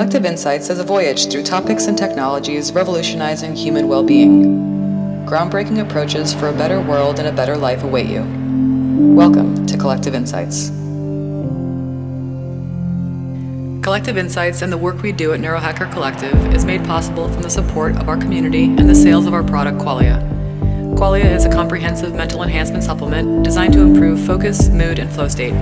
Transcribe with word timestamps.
Collective 0.00 0.24
Insights 0.24 0.70
is 0.70 0.78
a 0.78 0.82
voyage 0.82 1.30
through 1.30 1.42
topics 1.42 1.86
and 1.86 1.98
technologies 1.98 2.72
revolutionizing 2.72 3.54
human 3.54 3.86
well 3.86 4.02
being. 4.02 4.44
Groundbreaking 5.26 5.78
approaches 5.78 6.32
for 6.32 6.48
a 6.48 6.54
better 6.54 6.80
world 6.80 7.18
and 7.18 7.28
a 7.28 7.32
better 7.32 7.54
life 7.54 7.82
await 7.82 8.06
you. 8.06 8.22
Welcome 9.14 9.66
to 9.66 9.76
Collective 9.76 10.14
Insights. 10.14 10.70
Collective 13.84 14.16
Insights 14.16 14.62
and 14.62 14.72
the 14.72 14.78
work 14.78 15.02
we 15.02 15.12
do 15.12 15.34
at 15.34 15.40
Neurohacker 15.40 15.92
Collective 15.92 16.54
is 16.54 16.64
made 16.64 16.82
possible 16.86 17.30
from 17.30 17.42
the 17.42 17.50
support 17.50 17.94
of 17.96 18.08
our 18.08 18.16
community 18.16 18.64
and 18.64 18.88
the 18.88 18.94
sales 18.94 19.26
of 19.26 19.34
our 19.34 19.44
product 19.44 19.76
Qualia. 19.76 20.18
Qualia 20.96 21.30
is 21.30 21.44
a 21.44 21.52
comprehensive 21.52 22.14
mental 22.14 22.42
enhancement 22.42 22.84
supplement 22.84 23.44
designed 23.44 23.74
to 23.74 23.82
improve 23.82 24.18
focus, 24.24 24.70
mood, 24.70 24.98
and 24.98 25.12
flow 25.12 25.28
state. 25.28 25.52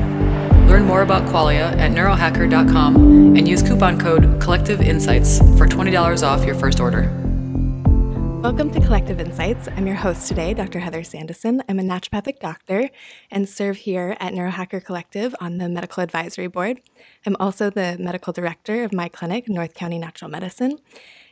Learn 0.69 0.85
more 0.85 1.01
about 1.01 1.25
Qualia 1.25 1.75
at 1.79 1.93
neurohacker.com 1.93 3.37
and 3.39 3.49
use 3.49 3.63
coupon 3.63 3.99
code 3.99 4.39
Collective 4.39 4.83
Insights 4.83 5.39
for 5.57 5.67
$20 5.67 6.23
off 6.23 6.45
your 6.45 6.55
first 6.55 6.79
order. 6.79 7.11
Welcome 8.43 8.71
to 8.73 8.81
Collective 8.81 9.19
Insights. 9.19 9.67
I'm 9.75 9.87
your 9.87 9.97
host 9.97 10.29
today, 10.29 10.53
Dr. 10.53 10.81
Heather 10.81 11.01
Sandison. 11.01 11.63
I'm 11.71 11.79
a 11.79 11.83
naturopathic 11.83 12.41
doctor 12.41 12.91
and 13.31 13.49
serve 13.49 13.79
here 13.79 14.15
at 14.21 14.35
Neurohacker 14.35 14.85
Collective 14.85 15.35
on 15.41 15.57
the 15.57 15.71
Medical 15.71 16.03
Advisory 16.03 16.49
Board. 16.49 16.83
I'm 17.25 17.37
also 17.41 17.71
the 17.71 17.97
medical 17.99 18.35
director 18.35 18.85
of 18.85 18.93
my 18.93 19.09
clinic, 19.09 19.49
North 19.49 19.73
County 19.73 19.99
Natural 19.99 20.31
Medicine. 20.31 20.77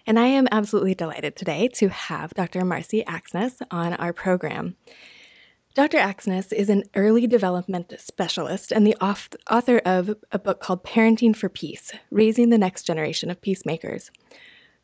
And 0.07 0.19
I 0.19 0.29
am 0.29 0.49
absolutely 0.51 0.95
delighted 0.95 1.37
today 1.37 1.69
to 1.75 1.91
have 1.91 2.33
Dr. 2.33 2.65
Marcy 2.65 3.05
Axness 3.07 3.61
on 3.71 3.93
our 3.93 4.15
program. 4.15 4.77
Dr. 5.77 5.99
Axness 5.99 6.55
is 6.55 6.71
an 6.71 6.85
early 6.95 7.27
development 7.27 7.93
specialist 7.99 8.73
and 8.73 8.87
the 8.87 8.97
author 8.97 9.77
of 9.85 10.17
a 10.33 10.39
book 10.39 10.59
called 10.59 10.83
Parenting 10.83 11.37
for 11.37 11.51
Peace 11.51 11.93
Raising 12.11 12.49
the 12.49 12.57
Next 12.57 12.85
Generation 12.85 13.31
of 13.31 13.43
Peacemakers. 13.43 14.11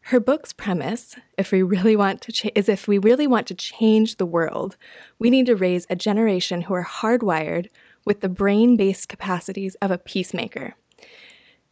Her 0.02 0.20
book's 0.20 0.52
premise, 0.52 1.16
if 1.38 1.50
we 1.50 1.62
really 1.62 1.96
want 1.96 2.20
to 2.20 2.32
cha- 2.32 2.50
is 2.54 2.68
if 2.68 2.86
we 2.86 2.98
really 2.98 3.26
want 3.26 3.46
to 3.46 3.54
change 3.54 4.18
the 4.18 4.26
world, 4.26 4.76
we 5.18 5.30
need 5.30 5.46
to 5.46 5.56
raise 5.56 5.86
a 5.88 5.96
generation 5.96 6.60
who 6.60 6.74
are 6.74 6.84
hardwired 6.84 7.68
with 8.04 8.20
the 8.20 8.28
brain-based 8.28 9.08
capacities 9.08 9.74
of 9.76 9.90
a 9.90 9.96
peacemaker. 9.96 10.74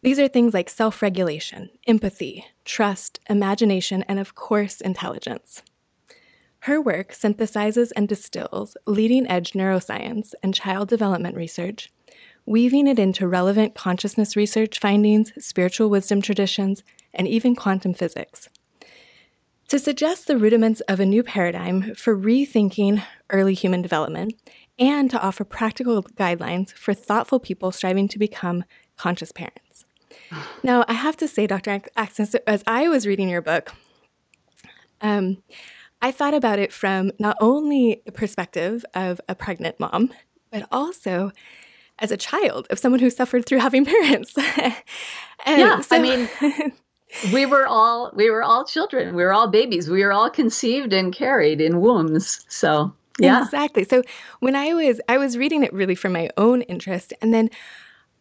These 0.00 0.18
are 0.18 0.28
things 0.28 0.54
like 0.54 0.70
self-regulation, 0.70 1.68
empathy, 1.86 2.46
trust, 2.64 3.20
imagination, 3.28 4.02
and 4.04 4.18
of 4.18 4.34
course, 4.34 4.80
intelligence. 4.80 5.62
Her 6.64 6.80
work 6.80 7.12
synthesizes 7.12 7.90
and 7.96 8.06
distills 8.06 8.76
leading 8.86 9.26
edge 9.26 9.52
neuroscience 9.52 10.34
and 10.42 10.54
child 10.54 10.88
development 10.88 11.34
research, 11.34 11.90
weaving 12.44 12.86
it 12.86 12.98
into 12.98 13.26
relevant 13.26 13.74
consciousness 13.74 14.36
research 14.36 14.78
findings, 14.78 15.32
spiritual 15.38 15.88
wisdom 15.88 16.20
traditions, 16.20 16.82
and 17.14 17.26
even 17.26 17.56
quantum 17.56 17.94
physics. 17.94 18.48
To 19.68 19.78
suggest 19.78 20.26
the 20.26 20.36
rudiments 20.36 20.80
of 20.82 21.00
a 21.00 21.06
new 21.06 21.22
paradigm 21.22 21.94
for 21.94 22.14
rethinking 22.16 23.02
early 23.30 23.54
human 23.54 23.80
development, 23.80 24.34
and 24.78 25.10
to 25.10 25.20
offer 25.22 25.44
practical 25.44 26.02
guidelines 26.02 26.72
for 26.72 26.92
thoughtful 26.92 27.38
people 27.38 27.70
striving 27.70 28.08
to 28.08 28.18
become 28.18 28.64
conscious 28.96 29.32
parents. 29.32 29.84
Now, 30.62 30.84
I 30.88 30.92
have 30.92 31.16
to 31.18 31.28
say, 31.28 31.46
Dr. 31.46 31.80
Axness, 31.96 32.34
as 32.46 32.62
I 32.66 32.88
was 32.88 33.06
reading 33.06 33.28
your 33.28 33.40
book, 33.40 33.72
um, 35.00 35.42
I 36.02 36.12
thought 36.12 36.34
about 36.34 36.58
it 36.58 36.72
from 36.72 37.12
not 37.18 37.36
only 37.40 38.02
the 38.06 38.12
perspective 38.12 38.84
of 38.94 39.20
a 39.28 39.34
pregnant 39.34 39.78
mom, 39.78 40.12
but 40.50 40.66
also 40.72 41.30
as 41.98 42.10
a 42.10 42.16
child 42.16 42.66
of 42.70 42.78
someone 42.78 43.00
who 43.00 43.10
suffered 43.10 43.44
through 43.44 43.58
having 43.58 43.84
parents. 43.86 44.34
yeah, 45.46 45.80
so, 45.80 45.96
I 45.96 45.98
mean, 45.98 46.28
we 47.32 47.46
were 47.46 47.66
all 47.66 48.12
we 48.14 48.30
were 48.30 48.42
all 48.42 48.64
children. 48.64 49.14
We 49.14 49.22
were 49.22 49.32
all 49.32 49.48
babies. 49.48 49.90
We 49.90 50.04
were 50.04 50.12
all 50.12 50.30
conceived 50.30 50.92
and 50.92 51.12
carried 51.12 51.60
in 51.60 51.80
wombs. 51.80 52.44
So 52.48 52.94
yeah, 53.18 53.44
exactly. 53.44 53.84
So 53.84 54.02
when 54.40 54.56
I 54.56 54.72
was 54.72 55.00
I 55.08 55.18
was 55.18 55.36
reading 55.36 55.62
it 55.62 55.72
really 55.72 55.94
for 55.94 56.08
my 56.08 56.30
own 56.36 56.62
interest, 56.62 57.12
and 57.20 57.34
then 57.34 57.50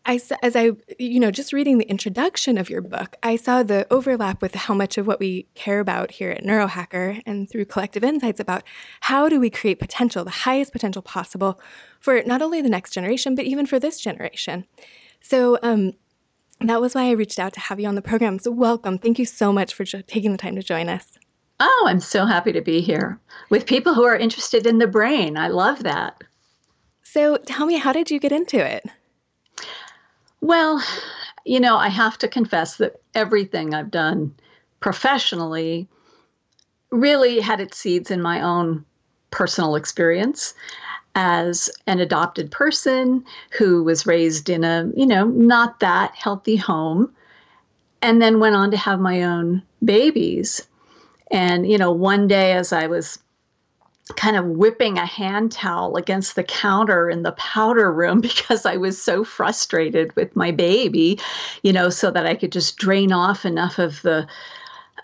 I, 0.05 0.19
as 0.41 0.55
I, 0.55 0.71
you 0.97 1.19
know, 1.19 1.29
just 1.29 1.53
reading 1.53 1.77
the 1.77 1.89
introduction 1.89 2.57
of 2.57 2.69
your 2.69 2.81
book, 2.81 3.15
I 3.21 3.35
saw 3.35 3.63
the 3.63 3.85
overlap 3.91 4.41
with 4.41 4.55
how 4.55 4.73
much 4.73 4.97
of 4.97 5.05
what 5.05 5.19
we 5.19 5.47
care 5.55 5.79
about 5.79 6.11
here 6.11 6.31
at 6.31 6.43
Neurohacker 6.43 7.21
and 7.25 7.49
through 7.49 7.65
Collective 7.65 8.03
Insights 8.03 8.39
about 8.39 8.63
how 9.01 9.29
do 9.29 9.39
we 9.39 9.49
create 9.49 9.79
potential, 9.79 10.23
the 10.23 10.31
highest 10.31 10.71
potential 10.71 11.01
possible 11.01 11.59
for 11.99 12.23
not 12.25 12.41
only 12.41 12.61
the 12.61 12.69
next 12.69 12.91
generation, 12.91 13.35
but 13.35 13.45
even 13.45 13.65
for 13.65 13.77
this 13.77 13.99
generation. 13.99 14.65
So 15.21 15.59
um, 15.61 15.93
that 16.61 16.81
was 16.81 16.95
why 16.95 17.03
I 17.03 17.11
reached 17.11 17.39
out 17.39 17.53
to 17.53 17.59
have 17.59 17.79
you 17.79 17.87
on 17.87 17.95
the 17.95 18.01
program. 18.01 18.39
So 18.39 18.51
welcome. 18.51 18.97
Thank 18.97 19.19
you 19.19 19.25
so 19.25 19.53
much 19.53 19.73
for 19.73 19.83
jo- 19.83 20.01
taking 20.07 20.31
the 20.31 20.37
time 20.37 20.55
to 20.55 20.63
join 20.63 20.89
us. 20.89 21.17
Oh, 21.59 21.85
I'm 21.87 21.99
so 21.99 22.25
happy 22.25 22.53
to 22.53 22.61
be 22.61 22.81
here 22.81 23.19
with 23.49 23.65
people 23.65 23.93
who 23.93 24.05
are 24.05 24.15
interested 24.15 24.65
in 24.65 24.77
the 24.77 24.87
brain. 24.87 25.37
I 25.37 25.49
love 25.49 25.83
that. 25.83 26.23
So 27.03 27.37
tell 27.37 27.65
me, 27.65 27.77
how 27.77 27.91
did 27.91 28.09
you 28.09 28.19
get 28.19 28.31
into 28.31 28.57
it? 28.57 28.85
Well, 30.41 30.83
you 31.45 31.59
know, 31.59 31.77
I 31.77 31.89
have 31.89 32.17
to 32.19 32.27
confess 32.27 32.77
that 32.77 33.01
everything 33.15 33.73
I've 33.73 33.91
done 33.91 34.33
professionally 34.79 35.87
really 36.91 37.39
had 37.39 37.59
its 37.59 37.77
seeds 37.77 38.09
in 38.09 38.21
my 38.21 38.41
own 38.41 38.85
personal 39.31 39.75
experience 39.75 40.53
as 41.15 41.69
an 41.87 41.99
adopted 41.99 42.51
person 42.51 43.23
who 43.51 43.83
was 43.83 44.07
raised 44.07 44.49
in 44.49 44.63
a, 44.63 44.89
you 44.95 45.05
know, 45.05 45.25
not 45.25 45.79
that 45.81 46.15
healthy 46.15 46.55
home 46.55 47.13
and 48.01 48.21
then 48.21 48.39
went 48.39 48.55
on 48.55 48.71
to 48.71 48.77
have 48.77 48.99
my 48.99 49.23
own 49.23 49.61
babies. 49.83 50.65
And, 51.31 51.69
you 51.69 51.77
know, 51.77 51.91
one 51.91 52.27
day 52.27 52.53
as 52.53 52.71
I 52.71 52.87
was 52.87 53.19
kind 54.15 54.35
of 54.35 54.45
whipping 54.45 54.97
a 54.97 55.05
hand 55.05 55.51
towel 55.51 55.95
against 55.95 56.35
the 56.35 56.43
counter 56.43 57.09
in 57.09 57.23
the 57.23 57.31
powder 57.33 57.91
room 57.91 58.21
because 58.21 58.65
I 58.65 58.77
was 58.77 59.01
so 59.01 59.23
frustrated 59.23 60.15
with 60.15 60.35
my 60.35 60.51
baby, 60.51 61.19
you 61.63 61.73
know, 61.73 61.89
so 61.89 62.11
that 62.11 62.25
I 62.25 62.35
could 62.35 62.51
just 62.51 62.77
drain 62.77 63.11
off 63.11 63.45
enough 63.45 63.79
of 63.79 64.01
the, 64.01 64.27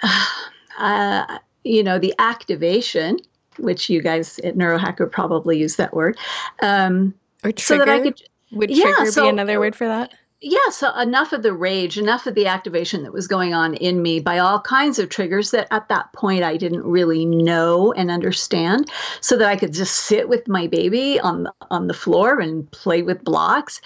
uh, 0.80 1.40
you 1.64 1.84
know, 1.84 2.00
the 2.00 2.14
activation, 2.20 3.20
which 3.58 3.90
you 3.90 4.02
guys 4.02 4.40
at 4.40 4.56
Neurohacker 4.56 5.12
probably 5.12 5.58
use 5.58 5.78
that 5.78 5.94
word. 5.94 6.18
Um, 6.62 7.14
or 7.44 7.52
trigger. 7.52 7.84
So 7.84 7.86
that 7.86 7.90
I 7.90 8.02
could, 8.02 8.22
Would 8.52 8.70
trigger 8.70 8.90
yeah, 8.90 9.10
so, 9.10 9.24
be 9.24 9.30
another 9.30 9.60
word 9.60 9.76
for 9.76 9.88
that? 9.88 10.14
Yeah, 10.42 10.70
so 10.70 10.94
enough 11.00 11.34
of 11.34 11.44
the 11.44 11.54
rage, 11.54 11.98
enough 11.98 12.28
of 12.28 12.36
the 12.36 12.46
activation 12.46 13.04
that 13.04 13.14
was 13.14 13.28
going 13.28 13.54
on 13.54 13.74
in 13.76 14.02
me 14.02 14.20
by 14.20 14.38
all 14.38 14.60
kinds 14.60 15.00
of 15.00 15.10
triggers 15.10 15.52
that 15.52 15.68
at 15.72 15.88
that 15.90 16.12
point 16.14 16.44
I 16.44 16.58
didn't 16.58 16.84
really 16.84 17.26
know 17.26 17.94
and 17.94 18.12
understand, 18.12 18.92
so 19.22 19.38
that 19.38 19.48
I 19.48 19.56
could 19.56 19.74
just 19.74 19.96
sit 19.96 20.30
with 20.30 20.48
my 20.48 20.68
baby 20.68 21.20
on 21.20 21.44
the, 21.44 21.54
on 21.72 21.88
the 21.88 21.94
floor 21.94 22.40
and 22.40 22.70
play 22.72 23.02
with 23.02 23.24
blocks. 23.24 23.82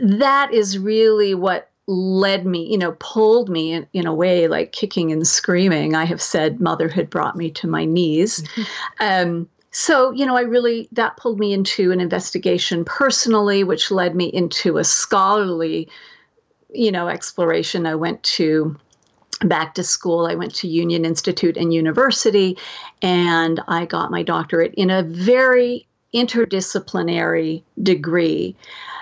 That 0.00 0.52
is 0.52 0.78
really 0.78 1.34
what 1.34 1.70
led 1.86 2.46
me, 2.46 2.66
you 2.70 2.78
know, 2.78 2.96
pulled 2.98 3.48
me 3.48 3.72
in, 3.72 3.86
in 3.92 4.06
a 4.06 4.14
way 4.14 4.48
like 4.48 4.72
kicking 4.72 5.12
and 5.12 5.26
screaming. 5.26 5.94
I 5.94 6.04
have 6.04 6.20
said 6.20 6.60
motherhood 6.60 7.10
brought 7.10 7.36
me 7.36 7.50
to 7.52 7.66
my 7.68 7.84
knees. 7.84 8.42
Mm-hmm. 8.42 9.30
Um, 9.30 9.48
so, 9.76 10.12
you 10.12 10.24
know, 10.24 10.36
I 10.36 10.42
really, 10.42 10.88
that 10.92 11.16
pulled 11.16 11.40
me 11.40 11.52
into 11.52 11.90
an 11.90 12.00
investigation 12.00 12.84
personally, 12.84 13.64
which 13.64 13.90
led 13.90 14.14
me 14.14 14.26
into 14.26 14.78
a 14.78 14.84
scholarly, 14.84 15.88
you 16.72 16.92
know, 16.92 17.08
exploration. 17.08 17.84
I 17.84 17.96
went 17.96 18.22
to 18.22 18.76
back 19.40 19.74
to 19.74 19.82
school. 19.82 20.26
I 20.26 20.36
went 20.36 20.54
to 20.54 20.68
Union 20.68 21.04
Institute 21.04 21.56
and 21.56 21.74
University, 21.74 22.56
and 23.02 23.60
I 23.66 23.84
got 23.84 24.12
my 24.12 24.22
doctorate 24.22 24.74
in 24.76 24.90
a 24.90 25.02
very 25.02 25.88
interdisciplinary 26.14 27.62
degree 27.82 28.56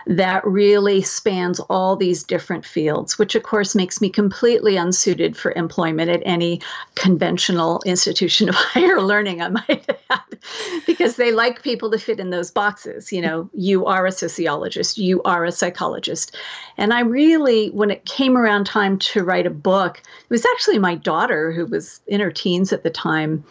that 0.06 0.44
really 0.44 1.02
spans 1.02 1.60
all 1.60 1.96
these 1.96 2.24
different 2.24 2.64
fields, 2.64 3.18
which 3.18 3.34
of 3.34 3.42
course 3.42 3.74
makes 3.74 4.00
me 4.00 4.10
completely 4.10 4.76
unsuited 4.76 5.36
for 5.36 5.52
employment 5.52 6.10
at 6.10 6.22
any 6.24 6.60
conventional 6.94 7.80
institution 7.86 8.48
of 8.48 8.54
higher 8.58 9.00
learning, 9.00 9.40
I 9.40 9.48
might 9.48 9.88
add, 10.10 10.38
because 10.86 11.16
they 11.16 11.32
like 11.32 11.62
people 11.62 11.90
to 11.90 11.98
fit 11.98 12.18
in 12.18 12.30
those 12.30 12.50
boxes. 12.50 13.12
You 13.12 13.22
know, 13.22 13.50
you 13.54 13.86
are 13.86 14.06
a 14.06 14.12
sociologist, 14.12 14.98
you 14.98 15.22
are 15.22 15.44
a 15.44 15.52
psychologist. 15.52 16.36
And 16.76 16.92
I 16.92 17.00
really, 17.00 17.68
when 17.70 17.90
it 17.90 18.04
came 18.04 18.36
around 18.36 18.64
time 18.64 18.98
to 18.98 19.22
write 19.22 19.46
a 19.46 19.50
book, 19.50 19.98
it 19.98 20.30
was 20.30 20.46
actually 20.46 20.78
my 20.78 20.94
daughter 20.94 21.52
who 21.52 21.66
was 21.66 22.00
in 22.06 22.20
her 22.20 22.32
teens 22.32 22.72
at 22.72 22.82
the 22.82 22.90
time. 22.90 23.44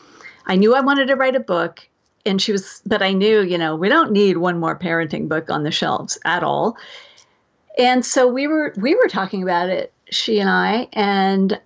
I 0.47 0.55
knew 0.55 0.75
I 0.75 0.81
wanted 0.81 1.07
to 1.07 1.15
write 1.15 1.35
a 1.35 1.39
book 1.39 1.87
and 2.25 2.41
she 2.41 2.51
was 2.51 2.81
but 2.85 3.01
i 3.01 3.11
knew 3.11 3.41
you 3.41 3.57
know 3.57 3.75
we 3.75 3.89
don't 3.89 4.11
need 4.11 4.37
one 4.37 4.59
more 4.59 4.77
parenting 4.77 5.27
book 5.27 5.49
on 5.49 5.63
the 5.63 5.71
shelves 5.71 6.17
at 6.25 6.43
all. 6.43 6.77
And 7.77 8.05
so 8.05 8.27
we 8.27 8.47
were 8.47 8.73
we 8.77 8.95
were 8.95 9.07
talking 9.07 9.41
about 9.41 9.69
it 9.69 9.93
she 10.09 10.39
and 10.39 10.49
i 10.49 10.87
and 10.93 11.59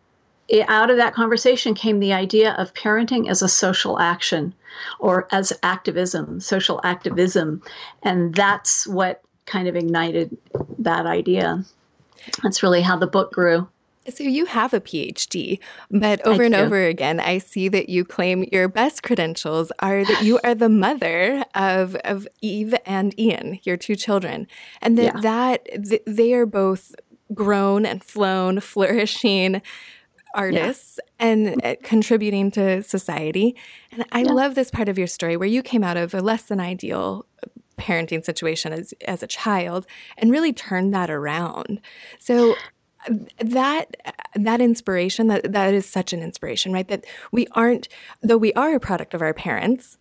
it, 0.48 0.70
out 0.70 0.92
of 0.92 0.98
that 0.98 1.16
conversation 1.16 1.74
came 1.74 2.00
the 2.00 2.14
idea 2.14 2.54
of 2.54 2.74
parenting 2.76 3.28
as 3.30 3.42
a 3.42 3.50
social 3.50 4.00
action 4.00 4.54
or 5.00 5.28
as 5.32 5.52
activism 5.64 6.40
social 6.40 6.80
activism. 6.84 7.62
And 8.04 8.36
that's 8.36 8.86
what 8.86 9.22
kind 9.46 9.68
of 9.68 9.76
ignited 9.76 10.38
that 10.80 11.06
idea. 11.06 11.64
That's 12.44 12.64
really 12.64 12.82
how 12.82 12.98
the 12.98 13.08
book 13.08 13.32
grew 13.32 13.68
So 14.10 14.24
you 14.24 14.46
have 14.46 14.74
a 14.74 14.80
PhD, 14.80 15.60
mm, 15.92 16.00
but 16.00 16.26
over 16.26 16.44
and 16.44 16.54
over 16.54 16.86
again, 16.86 17.20
I 17.20 17.40
see 17.40 17.68
that 17.70 17.90
you 17.90 18.06
claim 18.06 18.46
your 18.52 18.68
best 18.68 19.04
credentials 19.04 19.72
are 19.80 20.06
that 20.06 20.24
you 20.24 20.40
are 20.44 20.54
the 20.54 20.70
mother 20.70 21.44
of, 21.56 21.96
of 22.04 22.28
Eve 22.42 22.76
and 22.86 23.20
Ian, 23.20 23.60
your 23.64 23.78
two 23.78 23.96
children, 23.96 24.48
and 24.82 24.98
that, 24.98 25.16
yeah. 25.16 25.22
that 25.22 25.84
th- 25.90 26.04
they 26.06 26.34
are 26.34 26.46
both 26.46 26.94
grown 27.34 27.86
and 27.86 28.04
flown, 28.04 28.60
flourishing 28.72 29.62
artists 30.36 31.00
yeah. 31.20 31.26
and 31.26 31.48
mm. 31.48 31.66
uh, 31.66 31.76
contributing 31.82 32.52
to 32.52 32.84
society. 32.84 33.56
And 33.92 34.06
I 34.12 34.22
yeah. 34.22 34.32
love 34.32 34.56
this 34.56 34.70
part 34.70 34.90
of 34.90 34.98
your 34.98 35.08
story 35.08 35.38
where 35.38 35.48
you 35.48 35.64
came 35.64 35.84
out 35.84 35.98
of 35.98 36.14
a 36.14 36.22
less 36.22 36.44
than 36.44 36.60
ideal 36.60 37.26
uh, 37.44 37.48
parenting 37.78 38.24
situation 38.24 38.72
as, 38.72 38.94
as 39.08 39.24
a 39.24 39.28
child 39.28 39.86
and 40.18 40.32
really 40.32 40.54
turned 40.54 40.94
that 40.94 41.10
around. 41.10 41.82
So 42.20 42.56
that 43.38 43.96
that 44.36 44.62
inspiration 44.62 45.28
that 45.28 45.52
that 45.52 45.74
is 45.74 45.86
such 45.86 46.14
an 46.14 46.22
inspiration 46.22 46.74
right? 46.74 46.88
That 46.88 47.06
we 47.32 47.48
aren't 47.52 47.88
though 48.22 48.38
we 48.38 48.54
are 48.54 48.76
a 48.76 48.80
product 48.80 49.14
of 49.14 49.22
our 49.22 49.34
parents 49.34 49.98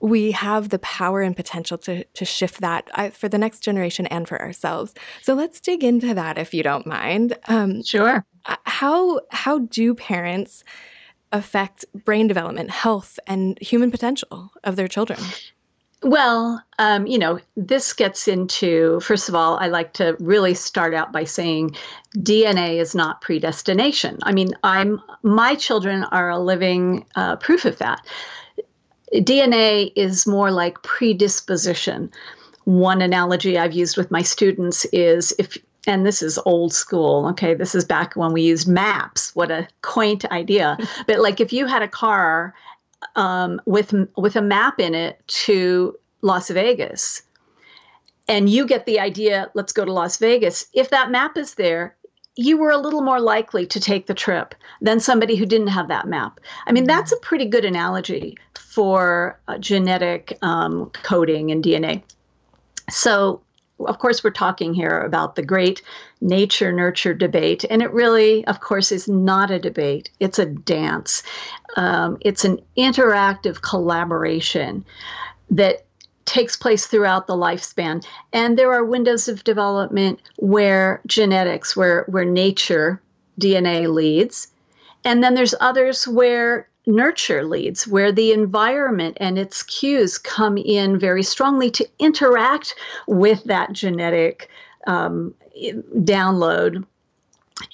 we 0.00 0.30
have 0.32 0.68
the 0.68 0.78
power 0.78 1.22
and 1.22 1.34
potential 1.34 1.76
to 1.78 2.04
to 2.04 2.24
shift 2.24 2.60
that 2.60 2.88
uh, 2.94 3.10
for 3.10 3.28
the 3.28 3.38
next 3.38 3.60
generation 3.60 4.06
and 4.06 4.28
for 4.28 4.40
ourselves. 4.40 4.94
So 5.22 5.34
let's 5.34 5.60
dig 5.60 5.82
into 5.82 6.14
that 6.14 6.38
if 6.38 6.54
you 6.54 6.62
don't 6.62 6.86
mind. 6.86 7.36
Um, 7.48 7.82
sure. 7.82 8.24
uh, 8.46 8.56
how 8.64 9.20
how 9.30 9.58
do 9.58 9.94
parents 9.94 10.62
affect 11.32 11.84
brain 12.04 12.26
development 12.26 12.70
health 12.70 13.18
and 13.26 13.58
human 13.60 13.90
potential 13.90 14.50
of 14.64 14.76
their 14.76 14.88
children 14.88 15.20
well, 16.02 16.62
um, 16.78 17.06
you 17.06 17.18
know, 17.18 17.40
this 17.56 17.92
gets 17.92 18.28
into, 18.28 19.00
first 19.00 19.28
of 19.28 19.34
all, 19.34 19.56
I 19.58 19.66
like 19.66 19.94
to 19.94 20.16
really 20.20 20.54
start 20.54 20.94
out 20.94 21.12
by 21.12 21.24
saying 21.24 21.74
DNA 22.16 22.76
is 22.80 22.94
not 22.94 23.20
predestination. 23.20 24.18
I 24.22 24.32
mean, 24.32 24.54
I'm 24.62 25.00
my 25.22 25.56
children 25.56 26.04
are 26.04 26.30
a 26.30 26.38
living 26.38 27.04
uh, 27.16 27.36
proof 27.36 27.64
of 27.64 27.78
that. 27.78 28.06
DNA 29.12 29.92
is 29.96 30.26
more 30.26 30.52
like 30.52 30.82
predisposition. 30.82 32.12
One 32.64 33.02
analogy 33.02 33.58
I've 33.58 33.72
used 33.72 33.96
with 33.96 34.10
my 34.10 34.22
students 34.22 34.84
is 34.86 35.34
if 35.38 35.58
and 35.86 36.04
this 36.04 36.22
is 36.22 36.38
old 36.44 36.72
school 36.72 37.26
okay 37.28 37.54
this 37.54 37.74
is 37.74 37.84
back 37.84 38.14
when 38.14 38.32
we 38.32 38.42
used 38.42 38.68
maps 38.68 39.34
what 39.34 39.50
a 39.50 39.66
quaint 39.80 40.24
idea 40.26 40.76
but 41.06 41.20
like 41.20 41.40
if 41.40 41.52
you 41.52 41.66
had 41.66 41.82
a 41.82 41.88
car 41.88 42.52
um, 43.16 43.60
with 43.66 43.94
with 44.16 44.36
a 44.36 44.42
map 44.42 44.80
in 44.80 44.94
it 44.94 45.20
to 45.26 45.96
Las 46.22 46.50
Vegas, 46.50 47.22
and 48.28 48.48
you 48.48 48.66
get 48.66 48.86
the 48.86 49.00
idea, 49.00 49.50
let's 49.54 49.72
go 49.72 49.84
to 49.84 49.92
Las 49.92 50.18
Vegas. 50.18 50.66
If 50.72 50.90
that 50.90 51.10
map 51.10 51.36
is 51.36 51.54
there, 51.54 51.96
you 52.36 52.56
were 52.56 52.70
a 52.70 52.78
little 52.78 53.02
more 53.02 53.20
likely 53.20 53.66
to 53.66 53.80
take 53.80 54.06
the 54.06 54.14
trip 54.14 54.54
than 54.80 55.00
somebody 55.00 55.34
who 55.34 55.44
didn't 55.44 55.68
have 55.68 55.88
that 55.88 56.06
map. 56.06 56.38
I 56.66 56.72
mean, 56.72 56.84
that's 56.84 57.10
a 57.10 57.16
pretty 57.16 57.46
good 57.46 57.64
analogy 57.64 58.36
for 58.56 59.40
uh, 59.48 59.58
genetic 59.58 60.38
um, 60.42 60.90
coding 61.02 61.50
and 61.50 61.64
DNA. 61.64 62.02
So 62.90 63.42
of 63.80 63.98
course, 63.98 64.24
we're 64.24 64.30
talking 64.30 64.74
here 64.74 65.00
about 65.00 65.36
the 65.36 65.42
great 65.42 65.82
nature 66.20 66.72
nurture 66.72 67.14
debate, 67.14 67.64
and 67.70 67.82
it 67.82 67.92
really, 67.92 68.44
of 68.46 68.60
course, 68.60 68.90
is 68.90 69.08
not 69.08 69.50
a 69.50 69.58
debate. 69.58 70.10
It's 70.20 70.38
a 70.38 70.46
dance. 70.46 71.22
Um, 71.76 72.18
it's 72.22 72.44
an 72.44 72.60
interactive 72.76 73.62
collaboration 73.62 74.84
that 75.50 75.84
takes 76.24 76.56
place 76.56 76.86
throughout 76.86 77.26
the 77.26 77.36
lifespan. 77.36 78.04
And 78.32 78.58
there 78.58 78.72
are 78.72 78.84
windows 78.84 79.28
of 79.28 79.44
development 79.44 80.20
where 80.36 81.00
genetics, 81.06 81.74
where, 81.74 82.04
where 82.08 82.24
nature, 82.24 83.00
DNA 83.40 83.92
leads. 83.92 84.48
And 85.04 85.22
then 85.24 85.34
there's 85.34 85.54
others 85.60 86.06
where 86.06 86.67
nurture 86.88 87.44
leads, 87.44 87.86
where 87.86 88.10
the 88.10 88.32
environment 88.32 89.16
and 89.20 89.38
its 89.38 89.62
cues 89.62 90.18
come 90.18 90.56
in 90.56 90.98
very 90.98 91.22
strongly 91.22 91.70
to 91.70 91.88
interact 91.98 92.74
with 93.06 93.44
that 93.44 93.72
genetic 93.72 94.48
um, 94.86 95.34
download. 95.98 96.84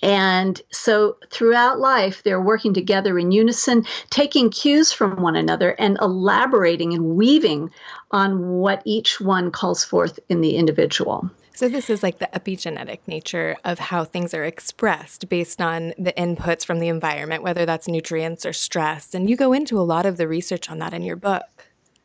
And 0.02 0.60
so 0.70 1.16
throughout 1.30 1.78
life, 1.78 2.22
they're 2.22 2.40
working 2.40 2.74
together 2.74 3.18
in 3.18 3.32
unison, 3.32 3.84
taking 4.10 4.50
cues 4.50 4.92
from 4.92 5.22
one 5.22 5.36
another 5.36 5.70
and 5.78 5.98
elaborating 6.00 6.94
and 6.94 7.16
weaving 7.16 7.70
on 8.10 8.48
what 8.48 8.82
each 8.84 9.20
one 9.20 9.50
calls 9.50 9.84
forth 9.84 10.18
in 10.28 10.40
the 10.40 10.56
individual. 10.56 11.30
So, 11.56 11.68
this 11.68 11.88
is 11.88 12.02
like 12.02 12.18
the 12.18 12.28
epigenetic 12.34 12.98
nature 13.06 13.56
of 13.64 13.78
how 13.78 14.04
things 14.04 14.34
are 14.34 14.44
expressed 14.44 15.28
based 15.28 15.60
on 15.60 15.94
the 15.96 16.12
inputs 16.14 16.64
from 16.64 16.80
the 16.80 16.88
environment, 16.88 17.44
whether 17.44 17.64
that's 17.64 17.86
nutrients 17.86 18.44
or 18.44 18.52
stress. 18.52 19.14
And 19.14 19.30
you 19.30 19.36
go 19.36 19.52
into 19.52 19.78
a 19.78 19.82
lot 19.82 20.04
of 20.04 20.16
the 20.16 20.26
research 20.26 20.68
on 20.68 20.80
that 20.80 20.92
in 20.92 21.02
your 21.02 21.14
book. 21.14 21.44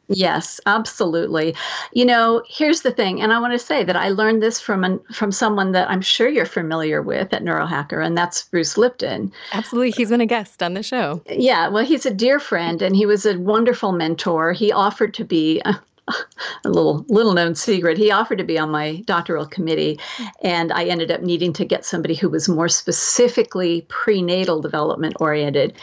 Yes, 0.09 0.59
absolutely. 0.65 1.55
You 1.93 2.03
know, 2.03 2.43
here's 2.47 2.81
the 2.81 2.91
thing, 2.91 3.21
and 3.21 3.31
I 3.31 3.39
want 3.39 3.53
to 3.53 3.59
say 3.59 3.83
that 3.83 3.95
I 3.95 4.09
learned 4.09 4.41
this 4.41 4.59
from 4.59 4.83
an, 4.83 4.99
from 5.13 5.31
someone 5.31 5.71
that 5.73 5.89
I'm 5.89 6.01
sure 6.01 6.27
you're 6.27 6.45
familiar 6.47 7.01
with 7.01 7.31
at 7.31 7.43
Neurohacker, 7.43 8.03
and 8.03 8.17
that's 8.17 8.43
Bruce 8.45 8.75
Lipton. 8.75 9.31
Absolutely, 9.51 9.91
he's 9.91 10.09
been 10.09 10.21
a 10.21 10.25
guest 10.25 10.63
on 10.63 10.73
the 10.73 10.81
show. 10.81 11.21
Yeah, 11.29 11.67
well, 11.67 11.85
he's 11.85 12.07
a 12.07 12.13
dear 12.13 12.39
friend, 12.39 12.81
and 12.81 12.95
he 12.95 13.05
was 13.05 13.27
a 13.27 13.37
wonderful 13.37 13.91
mentor. 13.91 14.51
He 14.51 14.71
offered 14.71 15.13
to 15.13 15.23
be 15.23 15.61
a 16.65 16.69
little 16.69 17.05
little 17.09 17.33
known 17.33 17.55
secret. 17.55 17.97
He 17.97 18.11
offered 18.11 18.37
to 18.37 18.43
be 18.43 18.57
on 18.57 18.69
my 18.69 19.03
doctoral 19.05 19.45
committee, 19.45 19.99
hmm. 20.17 20.25
and 20.43 20.71
I 20.71 20.85
ended 20.85 21.11
up 21.11 21.21
needing 21.21 21.53
to 21.53 21.65
get 21.65 21.85
somebody 21.85 22.15
who 22.15 22.29
was 22.29 22.49
more 22.49 22.69
specifically 22.69 23.85
prenatal 23.89 24.61
development 24.61 25.15
oriented. 25.19 25.73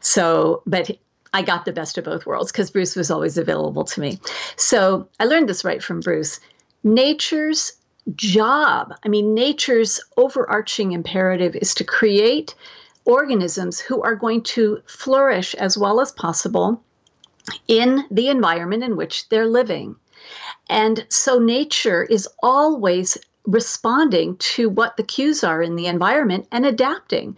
So, 0.00 0.62
but 0.66 0.90
I 1.32 1.42
got 1.42 1.64
the 1.64 1.72
best 1.72 1.98
of 1.98 2.04
both 2.04 2.26
worlds 2.26 2.52
because 2.52 2.70
Bruce 2.70 2.96
was 2.96 3.10
always 3.10 3.36
available 3.36 3.84
to 3.84 4.00
me. 4.00 4.18
So 4.56 5.08
I 5.20 5.24
learned 5.24 5.48
this 5.48 5.64
right 5.64 5.82
from 5.82 6.00
Bruce. 6.00 6.40
Nature's 6.82 7.72
job, 8.14 8.94
I 9.04 9.08
mean, 9.08 9.34
nature's 9.34 10.00
overarching 10.16 10.92
imperative 10.92 11.56
is 11.56 11.74
to 11.74 11.84
create 11.84 12.54
organisms 13.04 13.80
who 13.80 14.02
are 14.02 14.14
going 14.14 14.42
to 14.42 14.80
flourish 14.86 15.54
as 15.54 15.76
well 15.76 16.00
as 16.00 16.12
possible 16.12 16.82
in 17.68 18.04
the 18.10 18.28
environment 18.28 18.84
in 18.84 18.96
which 18.96 19.28
they're 19.28 19.46
living. 19.46 19.96
And 20.68 21.06
so 21.08 21.38
nature 21.38 22.04
is 22.04 22.28
always 22.42 23.16
responding 23.46 24.36
to 24.38 24.68
what 24.68 24.96
the 24.96 25.02
cues 25.02 25.44
are 25.44 25.62
in 25.62 25.76
the 25.76 25.86
environment 25.86 26.48
and 26.50 26.66
adapting. 26.66 27.36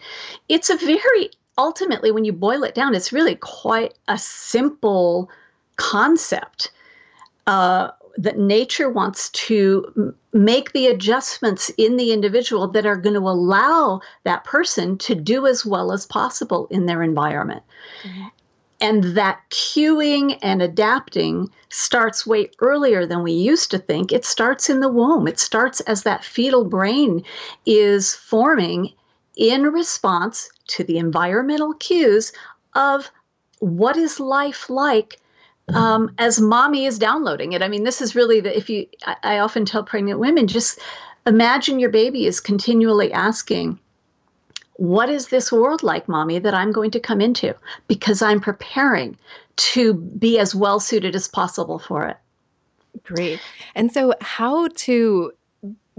It's 0.49 0.71
a 0.71 0.77
very, 0.77 1.31
ultimately, 1.59 2.11
when 2.11 2.25
you 2.25 2.33
boil 2.33 2.65
it 2.65 2.75
down, 2.75 2.95
it's 2.95 3.13
really 3.13 3.35
quite 3.35 3.95
a 4.09 4.17
simple 4.19 5.31
concept. 5.77 6.73
Uh, 7.47 7.91
that 8.19 8.37
nature 8.37 8.91
wants 8.91 9.31
to 9.31 10.13
make 10.33 10.73
the 10.73 10.89
adjustments 10.89 11.71
in 11.79 11.97
the 11.97 12.13
individual 12.13 12.67
that 12.67 12.85
are 12.85 12.97
going 12.97 13.15
to 13.15 13.21
allow 13.21 14.01
that 14.25 14.43
person 14.43 14.99
to 14.99 15.15
do 15.15 15.47
as 15.47 15.65
well 15.65 15.93
as 15.93 16.05
possible 16.05 16.67
in 16.69 16.87
their 16.87 17.03
environment. 17.03 17.63
Mm-hmm. 18.03 18.27
And 18.81 19.03
that 19.17 19.41
cueing 19.51 20.39
and 20.41 20.63
adapting 20.63 21.51
starts 21.69 22.27
way 22.27 22.51
earlier 22.61 23.07
than 23.07 23.23
we 23.23 23.33
used 23.33 23.71
to 23.73 23.79
think. 23.79 24.13
It 24.13 24.25
starts 24.25 24.71
in 24.71 24.81
the 24.81 24.89
womb. 24.89 25.27
It 25.27 25.41
starts 25.41 25.81
as 25.81 26.05
that 26.05 26.25
fetal 26.25 26.65
brain 26.65 27.25
is 27.67 28.15
forming 28.15 28.93
in 29.37 29.65
response 29.65 30.49
to 30.69 30.85
the 30.85 30.99
environmental 30.99 31.75
cues 31.75 32.33
of 32.75 33.11
what 33.61 33.97
is 33.97 34.21
life 34.21 34.71
like 34.71 35.21
um, 35.75 36.15
as 36.19 36.41
mommy 36.41 36.87
is 36.87 36.99
downloading 36.99 37.53
it. 37.53 37.63
I 37.63 37.69
mean, 37.69 37.85
this 37.85 38.01
is 38.01 38.15
really 38.15 38.41
the, 38.41 38.57
if 38.57 38.71
you, 38.71 38.87
I, 39.05 39.17
I 39.23 39.39
often 39.39 39.65
tell 39.65 39.83
pregnant 39.83 40.19
women, 40.19 40.47
just 40.47 40.81
imagine 41.27 41.79
your 41.79 41.91
baby 41.91 42.27
is 42.27 42.41
continually 42.41 43.13
asking, 43.13 43.79
what 44.79 45.11
is 45.11 45.29
this 45.29 45.51
world 45.51 45.83
like, 45.83 46.09
mommy, 46.09 46.39
that 46.39 46.55
I'm 46.55 46.71
going 46.71 46.93
to 46.93 47.01
come 47.01 47.21
into? 47.21 47.55
Because 47.89 48.23
I'm 48.23 48.41
preparing 48.41 49.19
to 49.57 49.95
be 49.95 50.39
as 50.39 50.55
well 50.55 50.79
suited 50.79 51.17
as 51.17 51.27
possible 51.27 51.81
for 51.81 52.07
it. 52.07 52.17
Great. 53.03 53.41
And 53.75 53.93
so, 53.93 54.15
how 54.21 54.69
to 54.69 55.33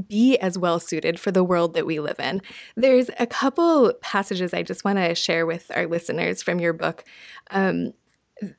be 0.07 0.37
as 0.37 0.57
well 0.57 0.79
suited 0.79 1.19
for 1.19 1.29
the 1.29 1.43
world 1.43 1.73
that 1.73 1.85
we 1.85 1.99
live 1.99 2.21
in. 2.21 2.41
There's 2.77 3.09
a 3.19 3.27
couple 3.27 3.91
passages 4.01 4.53
I 4.53 4.63
just 4.63 4.85
want 4.85 4.97
to 4.97 5.13
share 5.13 5.45
with 5.45 5.69
our 5.75 5.85
listeners 5.85 6.41
from 6.41 6.59
your 6.59 6.71
book. 6.71 7.03
Um, 7.51 7.93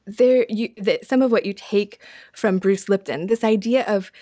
there, 0.07 0.45
you, 0.51 0.69
that 0.77 1.07
some 1.07 1.23
of 1.23 1.33
what 1.33 1.47
you 1.47 1.55
take 1.55 2.05
from 2.35 2.59
Bruce 2.59 2.91
Lipton, 2.91 3.27
this 3.27 3.43
idea 3.43 3.87
of 3.87 4.13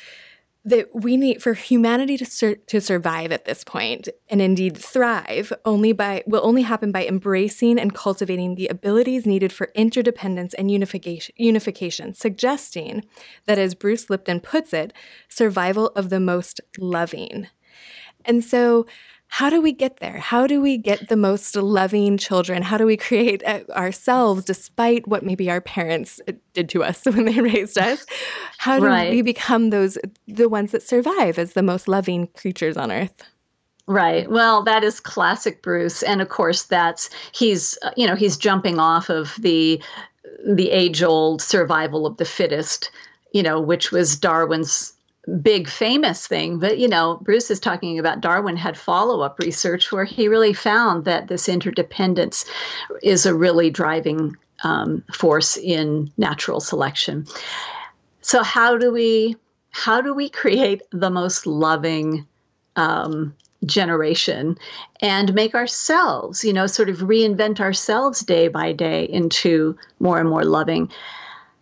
that 0.69 0.89
we 0.95 1.17
need 1.17 1.43
for 1.43 1.55
humanity 1.55 2.17
to 2.19 2.27
sur- 2.27 2.57
to 2.67 2.81
survive 2.81 3.33
at 3.33 3.45
this 3.47 3.65
point 3.65 4.09
and 4.29 4.43
indeed 4.43 4.77
thrive 4.77 5.53
only 5.65 5.93
by 5.93 6.23
will 6.27 6.45
only 6.45 6.63
happen 6.63 6.93
by 6.93 7.07
embracing 7.07 7.79
and 7.79 7.95
cultivating 7.95 8.55
the 8.55 8.69
abilities 8.69 9.27
needed 9.27 9.53
for 9.53 9.71
interdependence 9.75 10.53
and 10.55 10.71
unification 10.71 11.35
unification 11.39 12.13
suggesting 12.13 13.05
that 13.47 13.59
as 13.59 13.75
Bruce 13.75 14.11
Lipton 14.11 14.41
puts 14.41 14.73
it 14.73 14.93
survival 15.29 15.89
of 15.97 16.11
the 16.11 16.21
most 16.21 16.61
loving. 16.79 17.47
And 18.25 18.45
so 18.45 18.87
how 19.30 19.50
do 19.50 19.61
we 19.61 19.73
get 19.73 19.99
there? 19.99 20.18
How 20.18 20.47
do 20.47 20.61
we 20.61 20.78
get 20.78 21.08
the 21.08 21.16
most 21.16 21.54
loving 21.54 22.16
children? 22.16 22.62
How 22.62 22.78
do 22.78 22.87
we 22.87 22.97
create 22.97 23.42
uh, 23.44 23.61
ourselves 23.70 24.44
despite 24.44 25.06
what 25.06 25.23
maybe 25.23 25.50
our 25.50 25.61
parents 25.61 26.20
uh, 26.26 26.32
did 26.54 26.68
to 26.70 26.82
us 26.82 27.04
when 27.04 27.26
they 27.26 27.40
raised 27.40 27.78
us? 27.78 28.06
How 28.56 28.80
do 28.80 28.87
right. 28.87 29.11
we 29.11 29.23
become 29.23 29.70
those 29.70 29.99
the 30.26 30.49
ones 30.49 30.73
that 30.73 30.82
survive 30.82 31.38
as 31.38 31.52
the 31.52 31.62
most 31.62 31.88
loving 31.88 32.28
creatures 32.28 32.76
on 32.76 32.90
earth? 32.90 33.23
Right. 33.87 34.30
Well, 34.30 34.62
that 34.64 34.82
is 34.82 35.00
classic 35.00 35.62
Bruce, 35.62 36.02
and 36.02 36.20
of 36.20 36.28
course, 36.28 36.64
that's 36.64 37.08
he's 37.32 37.78
uh, 37.82 37.90
you 37.97 38.06
know 38.06 38.16
he's 38.16 38.37
jumping 38.37 38.78
off 38.78 39.08
of 39.08 39.35
the 39.38 39.82
the 40.47 40.70
age 40.70 41.02
old 41.02 41.42
survival 41.42 42.06
of 42.06 42.16
the 42.16 42.25
fittest, 42.25 42.90
you 43.32 43.42
know, 43.42 43.61
which 43.61 43.92
was 43.92 44.16
Darwin's 44.16 44.92
big 45.28 45.68
famous 45.68 46.26
thing. 46.26 46.58
But, 46.58 46.78
you 46.78 46.88
know, 46.88 47.18
Bruce 47.23 47.50
is 47.50 47.61
talking 47.61 47.99
about 47.99 48.20
Darwin 48.20 48.56
had 48.56 48.76
follow 48.76 49.20
up 49.20 49.38
research 49.38 49.92
where 49.92 50.04
he 50.04 50.28
really 50.28 50.52
found 50.52 51.04
that 51.04 51.28
this 51.28 51.49
interdependence 51.49 52.44
is 53.02 53.26
a 53.26 53.35
really 53.35 53.70
driving 53.70 54.37
um, 54.64 55.02
force 55.12 55.56
in 55.56 56.11
natural 56.16 56.61
selection. 56.61 57.26
So, 58.23 58.42
how 58.42 58.76
do 58.76 58.92
we? 58.92 59.37
How 59.70 60.00
do 60.00 60.12
we 60.12 60.28
create 60.28 60.82
the 60.90 61.11
most 61.11 61.47
loving 61.47 62.26
um, 62.75 63.35
generation 63.66 64.58
and 65.00 65.35
make 65.35 65.54
ourselves, 65.54 66.44
you 66.44 66.52
know, 66.52 66.66
sort 66.66 66.88
of 66.88 66.99
reinvent 66.99 67.61
ourselves 67.61 68.20
day 68.20 68.49
by 68.49 68.73
day 68.73 69.04
into 69.04 69.76
more 70.00 70.18
and 70.18 70.28
more 70.28 70.44
loving 70.44 70.90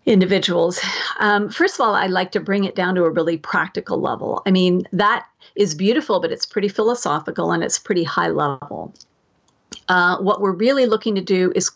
individuals. 0.07 0.81
Um, 1.19 1.51
first 1.51 1.75
of 1.75 1.81
all, 1.81 1.95
I'd 1.95 2.11
like 2.11 2.33
to 2.33 2.41
bring 2.41 2.65
it 2.65 2.75
down 2.75 2.95
to 2.95 3.05
a 3.05 3.11
really 3.11 3.37
practical 3.37 4.01
level. 4.01 4.43
I 4.47 4.51
mean, 4.53 4.87
that 4.93 5.27
is 5.57 5.75
beautiful, 5.75 6.21
but 6.21 6.33
it's 6.33 6.47
pretty 6.47 6.69
philosophical 6.69 7.53
and 7.53 7.63
it's 7.63 7.79
pretty 7.79 8.05
high 8.05 8.29
level. 8.29 8.95
Uh, 9.89 10.17
what 10.19 10.41
we're 10.41 10.53
really 10.53 10.87
looking 10.87 11.15
to 11.15 11.21
do 11.21 11.53
is 11.55 11.71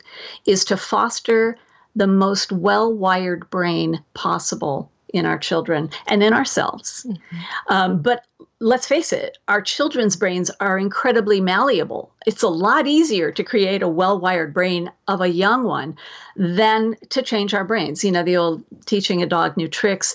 is 0.47 0.65
to 0.65 0.77
foster 0.77 1.57
the 1.97 2.07
most 2.07 2.53
well-wired 2.53 3.51
brain 3.51 4.03
possible 4.15 4.91
in 5.13 5.27
our 5.27 5.39
children 5.39 5.91
and 6.07 6.23
in 6.23 6.33
ourselves. 6.33 7.05
Mm-hmm. 7.09 7.73
Um, 7.73 8.01
but 8.01 8.25
let's 8.61 8.87
face 8.87 9.13
it, 9.13 9.39
our 9.49 9.63
children's 9.63 10.17
brains 10.17 10.51
are 10.61 10.79
incredibly 10.79 11.41
malleable. 11.41 12.13
It's 12.27 12.43
a 12.43 12.49
lot 12.49 12.87
easier 12.87 13.33
to 13.33 13.43
create 13.43 13.83
a 13.83 13.89
well 13.89 14.21
wired 14.21 14.53
brain 14.53 14.93
of 15.09 15.21
a 15.21 15.29
young 15.29 15.65
one 15.65 15.97
than 16.37 16.97
to 17.09 17.23
change 17.23 17.55
our 17.55 17.65
brains. 17.65 18.05
You 18.05 18.13
know, 18.13 18.23
the 18.23 18.37
old 18.37 18.63
teaching 18.87 19.23
a 19.23 19.27
dog 19.27 19.57
new 19.57 19.69
tricks. 19.69 20.15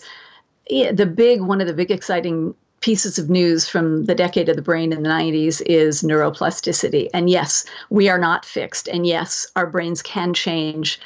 The 0.69 1.11
big, 1.11 1.41
one 1.41 1.61
of 1.61 1.67
the 1.67 1.73
big 1.73 1.91
exciting 1.91 2.55
pieces 2.81 3.17
of 3.17 3.29
news 3.29 3.67
from 3.67 4.05
the 4.05 4.15
decade 4.15 4.47
of 4.47 4.55
the 4.55 4.61
brain 4.61 4.93
in 4.93 5.01
the 5.01 5.09
90s 5.09 5.61
is 5.65 6.03
neuroplasticity. 6.03 7.09
And 7.13 7.29
yes, 7.29 7.65
we 7.89 8.09
are 8.09 8.19
not 8.19 8.45
fixed. 8.45 8.87
And 8.87 9.07
yes, 9.07 9.47
our 9.55 9.65
brains 9.65 10.03
can 10.03 10.33
change 10.33 10.99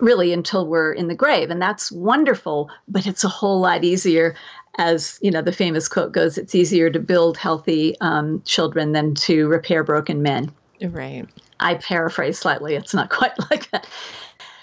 really 0.00 0.32
until 0.32 0.66
we're 0.66 0.92
in 0.92 1.08
the 1.08 1.14
grave 1.14 1.50
and 1.50 1.60
that's 1.60 1.92
wonderful 1.92 2.70
but 2.88 3.06
it's 3.06 3.24
a 3.24 3.28
whole 3.28 3.60
lot 3.60 3.84
easier 3.84 4.34
as 4.78 5.18
you 5.22 5.30
know 5.30 5.42
the 5.42 5.52
famous 5.52 5.88
quote 5.88 6.12
goes 6.12 6.38
it's 6.38 6.54
easier 6.54 6.90
to 6.90 6.98
build 6.98 7.36
healthy 7.36 7.96
um, 8.00 8.42
children 8.44 8.92
than 8.92 9.14
to 9.14 9.48
repair 9.48 9.84
broken 9.84 10.22
men. 10.22 10.50
Right. 10.82 11.26
I 11.58 11.74
paraphrase 11.74 12.38
slightly. 12.38 12.74
It's 12.74 12.94
not 12.94 13.10
quite 13.18 13.38
like 13.50 13.70
that. 13.70 13.86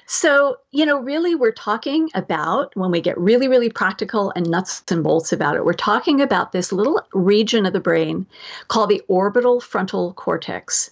So 0.05 0.57
you 0.71 0.85
know 0.85 0.99
really 0.99 1.35
we're 1.35 1.51
talking 1.51 2.09
about 2.15 2.75
when 2.75 2.91
we 2.91 3.01
get 3.01 3.17
really 3.17 3.47
really 3.47 3.69
practical 3.69 4.31
and 4.35 4.49
nuts 4.49 4.83
and 4.89 5.03
bolts 5.03 5.33
about 5.33 5.55
it 5.55 5.65
we're 5.65 5.73
talking 5.73 6.21
about 6.21 6.53
this 6.53 6.71
little 6.71 7.01
region 7.13 7.65
of 7.65 7.73
the 7.73 7.79
brain 7.81 8.25
called 8.69 8.89
the 8.89 9.01
orbital 9.07 9.59
frontal 9.59 10.13
cortex. 10.13 10.89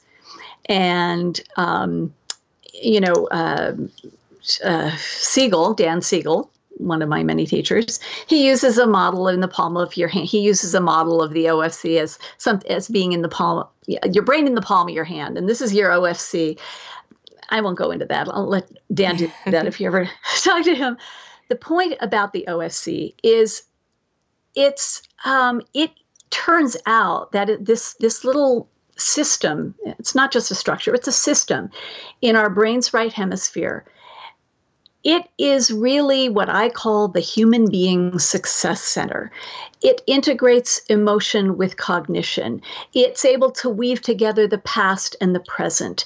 And 0.67 1.39
um, 1.55 2.13
you 2.74 3.00
know 3.00 3.27
uh, 3.31 3.74
uh, 4.63 4.91
Siegel, 4.98 5.74
Dan 5.74 6.01
Siegel, 6.01 6.51
one 6.77 7.01
of 7.01 7.10
my 7.10 7.24
many 7.24 7.46
teachers, 7.46 8.00
he 8.27 8.46
uses 8.48 8.77
a 8.77 8.88
model 8.88 9.27
in 9.27 9.39
the 9.39 9.48
palm 9.48 9.77
of 9.77 9.96
your 9.96 10.08
hand. 10.08 10.27
He 10.27 10.39
uses 10.39 10.74
a 10.74 10.82
model 10.82 11.22
of 11.22 11.34
the 11.34 11.46
OFC 11.46 12.00
as 12.00 12.20
some 12.38 12.62
as 12.70 12.88
being 12.88 13.13
in 13.13 13.22
the 13.22 13.29
palm, 13.29 13.65
your 13.88 14.24
brain 14.24 14.48
in 14.48 14.55
the 14.55 14.62
palm 14.62 14.88
of 14.88 14.94
your 14.94 15.03
hand, 15.03 15.38
and 15.38 15.48
this 15.48 15.62
is 15.62 15.74
your 15.74 15.89
OFC. 15.89 16.60
I 17.50 17.62
won't 17.62 17.77
go 17.77 17.91
into 17.91 18.05
that. 18.05 18.27
I'll 18.29 18.48
let 18.48 18.70
Dan 18.94 19.17
do 19.17 19.32
that 19.46 19.67
if 19.67 19.79
you 19.79 19.88
ever 19.88 20.10
talk 20.44 20.63
to 20.65 20.75
him. 20.75 20.98
The 21.50 21.55
point 21.55 21.96
about 22.01 22.34
the 22.34 22.46
OFC 22.48 23.13
is 23.24 23.63
it's 24.55 25.03
um, 25.25 25.62
it 25.74 25.91
turns 26.32 26.75
out 26.86 27.32
that 27.32 27.50
it, 27.50 27.65
this 27.65 27.94
this 27.96 28.24
little 28.24 28.70
system 28.98 29.75
it's 29.84 30.15
not 30.15 30.32
just 30.32 30.50
a 30.51 30.55
structure 30.55 30.94
it's 30.96 31.08
a 31.08 31.12
system 31.12 31.70
in 32.22 32.38
our 32.38 32.50
brain's 32.50 32.94
right 32.94 33.12
hemisphere 33.12 33.86
it 35.05 35.29
is 35.38 35.71
really 35.71 36.27
what 36.29 36.50
I 36.50 36.67
call 36.67 37.07
the 37.07 37.19
human 37.19 37.69
being 37.69 38.17
success 38.17 38.81
center. 38.81 39.31
It 39.81 40.01
integrates 40.07 40.79
emotion 40.89 41.57
with 41.57 41.77
cognition. 41.77 42.59
It's 42.93 43.24
able 43.24 43.51
to 43.51 43.69
weave 43.69 44.01
together 44.01 44.47
the 44.47 44.57
past 44.57 45.15
and 45.21 45.35
the 45.35 45.41
present. 45.41 46.05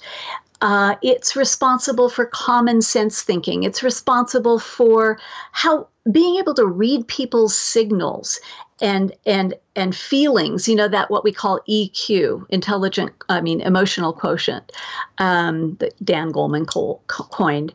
Uh, 0.61 0.95
it's 1.01 1.37
responsible 1.37 2.09
for 2.09 2.25
common 2.25 2.81
sense 2.81 3.21
thinking. 3.21 3.63
It's 3.63 3.81
responsible 3.81 4.59
for 4.59 5.17
how 5.53 5.87
being 6.11 6.37
able 6.37 6.53
to 6.53 6.65
read 6.65 7.07
people's 7.07 7.55
signals 7.55 8.39
and 8.81 9.11
and 9.25 9.53
and 9.75 9.95
feelings 9.95 10.67
you 10.67 10.75
know 10.75 10.87
that 10.87 11.11
what 11.11 11.23
we 11.23 11.33
call 11.33 11.59
eq 11.69 12.45
intelligent 12.49 13.11
i 13.27 13.41
mean 13.41 13.59
emotional 13.61 14.13
quotient 14.13 14.71
um, 15.17 15.75
that 15.75 15.93
dan 16.03 16.31
goleman 16.31 16.65
co- 16.65 17.01
coined 17.07 17.73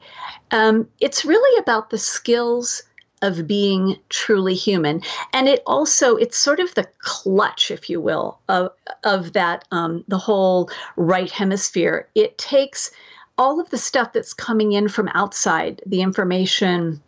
um, 0.51 0.89
it's 1.01 1.25
really 1.25 1.59
about 1.61 1.91
the 1.91 1.99
skills 1.99 2.83
of 3.25 3.47
being 3.47 3.97
truly 4.11 4.55
human. 4.55 5.01
And 5.33 5.49
it 5.49 5.63
also 5.67 6.15
it's 6.17 6.37
sort 6.37 6.61
of 6.61 6.75
the 6.75 6.87
clutch 6.99 7.71
if 7.71 7.89
you 7.89 8.01
will 8.01 8.39
of, 8.49 8.71
of 9.03 9.33
that 9.33 9.65
um, 9.71 10.05
the 10.09 10.19
whole 10.19 10.71
right 10.97 11.31
hemisphere. 11.31 12.07
It 12.15 12.37
takes 12.37 12.91
all 13.39 13.61
of 13.61 13.71
the 13.71 13.79
stuff 13.79 14.13
that's 14.13 14.35
coming 14.35 14.73
in 14.73 14.89
from 14.89 15.09
outside 15.15 15.81
the 15.87 16.03
information 16.03 17.01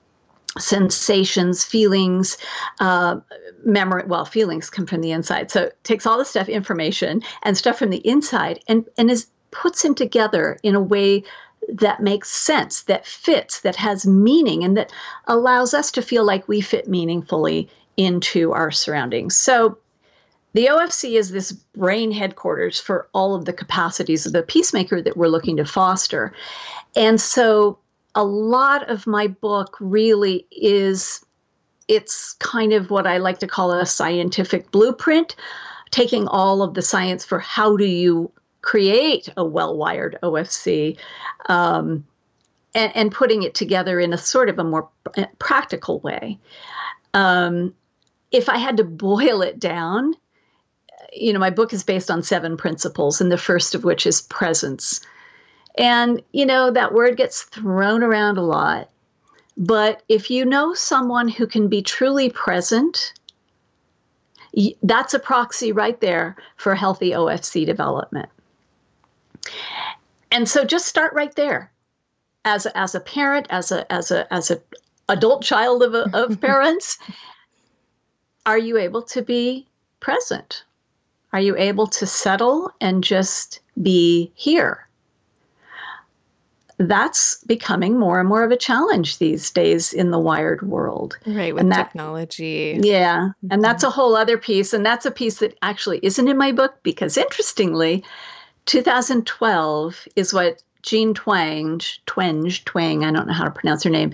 sensations, 0.59 1.65
feelings, 1.65 2.37
uh, 2.81 3.17
memory. 3.65 4.05
Well, 4.07 4.25
feelings 4.25 4.71
come 4.71 4.87
from 4.87 5.01
the 5.01 5.13
inside, 5.13 5.51
so 5.51 5.65
it 5.65 5.85
takes 5.85 6.07
all 6.07 6.19
the 6.19 6.25
stuff, 6.25 6.49
information, 6.49 7.23
and 7.43 7.57
stuff 7.57 7.79
from 7.79 7.91
the 7.91 8.07
inside, 8.07 8.61
and 8.69 8.85
and 8.99 9.11
is 9.11 9.27
puts 9.51 9.83
them 9.83 9.95
together 9.95 10.59
in 10.63 10.75
a 10.75 10.81
way 10.81 11.23
that 11.69 12.01
makes 12.03 12.31
sense, 12.31 12.83
that 12.83 13.07
fits, 13.07 13.61
that 13.61 13.77
has 13.77 14.07
meaning, 14.07 14.63
and 14.63 14.77
that 14.77 14.93
allows 15.27 15.75
us 15.75 15.91
to 15.93 16.03
feel 16.03 16.25
like 16.25 16.47
we 16.47 16.61
fit 16.61 16.89
meaningfully 16.89 17.69
into 17.97 18.53
our 18.53 18.71
surroundings. 18.71 19.37
So. 19.37 19.79
The 20.53 20.69
OFC 20.69 21.19
is 21.19 21.33
this 21.33 21.53
brain 21.53 22.11
headquarters 22.11 22.81
for 22.81 23.09
all 23.13 23.35
of 23.35 23.45
the 23.45 23.53
capacities 23.53 24.25
of 24.25 24.33
the 24.33 24.43
peacemaker 24.43 25.03
that 25.03 25.15
we're 25.15 25.29
looking 25.29 25.59
to 25.59 25.67
foster. 25.67 26.33
And 26.97 27.21
so 27.21 27.79
a 28.17 28.25
lot 28.25 28.89
of 28.91 29.07
my 29.07 29.27
book 29.27 29.77
really 29.79 30.47
is 30.51 31.25
it's 31.87 32.33
kind 32.35 32.73
of 32.73 32.91
what 32.91 33.07
I 33.07 33.19
like 33.19 33.39
to 33.41 33.47
call 33.47 33.71
a 33.71 33.87
scientific 33.87 34.71
blueprint, 34.73 35.37
taking 35.91 36.27
all 36.27 36.63
of 36.63 36.75
the 36.75 36.83
science 36.83 37.25
for 37.25 37.39
how 37.39 37.77
do 37.77 37.85
you 37.85 38.33
create 38.63 39.29
a 39.37 39.45
well-wired 39.45 40.19
OFC, 40.23 40.99
um, 41.49 42.05
and, 42.75 42.91
and, 42.97 43.13
putting 43.13 43.45
it 43.45 43.55
together 43.55 44.01
in 44.01 44.13
a 44.13 44.19
sort 44.19 44.49
of 44.49 44.59
a 44.59 44.65
more 44.65 44.89
practical 45.39 46.01
way. 46.01 46.37
Um, 47.15 47.73
if 48.33 48.49
I 48.49 48.59
had 48.59 48.77
to 48.79 48.85
boil 48.85 49.41
it 49.41 49.61
down, 49.61 50.15
you 51.13 51.33
know, 51.33 51.39
my 51.39 51.51
book 51.51 51.73
is 51.73 51.85
based 51.85 52.11
on 52.11 52.23
seven 52.23 52.57
principles, 52.57 53.21
and 53.21 53.31
the 53.31 53.39
first 53.39 53.75
of 53.75 53.85
which 53.85 54.07
is 54.07 54.23
presence. 54.23 55.01
And, 55.79 56.23
you 56.33 56.47
know, 56.47 56.71
that 56.71 56.95
word 56.95 57.17
gets 57.17 57.43
thrown 57.43 58.03
around 58.03 58.39
a 58.39 58.43
lot. 58.43 58.89
But 59.57 60.03
if 60.09 60.31
you 60.31 60.45
know 60.45 60.75
someone 60.75 61.29
who 61.29 61.47
can 61.47 61.69
be 61.69 61.83
truly 61.83 62.31
present, 62.31 63.13
that's 64.83 65.15
a 65.15 65.19
proxy 65.19 65.73
right 65.73 66.01
there 66.01 66.37
for 66.57 66.75
healthy 66.75 67.11
OFC 67.11 67.65
development. 67.65 68.29
And 70.31 70.49
so 70.49 70.65
just 70.65 70.87
start 70.87 71.13
right 71.15 71.35
there. 71.35 71.71
As 72.45 72.67
a, 72.67 72.77
as 72.79 72.95
a 72.95 73.01
parent, 73.01 73.47
as 73.51 73.73
a 73.73 73.91
as 73.93 74.11
a 74.11 74.33
as 74.33 74.51
a 74.51 74.61
adult 75.09 75.43
child 75.43 75.83
of, 75.83 75.95
of 76.15 76.41
parents, 76.41 76.99
are 78.45 78.59
you 78.59 78.79
able 78.79 79.03
to 79.03 79.23
be 79.23 79.67
present? 80.01 80.63
Are 81.33 81.41
you 81.41 81.57
able 81.57 81.87
to 81.89 82.07
settle 82.07 82.71
and 82.81 83.03
just 83.03 83.61
be 83.83 84.31
here? 84.37 84.86
That's 86.79 87.43
becoming 87.45 87.99
more 87.99 88.21
and 88.21 88.29
more 88.29 88.45
of 88.45 88.51
a 88.51 88.57
challenge 88.57 89.19
these 89.19 89.51
days 89.51 89.93
in 89.93 90.11
the 90.11 90.19
wired 90.19 90.63
world. 90.63 91.19
Right, 91.27 91.55
with 91.55 91.63
and 91.63 91.73
that, 91.73 91.85
technology. 91.85 92.79
Yeah. 92.83 93.29
Mm-hmm. 93.29 93.53
And 93.53 93.65
that's 93.65 93.83
a 93.83 93.91
whole 93.91 94.15
other 94.15 94.37
piece. 94.37 94.73
And 94.73 94.85
that's 94.85 95.07
a 95.07 95.11
piece 95.11 95.39
that 95.39 95.57
actually 95.63 96.01
isn't 96.03 96.29
in 96.29 96.37
my 96.37 96.53
book 96.53 96.75
because 96.83 97.17
interestingly, 97.17 98.05
2012 98.67 100.09
is 100.17 100.35
what 100.35 100.63
Jean 100.83 101.15
Twenge, 101.15 101.99
Twenge, 102.07 102.65
Twang, 102.65 103.05
I 103.05 103.11
don't 103.11 103.27
know 103.27 103.33
how 103.33 103.45
to 103.45 103.51
pronounce 103.51 103.83
her 103.83 103.91
name, 103.91 104.13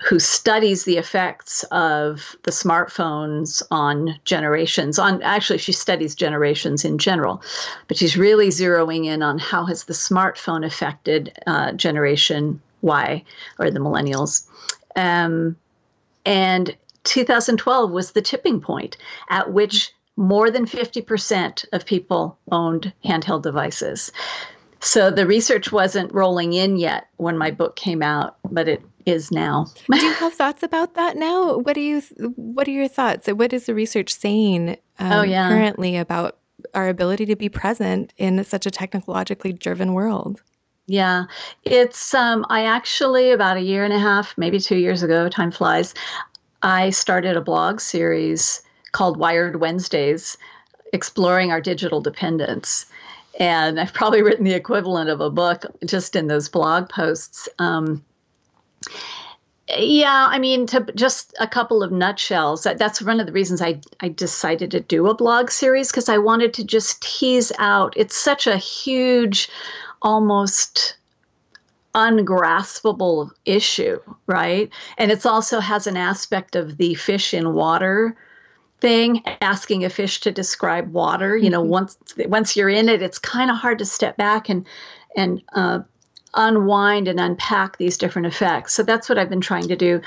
who 0.00 0.18
studies 0.20 0.84
the 0.84 0.96
effects 0.96 1.64
of 1.72 2.36
the 2.44 2.52
smartphones 2.52 3.62
on 3.70 4.18
generations 4.24 4.98
on 4.98 5.20
actually 5.22 5.58
she 5.58 5.72
studies 5.72 6.14
generations 6.14 6.84
in 6.84 6.98
general 6.98 7.42
but 7.88 7.96
she's 7.96 8.16
really 8.16 8.48
zeroing 8.48 9.06
in 9.06 9.22
on 9.22 9.38
how 9.38 9.64
has 9.64 9.84
the 9.84 9.92
smartphone 9.92 10.64
affected 10.64 11.36
uh, 11.46 11.72
generation 11.72 12.60
y 12.82 13.24
or 13.58 13.70
the 13.70 13.80
millennials. 13.80 14.46
Um, 14.96 15.56
and 16.24 16.76
2012 17.04 17.90
was 17.90 18.12
the 18.12 18.22
tipping 18.22 18.60
point 18.60 18.96
at 19.30 19.52
which 19.52 19.92
more 20.16 20.50
than 20.50 20.66
50% 20.66 21.64
of 21.72 21.86
people 21.86 22.36
owned 22.50 22.92
handheld 23.04 23.42
devices. 23.42 24.10
So 24.80 25.10
the 25.10 25.26
research 25.26 25.72
wasn't 25.72 26.12
rolling 26.12 26.52
in 26.52 26.76
yet 26.76 27.08
when 27.16 27.38
my 27.38 27.50
book 27.50 27.76
came 27.76 28.02
out 28.02 28.36
but 28.50 28.68
it 28.68 28.82
is 29.08 29.32
now. 29.32 29.66
Do 29.90 30.04
you 30.04 30.12
have 30.12 30.34
thoughts 30.34 30.62
about 30.62 30.94
that 30.94 31.16
now? 31.16 31.58
What 31.58 31.74
do 31.74 31.80
you 31.80 32.00
What 32.36 32.68
are 32.68 32.72
your 32.72 32.88
thoughts? 32.88 33.26
What 33.28 33.52
is 33.52 33.66
the 33.66 33.74
research 33.74 34.14
saying 34.14 34.76
um, 34.98 35.12
oh, 35.12 35.22
yeah. 35.22 35.48
currently 35.48 35.96
about 35.96 36.38
our 36.74 36.88
ability 36.88 37.26
to 37.26 37.36
be 37.36 37.48
present 37.48 38.12
in 38.16 38.42
such 38.44 38.66
a 38.66 38.70
technologically 38.70 39.52
driven 39.52 39.94
world? 39.94 40.42
Yeah, 40.86 41.24
it's 41.64 42.14
um, 42.14 42.46
I 42.48 42.64
actually 42.64 43.30
about 43.30 43.58
a 43.58 43.62
year 43.62 43.84
and 43.84 43.92
a 43.92 43.98
half, 43.98 44.36
maybe 44.38 44.58
two 44.58 44.78
years 44.78 45.02
ago, 45.02 45.28
time 45.28 45.50
flies. 45.50 45.94
I 46.62 46.90
started 46.90 47.36
a 47.36 47.42
blog 47.42 47.80
series 47.80 48.62
called 48.92 49.18
Wired 49.18 49.60
Wednesdays, 49.60 50.38
exploring 50.92 51.50
our 51.52 51.60
digital 51.60 52.00
dependence. 52.00 52.86
And 53.38 53.78
I've 53.78 53.92
probably 53.92 54.22
written 54.22 54.44
the 54.44 54.54
equivalent 54.54 55.10
of 55.10 55.20
a 55.20 55.30
book 55.30 55.64
just 55.84 56.16
in 56.16 56.26
those 56.26 56.48
blog 56.48 56.88
posts. 56.88 57.48
Um, 57.58 58.04
yeah, 59.76 60.28
I 60.30 60.38
mean, 60.38 60.66
to 60.68 60.80
just 60.94 61.34
a 61.40 61.46
couple 61.46 61.82
of 61.82 61.92
nutshells. 61.92 62.62
That, 62.62 62.78
that's 62.78 63.02
one 63.02 63.20
of 63.20 63.26
the 63.26 63.32
reasons 63.32 63.60
I, 63.60 63.80
I 64.00 64.08
decided 64.08 64.70
to 64.70 64.80
do 64.80 65.08
a 65.08 65.14
blog 65.14 65.50
series 65.50 65.90
because 65.90 66.08
I 66.08 66.16
wanted 66.16 66.54
to 66.54 66.64
just 66.64 67.02
tease 67.02 67.52
out. 67.58 67.92
It's 67.96 68.16
such 68.16 68.46
a 68.46 68.56
huge, 68.56 69.48
almost 70.00 70.96
ungraspable 71.94 73.30
issue, 73.44 74.00
right? 74.26 74.70
And 74.96 75.10
it 75.10 75.26
also 75.26 75.60
has 75.60 75.86
an 75.86 75.96
aspect 75.96 76.56
of 76.56 76.78
the 76.78 76.94
fish 76.94 77.34
in 77.34 77.52
water 77.52 78.16
thing 78.80 79.22
asking 79.42 79.84
a 79.84 79.90
fish 79.90 80.20
to 80.20 80.30
describe 80.30 80.92
water 80.92 81.36
you 81.36 81.50
know 81.50 81.60
mm-hmm. 81.62 81.70
once 81.70 81.98
once 82.26 82.56
you're 82.56 82.68
in 82.68 82.88
it 82.88 83.02
it's 83.02 83.18
kind 83.18 83.50
of 83.50 83.56
hard 83.56 83.76
to 83.76 83.84
step 83.84 84.16
back 84.16 84.48
and 84.48 84.64
and 85.16 85.42
uh, 85.54 85.80
unwind 86.34 87.08
and 87.08 87.18
unpack 87.18 87.78
these 87.78 87.96
different 87.96 88.26
effects. 88.26 88.74
So 88.74 88.82
that's 88.82 89.08
what 89.08 89.18
I've 89.18 89.30
been 89.30 89.40
trying 89.40 89.68
to 89.68 89.76
do. 89.76 90.00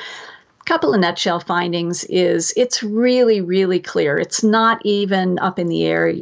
A 0.59 0.63
couple 0.65 0.93
of 0.93 0.99
nutshell 0.99 1.39
findings 1.39 2.03
is 2.05 2.53
it's 2.55 2.83
really, 2.83 3.41
really 3.41 3.79
clear. 3.79 4.17
It's 4.17 4.43
not 4.43 4.85
even 4.85 5.39
up 5.39 5.57
in 5.57 5.67
the 5.67 5.85
air 5.85 6.13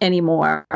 anymore. 0.00 0.66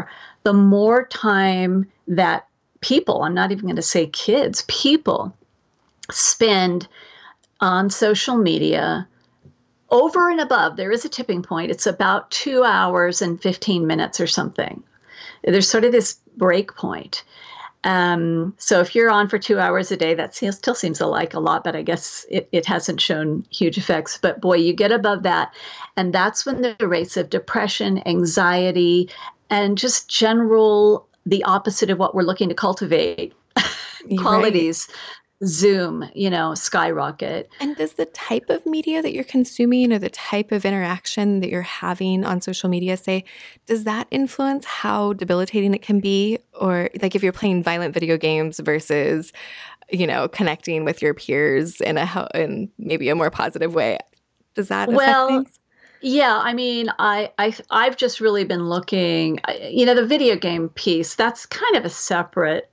The 0.42 0.52
more 0.52 1.06
time 1.06 1.90
that 2.08 2.46
people, 2.80 3.22
I'm 3.22 3.34
not 3.34 3.52
even 3.52 3.64
going 3.64 3.76
to 3.76 3.82
say 3.82 4.06
kids, 4.06 4.64
people 4.68 5.34
spend 6.10 6.86
on 7.60 7.88
social 7.88 8.36
media 8.36 9.08
over 9.90 10.28
and 10.28 10.40
above, 10.40 10.76
there 10.76 10.90
is 10.90 11.04
a 11.04 11.08
tipping 11.08 11.42
point. 11.42 11.70
It's 11.70 11.86
about 11.86 12.30
two 12.30 12.64
hours 12.64 13.22
and 13.22 13.40
15 13.40 13.86
minutes 13.86 14.18
or 14.20 14.26
something. 14.26 14.82
There's 15.44 15.68
sort 15.70 15.84
of 15.84 15.92
this 15.92 16.18
break 16.36 16.74
point. 16.74 17.22
Um, 17.84 18.54
so 18.58 18.80
if 18.80 18.94
you're 18.94 19.10
on 19.10 19.28
for 19.28 19.38
two 19.38 19.58
hours 19.58 19.92
a 19.92 19.96
day, 19.96 20.14
that 20.14 20.34
still 20.34 20.74
seems 20.74 21.00
like 21.00 21.34
a 21.34 21.40
lot, 21.40 21.64
but 21.64 21.76
I 21.76 21.82
guess 21.82 22.24
it, 22.30 22.48
it 22.50 22.66
hasn't 22.66 23.00
shown 23.00 23.46
huge 23.50 23.76
effects. 23.78 24.18
But 24.20 24.40
boy, 24.40 24.56
you 24.56 24.72
get 24.72 24.90
above 24.90 25.22
that, 25.22 25.54
and 25.96 26.12
that's 26.12 26.46
when 26.46 26.62
the 26.62 26.76
rates 26.80 27.16
of 27.16 27.30
depression, 27.30 28.02
anxiety, 28.06 29.10
and 29.50 29.76
just 29.76 30.08
general 30.08 31.06
the 31.26 31.44
opposite 31.44 31.90
of 31.90 31.98
what 31.98 32.14
we're 32.14 32.22
looking 32.22 32.48
to 32.48 32.54
cultivate 32.54 33.34
qualities 34.18 34.88
right 34.88 34.96
zoom, 35.44 36.08
you 36.14 36.30
know, 36.30 36.54
skyrocket. 36.54 37.50
And 37.60 37.76
does 37.76 37.94
the 37.94 38.06
type 38.06 38.50
of 38.50 38.64
media 38.66 39.02
that 39.02 39.12
you're 39.12 39.24
consuming 39.24 39.92
or 39.92 39.98
the 39.98 40.10
type 40.10 40.52
of 40.52 40.64
interaction 40.64 41.40
that 41.40 41.50
you're 41.50 41.62
having 41.62 42.24
on 42.24 42.40
social 42.40 42.68
media 42.68 42.96
say, 42.96 43.24
does 43.66 43.84
that 43.84 44.06
influence 44.10 44.64
how 44.64 45.12
debilitating 45.12 45.74
it 45.74 45.82
can 45.82 46.00
be? 46.00 46.38
Or 46.60 46.90
like 47.02 47.14
if 47.14 47.22
you're 47.22 47.32
playing 47.32 47.62
violent 47.62 47.94
video 47.94 48.16
games 48.16 48.60
versus, 48.60 49.32
you 49.90 50.06
know, 50.06 50.28
connecting 50.28 50.84
with 50.84 51.02
your 51.02 51.14
peers 51.14 51.80
in 51.80 51.98
a 51.98 52.28
in 52.34 52.70
maybe 52.78 53.08
a 53.08 53.14
more 53.14 53.30
positive 53.30 53.74
way, 53.74 53.98
does 54.54 54.68
that 54.68 54.88
well, 54.88 55.28
things? 55.28 55.58
Yeah, 56.00 56.38
I 56.38 56.52
mean, 56.52 56.90
I, 56.98 57.32
I 57.38 57.54
I've 57.70 57.96
just 57.96 58.20
really 58.20 58.44
been 58.44 58.68
looking. 58.68 59.40
You 59.62 59.86
know, 59.86 59.94
the 59.94 60.06
video 60.06 60.36
game 60.36 60.68
piece 60.70 61.14
that's 61.14 61.46
kind 61.46 61.76
of 61.76 61.84
a 61.84 61.90
separate 61.90 62.70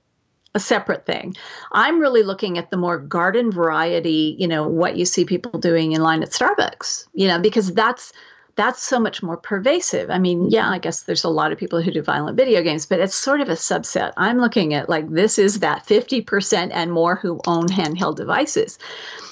a 0.54 0.60
separate 0.60 1.06
thing. 1.06 1.34
I'm 1.72 1.98
really 1.98 2.22
looking 2.22 2.58
at 2.58 2.70
the 2.70 2.76
more 2.76 2.98
garden 2.98 3.50
variety, 3.50 4.36
you 4.38 4.46
know, 4.46 4.68
what 4.68 4.96
you 4.96 5.04
see 5.04 5.24
people 5.24 5.58
doing 5.58 5.92
in 5.92 6.02
line 6.02 6.22
at 6.22 6.30
Starbucks, 6.30 7.06
you 7.14 7.26
know, 7.26 7.38
because 7.38 7.72
that's 7.72 8.12
that's 8.54 8.82
so 8.82 9.00
much 9.00 9.22
more 9.22 9.36
pervasive. 9.36 10.10
I 10.10 10.18
mean, 10.18 10.50
yeah, 10.50 10.68
I 10.68 10.78
guess 10.78 11.02
there's 11.02 11.24
a 11.24 11.28
lot 11.28 11.52
of 11.52 11.58
people 11.58 11.80
who 11.80 11.90
do 11.90 12.02
violent 12.02 12.36
video 12.36 12.62
games, 12.62 12.84
but 12.84 13.00
it's 13.00 13.14
sort 13.14 13.40
of 13.40 13.48
a 13.48 13.52
subset. 13.54 14.12
I'm 14.16 14.38
looking 14.38 14.74
at 14.74 14.88
like 14.88 15.08
this 15.10 15.38
is 15.38 15.60
that 15.60 15.86
50% 15.86 16.70
and 16.72 16.92
more 16.92 17.16
who 17.16 17.40
own 17.46 17.68
handheld 17.68 18.16
devices. 18.16 18.78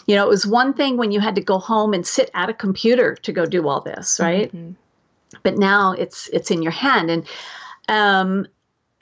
You 0.06 0.16
know, 0.16 0.24
it 0.24 0.30
was 0.30 0.46
one 0.46 0.72
thing 0.72 0.96
when 0.96 1.12
you 1.12 1.20
had 1.20 1.34
to 1.34 1.42
go 1.42 1.58
home 1.58 1.92
and 1.92 2.06
sit 2.06 2.30
at 2.34 2.48
a 2.48 2.54
computer 2.54 3.14
to 3.16 3.32
go 3.32 3.44
do 3.44 3.68
all 3.68 3.80
this, 3.82 4.18
right? 4.20 4.48
Mm-hmm. 4.48 4.72
But 5.42 5.58
now 5.58 5.92
it's 5.92 6.28
it's 6.28 6.50
in 6.50 6.62
your 6.62 6.72
hand 6.72 7.10
and 7.10 7.26
um 7.88 8.46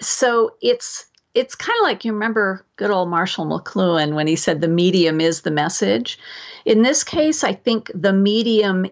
so 0.01 0.55
it's 0.61 1.07
it's 1.35 1.55
kind 1.55 1.77
of 1.81 1.85
like 1.85 2.05
you 2.05 2.13
remember 2.13 2.65
good 2.77 2.91
old 2.91 3.09
Marshall 3.09 3.47
McLuhan 3.47 4.15
when 4.15 4.27
he 4.27 4.37
said 4.37 4.61
the 4.61 4.69
medium 4.69 5.21
is 5.21 5.43
the 5.43 5.51
message. 5.51 6.19
In 6.65 6.83
this 6.83 7.05
case, 7.05 7.45
I 7.45 7.53
think 7.53 7.91
the 7.95 8.13
medium 8.13 8.87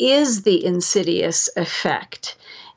is 0.00 0.42
the 0.42 0.64
insidious 0.64 1.48
effect. 1.56 2.36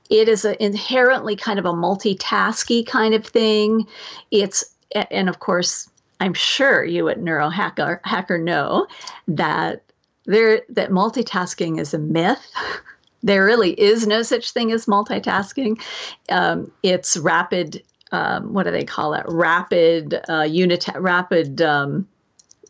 It 0.09 0.27
is 0.27 0.45
an 0.45 0.55
inherently 0.59 1.35
kind 1.35 1.57
of 1.57 1.65
a 1.65 1.73
multitasky 1.73 2.85
kind 2.85 3.13
of 3.13 3.25
thing. 3.25 3.87
It's 4.31 4.63
and 5.09 5.29
of 5.29 5.39
course, 5.39 5.89
I'm 6.19 6.33
sure 6.33 6.83
you 6.83 7.07
at 7.09 7.19
Neurohacker 7.19 7.99
Hacker 8.03 8.37
know 8.37 8.85
that 9.27 9.83
there 10.25 10.61
that 10.69 10.91
multitasking 10.91 11.79
is 11.79 11.93
a 11.93 11.99
myth. 11.99 12.51
there 13.23 13.45
really 13.45 13.71
is 13.79 14.05
no 14.05 14.21
such 14.21 14.51
thing 14.51 14.71
as 14.71 14.85
multitasking. 14.85 15.81
Um, 16.29 16.71
it's 16.83 17.17
rapid 17.17 17.81
um, 18.13 18.53
what 18.53 18.63
do 18.63 18.71
they 18.71 18.83
call 18.85 19.15
it? 19.15 19.25
Rapid 19.27 20.21
uh, 20.29 20.43
unit, 20.43 20.87
rapid. 20.95 21.61
Um, 21.61 22.07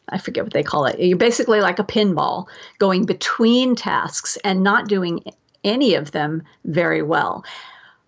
I 0.09 0.17
forget 0.17 0.43
what 0.43 0.53
they 0.53 0.63
call 0.63 0.85
it. 0.85 0.99
You're 0.99 1.17
basically 1.17 1.61
like 1.61 1.79
a 1.79 1.83
pinball 1.83 2.47
going 2.77 3.05
between 3.05 3.75
tasks 3.75 4.37
and 4.43 4.63
not 4.63 4.87
doing 4.87 5.23
any 5.63 5.95
of 5.95 6.11
them 6.11 6.43
very 6.65 7.01
well. 7.01 7.43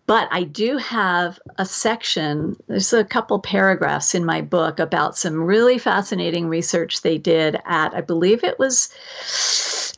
But 0.08 0.28
I 0.30 0.44
do 0.44 0.78
have 0.78 1.40
a 1.58 1.66
section, 1.66 2.56
there's 2.68 2.94
a 2.94 3.04
couple 3.04 3.40
paragraphs 3.40 4.14
in 4.14 4.24
my 4.24 4.42
book 4.42 4.80
about 4.80 5.18
some 5.18 5.42
really 5.42 5.80
fascinating 5.80 6.48
research 6.48 7.02
they 7.02 7.18
did 7.18 7.56
at, 7.66 7.94
I 7.96 8.02
believe 8.02 8.44
it 8.44 8.60
was 8.60 8.90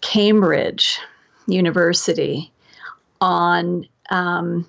Cambridge 0.01 0.99
University, 1.47 2.53
on 3.19 3.85
um, 4.09 4.65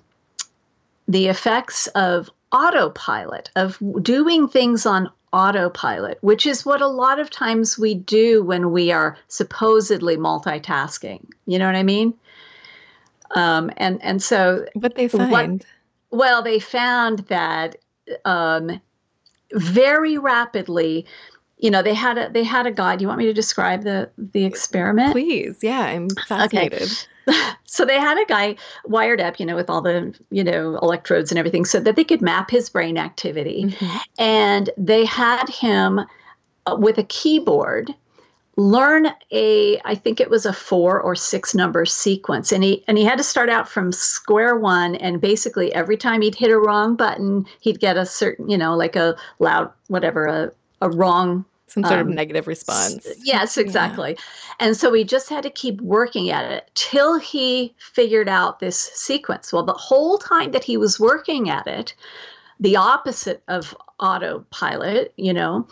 the 1.07 1.27
effects 1.27 1.87
of 1.87 2.29
autopilot, 2.51 3.49
of 3.55 3.77
doing 4.01 4.47
things 4.47 4.85
on 4.85 5.09
autopilot, 5.31 6.17
which 6.21 6.45
is 6.45 6.65
what 6.65 6.81
a 6.81 6.87
lot 6.87 7.19
of 7.19 7.29
times 7.29 7.77
we 7.77 7.95
do 7.95 8.43
when 8.43 8.71
we 8.71 8.91
are 8.91 9.17
supposedly 9.27 10.17
multitasking. 10.17 11.25
You 11.45 11.59
know 11.59 11.65
what 11.65 11.75
I 11.75 11.83
mean? 11.83 12.13
Um, 13.35 13.71
and 13.77 14.01
and 14.03 14.21
so 14.21 14.65
what 14.73 14.95
they 14.95 15.07
find. 15.07 15.63
What, 16.09 16.19
well, 16.19 16.41
they 16.41 16.59
found 16.59 17.19
that 17.27 17.75
um, 18.25 18.81
very 19.53 20.17
rapidly. 20.17 21.05
You 21.57 21.69
know, 21.71 21.83
they 21.83 21.93
had 21.93 22.17
a 22.17 22.29
they 22.29 22.43
had 22.43 22.65
a 22.65 22.71
guide. 22.71 23.01
You 23.01 23.07
want 23.07 23.19
me 23.19 23.25
to 23.25 23.33
describe 23.33 23.83
the 23.83 24.09
the 24.17 24.45
experiment? 24.45 25.11
Please, 25.11 25.59
yeah, 25.61 25.81
I'm 25.81 26.09
fascinated. 26.27 26.83
Okay. 26.83 26.93
so 27.65 27.85
they 27.85 27.99
had 27.99 28.17
a 28.17 28.25
guy 28.25 28.55
wired 28.85 29.21
up, 29.21 29.39
you 29.39 29.45
know, 29.45 29.55
with 29.55 29.69
all 29.69 29.81
the, 29.81 30.17
you 30.31 30.43
know, 30.43 30.77
electrodes 30.81 31.31
and 31.31 31.39
everything 31.39 31.65
so 31.65 31.79
that 31.79 31.95
they 31.95 32.03
could 32.03 32.21
map 32.21 32.49
his 32.49 32.69
brain 32.69 32.97
activity. 32.97 33.65
Mm-hmm. 33.65 33.97
And 34.17 34.69
they 34.77 35.05
had 35.05 35.47
him 35.49 35.99
uh, 36.65 36.75
with 36.77 36.97
a 36.97 37.03
keyboard 37.03 37.93
learn 38.59 39.07
a 39.31 39.79
i 39.85 39.95
think 39.95 40.19
it 40.19 40.29
was 40.29 40.45
a 40.45 40.51
four 40.51 40.99
or 40.99 41.15
six 41.15 41.55
number 41.55 41.85
sequence 41.85 42.51
and 42.51 42.61
he 42.61 42.83
and 42.89 42.97
he 42.97 43.05
had 43.05 43.17
to 43.17 43.23
start 43.23 43.49
out 43.49 43.69
from 43.69 43.89
square 43.89 44.57
one 44.57 44.95
and 44.95 45.21
basically 45.21 45.73
every 45.73 45.95
time 45.95 46.21
he'd 46.21 46.35
hit 46.35 46.51
a 46.51 46.59
wrong 46.59 46.93
button 46.93 47.45
he'd 47.61 47.79
get 47.79 47.95
a 47.95 48.05
certain 48.05 48.49
you 48.49 48.57
know 48.57 48.75
like 48.75 48.97
a 48.97 49.15
loud 49.39 49.71
whatever 49.87 50.25
a, 50.25 50.51
a 50.81 50.89
wrong 50.89 51.45
some 51.71 51.83
sort 51.83 51.99
um, 51.99 52.07
of 52.07 52.13
negative 52.13 52.47
response. 52.47 53.07
Yes, 53.23 53.57
exactly. 53.57 54.11
Yeah. 54.11 54.67
And 54.67 54.77
so 54.77 54.89
we 54.91 55.03
just 55.03 55.29
had 55.29 55.43
to 55.43 55.49
keep 55.49 55.79
working 55.81 56.29
at 56.29 56.49
it 56.51 56.69
till 56.75 57.19
he 57.19 57.73
figured 57.77 58.29
out 58.29 58.59
this 58.59 58.79
sequence. 58.79 59.53
Well, 59.53 59.63
the 59.63 59.73
whole 59.73 60.17
time 60.17 60.51
that 60.51 60.63
he 60.63 60.77
was 60.77 60.99
working 60.99 61.49
at 61.49 61.67
it, 61.67 61.95
the 62.59 62.75
opposite 62.75 63.41
of 63.47 63.75
autopilot, 63.99 65.13
you 65.17 65.33
know, 65.33 65.67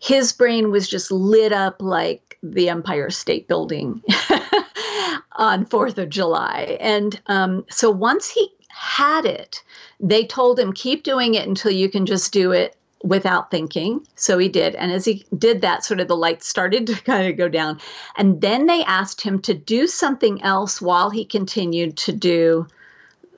his 0.00 0.32
brain 0.32 0.70
was 0.70 0.88
just 0.88 1.12
lit 1.12 1.52
up 1.52 1.80
like 1.80 2.38
the 2.42 2.68
Empire 2.68 3.10
State 3.10 3.46
Building 3.46 4.02
on 5.36 5.64
4th 5.66 5.98
of 5.98 6.08
July. 6.08 6.76
And 6.80 7.20
um, 7.26 7.64
so 7.70 7.90
once 7.90 8.28
he 8.28 8.48
had 8.68 9.24
it, 9.24 9.62
they 10.00 10.26
told 10.26 10.58
him, 10.58 10.72
keep 10.72 11.04
doing 11.04 11.34
it 11.34 11.46
until 11.46 11.70
you 11.70 11.88
can 11.88 12.04
just 12.04 12.32
do 12.32 12.50
it 12.50 12.76
without 13.02 13.50
thinking. 13.50 14.06
So 14.16 14.38
he 14.38 14.48
did. 14.48 14.74
And 14.76 14.92
as 14.92 15.04
he 15.04 15.24
did 15.36 15.60
that, 15.60 15.84
sort 15.84 16.00
of 16.00 16.08
the 16.08 16.16
lights 16.16 16.46
started 16.46 16.86
to 16.86 16.94
kind 17.04 17.28
of 17.28 17.36
go 17.36 17.48
down. 17.48 17.80
And 18.16 18.40
then 18.40 18.66
they 18.66 18.84
asked 18.84 19.20
him 19.20 19.40
to 19.42 19.54
do 19.54 19.86
something 19.86 20.42
else 20.42 20.80
while 20.80 21.10
he 21.10 21.24
continued 21.24 21.96
to 21.98 22.12
do 22.12 22.66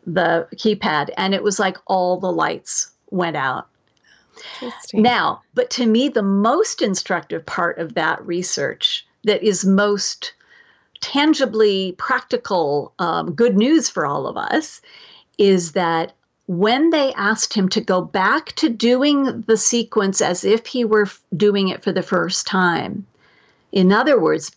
the 0.07 0.47
keypad. 0.57 1.11
And 1.17 1.35
it 1.35 1.43
was 1.43 1.59
like 1.59 1.79
all 1.87 2.19
the 2.19 2.33
lights 2.33 2.91
went 3.11 3.37
out. 3.37 3.69
Now, 4.93 5.43
but 5.55 5.71
to 5.71 5.87
me, 5.87 6.09
the 6.09 6.23
most 6.23 6.83
instructive 6.83 7.47
part 7.47 7.79
of 7.79 7.95
that 7.95 8.25
research 8.27 9.07
that 9.23 9.43
is 9.43 9.65
most 9.65 10.35
tangibly 11.01 11.95
practical, 11.99 12.93
um, 12.99 13.33
good 13.33 13.57
news 13.57 13.89
for 13.89 14.07
all 14.07 14.27
of 14.27 14.37
us 14.37 14.81
is 15.39 15.73
that 15.73 16.13
when 16.47 16.91
they 16.91 17.13
asked 17.15 17.55
him 17.55 17.69
to 17.71 17.81
go 17.81 18.03
back 18.03 18.53
to 18.57 18.69
doing 18.69 19.43
the 19.43 19.57
sequence 19.57 20.21
as 20.21 20.45
if 20.45 20.67
he 20.67 20.85
were 20.85 21.09
doing 21.37 21.69
it 21.69 21.83
for 21.83 21.93
the 21.93 22.03
first 22.03 22.47
time, 22.47 23.07
in 23.73 23.93
other 23.93 24.21
words, 24.21 24.53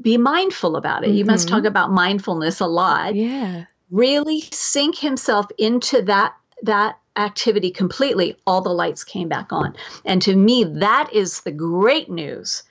be 0.00 0.16
mindful 0.18 0.76
about 0.76 1.02
it. 1.02 1.08
Mm-hmm. 1.08 1.16
You 1.16 1.24
must 1.24 1.48
talk 1.48 1.64
about 1.64 1.90
mindfulness 1.90 2.60
a 2.60 2.66
lot. 2.66 3.14
Yeah. 3.14 3.64
Really 3.90 4.42
sink 4.52 4.96
himself 4.96 5.46
into 5.58 6.02
that 6.02 6.34
that 6.62 6.98
activity 7.16 7.70
completely. 7.70 8.36
All 8.46 8.60
the 8.60 8.70
lights 8.70 9.02
came 9.02 9.28
back 9.28 9.52
on. 9.52 9.74
And 10.04 10.22
to 10.22 10.36
me, 10.36 10.64
that 10.64 11.12
is 11.12 11.40
the 11.40 11.50
great 11.50 12.08
news 12.08 12.62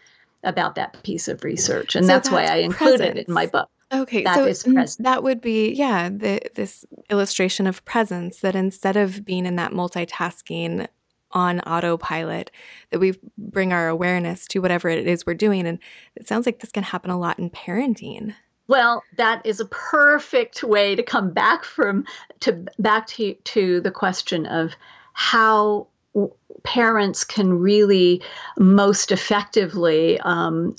about 0.43 0.75
that 0.75 1.01
piece 1.03 1.27
of 1.27 1.43
research. 1.43 1.95
And 1.95 2.05
so 2.05 2.07
that's, 2.07 2.29
that's, 2.29 2.33
why 2.33 2.51
I 2.51 2.57
included 2.57 2.99
presence. 2.99 3.19
it 3.19 3.27
in 3.27 3.33
my 3.33 3.47
book. 3.47 3.69
Okay, 3.93 4.23
that 4.23 4.35
so 4.35 4.45
is 4.45 4.63
present. 4.63 5.03
that 5.03 5.23
would 5.23 5.41
be 5.41 5.73
yeah, 5.73 6.09
the, 6.09 6.39
this 6.55 6.85
illustration 7.09 7.67
of 7.67 7.83
presence 7.83 8.39
that 8.39 8.55
instead 8.55 8.95
of 8.95 9.25
being 9.25 9.45
in 9.45 9.57
that 9.57 9.71
multitasking 9.71 10.87
on 11.31 11.59
autopilot, 11.61 12.51
that 12.89 12.99
we 12.99 13.15
bring 13.37 13.73
our 13.73 13.87
awareness 13.87 14.47
to 14.47 14.59
whatever 14.59 14.89
it 14.89 15.07
is 15.07 15.25
we're 15.25 15.33
doing, 15.33 15.67
and 15.67 15.79
it 16.15 16.27
sounds 16.27 16.45
like 16.45 16.59
this 16.59 16.71
can 16.71 16.83
happen 16.83 17.11
a 17.11 17.19
lot 17.19 17.39
in 17.39 17.49
parenting. 17.49 18.33
Well, 18.67 19.03
that 19.17 19.45
is 19.45 19.59
a 19.59 19.65
perfect 19.65 20.63
way 20.63 20.95
to 20.95 21.03
come 21.03 21.31
back 21.31 21.65
from 21.65 22.05
to 22.41 22.65
back 22.79 23.07
to 23.07 23.33
to 23.33 23.81
the 23.81 23.91
question 23.91 24.45
of 24.45 24.71
how 25.13 25.87
parents 26.63 27.23
can 27.23 27.53
really 27.53 28.21
most 28.57 29.11
effectively 29.11 30.19
um, 30.21 30.75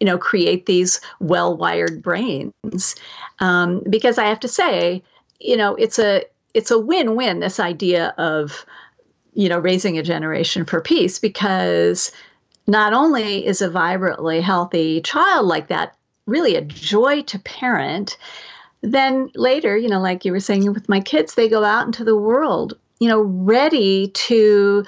you 0.00 0.06
know 0.06 0.18
create 0.18 0.66
these 0.66 1.00
well-wired 1.20 2.02
brains. 2.02 2.94
Um, 3.40 3.82
because 3.88 4.18
i 4.18 4.24
have 4.24 4.40
to 4.40 4.48
say 4.48 5.02
you 5.40 5.56
know 5.56 5.74
it's 5.76 5.98
a 5.98 6.24
it's 6.54 6.70
a 6.70 6.78
win-win 6.78 7.40
this 7.40 7.60
idea 7.60 8.14
of 8.18 8.64
you 9.34 9.48
know 9.48 9.58
raising 9.58 9.98
a 9.98 10.02
generation 10.02 10.64
for 10.64 10.80
peace 10.80 11.18
because 11.18 12.10
not 12.66 12.92
only 12.92 13.46
is 13.46 13.62
a 13.62 13.70
vibrantly 13.70 14.40
healthy 14.40 15.00
child 15.02 15.46
like 15.46 15.68
that 15.68 15.96
really 16.26 16.54
a 16.56 16.62
joy 16.62 17.22
to 17.22 17.38
parent 17.38 18.16
then 18.82 19.30
later 19.34 19.76
you 19.76 19.88
know 19.88 20.00
like 20.00 20.24
you 20.24 20.32
were 20.32 20.40
saying 20.40 20.72
with 20.72 20.88
my 20.88 21.00
kids 21.00 21.34
they 21.34 21.48
go 21.48 21.64
out 21.64 21.86
into 21.86 22.04
the 22.04 22.16
world 22.16 22.76
you 22.98 23.08
know 23.08 23.20
ready 23.20 24.08
to 24.08 24.84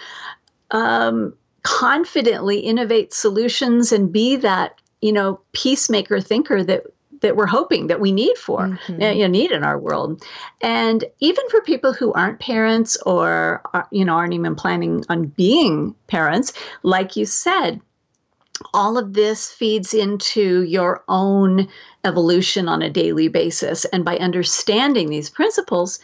um, 0.72 1.34
confidently 1.62 2.58
innovate 2.58 3.12
solutions 3.12 3.92
and 3.92 4.12
be 4.12 4.36
that 4.36 4.80
you 5.00 5.12
know 5.12 5.40
peacemaker 5.52 6.20
thinker 6.20 6.62
that 6.62 6.84
that 7.20 7.36
we're 7.36 7.46
hoping 7.46 7.88
that 7.88 8.00
we 8.00 8.12
need 8.12 8.36
for 8.38 8.60
mm-hmm. 8.60 9.00
you 9.00 9.22
know, 9.22 9.26
need 9.26 9.50
in 9.50 9.62
our 9.62 9.78
world 9.78 10.22
and 10.60 11.04
even 11.20 11.46
for 11.50 11.60
people 11.62 11.92
who 11.92 12.12
aren't 12.12 12.40
parents 12.40 12.96
or 13.06 13.62
are, 13.72 13.86
you 13.90 14.04
know 14.04 14.14
aren't 14.14 14.34
even 14.34 14.54
planning 14.54 15.04
on 15.08 15.26
being 15.26 15.94
parents 16.06 16.52
like 16.82 17.16
you 17.16 17.26
said 17.26 17.80
all 18.74 18.98
of 18.98 19.14
this 19.14 19.50
feeds 19.50 19.94
into 19.94 20.62
your 20.62 21.02
own 21.08 21.66
evolution 22.04 22.68
on 22.68 22.82
a 22.82 22.90
daily 22.90 23.28
basis 23.28 23.84
and 23.86 24.04
by 24.04 24.16
understanding 24.18 25.08
these 25.08 25.30
principles 25.30 25.98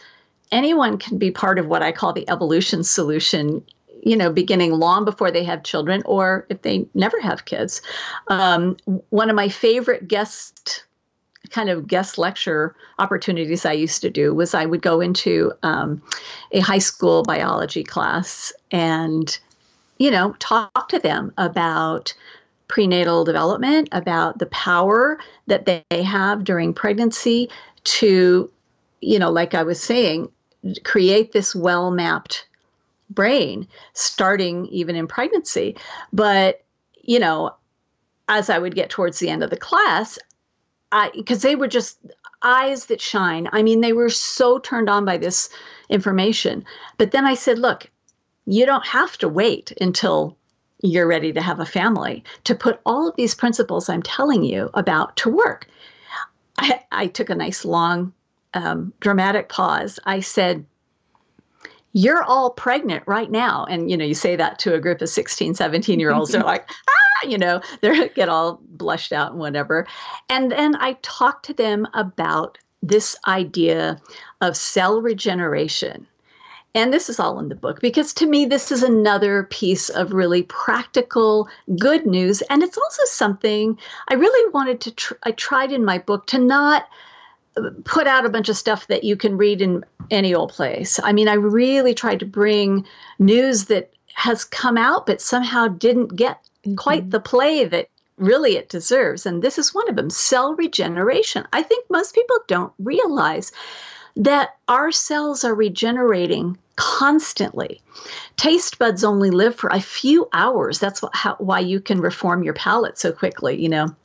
anyone 0.51 0.97
can 0.97 1.17
be 1.17 1.31
part 1.31 1.59
of 1.59 1.67
what 1.67 1.83
i 1.83 1.91
call 1.91 2.13
the 2.13 2.29
evolution 2.29 2.83
solution 2.83 3.63
you 4.03 4.15
know, 4.15 4.31
beginning 4.31 4.71
long 4.73 5.05
before 5.05 5.31
they 5.31 5.43
have 5.43 5.63
children 5.63 6.01
or 6.05 6.45
if 6.49 6.61
they 6.61 6.85
never 6.93 7.19
have 7.21 7.45
kids. 7.45 7.81
Um, 8.27 8.77
one 9.09 9.29
of 9.29 9.35
my 9.35 9.49
favorite 9.49 10.07
guest 10.07 10.83
kind 11.49 11.69
of 11.69 11.87
guest 11.87 12.17
lecture 12.17 12.75
opportunities 12.99 13.65
I 13.65 13.73
used 13.73 14.01
to 14.01 14.09
do 14.09 14.33
was 14.33 14.53
I 14.53 14.65
would 14.65 14.81
go 14.81 14.99
into 14.99 15.51
um, 15.63 16.01
a 16.51 16.59
high 16.59 16.79
school 16.79 17.23
biology 17.23 17.83
class 17.83 18.51
and, 18.71 19.37
you 19.97 20.11
know, 20.11 20.35
talk 20.39 20.89
to 20.89 20.99
them 20.99 21.33
about 21.37 22.13
prenatal 22.67 23.23
development, 23.23 23.87
about 23.93 24.39
the 24.39 24.45
power 24.47 25.19
that 25.47 25.65
they 25.65 26.03
have 26.03 26.43
during 26.43 26.73
pregnancy 26.73 27.49
to, 27.85 28.51
you 29.01 29.19
know, 29.19 29.31
like 29.31 29.53
I 29.53 29.63
was 29.63 29.81
saying, 29.81 30.29
create 30.83 31.31
this 31.31 31.55
well 31.55 31.91
mapped 31.91 32.45
brain 33.09 33.67
starting 33.93 34.65
even 34.67 34.95
in 34.95 35.07
pregnancy. 35.07 35.75
But, 36.11 36.63
you 37.01 37.19
know, 37.19 37.51
as 38.27 38.49
I 38.49 38.59
would 38.59 38.75
get 38.75 38.89
towards 38.89 39.19
the 39.19 39.29
end 39.29 39.43
of 39.43 39.49
the 39.49 39.57
class, 39.57 40.19
I 40.91 41.11
because 41.15 41.41
they 41.41 41.55
were 41.55 41.67
just 41.67 41.99
eyes 42.43 42.85
that 42.85 43.01
shine. 43.01 43.49
I 43.51 43.63
mean, 43.63 43.81
they 43.81 43.93
were 43.93 44.09
so 44.09 44.59
turned 44.59 44.89
on 44.89 45.05
by 45.05 45.17
this 45.17 45.49
information. 45.89 46.63
But 46.97 47.11
then 47.11 47.25
I 47.25 47.33
said, 47.33 47.59
look, 47.59 47.89
you 48.45 48.65
don't 48.65 48.85
have 48.85 49.17
to 49.19 49.29
wait 49.29 49.73
until 49.81 50.37
you're 50.81 51.07
ready 51.07 51.33
to 51.33 51.41
have 51.41 51.59
a 51.59 51.65
family 51.65 52.23
to 52.43 52.53
put 52.55 52.79
all 52.85 53.07
of 53.09 53.15
these 53.15 53.33
principles 53.33 53.89
I'm 53.89 54.03
telling 54.03 54.43
you 54.43 54.69
about 54.73 55.15
to 55.17 55.29
work. 55.29 55.67
I, 56.59 56.81
I 56.91 57.07
took 57.07 57.29
a 57.29 57.35
nice 57.35 57.65
long 57.65 58.13
um, 58.53 58.93
dramatic 58.99 59.49
pause. 59.49 59.99
I 60.05 60.19
said, 60.19 60.65
you're 61.97 62.21
all 62.21 62.51
pregnant 62.51 63.03
right 63.07 63.31
now. 63.31 63.65
And 63.65 63.89
you 63.89 63.97
know 63.97 64.05
you 64.05 64.13
say 64.13 64.35
that 64.35 64.59
to 64.59 64.75
a 64.75 64.79
group 64.79 65.01
of 65.01 65.09
16 65.09 65.55
17 65.55 65.99
year 65.99 66.13
olds 66.13 66.31
they're 66.31 66.43
like 66.55 66.69
ah 66.87 67.27
you 67.27 67.37
know 67.37 67.59
they 67.81 68.09
get 68.09 68.29
all 68.29 68.61
blushed 68.69 69.11
out 69.11 69.31
and 69.31 69.39
whatever. 69.39 69.87
And 70.29 70.51
then 70.51 70.75
i 70.75 70.93
talk 71.01 71.41
to 71.43 71.53
them 71.53 71.87
about 71.95 72.59
this 72.83 73.15
idea 73.27 73.99
of 74.41 74.55
cell 74.55 75.01
regeneration. 75.01 76.05
And 76.75 76.93
this 76.93 77.09
is 77.09 77.19
all 77.19 77.39
in 77.39 77.49
the 77.49 77.55
book 77.55 77.81
because 77.81 78.13
to 78.13 78.27
me 78.27 78.45
this 78.45 78.71
is 78.71 78.83
another 78.83 79.45
piece 79.45 79.89
of 79.89 80.13
really 80.13 80.43
practical 80.43 81.49
good 81.79 82.05
news. 82.05 82.43
And 82.51 82.61
it's 82.61 82.77
also 82.77 83.03
something 83.05 83.75
i 84.09 84.13
really 84.13 84.51
wanted 84.51 84.81
to 84.81 84.91
tr- 84.91 85.21
i 85.23 85.31
tried 85.31 85.71
in 85.71 85.83
my 85.83 85.97
book 85.97 86.27
to 86.27 86.37
not 86.37 86.85
put 87.83 88.07
out 88.07 88.25
a 88.25 88.29
bunch 88.29 88.49
of 88.49 88.57
stuff 88.57 88.87
that 88.87 89.03
you 89.03 89.15
can 89.15 89.37
read 89.37 89.61
in 89.61 89.83
any 90.11 90.33
old 90.33 90.51
place. 90.51 90.99
I 91.03 91.11
mean, 91.11 91.27
I 91.27 91.33
really 91.33 91.93
tried 91.93 92.19
to 92.19 92.25
bring 92.25 92.85
news 93.19 93.65
that 93.65 93.91
has 94.13 94.43
come 94.43 94.77
out 94.77 95.05
but 95.05 95.21
somehow 95.21 95.67
didn't 95.67 96.15
get 96.15 96.43
mm-hmm. 96.65 96.75
quite 96.75 97.09
the 97.11 97.19
play 97.19 97.65
that 97.65 97.89
really 98.17 98.55
it 98.55 98.69
deserves. 98.69 99.25
And 99.25 99.41
this 99.41 99.57
is 99.57 99.73
one 99.73 99.89
of 99.89 99.95
them 99.95 100.09
cell 100.09 100.55
regeneration. 100.55 101.45
I 101.53 101.63
think 101.63 101.85
most 101.89 102.15
people 102.15 102.37
don't 102.47 102.73
realize 102.79 103.51
that 104.15 104.55
our 104.67 104.91
cells 104.91 105.43
are 105.43 105.53
regenerating 105.53 106.57
constantly. 106.75 107.81
Taste 108.35 108.79
buds 108.79 109.03
only 109.03 109.29
live 109.29 109.55
for 109.55 109.69
a 109.69 109.81
few 109.81 110.27
hours. 110.33 110.79
That's 110.79 111.01
what, 111.01 111.15
how, 111.15 111.35
why 111.35 111.59
you 111.59 111.79
can 111.79 112.01
reform 112.01 112.43
your 112.43 112.53
palate 112.53 112.97
so 112.97 113.11
quickly, 113.11 113.61
you 113.61 113.69
know. 113.69 113.95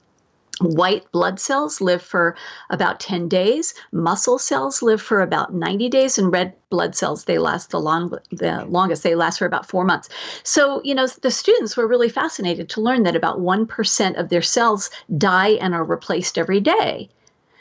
White 0.60 1.10
blood 1.12 1.40
cells 1.40 1.80
live 1.80 2.02
for 2.02 2.36
about 2.68 3.00
10 3.00 3.26
days. 3.26 3.72
Muscle 3.90 4.38
cells 4.38 4.82
live 4.82 5.00
for 5.00 5.20
about 5.20 5.54
90 5.54 5.88
days, 5.88 6.18
and 6.18 6.30
red 6.30 6.52
blood 6.68 6.94
cells 6.94 7.24
they 7.24 7.38
last 7.38 7.70
the 7.70 7.80
long 7.80 8.12
the 8.30 8.64
longest. 8.66 9.02
They 9.02 9.14
last 9.14 9.38
for 9.38 9.46
about 9.46 9.66
four 9.66 9.84
months. 9.84 10.10
So 10.42 10.82
you 10.84 10.94
know 10.94 11.06
the 11.06 11.30
students 11.30 11.76
were 11.76 11.86
really 11.86 12.10
fascinated 12.10 12.68
to 12.70 12.82
learn 12.82 13.02
that 13.04 13.16
about 13.16 13.40
one 13.40 13.66
percent 13.66 14.16
of 14.16 14.28
their 14.28 14.42
cells 14.42 14.90
die 15.16 15.52
and 15.60 15.74
are 15.74 15.84
replaced 15.84 16.36
every 16.36 16.60
day. 16.60 17.08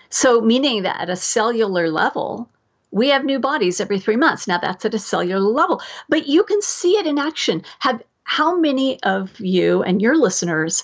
So 0.09 0.41
meaning 0.41 0.83
that 0.83 0.99
at 0.99 1.09
a 1.09 1.15
cellular 1.15 1.89
level, 1.89 2.49
we 2.91 3.07
have 3.07 3.23
new 3.23 3.39
bodies 3.39 3.79
every 3.79 3.99
three 3.99 4.17
months. 4.17 4.47
Now 4.47 4.57
that's 4.57 4.83
at 4.83 4.93
a 4.93 4.99
cellular 4.99 5.39
level, 5.39 5.81
but 6.09 6.27
you 6.27 6.43
can 6.43 6.61
see 6.61 6.97
it 6.97 7.07
in 7.07 7.17
action. 7.17 7.63
Have 7.79 8.03
how 8.25 8.55
many 8.55 9.01
of 9.03 9.39
you 9.39 9.81
and 9.83 10.01
your 10.01 10.17
listeners 10.17 10.83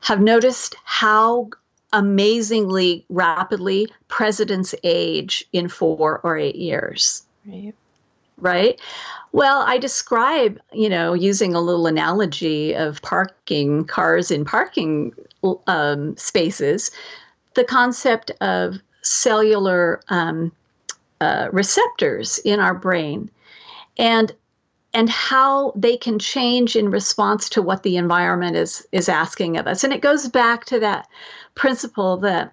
have 0.00 0.20
noticed 0.20 0.76
how 0.84 1.50
amazingly 1.92 3.04
rapidly 3.08 3.88
presidents 4.08 4.74
age 4.84 5.44
in 5.52 5.68
four 5.68 6.20
or 6.22 6.36
eight 6.36 6.56
years. 6.56 7.24
Right. 7.46 7.74
Right. 8.40 8.80
Well, 9.32 9.64
I 9.66 9.78
describe, 9.78 10.60
you 10.72 10.88
know, 10.88 11.12
using 11.12 11.54
a 11.54 11.60
little 11.60 11.86
analogy 11.86 12.74
of 12.74 13.02
parking 13.02 13.84
cars 13.84 14.30
in 14.30 14.44
parking 14.44 15.12
um, 15.66 16.16
spaces, 16.16 16.90
the 17.54 17.64
concept 17.64 18.30
of 18.40 18.76
cellular 19.02 20.00
um, 20.08 20.52
uh, 21.20 21.48
receptors 21.52 22.38
in 22.38 22.60
our 22.60 22.74
brain. 22.74 23.30
And 23.98 24.32
and 24.98 25.08
how 25.08 25.72
they 25.76 25.96
can 25.96 26.18
change 26.18 26.74
in 26.74 26.90
response 26.90 27.48
to 27.48 27.62
what 27.62 27.84
the 27.84 27.96
environment 27.96 28.56
is 28.56 28.84
is 28.90 29.08
asking 29.08 29.56
of 29.56 29.68
us. 29.68 29.84
And 29.84 29.92
it 29.92 30.00
goes 30.00 30.28
back 30.28 30.64
to 30.64 30.80
that 30.80 31.06
principle 31.54 32.16
that 32.16 32.52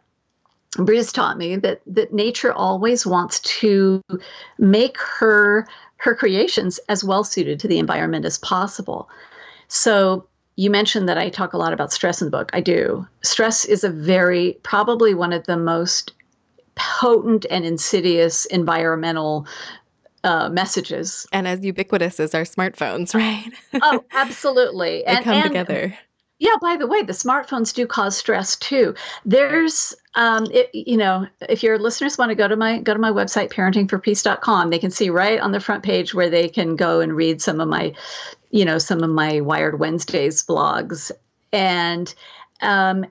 Bruce 0.78 1.12
taught 1.12 1.40
me 1.40 1.56
that 1.56 1.82
that 1.88 2.14
nature 2.14 2.54
always 2.54 3.04
wants 3.04 3.40
to 3.40 4.00
make 4.60 4.96
her 5.00 5.68
her 5.98 6.14
creations 6.14 6.80
as 6.88 7.04
well 7.04 7.24
suited 7.24 7.60
to 7.62 7.68
the 7.68 7.80
environment 7.80 8.26
as 8.26 8.38
possible. 8.38 9.10
So 9.68 10.28
you 10.56 10.70
mentioned 10.70 11.10
that 11.10 11.18
I 11.18 11.30
talk 11.30 11.54
a 11.54 11.58
lot 11.58 11.74
about 11.74 11.92
stress 11.92 12.22
in 12.22 12.28
the 12.28 12.38
book. 12.38 12.52
I 12.54 12.62
do. 12.62 13.08
Stress 13.24 13.66
is 13.66 13.84
a 13.84 13.90
very 13.90 14.60
probably 14.62 15.16
one 15.16 15.34
of 15.34 15.48
the 15.48 15.58
most 15.58 16.14
potent 16.76 17.48
and 17.50 17.66
insidious 17.66 18.46
environmental 18.46 19.48
uh, 20.26 20.50
messages. 20.50 21.26
And 21.32 21.48
as 21.48 21.64
ubiquitous 21.64 22.20
as 22.20 22.36
our 22.36 22.42
smartphones, 22.42 23.14
right? 23.16 23.50
oh, 23.82 24.04
absolutely. 24.12 25.04
they 25.06 25.14
and, 25.14 25.24
come 25.24 25.36
and, 25.36 25.44
together. 25.46 25.98
Yeah, 26.40 26.56
by 26.62 26.76
the 26.76 26.88
way, 26.88 27.02
the 27.02 27.14
smartphones 27.14 27.74
do 27.74 27.88
cause 27.88 28.18
stress 28.18 28.58
too. 28.58 28.94
There's 29.24 29.96
um, 30.16 30.48
it, 30.52 30.70
you 30.74 30.98
know, 30.98 31.28
if 31.48 31.64
your 31.64 31.80
listeners 31.80 32.18
want 32.18 32.30
to 32.30 32.36
go 32.36 32.48
to 32.50 32.58
my 32.58 32.80
go 32.80 32.94
to 32.94 33.00
my 33.00 33.12
website 33.12 33.54
parentingforpeace.com, 33.54 34.70
they 34.70 34.80
can 34.80 34.92
see 34.92 35.10
right 35.10 35.40
on 35.40 35.54
the 35.54 35.62
front 35.62 35.84
page 35.84 36.14
where 36.14 36.30
they 36.30 36.50
can 36.50 36.76
go 36.76 37.00
and 37.00 37.16
read 37.16 37.42
some 37.42 37.62
of 37.62 37.70
my, 37.70 37.94
you 38.50 38.66
know, 38.66 38.78
some 38.80 39.02
of 39.02 39.10
my 39.10 39.40
Wired 39.40 39.80
Wednesdays 39.80 40.44
blogs. 40.44 41.10
And 41.54 42.14
um, 42.62 43.06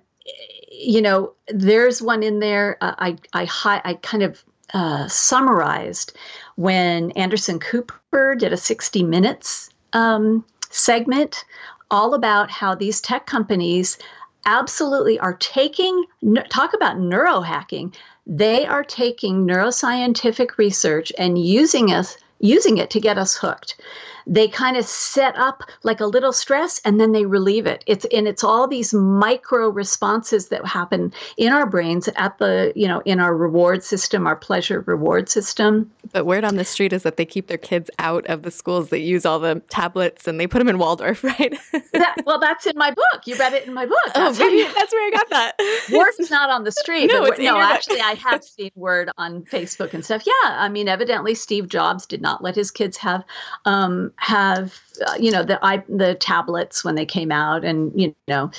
you 0.71 1.01
know, 1.01 1.33
there's 1.49 2.03
one 2.03 2.23
in 2.23 2.41
there. 2.41 2.77
Uh, 2.83 2.95
I 2.99 3.17
I 3.33 3.49
I 3.85 3.95
kind 4.03 4.23
of 4.23 4.45
uh, 4.75 5.09
summarized 5.09 6.17
when 6.57 7.11
Anderson 7.13 7.59
Cooper 7.59 8.35
did 8.35 8.53
a 8.53 8.57
60 8.57 9.03
Minutes 9.03 9.71
um, 9.93 10.45
segment 10.71 11.45
all 11.91 12.15
about 12.15 12.51
how 12.51 12.75
these 12.75 13.01
tech 13.01 13.27
companies 13.27 13.99
absolutely 14.47 15.19
are 15.19 15.35
taking, 15.35 16.05
talk 16.49 16.75
about 16.75 16.97
neurohacking, 16.97 17.95
they 18.27 18.67
are 18.67 18.85
taking 18.85 19.47
neuroscientific 19.47 20.57
research 20.59 21.13
and 21.19 21.39
using 21.39 21.93
us 21.93 22.17
using 22.41 22.79
it 22.79 22.91
to 22.91 23.01
get 23.01 23.17
us 23.17 23.37
hooked 23.37 23.81
they 24.27 24.49
kind 24.49 24.77
of 24.77 24.85
set 24.85 25.37
up 25.37 25.63
like 25.83 26.01
a 26.01 26.07
little 26.07 26.33
stress 26.33 26.81
and 26.85 27.01
then 27.01 27.13
they 27.13 27.27
relieve 27.27 27.67
it. 27.67 27.85
It's 27.87 28.05
and 28.07 28.27
it's 28.27 28.45
all 28.45 28.67
these 28.67 28.95
micro 28.95 29.69
responses 29.69 30.49
that 30.49 30.67
happen 30.67 31.13
in 31.37 31.53
our 31.53 31.67
brains 31.67 32.09
at 32.17 32.39
the 32.39 32.73
you 32.75 32.89
know 32.89 33.03
in 33.05 33.21
our 33.21 33.37
reward 33.37 33.83
system 33.83 34.27
our 34.27 34.37
pleasure 34.37 34.81
reward 34.87 35.29
system. 35.29 35.91
But 36.13 36.27
word 36.27 36.45
on 36.45 36.57
the 36.57 36.65
street 36.65 36.93
is 36.93 37.03
that 37.03 37.17
they 37.17 37.25
keep 37.25 37.49
their 37.49 37.59
kids 37.59 37.91
out 37.99 38.27
of 38.27 38.43
the 38.43 38.51
schools 38.51 38.89
that 38.91 39.01
use 39.01 39.27
all 39.27 39.39
the 39.39 39.61
tablets 39.69 40.27
and 40.27 40.39
they 40.41 40.47
put 40.47 40.59
them 40.59 40.69
in 40.69 40.79
waldorf 40.79 41.23
right? 41.25 41.55
That, 41.93 42.17
well 42.25 42.39
that's 42.39 42.67
in 42.67 42.77
my 42.77 42.91
book. 42.91 43.27
You 43.27 43.37
read 43.37 43.53
it 43.53 43.67
in 43.67 43.75
my 43.75 43.87
book. 43.87 43.99
Oh, 44.15 44.33
that's, 44.33 44.41
oh, 44.41 44.45
maybe, 44.45 44.63
that's 44.63 44.93
where 44.93 45.07
i 45.07 45.11
got 45.11 45.31
that. 45.31 45.55
Word's 45.93 46.31
not 46.31 46.51
on 46.51 46.65
the 46.65 46.73
street 46.73 47.07
no, 47.09 47.29
but, 47.29 47.39
no 47.39 47.59
actually 47.59 48.01
i 48.01 48.15
have 48.15 48.43
seen 48.45 48.71
word 48.75 49.11
on 49.19 49.43
facebook 49.45 49.95
and 49.95 50.05
stuff. 50.05 50.23
Yeah 50.27 50.33
i 50.43 50.69
mean 50.69 50.89
evidently 50.89 51.35
steve 51.35 51.69
jobs 51.69 52.07
did 52.07 52.21
not 52.21 52.43
let 52.43 52.55
his 52.55 52.71
kids 52.71 52.97
have 52.99 53.25
um, 53.65 54.13
have 54.17 54.81
uh, 55.07 55.15
you 55.19 55.31
know 55.31 55.43
the 55.43 55.59
i 55.65 55.83
the 55.89 56.15
tablets 56.15 56.85
when 56.85 56.95
they 56.95 57.07
came 57.07 57.33
out 57.33 57.65
and 57.65 57.93
you 58.01 58.15
know 58.29 58.51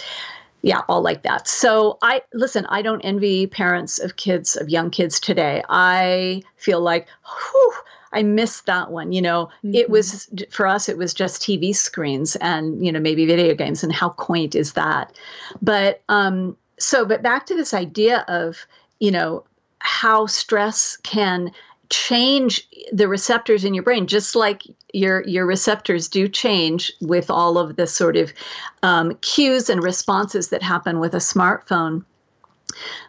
yeah 0.62 0.82
all 0.90 1.02
like 1.02 1.24
that. 1.24 1.48
So 1.48 1.98
i 2.02 2.22
listen 2.34 2.66
i 2.70 2.82
don't 2.82 3.02
envy 3.02 3.48
parents 3.48 4.00
of 4.00 4.16
kids 4.16 4.56
of 4.56 4.70
young 4.70 4.90
kids 4.90 5.20
today. 5.20 5.64
I 5.70 6.42
feel 6.58 6.82
like 6.82 7.08
whew, 7.24 7.74
i 8.14 8.24
missed 8.24 8.66
that 8.66 8.92
one 8.92 9.12
you 9.12 9.22
know. 9.22 9.50
Mm-hmm. 9.64 9.76
it 9.76 9.90
was 9.90 10.30
for 10.50 10.68
us 10.68 10.90
it 10.90 10.98
was 10.98 11.14
just 11.14 11.42
tv 11.42 11.76
screens 11.76 12.36
and 12.38 12.86
you 12.86 12.92
know 12.92 13.00
maybe 13.00 13.26
video 13.26 13.56
games 13.56 13.84
and 13.84 13.94
how 13.94 14.10
quaint 14.10 14.56
is 14.56 14.74
that? 14.74 15.16
But 15.62 16.02
um 16.10 16.58
so 16.80 17.06
but 17.06 17.22
back 17.22 17.46
to 17.46 17.56
this 17.56 17.74
idea 17.74 18.26
of 18.28 18.66
you 19.00 19.12
know 19.12 19.44
how 19.80 20.26
stress 20.26 20.98
can 20.98 21.52
change 21.90 22.68
the 22.92 23.08
receptors 23.08 23.64
in 23.64 23.74
your 23.74 23.84
brain 23.84 24.08
just 24.08 24.36
like 24.36 24.64
your 24.94 25.24
your 25.28 25.46
receptors 25.46 26.08
do 26.08 26.28
change 26.28 26.92
with 27.02 27.30
all 27.30 27.58
of 27.58 27.76
the 27.76 27.86
sort 27.86 28.16
of 28.16 28.34
um, 28.82 29.16
cues 29.16 29.70
and 29.70 29.84
responses 29.84 30.50
that 30.50 30.64
happen 30.64 31.00
with 31.00 31.14
a 31.14 31.20
smartphone. 31.20 32.04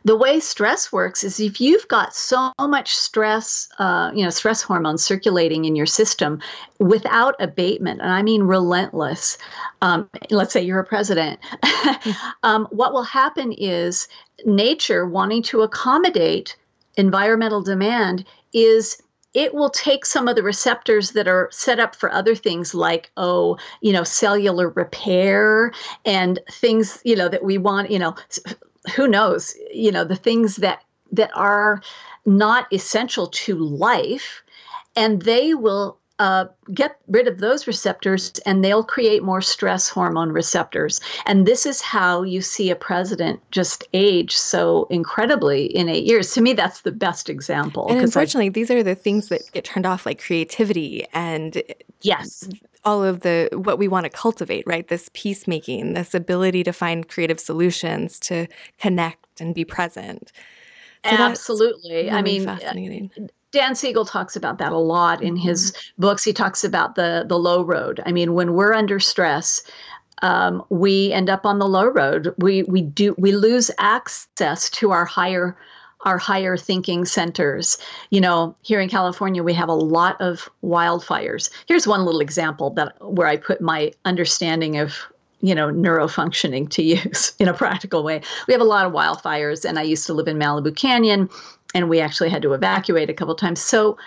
The 0.05 0.17
way 0.17 0.39
stress 0.39 0.93
works 0.93 1.25
is 1.25 1.41
if 1.41 1.61
you've 1.61 1.89
got 1.89 2.15
so 2.15 2.53
much 2.61 2.95
stress 2.95 3.69
uh, 3.79 4.11
you 4.15 4.25
know 4.25 4.31
stress 4.31 4.63
hormones 4.63 5.05
circulating 5.05 5.65
in 5.65 5.77
your 5.77 5.87
system 5.87 6.41
without 6.79 7.35
abatement 7.41 8.01
and 8.01 8.13
i 8.13 8.23
mean 8.23 8.43
relentless 8.43 9.39
um, 9.83 10.09
let's 10.31 10.53
say 10.53 10.63
you're 10.63 10.79
a 10.79 10.85
president 10.85 11.41
um, 12.43 12.67
what 12.71 12.93
will 12.93 13.03
happen 13.03 13.53
is 13.53 14.09
nature 14.45 15.07
wanting 15.07 15.43
to 15.43 15.63
accommodate 15.63 16.57
environmental 16.97 17.63
demand 17.63 18.25
is 18.53 19.01
it 19.35 19.53
will 19.55 19.69
take 19.71 20.07
some 20.07 20.29
of 20.29 20.37
the 20.37 20.43
receptors 20.43 21.11
that 21.11 21.29
are 21.29 21.49
set 21.53 21.79
up 21.79 21.95
for 21.95 22.11
other 22.11 22.35
things 22.35 22.75
like 22.75 23.11
oh 23.17 23.57
you 23.81 23.93
know 23.93 24.05
cellular 24.05 24.71
repair 24.71 25.73
and 26.05 26.41
things 26.51 27.01
you 27.05 27.17
know 27.17 27.29
that 27.29 27.45
we 27.45 27.59
want 27.59 27.91
you 27.91 27.99
know 27.99 28.15
who 28.95 29.07
knows 29.07 29.55
you 29.73 29.91
know 29.91 30.05
the 30.05 30.17
things 30.17 30.57
that 30.57 30.83
that 31.13 31.31
are 31.35 31.83
not 32.25 32.73
essential 32.73 33.27
to 33.29 33.57
life 33.57 34.43
and 34.97 35.23
they 35.23 35.55
will 35.55 35.99
uh, 36.19 36.47
get 36.73 36.97
rid 37.09 37.29
of 37.29 37.39
those 37.39 37.67
receptors 37.67 38.33
and 38.47 38.65
they'll 38.65 38.85
create 38.85 39.23
more 39.23 39.41
stress 39.41 39.89
hormone 39.89 40.31
receptors. 40.31 41.01
And 41.27 41.47
this 41.47 41.67
is 41.67 41.83
how 41.83 42.23
you 42.23 42.41
see 42.41 42.71
a 42.71 42.77
president 42.77 43.41
just 43.51 43.85
age 43.93 44.37
so 44.37 44.87
incredibly 44.91 45.67
in 45.67 45.89
eight 45.89 46.05
years. 46.05 46.33
To 46.33 46.41
me, 46.41 46.55
that's 46.55 46.83
the 46.83 46.93
best 46.93 47.29
example. 47.29 47.87
And 47.91 48.01
unfortunately, 48.01 48.47
I, 48.47 48.51
these 48.51 48.71
are 48.71 48.83
the 48.83 48.95
things 48.95 49.29
that 49.29 49.43
get 49.53 49.65
turned 49.65 49.85
off, 49.85 50.07
like 50.07 50.23
creativity 50.23 51.07
and 51.13 51.63
yes. 52.01 52.49
All 52.85 53.03
of 53.03 53.21
the 53.21 53.49
what 53.53 53.81
we 53.81 53.89
want 53.89 54.05
to 54.05 54.11
cultivate, 54.11 54.65
right? 54.65 54.87
This 54.87 55.11
peacemaking, 55.13 55.95
this 55.95 56.15
ability 56.15 56.63
to 56.63 56.73
find 56.73 57.09
creative 57.09 57.41
solutions, 57.41 58.21
to 58.21 58.47
connect 58.79 59.41
and 59.41 59.55
be 59.55 59.65
present. 59.65 60.31
So 61.05 61.11
Absolutely. 61.11 61.97
Really 61.97 62.11
I 62.11 62.23
mean, 62.23 62.45
fascinating. 62.45 63.11
Dan 63.53 63.75
Siegel 63.75 64.05
talks 64.05 64.37
about 64.37 64.59
that 64.59 64.73
a 64.73 64.79
lot 64.79 65.23
in 65.23 65.37
his 65.37 65.73
mm-hmm. 65.73 66.03
books. 66.03 66.25
He 66.25 66.33
talks 66.33 66.65
about 66.65 66.95
the 66.95 67.25
the 67.27 67.39
low 67.39 67.63
road. 67.63 68.01
I 68.05 68.13
mean, 68.13 68.35
when 68.35 68.55
we're 68.55 68.75
under 68.75 68.99
stress, 69.01 69.63
um, 70.23 70.65
we 70.69 71.13
end 71.13 71.31
up 71.31 71.47
on 71.47 71.59
the 71.59 71.69
low 71.69 71.87
road. 71.87 72.35
We 72.39 72.63
we 72.65 72.83
do 72.83 73.15
we 73.19 73.33
lose 73.33 73.71
access 73.79 74.71
to 74.71 74.91
our 74.91 75.05
higher 75.05 75.57
our 76.03 76.19
higher 76.19 76.57
thinking 76.57 77.05
centers. 77.05 77.79
You 78.11 78.21
know, 78.21 78.57
here 78.63 78.81
in 78.81 78.89
California, 78.89 79.43
we 79.43 79.55
have 79.55 79.69
a 79.69 79.75
lot 79.75 80.21
of 80.21 80.49
wildfires. 80.63 81.51
Here's 81.67 81.87
one 81.87 82.05
little 82.05 82.21
example 82.21 82.71
that 82.71 82.95
where 83.01 83.27
I 83.27 83.37
put 83.37 83.61
my 83.61 83.93
understanding 84.05 84.79
of 84.79 84.97
you 85.41 85.55
know 85.55 85.69
neurofunctioning 85.69 86.69
to 86.71 86.83
use 86.83 87.35
in 87.39 87.49
a 87.49 87.55
practical 87.55 88.03
way. 88.03 88.23
We 88.47 88.55
have 88.55 88.61
a 88.61 88.65
lot 88.65 88.87
of 88.87 88.93
wildfires, 88.93 89.65
and 89.65 89.79
I 89.79 89.83
used 89.83 90.07
to 90.07 90.15
live 90.15 90.29
in 90.29 90.39
Malibu 90.39 90.75
Canyon 90.75 91.29
and 91.75 91.91
we 91.91 92.01
actually 92.01 92.31
had 92.31 92.43
to 92.43 92.55
evacuate 92.55 93.11
a 93.11 93.15
couple 93.15 93.35
times. 93.35 93.61
So 93.61 93.99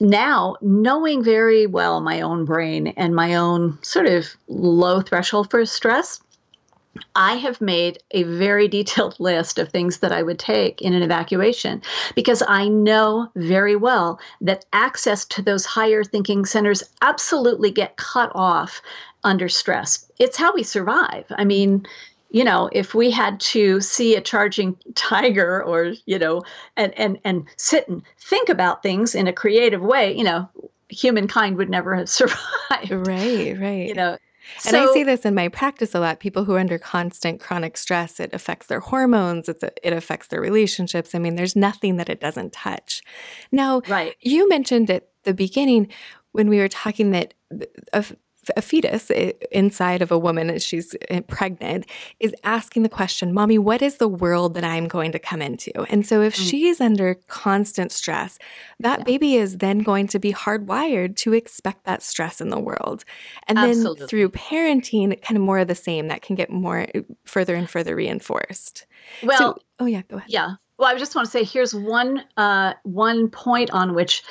now, 0.00 0.56
knowing 0.62 1.22
very 1.22 1.66
well 1.66 2.00
my 2.00 2.20
own 2.20 2.44
brain 2.44 2.88
and 2.96 3.14
my 3.14 3.34
own 3.34 3.78
sort 3.82 4.06
of 4.06 4.36
low 4.48 5.02
threshold 5.02 5.50
for 5.50 5.66
stress, 5.66 6.20
I 7.14 7.34
have 7.34 7.60
made 7.60 8.02
a 8.10 8.24
very 8.24 8.68
detailed 8.68 9.16
list 9.20 9.58
of 9.58 9.68
things 9.68 9.98
that 9.98 10.12
I 10.12 10.22
would 10.22 10.38
take 10.38 10.82
in 10.82 10.92
an 10.92 11.02
evacuation 11.02 11.82
because 12.14 12.42
I 12.48 12.68
know 12.68 13.30
very 13.36 13.76
well 13.76 14.18
that 14.40 14.64
access 14.72 15.24
to 15.26 15.42
those 15.42 15.64
higher 15.64 16.04
thinking 16.04 16.44
centers 16.44 16.82
absolutely 17.02 17.70
get 17.70 17.96
cut 17.96 18.32
off 18.34 18.82
under 19.24 19.48
stress. 19.48 20.10
It's 20.18 20.36
how 20.36 20.52
we 20.54 20.62
survive. 20.62 21.26
I 21.30 21.44
mean, 21.44 21.86
you 22.30 22.44
know, 22.44 22.70
if 22.72 22.94
we 22.94 23.10
had 23.10 23.40
to 23.40 23.80
see 23.80 24.14
a 24.16 24.20
charging 24.20 24.76
tiger 24.94 25.62
or, 25.62 25.92
you 26.06 26.18
know, 26.18 26.42
and 26.76 26.96
and 26.98 27.18
and 27.24 27.46
sit 27.56 27.88
and 27.88 28.02
think 28.18 28.48
about 28.48 28.82
things 28.82 29.14
in 29.14 29.26
a 29.26 29.32
creative 29.32 29.82
way, 29.82 30.16
you 30.16 30.24
know, 30.24 30.48
humankind 30.88 31.56
would 31.56 31.70
never 31.70 31.94
have 31.94 32.08
survived. 32.20 32.90
Right, 32.90 33.58
right. 33.58 33.88
You 33.88 33.94
know, 33.94 34.16
and 34.64 34.72
so, 34.72 34.90
I 34.90 34.92
see 34.92 35.02
this 35.02 35.24
in 35.24 35.34
my 35.34 35.48
practice 35.48 35.94
a 35.94 36.00
lot. 36.00 36.20
People 36.20 36.44
who 36.44 36.54
are 36.54 36.58
under 36.58 36.78
constant 36.78 37.40
chronic 37.40 37.76
stress, 37.76 38.20
it 38.20 38.32
affects 38.32 38.66
their 38.66 38.80
hormones, 38.80 39.48
it's 39.48 39.62
a, 39.62 39.72
it 39.86 39.92
affects 39.92 40.28
their 40.28 40.40
relationships. 40.40 41.14
I 41.14 41.18
mean, 41.18 41.36
there's 41.36 41.56
nothing 41.56 41.96
that 41.96 42.08
it 42.08 42.20
doesn't 42.20 42.52
touch. 42.52 43.02
Now, 43.52 43.82
right. 43.88 44.16
you 44.20 44.48
mentioned 44.48 44.90
at 44.90 45.08
the 45.24 45.34
beginning 45.34 45.88
when 46.32 46.48
we 46.48 46.58
were 46.58 46.68
talking 46.68 47.10
that 47.10 47.34
a 48.56 48.62
fetus 48.62 49.10
inside 49.50 50.02
of 50.02 50.10
a 50.10 50.18
woman 50.18 50.50
as 50.50 50.64
she's 50.64 50.94
uh, 51.10 51.20
pregnant 51.22 51.86
is 52.18 52.34
asking 52.44 52.82
the 52.82 52.88
question, 52.88 53.32
Mommy, 53.32 53.58
what 53.58 53.82
is 53.82 53.96
the 53.96 54.08
world 54.08 54.54
that 54.54 54.64
I'm 54.64 54.88
going 54.88 55.12
to 55.12 55.18
come 55.18 55.42
into? 55.42 55.82
And 55.90 56.06
so 56.06 56.22
if 56.22 56.34
mm. 56.34 56.50
she's 56.50 56.80
under 56.80 57.14
constant 57.26 57.92
stress, 57.92 58.38
that 58.78 59.00
yeah. 59.00 59.04
baby 59.04 59.34
is 59.36 59.58
then 59.58 59.80
going 59.80 60.06
to 60.08 60.18
be 60.18 60.32
hardwired 60.32 61.16
to 61.16 61.32
expect 61.32 61.84
that 61.84 62.02
stress 62.02 62.40
in 62.40 62.48
the 62.48 62.60
world. 62.60 63.04
And 63.46 63.58
Absolutely. 63.58 63.98
then 64.00 64.08
through 64.08 64.28
parenting, 64.30 65.20
kind 65.22 65.36
of 65.36 65.42
more 65.42 65.58
of 65.58 65.68
the 65.68 65.74
same, 65.74 66.08
that 66.08 66.22
can 66.22 66.36
get 66.36 66.50
more 66.50 66.86
uh, 66.94 67.00
further 67.24 67.54
and 67.54 67.68
further 67.68 67.94
reinforced. 67.96 68.86
Well, 69.22 69.38
so, 69.38 69.58
oh 69.78 69.86
yeah, 69.86 70.02
go 70.08 70.16
ahead. 70.18 70.30
Yeah. 70.30 70.54
Well, 70.78 70.88
I 70.88 70.98
just 70.98 71.14
want 71.14 71.26
to 71.26 71.30
say 71.30 71.44
here's 71.44 71.74
one 71.74 72.24
uh, 72.38 72.72
one 72.84 73.28
point 73.28 73.70
on 73.70 73.94
which 73.94 74.22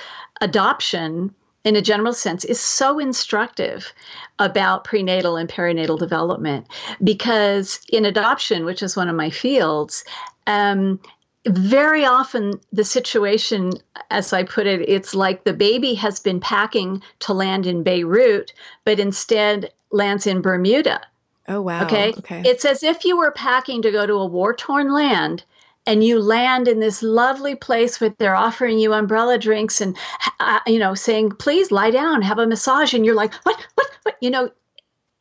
adoption 0.42 1.36
in 1.64 1.76
a 1.76 1.82
general 1.82 2.14
sense, 2.14 2.46
is 2.46 2.60
so 2.60 3.00
instructive 3.00 3.94
about 4.40 4.84
prenatal 4.84 5.36
and 5.36 5.50
perinatal 5.50 6.00
development 6.00 6.68
because 7.04 7.82
in 7.90 8.06
adoption, 8.06 8.66
which 8.66 8.82
is 8.82 8.96
one 8.96 9.10
of 9.10 9.16
my 9.16 9.30
fields, 9.30 10.04
um, 10.48 11.00
very 11.48 12.06
often 12.06 12.60
the 12.72 12.84
situation, 12.84 13.74
as 14.12 14.34
I 14.34 14.44
put 14.44 14.68
it, 14.68 14.88
it's 14.88 15.16
like 15.16 15.44
the 15.44 15.54
baby 15.54 15.94
has 15.96 16.20
been 16.20 16.40
packing 16.40 17.02
to 17.20 17.34
land 17.34 17.66
in 17.66 17.84
Beirut, 17.84 18.54
but 18.86 19.00
instead 19.00 19.72
lands 19.92 20.28
in 20.28 20.42
Bermuda. 20.42 21.02
Oh, 21.48 21.62
wow. 21.62 21.84
Okay. 21.84 22.14
okay. 22.18 22.44
It's 22.46 22.66
as 22.66 22.84
if 22.84 23.04
you 23.04 23.18
were 23.18 23.32
packing 23.32 23.82
to 23.82 23.92
go 23.92 24.06
to 24.06 24.14
a 24.14 24.26
war 24.26 24.54
torn 24.54 24.94
land 24.94 25.44
and 25.90 26.04
you 26.04 26.20
land 26.20 26.68
in 26.68 26.80
this 26.80 27.02
lovely 27.02 27.56
place 27.56 28.00
where 28.00 28.14
they're 28.20 28.36
offering 28.36 28.78
you 28.78 28.94
umbrella 28.94 29.38
drinks 29.40 29.82
and 29.82 29.98
uh, 30.40 30.60
you 30.68 30.78
know 30.78 30.94
saying 30.94 31.32
please 31.32 31.72
lie 31.72 31.90
down 31.90 32.22
have 32.22 32.38
a 32.38 32.46
massage 32.46 32.94
and 32.94 33.06
you're 33.06 33.16
like 33.16 33.34
what 33.44 33.68
what 33.74 33.90
what 34.04 34.16
you 34.22 34.30
know 34.30 34.50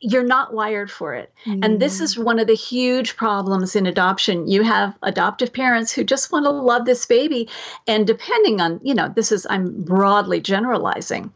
you're 0.00 0.22
not 0.22 0.54
wired 0.54 0.90
for 0.90 1.12
it. 1.14 1.32
Mm. 1.44 1.64
And 1.64 1.80
this 1.80 2.00
is 2.00 2.14
mm. 2.14 2.22
one 2.22 2.38
of 2.38 2.46
the 2.46 2.54
huge 2.54 3.16
problems 3.16 3.74
in 3.74 3.84
adoption. 3.84 4.46
You 4.46 4.62
have 4.62 4.96
adoptive 5.02 5.52
parents 5.52 5.92
who 5.92 6.04
just 6.04 6.30
want 6.30 6.44
to 6.44 6.50
love 6.50 6.84
this 6.84 7.04
baby. 7.04 7.48
And 7.88 8.06
depending 8.06 8.60
on, 8.60 8.78
you 8.84 8.94
know, 8.94 9.08
this 9.08 9.32
is, 9.32 9.44
I'm 9.50 9.82
broadly 9.82 10.40
generalizing. 10.40 11.32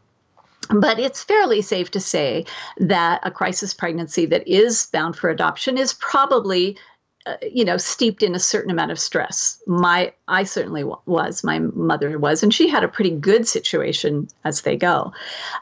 But 0.69 0.97
it's 0.97 1.21
fairly 1.21 1.61
safe 1.61 1.91
to 1.91 1.99
say 1.99 2.45
that 2.77 3.19
a 3.23 3.31
crisis 3.31 3.73
pregnancy 3.73 4.25
that 4.27 4.47
is 4.47 4.87
bound 4.93 5.17
for 5.17 5.29
adoption 5.29 5.77
is 5.77 5.93
probably 5.93 6.77
uh, 7.25 7.37
you 7.41 7.63
know 7.63 7.77
steeped 7.77 8.21
in 8.21 8.35
a 8.35 8.39
certain 8.39 8.71
amount 8.71 8.91
of 8.91 8.99
stress 8.99 9.61
my 9.67 10.11
i 10.27 10.43
certainly 10.43 10.81
w- 10.81 10.99
was 11.05 11.43
my 11.43 11.59
mother 11.59 12.19
was 12.19 12.43
and 12.43 12.53
she 12.53 12.67
had 12.67 12.83
a 12.83 12.87
pretty 12.87 13.11
good 13.11 13.47
situation 13.47 14.27
as 14.43 14.61
they 14.61 14.75
go 14.75 15.11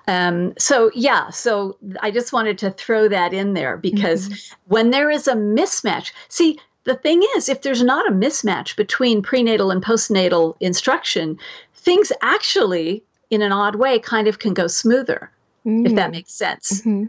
um, 0.07 0.53
so 0.57 0.89
yeah 0.95 1.29
so 1.29 1.77
i 2.01 2.09
just 2.09 2.33
wanted 2.33 2.57
to 2.57 2.71
throw 2.71 3.07
that 3.07 3.33
in 3.33 3.53
there 3.53 3.77
because 3.77 4.29
mm-hmm. 4.29 4.73
when 4.73 4.89
there 4.91 5.09
is 5.09 5.27
a 5.27 5.35
mismatch 5.35 6.11
see 6.29 6.59
the 6.83 6.95
thing 6.95 7.21
is 7.35 7.47
if 7.47 7.61
there's 7.61 7.83
not 7.83 8.07
a 8.07 8.11
mismatch 8.11 8.75
between 8.75 9.21
prenatal 9.21 9.69
and 9.71 9.83
postnatal 9.83 10.55
instruction 10.59 11.37
things 11.75 12.11
actually 12.21 13.03
in 13.29 13.41
an 13.41 13.51
odd 13.51 13.75
way 13.75 13.99
kind 13.99 14.27
of 14.27 14.39
can 14.39 14.53
go 14.53 14.67
smoother 14.67 15.31
mm-hmm. 15.65 15.85
if 15.85 15.95
that 15.95 16.09
mm. 16.09 16.13
makes 16.13 16.33
sense 16.33 16.81
mm-hmm. 16.81 17.05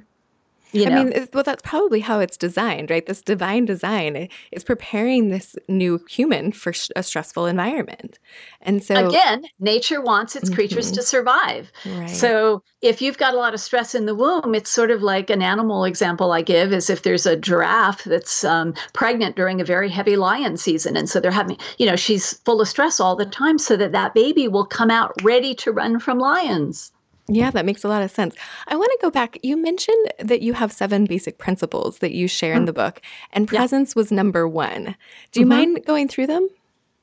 You 0.72 0.88
know? 0.88 1.00
I 1.00 1.04
mean, 1.04 1.28
well, 1.35 1.42
that's 1.42 1.62
probably 1.62 2.00
how 2.00 2.18
it's 2.18 2.37
designed, 2.37 2.90
right? 2.90 3.04
This 3.04 3.20
divine 3.20 3.66
design 3.66 4.28
is 4.50 4.64
preparing 4.64 5.28
this 5.28 5.54
new 5.68 6.00
human 6.08 6.52
for 6.52 6.72
a 6.96 7.02
stressful 7.02 7.46
environment. 7.46 8.18
And 8.62 8.82
so, 8.82 9.08
again, 9.08 9.44
nature 9.61 10.00
wants 10.00 10.35
its 10.35 10.46
mm-hmm. 10.46 10.54
creatures 10.54 10.90
to 10.92 11.02
survive. 11.02 11.70
Right. 11.85 12.08
So, 12.08 12.62
if 12.80 13.02
you've 13.02 13.18
got 13.18 13.35
a 13.35 13.37
lot 13.37 13.54
of 13.54 13.61
stress 13.61 13.94
in 13.94 14.06
the 14.06 14.14
womb, 14.14 14.54
it's 14.54 14.70
sort 14.70 14.90
of 14.90 15.02
like 15.02 15.30
an 15.30 15.42
animal 15.42 15.85
example 15.85 16.32
I 16.32 16.42
give 16.42 16.72
is 16.72 16.88
if 16.88 17.02
there's 17.02 17.26
a 17.26 17.37
giraffe 17.37 18.04
that's 18.04 18.44
um, 18.44 18.74
pregnant 18.94 19.37
during 19.37 19.61
a 19.61 19.64
very 19.64 19.90
heavy 19.90 20.16
lion 20.16 20.56
season. 20.56 20.96
And 20.96 21.08
so 21.08 21.20
they're 21.20 21.30
having, 21.30 21.58
you 21.78 21.87
know, 21.87 21.96
she's 21.96 22.35
full 22.44 22.61
of 22.61 22.68
stress 22.68 22.98
all 22.98 23.14
the 23.14 23.26
time 23.26 23.58
so 23.58 23.76
that 23.76 23.92
that 23.92 24.14
baby 24.14 24.48
will 24.48 24.66
come 24.66 24.90
out 24.90 25.12
ready 25.22 25.54
to 25.56 25.72
run 25.72 25.98
from 25.98 26.18
lions. 26.18 26.92
Yeah, 27.28 27.50
that 27.52 27.64
makes 27.64 27.85
a 27.85 27.88
lot 27.88 28.02
of 28.02 28.11
sense. 28.11 28.35
I 28.66 28.76
want 28.76 28.90
to 28.92 28.98
go 29.00 29.11
back. 29.11 29.38
You 29.42 29.56
mentioned 29.56 30.12
that 30.18 30.42
you 30.42 30.54
have 30.54 30.72
seven 30.72 31.04
basic 31.04 31.38
principles 31.38 31.98
that 31.98 32.12
you 32.12 32.26
share 32.26 32.54
in 32.54 32.64
mm. 32.64 32.66
the 32.66 32.72
book, 32.72 33.00
and 33.32 33.46
presence 33.46 33.90
yeah. 33.94 34.00
was 34.00 34.12
number 34.12 34.48
one. 34.48 34.96
Do 35.30 35.40
you 35.40 35.46
mm-hmm. 35.46 35.72
mind 35.72 35.87
going 35.87 36.08
through 36.08 36.26
them? 36.26 36.48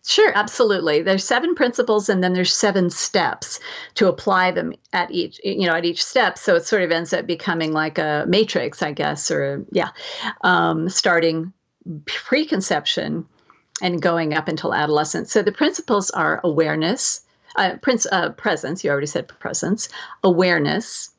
Sure, 0.06 0.32
absolutely. 0.34 1.02
There's 1.02 1.24
seven 1.24 1.56
principles 1.56 2.10
and 2.10 2.24
then 2.24 2.34
there's 2.34 2.56
seven 2.56 2.90
steps 2.90 3.60
to 3.96 4.08
apply 4.08 4.52
them 4.52 4.74
at 4.94 5.12
each, 5.12 5.40
you 5.44 5.68
know, 5.68 5.76
at 5.76 5.86
each 5.86 6.04
step. 6.04 6.38
So 6.38 6.56
it 6.56 6.66
sort 6.66 6.84
of 6.84 6.92
ends 6.92 7.14
up 7.14 7.28
becoming 7.28 7.74
like 7.74 7.98
a 7.98 8.26
matrix, 8.28 8.82
I 8.82 8.94
guess, 8.94 9.30
or 9.30 9.66
yeah, 9.72 9.90
um, 10.42 10.90
starting 10.90 11.54
preconception 12.06 13.26
and 13.82 14.02
going 14.02 14.34
up 14.34 14.48
until 14.48 14.74
adolescence. 14.74 15.32
So 15.32 15.42
the 15.42 15.52
principles 15.52 16.10
are 16.12 16.42
awareness, 16.44 17.22
uh, 17.56 17.78
prince, 17.82 18.06
uh, 18.12 18.30
presence, 18.32 18.84
you 18.84 18.90
already 18.90 19.08
said 19.08 19.28
presence, 19.28 19.90
awareness, 20.24 21.12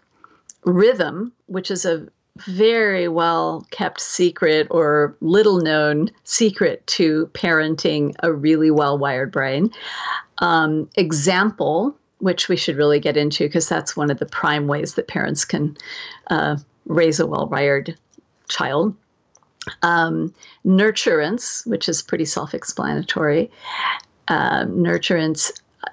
rhythm, 0.64 1.32
which 1.46 1.70
is 1.70 1.84
a 1.84 2.06
very 2.36 3.08
well 3.08 3.66
kept 3.70 4.00
secret 4.00 4.66
or 4.70 5.16
little 5.20 5.60
known 5.60 6.10
secret 6.24 6.86
to 6.86 7.28
parenting 7.34 8.14
a 8.22 8.32
really 8.32 8.70
well 8.70 8.96
wired 8.96 9.30
brain, 9.30 9.70
um, 10.38 10.88
example, 10.96 11.94
which 12.18 12.48
we 12.48 12.56
should 12.56 12.76
really 12.76 13.00
get 13.00 13.16
into 13.16 13.44
because 13.44 13.68
that's 13.68 13.96
one 13.96 14.10
of 14.10 14.18
the 14.18 14.26
prime 14.26 14.66
ways 14.66 14.94
that 14.94 15.08
parents 15.08 15.44
can 15.44 15.76
uh, 16.28 16.56
raise 16.86 17.20
a 17.20 17.26
well 17.26 17.46
wired 17.46 17.96
child. 18.48 18.94
Um, 19.82 20.34
nurturance, 20.64 21.66
which 21.66 21.88
is 21.88 22.00
pretty 22.02 22.24
self 22.24 22.54
explanatory. 22.54 23.50
Uh, 24.28 24.64
nurturance 24.64 25.50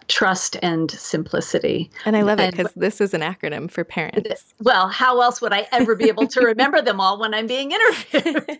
trust 0.07 0.57
and 0.61 0.89
simplicity. 0.91 1.89
And 2.05 2.15
I 2.15 2.21
love 2.21 2.39
it 2.39 2.55
because 2.55 2.73
this 2.75 3.01
is 3.01 3.13
an 3.13 3.21
acronym 3.21 3.69
for 3.69 3.83
parents. 3.83 4.53
Well, 4.61 4.87
how 4.87 5.21
else 5.21 5.41
would 5.41 5.53
I 5.53 5.67
ever 5.71 5.95
be 5.95 6.05
able 6.05 6.27
to 6.27 6.41
remember 6.45 6.81
them 6.81 6.99
all 6.99 7.19
when 7.19 7.33
I'm 7.33 7.47
being 7.47 7.71
interviewed? 7.71 8.59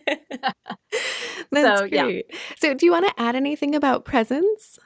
That's 1.50 1.80
so, 1.80 1.88
great. 1.88 2.26
Yeah. 2.28 2.38
So, 2.58 2.74
do 2.74 2.86
you 2.86 2.92
want 2.92 3.06
to 3.06 3.20
add 3.20 3.36
anything 3.36 3.74
about 3.74 4.04
presence? 4.04 4.78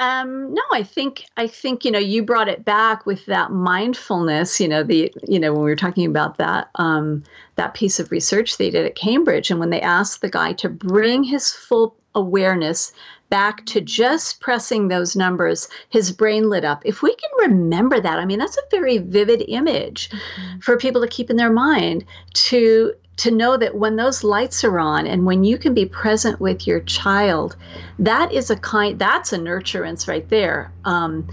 Um, 0.00 0.54
no, 0.54 0.62
I 0.72 0.84
think 0.84 1.24
I 1.36 1.48
think 1.48 1.84
you 1.84 1.90
know 1.90 1.98
you 1.98 2.22
brought 2.22 2.48
it 2.48 2.64
back 2.64 3.04
with 3.04 3.26
that 3.26 3.50
mindfulness. 3.50 4.60
You 4.60 4.68
know 4.68 4.84
the 4.84 5.12
you 5.26 5.40
know 5.40 5.52
when 5.52 5.62
we 5.62 5.70
were 5.70 5.76
talking 5.76 6.06
about 6.06 6.38
that 6.38 6.70
um, 6.76 7.24
that 7.56 7.74
piece 7.74 7.98
of 7.98 8.12
research 8.12 8.56
they 8.58 8.70
did 8.70 8.86
at 8.86 8.94
Cambridge, 8.94 9.50
and 9.50 9.58
when 9.58 9.70
they 9.70 9.80
asked 9.80 10.20
the 10.20 10.30
guy 10.30 10.52
to 10.54 10.68
bring 10.68 11.24
his 11.24 11.50
full 11.50 11.96
awareness 12.14 12.92
back 13.30 13.64
to 13.66 13.80
just 13.80 14.40
pressing 14.40 14.88
those 14.88 15.16
numbers, 15.16 15.68
his 15.90 16.12
brain 16.12 16.48
lit 16.48 16.64
up. 16.64 16.82
If 16.84 17.02
we 17.02 17.14
can 17.14 17.50
remember 17.50 18.00
that, 18.00 18.18
I 18.18 18.24
mean, 18.24 18.38
that's 18.38 18.56
a 18.56 18.70
very 18.70 18.98
vivid 18.98 19.44
image 19.48 20.10
mm-hmm. 20.10 20.60
for 20.60 20.76
people 20.76 21.00
to 21.02 21.08
keep 21.08 21.30
in 21.30 21.36
their 21.36 21.52
mind 21.52 22.04
to 22.34 22.94
to 23.18 23.32
know 23.32 23.56
that 23.56 23.74
when 23.74 23.96
those 23.96 24.22
lights 24.22 24.62
are 24.62 24.78
on 24.78 25.04
and 25.04 25.26
when 25.26 25.42
you 25.42 25.58
can 25.58 25.74
be 25.74 25.84
present 25.84 26.40
with 26.40 26.68
your 26.68 26.78
child, 26.80 27.56
that 27.98 28.32
is 28.32 28.48
a 28.48 28.56
kind 28.56 28.98
that's 28.98 29.32
a 29.32 29.38
nurturance 29.38 30.06
right 30.06 30.28
there. 30.28 30.72
Um, 30.84 31.28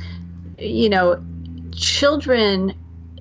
you 0.58 0.90
know, 0.90 1.24
children 1.72 2.74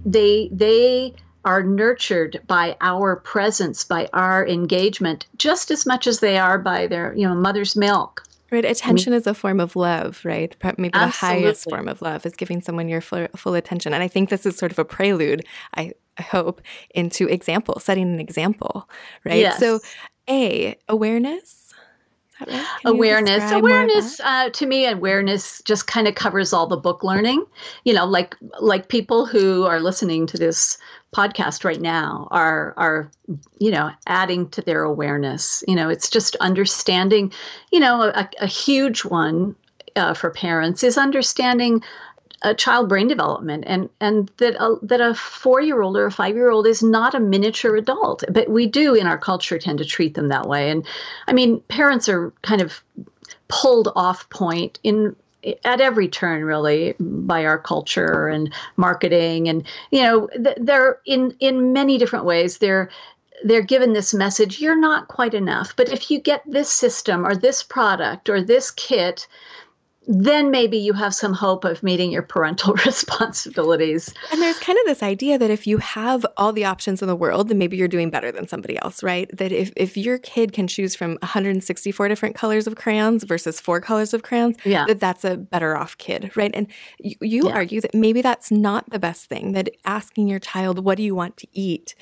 they 0.05 0.49
they 0.51 1.14
are 1.45 1.62
nurtured 1.62 2.41
by 2.47 2.77
our 2.81 3.16
presence, 3.16 3.85
by 3.85 4.09
our 4.12 4.47
engagement, 4.47 5.27
just 5.37 5.70
as 5.70 5.85
much 5.85 6.07
as 6.07 6.20
they 6.20 6.39
are 6.39 6.59
by 6.59 6.87
their, 6.87 7.14
you 7.14 7.29
know, 7.29 7.35
mother's 7.35 7.77
milk. 7.77 8.22
Right. 8.51 8.64
Attention 8.64 9.12
I 9.12 9.16
mean, 9.16 9.20
is 9.20 9.26
a 9.26 9.34
form 9.34 9.59
of 9.59 9.74
love, 9.74 10.20
right? 10.24 10.55
Maybe 10.62 10.90
absolutely. 10.92 11.01
the 11.01 11.09
highest 11.09 11.64
form 11.64 11.88
of 11.88 12.03
love 12.03 12.24
is 12.26 12.34
giving 12.34 12.61
someone 12.61 12.88
your 12.88 13.01
full, 13.01 13.26
full 13.36 13.55
attention. 13.55 13.92
And 13.95 14.03
I 14.03 14.09
think 14.09 14.30
this 14.30 14.47
is 14.47 14.57
sort 14.57 14.70
of 14.70 14.78
a 14.78 14.84
prelude, 14.84 15.45
I, 15.76 15.92
I 16.18 16.22
hope, 16.22 16.61
into 16.95 17.26
example, 17.28 17.80
setting 17.80 18.12
an 18.12 18.20
example, 18.20 18.88
right? 19.24 19.40
Yes. 19.40 19.59
So 19.59 19.80
A, 20.28 20.76
awareness 20.88 21.64
Right? 22.40 22.66
awareness 22.84 23.53
awareness 23.53 24.20
uh, 24.20 24.51
to 24.51 24.66
me 24.66 24.86
awareness 24.86 25.62
just 25.64 25.86
kind 25.86 26.09
of 26.09 26.16
covers 26.16 26.53
all 26.53 26.66
the 26.66 26.76
book 26.76 27.05
learning 27.05 27.45
you 27.84 27.95
know 27.95 28.05
like 28.05 28.34
like 28.61 28.88
people 28.88 29.24
who 29.24 29.64
are 29.64 29.78
listening 29.78 30.26
to 30.26 30.36
this 30.36 30.76
podcast 31.15 31.65
right 31.65 31.81
now 31.81 32.29
are 32.31 32.75
are 32.77 33.11
you 33.59 33.71
know 33.71 33.91
adding 34.07 34.49
to 34.51 34.61
their 34.62 34.83
awareness. 34.83 35.62
You 35.69 35.77
know 35.77 35.89
it's 35.89 36.11
just 36.11 36.37
understanding 36.37 37.33
you 37.71 37.81
know 37.81 38.03
a, 38.03 38.29
a 38.41 38.47
huge 38.47 39.05
one 39.05 39.55
uh, 39.97 40.15
for 40.15 40.31
parents 40.31 40.83
is 40.83 40.99
understanding 40.99 41.83
a 42.43 42.55
child 42.55 42.89
brain 42.89 43.09
development 43.09 43.65
and 43.67 43.89
and 44.01 44.31
that 44.37 44.55
a, 44.62 44.77
that 44.83 45.01
a 45.01 45.15
4-year-old 45.15 45.97
or 45.97 46.07
a 46.07 46.11
5-year-old 46.11 46.67
is 46.67 46.83
not 46.83 47.15
a 47.15 47.21
miniature 47.21 47.77
adult 47.77 48.23
but 48.31 48.51
we 48.51 48.67
do 48.67 48.95
in 48.95 49.07
our 49.07 49.17
culture 49.17 49.59
tend 49.59 49.79
to 49.79 49.85
treat 49.85 50.15
them 50.15 50.29
that 50.29 50.47
way. 50.47 50.71
And 50.71 50.87
i 51.27 51.33
mean 51.33 51.61
parents 51.69 52.09
are 52.09 52.33
kind 52.43 52.61
of 52.61 52.83
pulled 53.49 53.89
off 53.97 54.29
point 54.31 54.79
in 54.83 55.17
at 55.64 55.80
every 55.80 56.09
turn 56.09 56.45
really 56.45 56.95
by 56.99 57.45
our 57.45 57.59
culture 57.59 58.28
and 58.28 58.53
marketing. 58.76 59.49
And 59.49 59.64
you 59.90 60.03
know 60.03 60.28
they're 60.57 61.01
in 61.07 61.34
in 61.40 61.72
many 61.72 61.99
different 61.99 62.24
ways 62.24 62.59
they're 62.59 62.90
they're 63.45 63.62
given 63.62 63.92
this 63.92 64.14
message 64.14 64.61
you're 64.61 64.78
not 64.78 65.09
quite 65.09 65.34
enough 65.34 65.74
but 65.76 65.88
if 65.90 66.11
you 66.11 66.20
get 66.20 66.42
this 66.47 66.70
system 66.70 67.26
or 67.26 67.34
this 67.34 67.62
product 67.62 68.28
or 68.28 68.40
this 68.40 68.70
kit 68.70 69.26
then 70.07 70.51
maybe 70.51 70.77
you 70.77 70.93
have 70.93 71.15
some 71.15 71.33
hope 71.33 71.65
of 71.65 71.83
meeting 71.83 72.11
your 72.11 72.23
parental 72.23 72.75
responsibilities. 72.87 74.13
And 74.33 74.43
there's 74.43 74.59
kind 74.59 74.79
of 74.79 74.87
this 74.87 75.03
idea 75.03 75.39
that 75.39 75.51
if 75.51 75.67
you 75.67 75.79
have 75.79 76.27
all 76.37 76.53
the 76.53 76.65
options 76.65 77.01
in 77.01 77.09
the 77.09 77.17
world, 77.17 77.49
then 77.49 77.59
maybe 77.59 77.77
you're 77.77 77.89
doing 77.89 78.11
better 78.11 78.31
than 78.31 78.47
somebody 78.47 78.79
else, 78.79 79.03
right? 79.03 79.31
That 79.37 79.53
if, 79.53 79.73
if 79.77 79.97
your 79.97 80.19
kid 80.19 80.53
can 80.53 80.67
choose 80.67 80.95
from 80.95 81.13
164 81.23 82.09
different 82.09 82.35
colors 82.35 82.67
of 82.67 82.77
crayons 82.77 83.25
versus 83.25 83.61
four 83.61 83.81
colors 83.81 84.13
of 84.13 84.23
crayons, 84.23 84.57
yeah. 84.65 84.85
that 84.87 85.01
that's 85.01 85.25
a 85.25 85.37
better 85.37 85.77
off 85.77 85.97
kid, 85.99 86.37
right? 86.37 86.51
And 86.55 86.67
you, 86.99 87.17
you 87.21 87.49
yeah. 87.49 87.55
argue 87.55 87.81
that 87.81 87.95
maybe 87.95 88.21
that's 88.21 88.51
not 88.51 88.91
the 88.91 88.99
best 88.99 89.29
thing, 89.29 89.53
that 89.53 89.71
asking 89.85 90.29
your 90.29 90.39
child, 90.39 90.85
what 90.85 90.97
do 90.97 91.03
you 91.03 91.15
want 91.15 91.37
to 91.39 91.49
eat? 91.53 91.95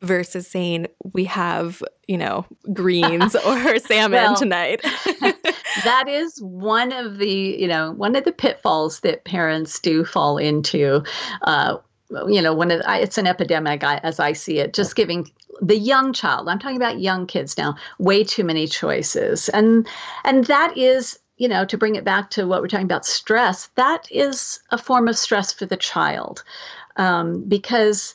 Versus 0.00 0.46
saying 0.46 0.86
we 1.12 1.24
have 1.24 1.82
you 2.06 2.16
know 2.16 2.46
greens 2.72 3.34
or 3.34 3.78
salmon 3.78 4.12
well, 4.12 4.36
tonight. 4.36 4.80
that 5.84 6.04
is 6.08 6.38
one 6.40 6.92
of 6.92 7.18
the 7.18 7.56
you 7.58 7.68
know 7.68 7.92
one 7.92 8.14
of 8.16 8.24
the 8.24 8.32
pitfalls 8.32 9.00
that 9.00 9.24
parents 9.24 9.78
do 9.78 10.04
fall 10.04 10.38
into 10.38 11.02
uh, 11.42 11.76
you 12.26 12.40
know 12.40 12.54
one 12.54 12.70
of 12.70 12.80
it's 12.86 13.18
an 13.18 13.26
epidemic 13.26 13.82
as 13.84 14.18
i 14.18 14.32
see 14.32 14.58
it 14.58 14.72
just 14.72 14.96
giving 14.96 15.30
the 15.60 15.76
young 15.76 16.12
child 16.12 16.48
i'm 16.48 16.58
talking 16.58 16.76
about 16.76 17.00
young 17.00 17.26
kids 17.26 17.58
now 17.58 17.74
way 17.98 18.24
too 18.24 18.44
many 18.44 18.66
choices. 18.66 19.48
And 19.50 19.86
and 20.24 20.44
that 20.44 20.76
is 20.76 21.18
you 21.36 21.48
know 21.48 21.64
to 21.64 21.76
bring 21.76 21.96
it 21.96 22.04
back 22.04 22.30
to 22.30 22.46
what 22.46 22.62
we're 22.62 22.68
talking 22.68 22.86
about 22.86 23.04
stress 23.04 23.66
that 23.74 24.06
is 24.10 24.60
a 24.70 24.78
form 24.78 25.08
of 25.08 25.18
stress 25.18 25.52
for 25.52 25.66
the 25.66 25.76
child 25.76 26.42
um, 26.96 27.44
because 27.48 28.14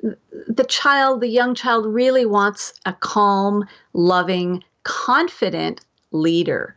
the 0.00 0.64
child, 0.64 1.20
the 1.20 1.28
young 1.28 1.54
child, 1.54 1.86
really 1.86 2.26
wants 2.26 2.74
a 2.86 2.92
calm, 2.92 3.66
loving, 3.92 4.62
confident 4.82 5.80
leader. 6.12 6.76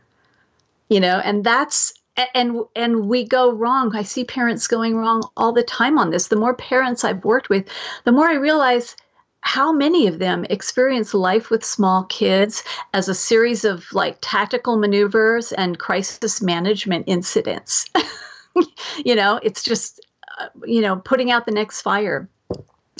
You 0.88 1.00
know, 1.00 1.20
and 1.22 1.44
that's 1.44 1.92
and 2.34 2.60
and 2.74 3.08
we 3.08 3.24
go 3.24 3.52
wrong. 3.52 3.94
I 3.94 4.02
see 4.02 4.24
parents 4.24 4.66
going 4.66 4.96
wrong 4.96 5.22
all 5.36 5.52
the 5.52 5.62
time 5.62 5.98
on 5.98 6.10
this. 6.10 6.28
The 6.28 6.36
more 6.36 6.54
parents 6.54 7.04
I've 7.04 7.24
worked 7.24 7.48
with, 7.48 7.68
the 8.04 8.12
more 8.12 8.28
I 8.28 8.34
realize 8.34 8.96
how 9.42 9.72
many 9.72 10.06
of 10.06 10.18
them 10.18 10.44
experience 10.50 11.14
life 11.14 11.48
with 11.48 11.64
small 11.64 12.04
kids 12.04 12.64
as 12.92 13.08
a 13.08 13.14
series 13.14 13.64
of 13.64 13.86
like 13.92 14.18
tactical 14.20 14.76
maneuvers 14.76 15.52
and 15.52 15.78
crisis 15.78 16.42
management 16.42 17.04
incidents. 17.06 17.86
you 19.04 19.14
know, 19.14 19.38
it's 19.42 19.62
just 19.62 20.00
uh, 20.40 20.48
you 20.64 20.80
know, 20.80 20.96
putting 20.96 21.30
out 21.30 21.46
the 21.46 21.52
next 21.52 21.82
fire 21.82 22.28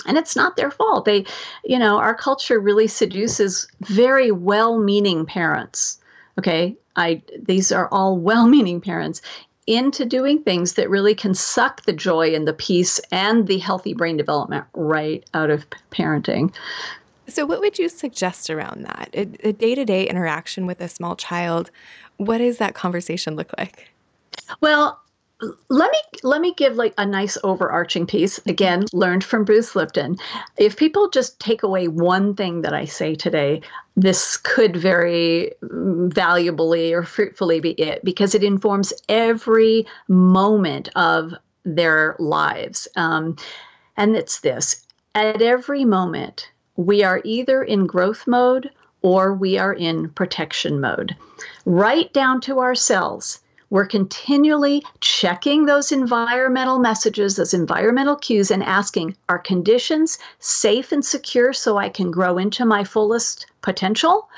and 0.05 0.17
it's 0.17 0.35
not 0.35 0.55
their 0.55 0.71
fault. 0.71 1.05
They 1.05 1.25
you 1.63 1.79
know 1.79 1.97
our 1.97 2.15
culture 2.15 2.59
really 2.59 2.87
seduces 2.87 3.67
very 3.81 4.31
well-meaning 4.31 5.25
parents 5.25 5.99
okay? 6.39 6.75
I 6.95 7.21
these 7.37 7.71
are 7.71 7.87
all 7.91 8.17
well-meaning 8.29 8.81
parents 8.81 9.21
into 9.67 10.03
doing 10.03 10.41
things 10.41 10.73
that 10.73 10.89
really 10.89 11.13
can 11.13 11.35
suck 11.35 11.83
the 11.83 11.93
joy 11.93 12.33
and 12.33 12.47
the 12.47 12.53
peace 12.53 12.99
and 13.11 13.45
the 13.45 13.59
healthy 13.59 13.93
brain 13.93 14.17
development 14.17 14.65
right 14.73 15.23
out 15.35 15.51
of 15.51 15.63
parenting. 15.91 16.51
So 17.27 17.45
what 17.45 17.59
would 17.59 17.77
you 17.77 17.87
suggest 17.89 18.49
around 18.49 18.83
that? 18.85 19.09
A, 19.13 19.49
a 19.49 19.53
day-to-day 19.53 20.07
interaction 20.07 20.65
with 20.65 20.81
a 20.81 20.89
small 20.89 21.15
child 21.15 21.69
what 22.17 22.39
does 22.39 22.57
that 22.57 22.73
conversation 22.73 23.37
look 23.37 23.49
like? 23.57 23.91
Well 24.59 24.99
let 25.69 25.91
me 25.91 25.97
let 26.23 26.41
me 26.41 26.53
give 26.53 26.75
like 26.75 26.93
a 26.97 27.05
nice 27.05 27.37
overarching 27.43 28.05
piece 28.05 28.39
again 28.45 28.85
learned 28.91 29.23
from 29.23 29.45
bruce 29.45 29.75
lipton. 29.75 30.17
If 30.57 30.75
people 30.75 31.09
just 31.09 31.39
take 31.39 31.63
away 31.63 31.87
one 31.87 32.35
thing 32.35 32.61
that 32.61 32.73
i 32.73 32.85
say 32.85 33.15
today 33.15 33.61
this 33.95 34.37
could 34.37 34.75
very 34.75 35.53
valuably 35.61 36.93
or 36.93 37.03
fruitfully 37.03 37.59
be 37.59 37.71
it 37.71 38.03
because 38.03 38.35
it 38.35 38.43
informs 38.43 38.93
every 39.07 39.85
moment 40.07 40.89
of 40.95 41.33
their 41.65 42.15
lives. 42.19 42.87
Um, 42.95 43.35
and 43.97 44.15
it's 44.15 44.39
this. 44.39 44.85
At 45.15 45.41
every 45.41 45.85
moment 45.85 46.49
we 46.75 47.03
are 47.03 47.21
either 47.25 47.61
in 47.61 47.87
growth 47.87 48.25
mode 48.25 48.69
or 49.01 49.33
we 49.33 49.57
are 49.57 49.73
in 49.73 50.09
protection 50.09 50.79
mode. 50.79 51.15
Right 51.65 52.11
down 52.13 52.41
to 52.41 52.59
ourselves 52.59 53.41
we're 53.69 53.85
continually 53.85 54.83
checking 54.99 55.65
those 55.65 55.91
environmental 55.91 56.79
messages, 56.79 57.35
those 57.35 57.53
environmental 57.53 58.15
cues, 58.15 58.49
and 58.51 58.63
asking 58.63 59.15
are 59.27 59.39
conditions 59.39 60.17
safe 60.39 60.91
and 60.91 61.05
secure 61.05 61.53
so 61.53 61.77
I 61.77 61.89
can 61.89 62.11
grow 62.11 62.37
into 62.37 62.65
my 62.65 62.83
fullest 62.83 63.45
potential? 63.61 64.29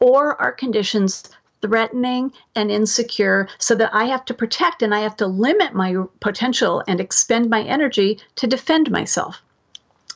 Or 0.00 0.40
are 0.40 0.52
conditions 0.52 1.24
threatening 1.60 2.32
and 2.56 2.72
insecure 2.72 3.48
so 3.58 3.74
that 3.76 3.94
I 3.94 4.04
have 4.06 4.24
to 4.24 4.34
protect 4.34 4.82
and 4.82 4.92
I 4.92 5.00
have 5.00 5.16
to 5.18 5.26
limit 5.26 5.74
my 5.74 5.94
potential 6.20 6.82
and 6.88 7.00
expend 7.00 7.50
my 7.50 7.62
energy 7.62 8.18
to 8.36 8.46
defend 8.48 8.90
myself? 8.90 9.40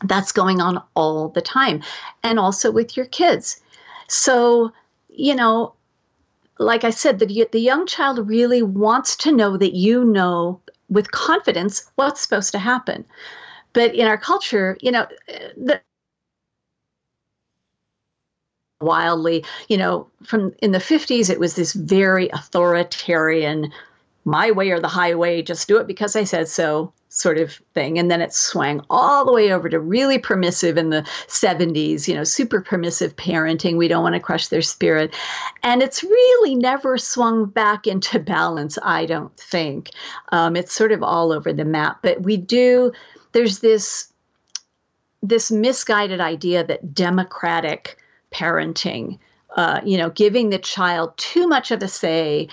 That's 0.05 0.33
going 0.33 0.61
on 0.61 0.83
all 0.95 1.29
the 1.29 1.41
time, 1.41 1.83
and 2.23 2.39
also 2.39 2.71
with 2.71 2.97
your 2.97 3.07
kids. 3.07 3.61
So, 4.09 4.73
you 5.09 5.35
know, 5.35 5.73
like 6.59 6.85
I 6.85 6.91
said, 6.91 7.19
the, 7.19 7.49
the 7.53 7.61
young 7.61 7.87
child 7.87 8.29
really 8.29 8.63
wants 8.63 9.17
to 9.17 9.33
know 9.33 9.57
that 9.57 9.75
you 9.75 10.05
know 10.05 10.61
with 10.89 11.11
confidence 11.11 11.91
what's 11.97 12.21
supposed 12.21 12.53
to 12.53 12.59
happen. 12.59 13.05
But 13.73 13.95
in 13.95 14.07
our 14.07 14.17
culture, 14.19 14.79
you 14.81 14.91
know, 14.91 15.07
the, 15.57 15.81
wildly, 18.81 19.45
you 19.69 19.77
know, 19.77 20.07
from 20.23 20.55
in 20.63 20.73
the 20.73 20.79
50s, 20.79 21.31
it 21.31 21.41
was 21.41 21.55
this 21.55 21.73
very 21.73 22.29
authoritarian, 22.31 23.73
my 24.27 24.51
way 24.51 24.71
or 24.71 24.81
the 24.81 24.89
highway, 24.89 25.41
just 25.41 25.69
do 25.69 25.79
it 25.79 25.87
because 25.87 26.17
I 26.17 26.25
said 26.25 26.49
so 26.49 26.93
sort 27.09 27.39
of 27.39 27.55
thing. 27.75 27.97
And 27.97 28.11
then 28.11 28.21
it 28.21 28.35
swung 28.35 28.85
all 28.91 29.25
the 29.25 29.33
way 29.33 29.53
over 29.53 29.69
to 29.69 29.79
really 29.79 30.19
permissive 30.19 30.77
in 30.77 30.91
the 30.91 31.03
70s, 31.29 32.09
you 32.09 32.15
know, 32.15 32.25
super 32.25 32.61
permissive 32.61 33.15
parenting. 33.15 33.77
We 33.77 33.87
don't 33.87 34.03
want 34.03 34.17
to 34.17 34.21
crush 34.21 34.49
their 34.49 34.63
spirit. 34.63 35.15
And 35.63 35.81
it's 35.81 36.03
really 36.03 36.57
never 36.57 36.99
swung 36.99 37.47
back 37.47 37.87
into 37.87 38.19
balance, 38.37 38.79
I 38.83 39.07
don't 39.07 39.35
think. 39.37 39.91
Um, 40.33 40.57
it's 40.57 40.73
sort 40.73 40.91
of 40.91 41.05
all 41.05 41.33
over 41.33 41.53
the 41.53 41.65
map. 41.65 42.01
But 42.03 42.23
we 42.23 42.37
do, 42.37 42.93
there's 43.33 43.61
this 43.61 44.13
this 45.23 45.51
misguided 45.51 46.21
idea 46.21 46.63
that 46.65 46.95
democratic 46.95 47.97
parenting 48.33 49.19
uh, 49.57 49.81
you 49.85 49.97
know, 49.97 50.11
giving 50.11 50.51
the 50.51 50.59
child 50.59 51.17
too 51.17 51.49
much 51.49 51.71
of 51.71 51.83
a 51.83 51.89
say 51.89 52.47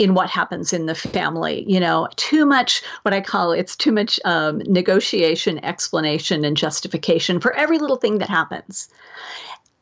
in 0.00 0.14
what 0.14 0.30
happens 0.30 0.72
in 0.72 0.86
the 0.86 0.94
family. 0.94 1.64
You 1.68 1.78
know, 1.78 2.08
too 2.16 2.46
much 2.46 2.82
what 3.02 3.14
I 3.14 3.20
call 3.20 3.52
it's 3.52 3.76
too 3.76 3.92
much 3.92 4.18
um, 4.24 4.58
negotiation, 4.66 5.62
explanation, 5.64 6.44
and 6.44 6.56
justification 6.56 7.38
for 7.38 7.52
every 7.52 7.78
little 7.78 7.98
thing 7.98 8.18
that 8.18 8.30
happens. 8.30 8.88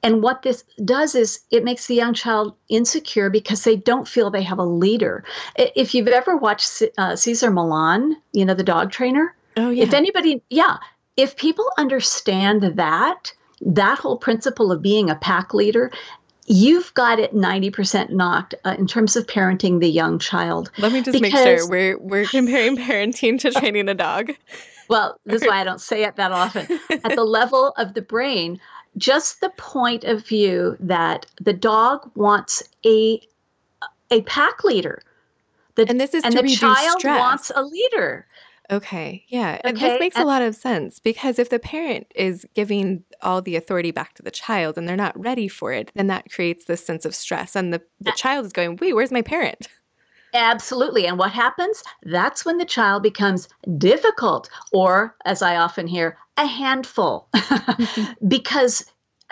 And 0.02 0.22
what 0.22 0.42
this 0.42 0.64
does 0.84 1.14
is 1.14 1.40
it 1.50 1.64
makes 1.64 1.86
the 1.86 1.94
young 1.94 2.14
child 2.14 2.54
insecure 2.68 3.30
because 3.30 3.64
they 3.64 3.76
don't 3.76 4.06
feel 4.06 4.30
they 4.30 4.42
have 4.42 4.58
a 4.58 4.64
leader. 4.64 5.24
If 5.56 5.94
you've 5.94 6.08
ever 6.08 6.36
watched 6.36 6.82
uh, 6.98 7.16
Cesar 7.16 7.50
Millan, 7.50 8.16
you 8.32 8.44
know, 8.44 8.54
the 8.54 8.62
dog 8.62 8.92
trainer, 8.92 9.34
oh, 9.56 9.70
yeah. 9.70 9.82
if 9.82 9.92
anybody, 9.94 10.40
yeah, 10.50 10.76
if 11.16 11.36
people 11.36 11.66
understand 11.78 12.62
that, 12.62 13.32
that 13.60 13.98
whole 13.98 14.16
principle 14.16 14.70
of 14.70 14.82
being 14.82 15.10
a 15.10 15.16
pack 15.16 15.52
leader 15.52 15.90
you've 16.48 16.92
got 16.94 17.18
it 17.18 17.34
90% 17.34 18.10
knocked 18.10 18.54
uh, 18.64 18.74
in 18.78 18.86
terms 18.86 19.16
of 19.16 19.26
parenting 19.26 19.80
the 19.80 19.88
young 19.88 20.18
child. 20.18 20.70
Let 20.78 20.92
me 20.92 21.02
just 21.02 21.20
make 21.20 21.34
sure 21.34 21.68
we're 21.68 21.98
we're 21.98 22.26
comparing 22.26 22.76
parenting 22.76 23.38
to 23.40 23.50
training 23.50 23.88
a 23.88 23.94
dog. 23.94 24.32
Well, 24.88 25.20
this 25.26 25.42
is 25.42 25.48
why 25.48 25.60
I 25.60 25.64
don't 25.64 25.82
say 25.82 26.04
it 26.04 26.16
that 26.16 26.32
often. 26.32 26.80
At 27.04 27.14
the 27.14 27.24
level 27.38 27.74
of 27.76 27.92
the 27.92 28.00
brain, 28.00 28.58
just 28.96 29.42
the 29.42 29.50
point 29.50 30.04
of 30.04 30.26
view 30.26 30.78
that 30.80 31.26
the 31.38 31.52
dog 31.52 32.10
wants 32.14 32.62
a 32.86 33.20
a 34.10 34.22
pack 34.22 34.64
leader. 34.64 35.02
The, 35.74 35.86
and 35.90 36.00
this 36.00 36.14
is 36.14 36.24
and 36.24 36.32
the 36.32 36.48
child 36.48 37.00
stress. 37.00 37.20
wants 37.20 37.52
a 37.54 37.62
leader. 37.62 38.26
Okay, 38.70 39.24
yeah. 39.28 39.60
Okay. 39.64 39.72
This 39.72 40.00
makes 40.00 40.16
and, 40.16 40.24
a 40.24 40.26
lot 40.26 40.42
of 40.42 40.54
sense 40.54 41.00
because 41.00 41.38
if 41.38 41.48
the 41.48 41.58
parent 41.58 42.06
is 42.14 42.46
giving 42.54 43.02
all 43.22 43.40
the 43.40 43.56
authority 43.56 43.90
back 43.90 44.14
to 44.14 44.22
the 44.22 44.30
child 44.30 44.76
and 44.76 44.86
they're 44.86 44.96
not 44.96 45.18
ready 45.18 45.48
for 45.48 45.72
it, 45.72 45.90
then 45.94 46.08
that 46.08 46.30
creates 46.30 46.66
this 46.66 46.84
sense 46.84 47.06
of 47.06 47.14
stress. 47.14 47.56
And 47.56 47.72
the, 47.72 47.80
the 48.00 48.12
child 48.12 48.44
is 48.44 48.52
going, 48.52 48.76
wait, 48.76 48.92
where's 48.92 49.12
my 49.12 49.22
parent? 49.22 49.68
Absolutely. 50.34 51.06
And 51.06 51.18
what 51.18 51.32
happens? 51.32 51.82
That's 52.02 52.44
when 52.44 52.58
the 52.58 52.66
child 52.66 53.02
becomes 53.02 53.48
difficult, 53.78 54.50
or 54.72 55.16
as 55.24 55.40
I 55.40 55.56
often 55.56 55.86
hear, 55.86 56.18
a 56.36 56.44
handful. 56.44 57.28
Mm-hmm. 57.34 58.12
because 58.28 58.84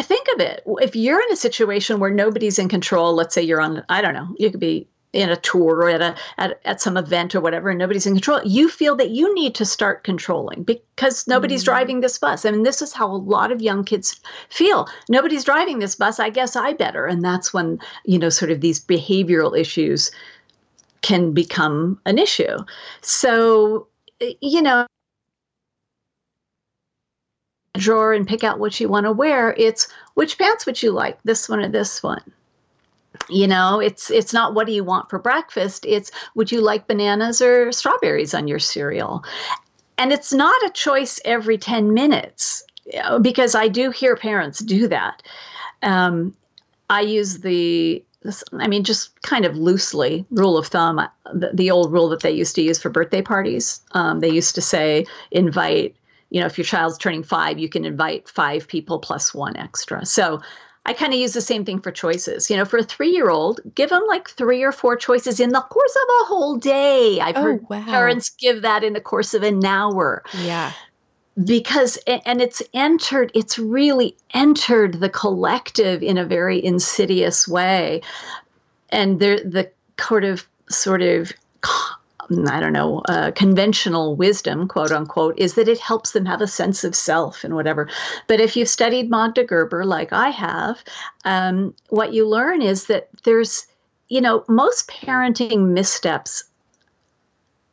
think 0.03 0.27
of 0.35 0.41
it 0.41 0.63
if 0.67 0.95
you're 0.95 1.21
in 1.21 1.33
a 1.33 1.37
situation 1.37 2.01
where 2.01 2.11
nobody's 2.11 2.59
in 2.59 2.69
control, 2.69 3.15
let's 3.15 3.35
say 3.35 3.43
you're 3.43 3.61
on, 3.61 3.85
I 3.89 4.01
don't 4.01 4.15
know, 4.15 4.35
you 4.39 4.51
could 4.51 4.61
be 4.61 4.89
in 5.17 5.31
a 5.31 5.37
tour 5.37 5.77
or 5.77 5.89
at 5.89 6.03
a 6.03 6.15
at, 6.37 6.61
at 6.67 6.81
some 6.81 6.97
event 6.97 7.35
or 7.35 7.41
whatever 7.41 7.71
and 7.71 7.79
nobody's 7.79 8.07
in 8.07 8.13
control 8.13 8.41
you 8.45 8.69
feel 8.69 8.95
that 8.95 9.11
you 9.11 9.35
need 9.35 9.55
to 9.55 9.65
start 9.65 10.05
controlling 10.05 10.63
because 10.63 11.27
nobody's 11.27 11.63
mm-hmm. 11.63 11.73
driving 11.73 12.01
this 12.01 12.19
bus. 12.19 12.45
I 12.45 12.51
mean 12.51 12.65
this 12.65 12.83
is 12.83 12.93
how 12.93 13.11
a 13.11 13.17
lot 13.17 13.51
of 13.51 13.63
young 13.63 13.83
kids 13.83 14.21
feel. 14.51 14.87
Nobody's 15.09 15.45
driving 15.45 15.79
this 15.79 15.95
bus. 15.95 16.21
I 16.21 16.29
guess 16.29 16.55
i 16.55 16.75
better. 16.75 17.07
And 17.07 17.25
that's 17.25 17.55
when 17.55 17.81
you 18.05 18.19
know 18.19 18.29
sort 18.29 18.51
of 18.51 18.61
these 18.61 18.79
behavioral 18.79 19.59
issues 19.59 20.11
can 21.01 21.33
become 21.33 21.99
an 22.05 22.19
issue. 22.19 22.59
So 23.01 23.89
you 24.21 24.61
know 24.61 24.87
drawer 27.75 28.13
and 28.13 28.27
pick 28.29 28.45
out 28.45 28.59
what 28.59 28.79
you 28.81 28.89
want 28.89 29.05
to 29.05 29.13
wear. 29.13 29.55
It's 29.57 29.89
which 30.13 30.37
pants 30.37 30.67
would 30.67 30.83
you 30.83 30.93
like? 30.93 31.19
This 31.23 31.49
one 31.49 31.61
or 31.61 31.69
this 31.69 32.03
one 32.03 32.23
you 33.29 33.47
know 33.47 33.81
it's 33.81 34.11
it's 34.11 34.33
not 34.33 34.55
what 34.55 34.67
do 34.67 34.73
you 34.73 34.85
want 34.85 35.09
for 35.11 35.19
breakfast 35.19 35.85
it's 35.87 36.11
would 36.35 36.51
you 36.51 36.61
like 36.61 36.87
bananas 36.87 37.41
or 37.41 37.73
strawberries 37.73 38.35
on 38.35 38.49
your 38.49 38.59
cereal 38.59 39.25
and 39.99 40.13
it's 40.13 40.33
not 40.33 40.63
a 40.65 40.71
choice 40.71 41.21
every 41.25 41.59
10 41.59 41.93
minutes 41.95 42.65
because 43.23 43.55
i 43.55 43.69
do 43.69 43.91
hear 43.91 44.17
parents 44.17 44.61
do 44.61 44.89
that 44.89 45.23
um, 45.83 46.35
i 46.91 47.01
use 47.01 47.39
the 47.39 48.03
I 48.59 48.67
mean, 48.67 48.85
just 48.85 49.21
kind 49.23 49.45
of 49.45 49.57
loosely, 49.57 50.27
rule 50.31 50.59
of 50.59 50.67
thumb, 50.67 51.01
the, 51.33 51.51
the 51.53 51.71
old 51.71 51.93
rule 51.93 52.09
that 52.09 52.23
they 52.23 52.31
used 52.31 52.55
to 52.57 52.63
use 52.63 52.81
for 52.81 52.91
birthday 52.91 53.23
parties. 53.23 53.81
Um, 53.93 54.21
they 54.21 54.31
used 54.31 54.55
to 54.57 54.63
say, 54.63 55.07
invite, 55.31 55.95
you 56.31 56.41
know, 56.41 56.47
if 56.47 56.59
your 56.59 56.65
child's 56.65 56.99
turning 56.99 57.23
five, 57.23 57.59
you 57.59 57.69
can 57.69 57.85
invite 57.85 58.29
five 58.29 58.67
people 58.67 58.99
plus 58.99 59.35
one 59.35 59.57
extra. 59.57 60.05
So 60.05 60.41
I 60.87 60.93
kind 60.93 61.13
of 61.13 61.19
use 61.19 61.33
the 61.33 61.41
same 61.41 61.65
thing 61.65 61.81
for 61.81 61.91
choices. 61.91 62.49
You 62.49 62.57
know, 62.57 62.65
for 62.65 62.79
a 62.79 62.85
three 62.85 63.11
year 63.11 63.29
old, 63.29 63.61
give 63.75 63.91
them 63.91 64.05
like 64.07 64.31
three 64.31 64.63
or 64.63 64.71
four 64.73 64.97
choices 64.97 65.41
in 65.41 65.51
the 65.51 65.61
course 65.61 65.97
of 65.97 66.09
a 66.09 66.25
whole 66.27 66.57
day. 66.57 67.21
I've 67.21 67.37
oh, 67.37 67.43
heard 67.43 67.69
wow. 67.69 67.85
parents 67.85 68.31
give 68.31 68.63
that 68.63 68.85
in 68.85 68.93
the 68.93 69.01
course 69.01 69.35
of 69.35 69.43
an 69.43 69.65
hour. 69.65 70.23
Yeah. 70.39 70.73
Because, 71.45 71.99
and 72.07 72.41
it's 72.41 72.63
entered, 72.73 73.31
it's 73.35 73.59
really 73.59 74.17
entered 74.33 75.01
the 75.01 75.11
collective 75.11 76.03
in 76.03 76.17
a 76.17 76.25
very 76.25 76.65
insidious 76.65 77.47
way. 77.47 78.01
And 78.91 79.19
the, 79.19 79.43
the 79.45 79.71
sort 80.03 80.25
of, 80.25 80.47
sort 80.71 81.03
of, 81.03 81.33
I 82.49 82.61
don't 82.61 82.73
know, 82.73 83.03
uh, 83.09 83.31
conventional 83.33 84.17
wisdom, 84.17 84.67
quote 84.69 84.91
unquote, 84.91 85.39
is 85.39 85.55
that 85.55 85.69
it 85.69 85.79
helps 85.79 86.13
them 86.13 86.27
have 86.27 86.41
a 86.41 86.47
sense 86.47 86.85
of 86.85 86.95
self 86.95 87.45
and 87.45 87.55
whatever. 87.55 87.89
But 88.27 88.41
if 88.41 88.57
you've 88.57 88.69
studied 88.69 89.11
Magda 89.11 89.45
Gerber, 89.45 89.85
like 89.85 90.13
I 90.13 90.31
have, 90.31 90.83
um, 91.25 91.75
what 91.89 92.13
you 92.13 92.27
learn 92.27 92.63
is 92.63 92.87
that 92.87 93.09
there's, 93.25 93.67
you 94.09 94.21
know, 94.21 94.45
most 94.49 94.89
parenting 94.89 95.69
missteps, 95.69 96.45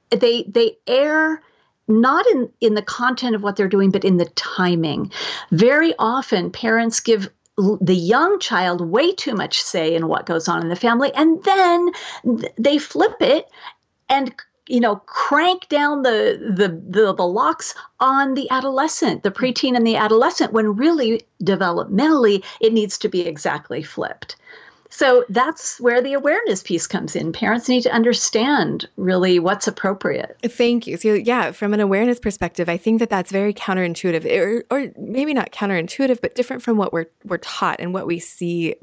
they 0.09 0.43
they 0.43 0.77
err 0.87 1.41
not 1.87 2.25
in 2.27 2.49
in 2.61 2.75
the 2.75 2.81
content 2.81 3.35
of 3.35 3.43
what 3.43 3.55
they're 3.55 3.67
doing, 3.67 3.89
but 3.89 4.05
in 4.05 4.17
the 4.17 4.29
timing. 4.35 5.11
Very 5.51 5.93
often, 5.97 6.51
parents 6.51 6.99
give 6.99 7.29
the 7.57 7.95
young 7.95 8.39
child 8.39 8.81
way 8.81 9.11
too 9.13 9.35
much 9.35 9.61
say 9.61 9.93
in 9.93 10.07
what 10.07 10.25
goes 10.25 10.47
on 10.47 10.63
in 10.63 10.69
the 10.69 10.75
family 10.75 11.13
and 11.13 11.43
then 11.43 11.91
they 12.57 12.79
flip 12.79 13.15
it 13.19 13.47
and 14.13 14.33
you 14.67 14.79
know 14.79 14.97
crank 15.07 15.67
down 15.69 16.03
the, 16.03 16.39
the 16.55 16.69
the 16.69 17.13
the 17.13 17.27
locks 17.27 17.75
on 17.99 18.33
the 18.33 18.49
adolescent 18.49 19.23
the 19.23 19.31
preteen 19.31 19.75
and 19.75 19.85
the 19.85 19.95
adolescent 19.95 20.53
when 20.53 20.75
really 20.75 21.21
developmentally 21.43 22.43
it 22.61 22.71
needs 22.71 22.97
to 22.97 23.09
be 23.09 23.21
exactly 23.21 23.83
flipped. 23.83 24.35
So 24.89 25.25
that's 25.27 25.79
where 25.79 26.03
the 26.03 26.13
awareness 26.13 26.61
piece 26.61 26.85
comes 26.85 27.15
in. 27.15 27.31
Parents 27.31 27.67
need 27.67 27.81
to 27.81 27.91
understand 27.91 28.87
really 28.95 29.39
what's 29.39 29.67
appropriate. 29.67 30.37
Thank 30.43 30.85
you. 30.85 30.97
So 30.97 31.15
yeah 31.15 31.51
from 31.51 31.73
an 31.73 31.79
awareness 31.79 32.19
perspective 32.19 32.69
i 32.69 32.77
think 32.77 32.99
that 32.99 33.09
that's 33.09 33.31
very 33.31 33.53
counterintuitive 33.53 34.25
or, 34.25 34.63
or 34.69 34.91
maybe 34.97 35.33
not 35.33 35.51
counterintuitive 35.51 36.21
but 36.21 36.35
different 36.35 36.61
from 36.61 36.77
what 36.77 36.93
we're 36.93 37.07
we're 37.25 37.37
taught 37.37 37.79
and 37.79 37.93
what 37.93 38.05
we 38.07 38.19
see 38.19 38.75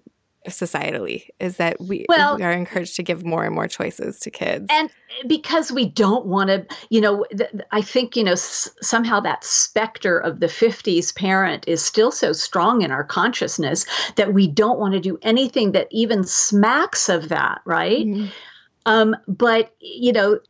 societally 0.49 1.29
is 1.39 1.57
that 1.59 1.81
we, 1.81 2.07
well, 2.09 2.37
we 2.37 2.43
are 2.43 2.53
encouraged 2.53 2.97
to 2.97 3.03
give 3.03 3.25
more 3.25 3.45
and 3.45 3.55
more 3.55 3.69
choices 3.69 4.19
to 4.21 4.31
kids 4.31 4.67
and 4.71 4.91
because 5.27 5.71
we 5.71 5.85
don't 5.85 6.25
want 6.27 6.49
to 6.49 6.65
you 6.89 7.01
know 7.01 7.27
th- 7.37 7.51
i 7.73 7.83
think 7.83 8.17
you 8.17 8.25
know 8.25 8.33
s- 8.33 8.71
somehow 8.81 9.21
that 9.21 9.45
specter 9.45 10.19
of 10.19 10.41
the 10.41 10.47
50s 10.47 11.15
parent 11.15 11.67
is 11.69 11.85
still 11.85 12.11
so 12.11 12.33
strong 12.33 12.81
in 12.83 12.91
our 12.91 13.05
consciousness 13.05 13.85
that 14.17 14.33
we 14.33 14.47
don't 14.47 14.79
want 14.79 14.95
to 14.95 15.01
do 15.01 15.19
anything 15.23 15.73
that 15.73 15.89
even 15.91 16.25
smacks 16.25 17.09
of 17.09 17.29
that 17.29 17.61
right 17.67 18.07
mm-hmm. 18.07 18.27
Um, 18.87 19.17
but 19.29 19.75
you 19.81 20.13
know, 20.13 20.41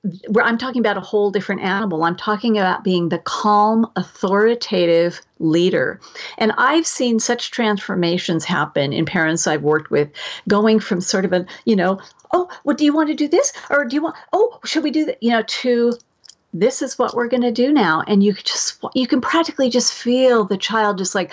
I'm 0.40 0.58
talking 0.58 0.80
about 0.80 0.96
a 0.96 1.00
whole 1.00 1.30
different 1.30 1.62
animal. 1.62 2.04
I'm 2.04 2.16
talking 2.16 2.58
about 2.58 2.84
being 2.84 3.08
the 3.08 3.18
calm, 3.18 3.90
authoritative 3.96 5.20
leader. 5.38 6.00
And 6.38 6.52
I've 6.56 6.86
seen 6.86 7.18
such 7.18 7.50
transformations 7.50 8.44
happen 8.44 8.92
in 8.92 9.04
parents 9.04 9.46
I've 9.46 9.62
worked 9.62 9.90
with, 9.90 10.10
going 10.48 10.80
from 10.80 11.00
sort 11.00 11.24
of 11.24 11.32
a, 11.32 11.46
you 11.64 11.74
know, 11.74 12.00
oh, 12.32 12.48
well, 12.64 12.76
do 12.76 12.84
you 12.84 12.94
want 12.94 13.08
to 13.08 13.14
do 13.14 13.28
this? 13.28 13.52
Or 13.70 13.84
do 13.84 13.96
you 13.96 14.02
want, 14.02 14.16
oh, 14.32 14.60
should 14.64 14.84
we 14.84 14.90
do 14.90 15.04
that? 15.06 15.22
You 15.22 15.30
know, 15.30 15.42
to 15.42 15.92
this 16.52 16.82
is 16.82 16.98
what 16.98 17.14
we're 17.14 17.28
going 17.28 17.42
to 17.42 17.52
do 17.52 17.72
now. 17.72 18.02
And 18.06 18.22
you 18.22 18.32
just, 18.32 18.84
you 18.94 19.06
can 19.06 19.20
practically 19.20 19.70
just 19.70 19.92
feel 19.92 20.44
the 20.44 20.56
child 20.56 20.98
just 20.98 21.14
like, 21.14 21.32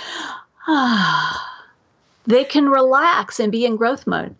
ah, 0.67 1.65
they 2.25 2.43
can 2.43 2.69
relax 2.69 3.39
and 3.39 3.51
be 3.51 3.65
in 3.65 3.77
growth 3.77 4.05
mode. 4.07 4.35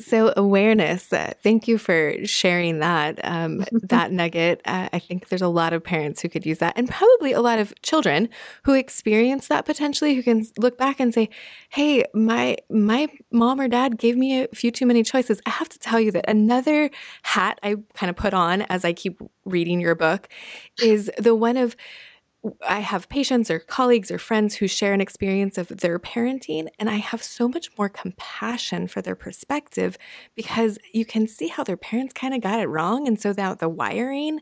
So 0.00 0.32
awareness. 0.36 1.12
Uh, 1.12 1.32
thank 1.42 1.66
you 1.66 1.76
for 1.76 2.14
sharing 2.24 2.78
that 2.78 3.18
um, 3.24 3.64
that 3.72 4.12
nugget. 4.12 4.60
Uh, 4.64 4.88
I 4.92 5.00
think 5.00 5.28
there's 5.28 5.42
a 5.42 5.48
lot 5.48 5.72
of 5.72 5.82
parents 5.82 6.22
who 6.22 6.28
could 6.28 6.46
use 6.46 6.58
that, 6.58 6.74
and 6.76 6.88
probably 6.88 7.32
a 7.32 7.40
lot 7.40 7.58
of 7.58 7.74
children 7.82 8.28
who 8.62 8.74
experience 8.74 9.48
that 9.48 9.66
potentially, 9.66 10.14
who 10.14 10.22
can 10.22 10.46
look 10.56 10.78
back 10.78 11.00
and 11.00 11.12
say, 11.12 11.28
"Hey, 11.70 12.04
my 12.14 12.56
my 12.70 13.08
mom 13.32 13.60
or 13.60 13.66
dad 13.66 13.98
gave 13.98 14.16
me 14.16 14.42
a 14.42 14.48
few 14.54 14.70
too 14.70 14.86
many 14.86 15.02
choices." 15.02 15.40
I 15.46 15.50
have 15.50 15.68
to 15.70 15.78
tell 15.80 15.98
you 16.00 16.12
that 16.12 16.30
another 16.30 16.90
hat 17.22 17.58
I 17.64 17.76
kind 17.94 18.08
of 18.08 18.14
put 18.14 18.34
on 18.34 18.62
as 18.62 18.84
I 18.84 18.92
keep 18.92 19.20
reading 19.44 19.80
your 19.80 19.96
book 19.96 20.28
is 20.80 21.10
the 21.18 21.34
one 21.34 21.56
of 21.56 21.74
I 22.66 22.80
have 22.80 23.08
patients 23.08 23.50
or 23.50 23.58
colleagues 23.58 24.12
or 24.12 24.18
friends 24.18 24.56
who 24.56 24.68
share 24.68 24.92
an 24.92 25.00
experience 25.00 25.58
of 25.58 25.68
their 25.68 25.98
parenting, 25.98 26.68
and 26.78 26.88
I 26.88 26.96
have 26.96 27.22
so 27.22 27.48
much 27.48 27.68
more 27.76 27.88
compassion 27.88 28.86
for 28.86 29.02
their 29.02 29.16
perspective 29.16 29.98
because 30.36 30.78
you 30.92 31.04
can 31.04 31.26
see 31.26 31.48
how 31.48 31.64
their 31.64 31.76
parents 31.76 32.14
kind 32.14 32.34
of 32.34 32.40
got 32.40 32.60
it 32.60 32.68
wrong. 32.68 33.08
And 33.08 33.20
so 33.20 33.32
that 33.32 33.58
the 33.58 33.68
wiring 33.68 34.40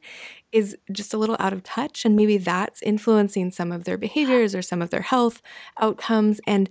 is 0.53 0.77
just 0.93 1.15
a 1.15 1.19
little 1.19 1.37
out 1.41 1.55
of 1.55 1.63
touch, 1.63 2.05
and 2.05 2.15
maybe 2.17 2.37
that's 2.37 2.83
influencing 2.83 3.51
some 3.51 3.73
of 3.73 3.85
their 3.85 3.97
behaviors 3.97 4.55
or 4.55 4.61
some 4.61 4.83
of 4.83 4.91
their 4.91 5.03
health 5.03 5.41
outcomes. 5.79 6.41
And 6.47 6.69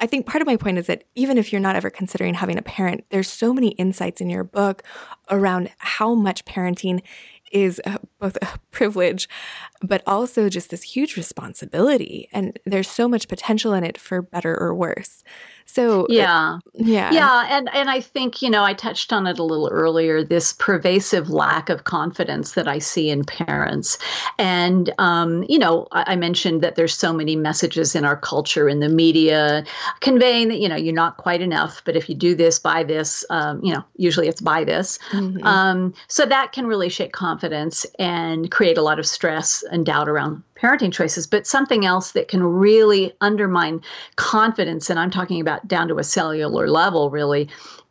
I 0.00 0.06
think 0.06 0.26
part 0.26 0.42
of 0.42 0.46
my 0.46 0.56
point 0.56 0.78
is 0.78 0.86
that 0.88 1.04
even 1.14 1.38
if 1.38 1.52
you're 1.52 1.60
not 1.60 1.76
ever 1.76 1.88
considering 1.88 2.34
having 2.34 2.58
a 2.58 2.62
parent, 2.62 3.04
there's 3.10 3.28
so 3.30 3.54
many 3.54 3.68
insights 3.72 4.20
in 4.20 4.28
your 4.28 4.44
book 4.44 4.82
around 5.30 5.70
how 5.78 6.14
much 6.14 6.44
parenting 6.44 7.00
is 7.52 7.80
both 8.18 8.36
a 8.42 8.58
privilege, 8.70 9.28
but 9.82 10.02
also 10.06 10.48
just 10.48 10.70
this 10.70 10.82
huge 10.82 11.16
responsibility. 11.16 12.28
And 12.32 12.58
there's 12.64 12.88
so 12.88 13.08
much 13.08 13.28
potential 13.28 13.72
in 13.72 13.84
it 13.84 13.98
for 13.98 14.22
better 14.22 14.56
or 14.58 14.74
worse. 14.74 15.22
So 15.70 16.06
yeah, 16.08 16.54
uh, 16.54 16.58
yeah, 16.74 17.12
yeah, 17.12 17.46
and 17.50 17.68
and 17.74 17.90
I 17.90 18.00
think 18.00 18.40
you 18.40 18.48
know 18.48 18.64
I 18.64 18.72
touched 18.72 19.12
on 19.12 19.26
it 19.26 19.38
a 19.38 19.42
little 19.42 19.68
earlier. 19.68 20.24
This 20.24 20.54
pervasive 20.54 21.28
lack 21.28 21.68
of 21.68 21.84
confidence 21.84 22.52
that 22.52 22.66
I 22.66 22.78
see 22.78 23.10
in 23.10 23.22
parents, 23.22 23.98
and 24.38 24.92
um, 24.98 25.44
you 25.46 25.58
know 25.58 25.86
I, 25.92 26.14
I 26.14 26.16
mentioned 26.16 26.62
that 26.62 26.76
there's 26.76 26.94
so 26.94 27.12
many 27.12 27.36
messages 27.36 27.94
in 27.94 28.06
our 28.06 28.16
culture 28.16 28.66
in 28.66 28.80
the 28.80 28.88
media 28.88 29.62
conveying 30.00 30.48
that 30.48 30.58
you 30.58 30.70
know 30.70 30.76
you're 30.76 30.94
not 30.94 31.18
quite 31.18 31.42
enough, 31.42 31.82
but 31.84 31.96
if 31.96 32.08
you 32.08 32.14
do 32.14 32.34
this, 32.34 32.58
buy 32.58 32.82
this, 32.82 33.24
um, 33.28 33.62
you 33.62 33.74
know 33.74 33.84
usually 33.96 34.26
it's 34.26 34.40
buy 34.40 34.64
this. 34.64 34.98
Mm-hmm. 35.10 35.46
Um, 35.46 35.92
so 36.08 36.24
that 36.24 36.52
can 36.52 36.66
really 36.66 36.88
shake 36.88 37.12
confidence 37.12 37.84
and 37.98 38.50
create 38.50 38.78
a 38.78 38.82
lot 38.82 38.98
of 38.98 39.06
stress 39.06 39.62
and 39.70 39.84
doubt 39.84 40.08
around 40.08 40.42
parenting 40.60 40.92
choices, 40.92 41.26
but 41.26 41.46
something 41.46 41.84
else 41.84 42.12
that 42.12 42.28
can 42.28 42.42
really 42.42 43.12
undermine 43.20 43.80
confidence, 44.16 44.90
and 44.90 44.98
I'm 44.98 45.10
talking 45.10 45.40
about 45.40 45.66
down 45.68 45.88
to 45.88 45.98
a 45.98 46.04
cellular 46.04 46.68
level, 46.68 47.10
really, 47.10 47.48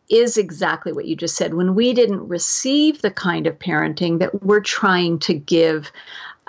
is 0.10 0.38
exactly 0.38 0.94
what 0.94 1.06
you 1.06 1.16
just 1.16 1.36
said. 1.36 1.54
When 1.54 1.76
we 1.76 1.94
didn't 1.94 2.28
receive 2.28 3.02
the 3.02 3.12
kind 3.12 3.46
of 3.46 3.60
parenting 3.60 4.20
that 4.20 4.44
we're 4.44 4.62
trying 4.62 5.20
to 5.20 5.34
give 5.34 5.92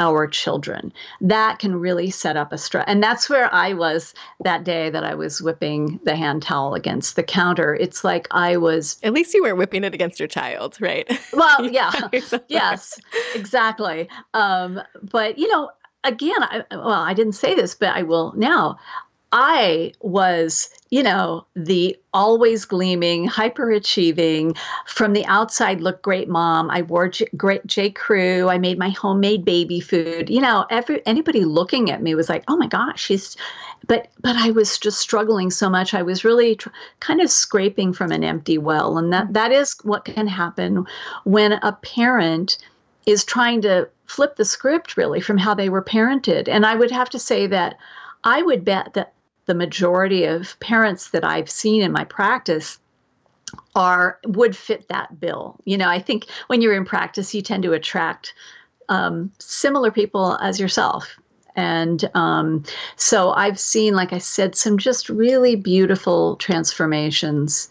our 0.00 0.26
children, 0.26 0.92
that 1.20 1.58
can 1.58 1.74
really 1.74 2.10
set 2.10 2.36
up 2.36 2.52
a 2.52 2.58
stress. 2.58 2.84
And 2.86 3.02
that's 3.02 3.28
where 3.28 3.52
I 3.52 3.72
was 3.72 4.14
that 4.44 4.64
day 4.64 4.90
that 4.90 5.04
I 5.04 5.14
was 5.14 5.42
whipping 5.42 5.98
the 6.04 6.14
hand 6.14 6.42
towel 6.42 6.74
against 6.74 7.16
the 7.16 7.22
counter. 7.22 7.74
It's 7.74 8.04
like 8.04 8.28
I 8.30 8.56
was. 8.56 8.98
At 9.02 9.12
least 9.12 9.34
you 9.34 9.42
weren't 9.42 9.58
whipping 9.58 9.84
it 9.84 9.94
against 9.94 10.20
your 10.20 10.28
child, 10.28 10.80
right? 10.80 11.10
Well, 11.32 11.66
yeah. 11.72 12.08
yes, 12.48 13.00
exactly. 13.34 14.08
Um, 14.34 14.80
but, 15.02 15.36
you 15.36 15.48
know, 15.48 15.70
again, 16.04 16.42
I, 16.42 16.64
well, 16.70 16.90
I 16.90 17.14
didn't 17.14 17.32
say 17.32 17.54
this, 17.54 17.74
but 17.74 17.90
I 17.90 18.02
will 18.02 18.32
now. 18.36 18.78
I 19.30 19.92
was, 20.00 20.70
you 20.88 21.02
know, 21.02 21.46
the 21.54 21.94
always 22.14 22.64
gleaming, 22.64 23.28
hyperachieving, 23.28 24.56
from 24.86 25.12
the 25.12 25.26
outside 25.26 25.82
look 25.82 26.00
great 26.00 26.30
mom. 26.30 26.70
I 26.70 26.80
wore 26.80 27.08
J- 27.08 27.28
great 27.36 27.66
J. 27.66 27.90
Crew. 27.90 28.48
I 28.48 28.56
made 28.56 28.78
my 28.78 28.88
homemade 28.88 29.44
baby 29.44 29.80
food. 29.80 30.30
You 30.30 30.40
know, 30.40 30.64
every 30.70 31.04
anybody 31.06 31.44
looking 31.44 31.90
at 31.90 32.02
me 32.02 32.14
was 32.14 32.30
like, 32.30 32.42
"Oh 32.48 32.56
my 32.56 32.68
gosh, 32.68 33.02
she's." 33.02 33.36
But 33.86 34.08
but 34.22 34.36
I 34.36 34.50
was 34.50 34.78
just 34.78 34.98
struggling 34.98 35.50
so 35.50 35.68
much. 35.68 35.92
I 35.92 36.02
was 36.02 36.24
really 36.24 36.56
tr- 36.56 36.70
kind 37.00 37.20
of 37.20 37.30
scraping 37.30 37.92
from 37.92 38.10
an 38.12 38.24
empty 38.24 38.56
well, 38.56 38.96
and 38.96 39.12
that 39.12 39.34
that 39.34 39.52
is 39.52 39.76
what 39.82 40.06
can 40.06 40.26
happen 40.26 40.86
when 41.24 41.52
a 41.52 41.72
parent 41.72 42.56
is 43.08 43.24
trying 43.24 43.62
to 43.62 43.88
flip 44.04 44.36
the 44.36 44.44
script 44.44 44.98
really 44.98 45.18
from 45.20 45.38
how 45.38 45.54
they 45.54 45.70
were 45.70 45.82
parented. 45.82 46.46
And 46.46 46.66
I 46.66 46.74
would 46.74 46.90
have 46.90 47.08
to 47.10 47.18
say 47.18 47.46
that 47.46 47.76
I 48.24 48.42
would 48.42 48.66
bet 48.66 48.92
that 48.92 49.14
the 49.46 49.54
majority 49.54 50.24
of 50.24 50.60
parents 50.60 51.08
that 51.10 51.24
I've 51.24 51.48
seen 51.48 51.80
in 51.82 51.90
my 51.90 52.04
practice 52.04 52.78
are 53.74 54.18
would 54.26 54.54
fit 54.54 54.88
that 54.88 55.18
bill. 55.18 55.56
You 55.64 55.78
know, 55.78 55.88
I 55.88 56.00
think 56.00 56.26
when 56.48 56.60
you're 56.60 56.76
in 56.76 56.84
practice, 56.84 57.34
you 57.34 57.40
tend 57.40 57.62
to 57.62 57.72
attract 57.72 58.34
um, 58.90 59.32
similar 59.38 59.90
people 59.90 60.36
as 60.42 60.60
yourself. 60.60 61.16
And 61.56 62.10
um, 62.14 62.62
so 62.96 63.30
I've 63.30 63.58
seen, 63.58 63.94
like 63.94 64.12
I 64.12 64.18
said, 64.18 64.54
some 64.54 64.76
just 64.76 65.08
really 65.08 65.56
beautiful 65.56 66.36
transformations 66.36 67.70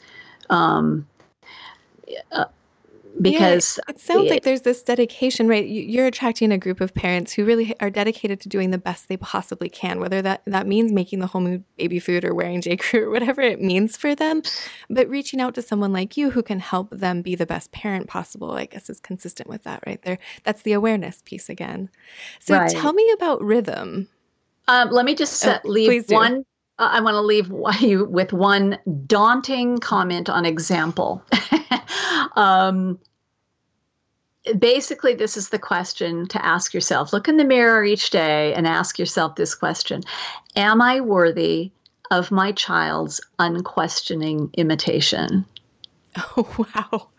um, 0.50 1.06
uh, 2.32 2.46
because 3.22 3.80
yeah, 3.88 3.96
it 3.96 4.00
sounds 4.00 4.26
it, 4.28 4.30
like 4.30 4.44
there's 4.44 4.62
this 4.62 4.84
dedication 4.84 5.48
right? 5.48 5.68
You're 5.68 6.06
attracting 6.06 6.52
a 6.52 6.58
group 6.58 6.82
of 6.82 6.94
parents 6.94 7.34
who 7.34 7.46
really 7.46 7.76
are 7.80 7.90
dedicated 7.90 8.40
to 8.42 8.50
doing 8.50 8.72
the 8.72 8.78
best 8.78 9.08
they 9.08 9.18
possibly 9.18 9.70
can 9.70 10.00
whether 10.00 10.22
that 10.22 10.42
that 10.46 10.68
means 10.68 10.92
making 10.92 11.20
the 11.20 11.28
whole 11.28 11.60
baby 11.78 12.00
food 12.00 12.24
or 12.24 12.34
wearing 12.36 12.62
j 12.62 12.78
crew 12.78 13.08
or 13.08 13.10
whatever 13.10 13.42
it 13.42 13.62
means 13.62 13.98
for 13.98 14.14
them 14.14 14.42
but 14.90 15.10
reaching 15.10 15.42
out 15.42 15.56
to 15.56 15.62
someone 15.62 15.92
like 15.92 16.18
you 16.18 16.32
who 16.32 16.44
can 16.44 16.60
help 16.60 16.90
them 16.92 17.22
be 17.22 17.36
the 17.36 17.46
best 17.46 17.72
parent 17.72 18.08
possible 18.08 18.52
i 18.52 18.66
guess 18.66 18.90
is 18.90 19.00
consistent 19.00 19.50
with 19.50 19.64
that 19.64 19.84
right? 19.88 20.02
There 20.04 20.20
that's 20.44 20.62
the 20.62 20.74
awareness 20.74 21.22
piece 21.26 21.50
again. 21.50 21.90
So 22.40 22.58
right. 22.58 22.70
tell 22.70 22.94
me 22.94 23.10
about 23.16 23.42
rhythm. 23.42 24.10
Um, 24.68 24.90
let 24.90 25.06
me 25.06 25.16
just 25.16 25.46
oh, 25.48 25.60
leave 25.64 26.10
one 26.10 26.44
uh, 26.80 26.90
I 26.92 27.02
want 27.02 27.16
to 27.16 27.22
leave 27.22 27.52
you 27.82 28.06
with 28.06 28.34
one 28.34 28.78
daunting 29.08 29.80
comment 29.80 30.30
on 30.30 30.46
example. 30.46 31.24
um, 32.36 33.00
basically, 34.54 35.16
this 35.16 35.38
is 35.38 35.50
the 35.50 35.60
question 35.60 36.28
to 36.28 36.46
ask 36.46 36.74
yourself. 36.74 37.14
Look 37.14 37.28
in 37.28 37.38
the 37.38 37.46
mirror 37.46 37.84
each 37.84 38.10
day 38.10 38.54
and 38.54 38.68
ask 38.68 39.00
yourself 39.00 39.36
this 39.36 39.56
question 39.56 40.04
Am 40.56 40.82
I 40.82 41.02
worthy 41.02 41.72
of 42.12 42.32
my 42.32 42.52
child's 42.52 43.22
unquestioning 43.40 44.50
imitation? 44.58 45.46
Oh, 46.18 46.66
wow. 46.76 47.10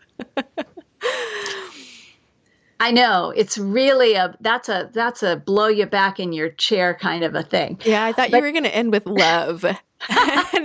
I 2.81 2.91
know 2.91 3.33
it's 3.35 3.57
really 3.57 4.13
a 4.13 4.35
that's 4.39 4.69
a 4.69 4.89
that's 4.93 5.21
a 5.21 5.35
blow 5.35 5.67
you 5.67 5.85
back 5.85 6.19
in 6.19 6.31
your 6.31 6.49
chair 6.49 6.93
kind 6.95 7.23
of 7.23 7.35
a 7.35 7.43
thing. 7.43 7.79
Yeah, 7.83 8.05
I 8.05 8.13
thought 8.13 8.31
but, 8.31 8.37
you 8.37 8.43
were 8.43 8.51
going 8.51 8.63
to 8.63 8.75
end 8.75 8.91
with 8.91 9.05
love. 9.05 9.65
and 9.65 9.77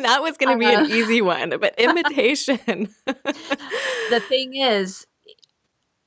that 0.05 0.23
was 0.23 0.37
going 0.37 0.53
to 0.53 0.59
be 0.59 0.73
uh, 0.73 0.85
an 0.85 0.91
easy 0.91 1.21
one, 1.21 1.51
but 1.59 1.75
imitation. 1.79 2.89
the 3.07 4.21
thing 4.29 4.55
is 4.55 5.07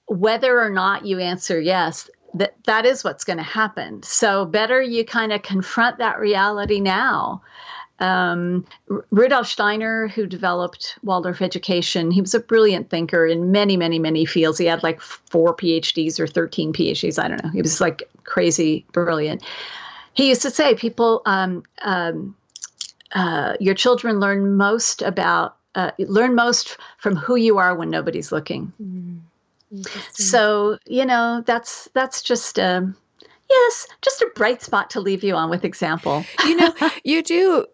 whether 0.08 0.62
or 0.62 0.70
not 0.70 1.06
you 1.06 1.20
answer 1.20 1.60
yes, 1.60 2.10
that 2.34 2.56
that 2.66 2.86
is 2.86 3.04
what's 3.04 3.24
going 3.24 3.38
to 3.38 3.44
happen. 3.44 4.04
So 4.04 4.46
better 4.46 4.82
you 4.82 5.06
kind 5.06 5.32
of 5.32 5.42
confront 5.42 5.98
that 6.00 6.20
reality 6.20 6.80
now 6.80 7.42
um, 8.00 8.66
Rudolf 9.10 9.48
Steiner, 9.48 10.08
who 10.08 10.28
developed 10.28 10.98
Waldorf 11.04 11.42
education, 11.42 12.12
he 12.12 12.22
was 12.22 12.36
a 12.36 12.40
brilliant 12.40 12.90
thinker 12.90 13.26
in 13.26 13.52
many, 13.52 13.76
many, 13.76 13.98
many 13.98 14.26
fields. 14.26 14.60
He 14.60 14.66
had 14.66 14.84
like 14.84 15.02
four 15.02 15.56
PhDs 15.56 16.20
or 16.20 16.28
13 16.28 16.74
PhDs. 16.74 17.22
I 17.22 17.28
don't 17.28 17.44
know. 17.44 17.50
He 17.50 17.62
was 17.62 17.82
like 17.82 18.08
crazy 18.24 18.86
brilliant. 18.92 19.44
He 20.14 20.30
used 20.30 20.42
to 20.44 20.52
say, 20.52 20.76
people, 20.76 21.22
um, 21.26 21.64
um, 21.82 22.36
uh, 23.14 23.54
your 23.60 23.74
children 23.74 24.20
learn 24.20 24.56
most 24.58 25.02
about, 25.02 25.56
uh, 25.76 25.92
learn 26.00 26.36
most 26.36 26.78
from 26.98 27.16
who 27.16 27.36
you 27.36 27.58
are 27.58 27.76
when 27.76 27.90
nobody's 27.90 28.32
looking. 28.32 28.74
Mm, 28.82 29.20
so, 30.12 30.78
you 30.86 31.06
know, 31.06 31.44
that's, 31.46 31.90
that's 31.94 32.22
just, 32.22 32.60
um, 32.60 32.96
yes, 33.50 33.88
just 34.02 34.22
a 34.22 34.30
bright 34.36 34.62
spot 34.62 34.90
to 34.92 35.00
leave 35.00 35.24
you 35.24 35.36
on 35.36 35.50
with 35.50 35.66
example. 35.66 36.24
you 36.46 36.56
know, 36.56 36.74
you 37.04 37.24
do 37.24 37.66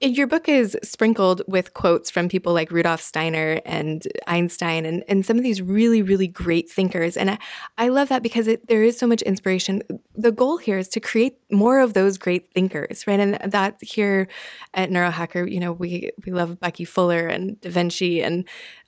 your 0.00 0.26
book 0.26 0.46
is 0.46 0.76
sprinkled 0.82 1.40
with 1.46 1.72
quotes 1.72 2.10
from 2.10 2.28
people 2.28 2.52
like 2.52 2.70
Rudolf 2.70 3.00
Steiner 3.00 3.62
and 3.64 4.06
Einstein 4.26 4.84
and, 4.84 5.02
and 5.08 5.24
some 5.24 5.38
of 5.38 5.42
these 5.42 5.62
really, 5.62 6.02
really 6.02 6.28
great 6.28 6.70
thinkers. 6.70 7.16
And 7.16 7.30
I, 7.30 7.38
I 7.78 7.88
love 7.88 8.10
that 8.10 8.22
because 8.22 8.46
it, 8.46 8.68
there 8.68 8.82
is 8.82 8.98
so 8.98 9.06
much 9.06 9.22
inspiration. 9.22 9.82
The 10.14 10.32
goal 10.32 10.58
here 10.58 10.76
is 10.76 10.88
to 10.88 11.00
create 11.00 11.38
more 11.50 11.80
of 11.80 11.94
those 11.94 12.18
great 12.18 12.52
thinkers, 12.52 13.06
right? 13.06 13.18
And 13.18 13.38
that 13.50 13.78
here 13.80 14.28
at 14.74 14.90
Neurohacker, 14.90 15.50
you 15.50 15.60
know, 15.60 15.72
we, 15.72 16.10
we 16.26 16.32
love 16.32 16.60
Bucky 16.60 16.84
Fuller 16.84 17.26
and 17.26 17.58
Da 17.62 17.70
Vinci 17.70 18.22
and 18.22 18.46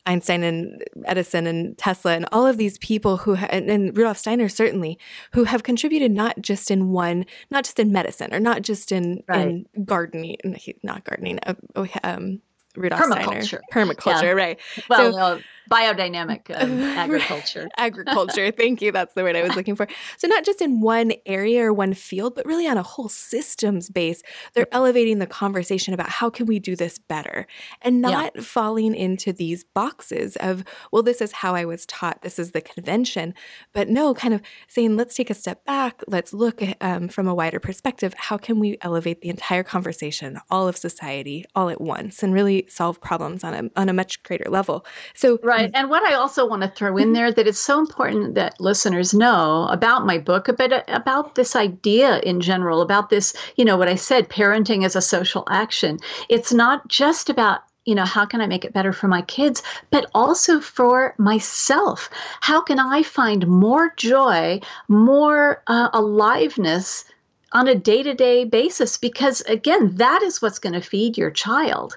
Einstein 0.08 0.42
and 0.42 0.82
Edison 1.04 1.46
and 1.46 1.76
Tesla 1.76 2.14
and 2.14 2.26
all 2.32 2.46
of 2.46 2.56
these 2.56 2.78
people 2.78 3.18
who, 3.18 3.34
ha- 3.34 3.48
and, 3.50 3.70
and, 3.70 3.96
Rudolf 3.96 4.16
Steiner 4.16 4.48
certainly, 4.48 4.98
who 5.32 5.44
have 5.44 5.62
contributed 5.62 6.10
not 6.10 6.40
just 6.40 6.70
in 6.70 6.90
one, 6.90 7.26
not 7.50 7.64
just 7.64 7.78
in 7.78 7.92
medicine 7.92 8.32
or 8.32 8.40
not 8.40 8.62
just 8.62 8.90
in, 8.90 9.22
right. 9.28 9.46
in 9.46 9.66
gardening, 9.84 10.36
not 10.82 11.04
gardening, 11.04 11.38
uh, 11.46 11.54
oh, 11.76 11.86
um, 12.02 12.40
Rudolf 12.74 13.02
permaculture. 13.02 13.44
Steiner. 13.44 13.62
Permaculture, 13.72 14.22
yeah. 14.22 14.30
right. 14.30 14.58
Well, 14.88 15.12
so, 15.12 15.18
uh, 15.18 15.38
biodynamic 15.68 16.50
um, 16.60 16.80
agriculture. 16.98 17.68
agriculture. 17.76 18.50
Thank 18.56 18.80
you. 18.82 18.92
That's 18.92 19.14
the 19.14 19.22
word 19.22 19.36
I 19.36 19.42
was 19.42 19.54
looking 19.54 19.76
for. 19.76 19.86
So, 20.16 20.26
not 20.26 20.44
just 20.44 20.60
in 20.60 20.80
one 20.80 21.12
area 21.26 21.64
or 21.64 21.72
one 21.72 21.94
field, 21.94 22.34
but 22.34 22.46
really 22.46 22.66
on 22.66 22.78
a 22.78 22.82
whole 22.82 23.08
systems 23.08 23.90
base. 23.90 24.22
They're 24.54 24.72
elevating 24.72 25.18
the 25.18 25.26
conversation 25.26 25.94
about 25.94 26.08
how 26.08 26.30
can 26.30 26.46
we 26.46 26.58
do 26.58 26.76
this 26.76 26.98
better 26.98 27.46
and 27.82 28.00
not 28.00 28.32
yeah. 28.34 28.42
falling 28.42 28.94
into 28.94 29.32
these 29.32 29.64
boxes 29.64 30.36
of, 30.36 30.64
well, 30.92 31.02
this 31.02 31.20
is 31.20 31.32
how 31.32 31.54
I 31.54 31.64
was 31.64 31.86
taught, 31.86 32.22
this 32.22 32.38
is 32.38 32.52
the 32.52 32.60
convention. 32.60 33.34
But 33.72 33.88
no, 33.88 34.14
kind 34.14 34.34
of 34.34 34.42
saying, 34.68 34.96
let's 34.96 35.14
take 35.14 35.30
a 35.30 35.34
step 35.34 35.64
back, 35.64 36.02
let's 36.08 36.32
look 36.32 36.62
at, 36.62 36.76
um, 36.80 37.08
from 37.08 37.28
a 37.28 37.34
wider 37.34 37.60
perspective. 37.60 38.14
How 38.16 38.38
can 38.38 38.58
we 38.58 38.78
elevate 38.80 39.20
the 39.20 39.28
entire 39.28 39.62
conversation, 39.62 40.38
all 40.50 40.68
of 40.68 40.76
society, 40.76 41.44
all 41.54 41.68
at 41.68 41.80
once, 41.80 42.22
and 42.22 42.32
really 42.32 42.66
solve 42.68 43.00
problems 43.00 43.44
on 43.44 43.54
a, 43.54 43.80
on 43.80 43.88
a 43.88 43.92
much 43.92 44.22
greater 44.22 44.50
level? 44.50 44.84
So, 45.14 45.38
right 45.42 45.57
Right. 45.58 45.70
And 45.74 45.90
what 45.90 46.04
I 46.04 46.14
also 46.14 46.46
want 46.46 46.62
to 46.62 46.68
throw 46.68 46.96
in 46.96 47.06
mm-hmm. 47.06 47.12
there 47.14 47.32
that 47.32 47.48
it's 47.48 47.58
so 47.58 47.80
important 47.80 48.36
that 48.36 48.60
listeners 48.60 49.12
know 49.12 49.66
about 49.70 50.06
my 50.06 50.16
book, 50.16 50.48
but 50.56 50.84
about 50.88 51.34
this 51.34 51.56
idea 51.56 52.20
in 52.20 52.40
general, 52.40 52.80
about 52.80 53.10
this, 53.10 53.34
you 53.56 53.64
know, 53.64 53.76
what 53.76 53.88
I 53.88 53.96
said, 53.96 54.28
parenting 54.28 54.84
as 54.84 54.94
a 54.94 55.00
social 55.00 55.44
action. 55.50 55.98
It's 56.28 56.52
not 56.52 56.86
just 56.86 57.28
about 57.28 57.62
you 57.84 57.94
know 57.94 58.04
how 58.04 58.26
can 58.26 58.42
i 58.42 58.46
make 58.46 58.66
it 58.66 58.74
better 58.74 58.92
for 58.92 59.08
my 59.08 59.22
kids 59.22 59.62
but 59.90 60.10
also 60.14 60.60
for 60.60 61.14
myself 61.16 62.10
how 62.42 62.60
can 62.60 62.78
i 62.78 63.02
find 63.02 63.46
more 63.46 63.94
joy 63.96 64.60
more 64.88 65.62
uh, 65.68 65.88
aliveness 65.94 67.06
on 67.52 67.66
a 67.66 67.74
day 67.74 68.02
to 68.02 68.14
day 68.14 68.44
basis 68.44 68.98
because, 68.98 69.40
again, 69.42 69.94
that 69.96 70.22
is 70.22 70.42
what's 70.42 70.58
going 70.58 70.74
to 70.74 70.80
feed 70.80 71.16
your 71.16 71.30
child. 71.30 71.96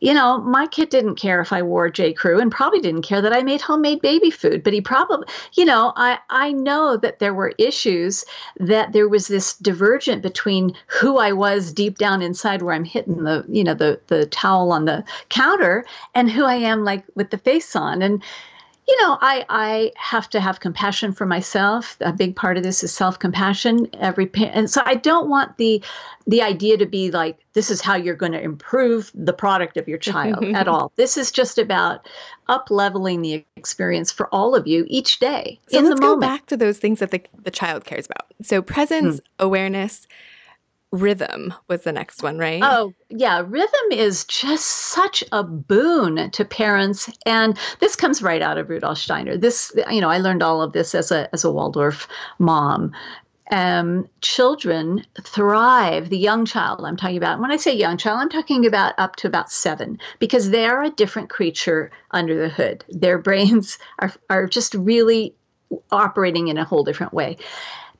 You 0.00 0.12
know, 0.12 0.38
my 0.38 0.66
kid 0.66 0.90
didn't 0.90 1.16
care 1.16 1.40
if 1.40 1.52
I 1.52 1.62
wore 1.62 1.90
J. 1.90 2.12
Crew 2.12 2.38
and 2.38 2.50
probably 2.52 2.80
didn't 2.80 3.02
care 3.02 3.22
that 3.22 3.32
I 3.32 3.42
made 3.42 3.60
homemade 3.60 4.02
baby 4.02 4.30
food, 4.30 4.62
but 4.62 4.72
he 4.72 4.80
probably, 4.80 5.26
you 5.54 5.64
know, 5.64 5.92
I, 5.96 6.18
I 6.28 6.52
know 6.52 6.96
that 6.98 7.18
there 7.18 7.34
were 7.34 7.54
issues 7.58 8.24
that 8.58 8.92
there 8.92 9.08
was 9.08 9.28
this 9.28 9.54
divergent 9.56 10.22
between 10.22 10.74
who 10.86 11.18
I 11.18 11.32
was 11.32 11.72
deep 11.72 11.98
down 11.98 12.22
inside 12.22 12.62
where 12.62 12.74
I'm 12.74 12.84
hitting 12.84 13.24
the, 13.24 13.44
you 13.48 13.64
know, 13.64 13.74
the, 13.74 14.00
the 14.08 14.26
towel 14.26 14.72
on 14.72 14.84
the 14.84 15.04
counter 15.30 15.84
and 16.14 16.30
who 16.30 16.44
I 16.44 16.56
am 16.56 16.84
like 16.84 17.04
with 17.14 17.30
the 17.30 17.38
face 17.38 17.74
on. 17.74 18.02
And, 18.02 18.22
you 18.88 19.00
know, 19.02 19.18
I 19.20 19.44
I 19.48 19.92
have 19.96 20.28
to 20.30 20.40
have 20.40 20.60
compassion 20.60 21.12
for 21.12 21.26
myself. 21.26 21.96
A 22.00 22.12
big 22.12 22.34
part 22.34 22.56
of 22.56 22.62
this 22.62 22.82
is 22.82 22.92
self-compassion. 22.92 23.88
Every 24.00 24.30
and 24.36 24.68
so 24.68 24.82
I 24.84 24.96
don't 24.96 25.28
want 25.28 25.56
the 25.58 25.82
the 26.26 26.42
idea 26.42 26.76
to 26.76 26.86
be 26.86 27.10
like 27.10 27.38
this 27.52 27.70
is 27.70 27.80
how 27.80 27.94
you're 27.96 28.14
going 28.16 28.32
to 28.32 28.40
improve 28.40 29.10
the 29.14 29.32
product 29.32 29.76
of 29.76 29.86
your 29.86 29.98
child 29.98 30.44
at 30.44 30.66
all. 30.68 30.92
This 30.96 31.16
is 31.16 31.30
just 31.30 31.58
about 31.58 32.08
up 32.48 32.68
leveling 32.70 33.22
the 33.22 33.44
experience 33.56 34.10
for 34.10 34.28
all 34.34 34.54
of 34.56 34.66
you 34.66 34.84
each 34.88 35.20
day 35.20 35.60
so 35.68 35.78
in 35.78 35.84
let's 35.84 36.00
the 36.00 36.06
go 36.06 36.16
back 36.16 36.46
to 36.46 36.56
those 36.56 36.78
things 36.78 36.98
that 36.98 37.10
the, 37.12 37.22
the 37.42 37.50
child 37.50 37.84
cares 37.84 38.06
about. 38.06 38.26
So 38.42 38.60
presence, 38.60 39.16
Hmm. 39.18 39.44
awareness, 39.46 40.06
rhythm 40.92 41.54
was 41.68 41.82
the 41.82 41.92
next 41.92 42.22
one, 42.22 42.38
right? 42.38 42.62
Oh, 42.64 42.92
yeah. 43.08 43.42
Rhythm 43.46 43.92
is 43.92 44.24
just 44.24 44.66
such 44.66 45.22
a 45.32 45.42
boon 45.44 46.30
to 46.30 46.44
parents. 46.44 47.10
And 47.26 47.56
this 47.78 47.96
comes 47.96 48.22
right 48.22 48.42
out 48.42 48.58
of 48.58 48.68
Rudolf 48.68 48.98
Steiner. 48.98 49.36
This, 49.36 49.72
you 49.90 50.00
know, 50.00 50.10
I 50.10 50.18
learned 50.18 50.42
all 50.42 50.62
of 50.62 50.72
this 50.72 50.94
as 50.94 51.12
a, 51.12 51.32
as 51.32 51.44
a 51.44 51.50
Waldorf 51.50 52.08
mom. 52.38 52.92
Um, 53.52 54.08
children 54.20 55.04
thrive, 55.22 56.08
the 56.08 56.18
young 56.18 56.44
child 56.44 56.84
I'm 56.84 56.96
talking 56.96 57.16
about. 57.16 57.40
When 57.40 57.50
I 57.50 57.56
say 57.56 57.74
young 57.74 57.96
child, 57.96 58.20
I'm 58.20 58.28
talking 58.28 58.64
about 58.64 58.94
up 58.96 59.16
to 59.16 59.26
about 59.26 59.50
seven, 59.50 59.98
because 60.20 60.50
they're 60.50 60.84
a 60.84 60.90
different 60.90 61.30
creature 61.30 61.90
under 62.12 62.40
the 62.40 62.48
hood. 62.48 62.84
Their 62.88 63.18
brains 63.26 63.78
are, 63.98 64.12
are 64.28 64.46
just 64.46 64.74
really 64.74 65.34
operating 65.90 66.46
in 66.46 66.58
a 66.58 66.64
whole 66.64 66.84
different 66.84 67.12
way. 67.12 67.38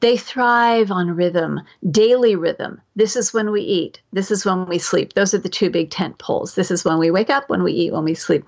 They 0.00 0.16
thrive 0.16 0.90
on 0.90 1.14
rhythm, 1.14 1.60
daily 1.90 2.34
rhythm. 2.34 2.80
This 2.96 3.16
is 3.16 3.32
when 3.34 3.50
we 3.50 3.60
eat. 3.60 4.00
This 4.12 4.30
is 4.30 4.44
when 4.44 4.66
we 4.66 4.78
sleep. 4.78 5.12
Those 5.12 5.34
are 5.34 5.38
the 5.38 5.48
two 5.48 5.70
big 5.70 5.90
tent 5.90 6.18
poles. 6.18 6.54
This 6.54 6.70
is 6.70 6.84
when 6.84 6.98
we 6.98 7.10
wake 7.10 7.30
up, 7.30 7.48
when 7.48 7.62
we 7.62 7.72
eat, 7.72 7.92
when 7.92 8.04
we 8.04 8.14
sleep. 8.14 8.44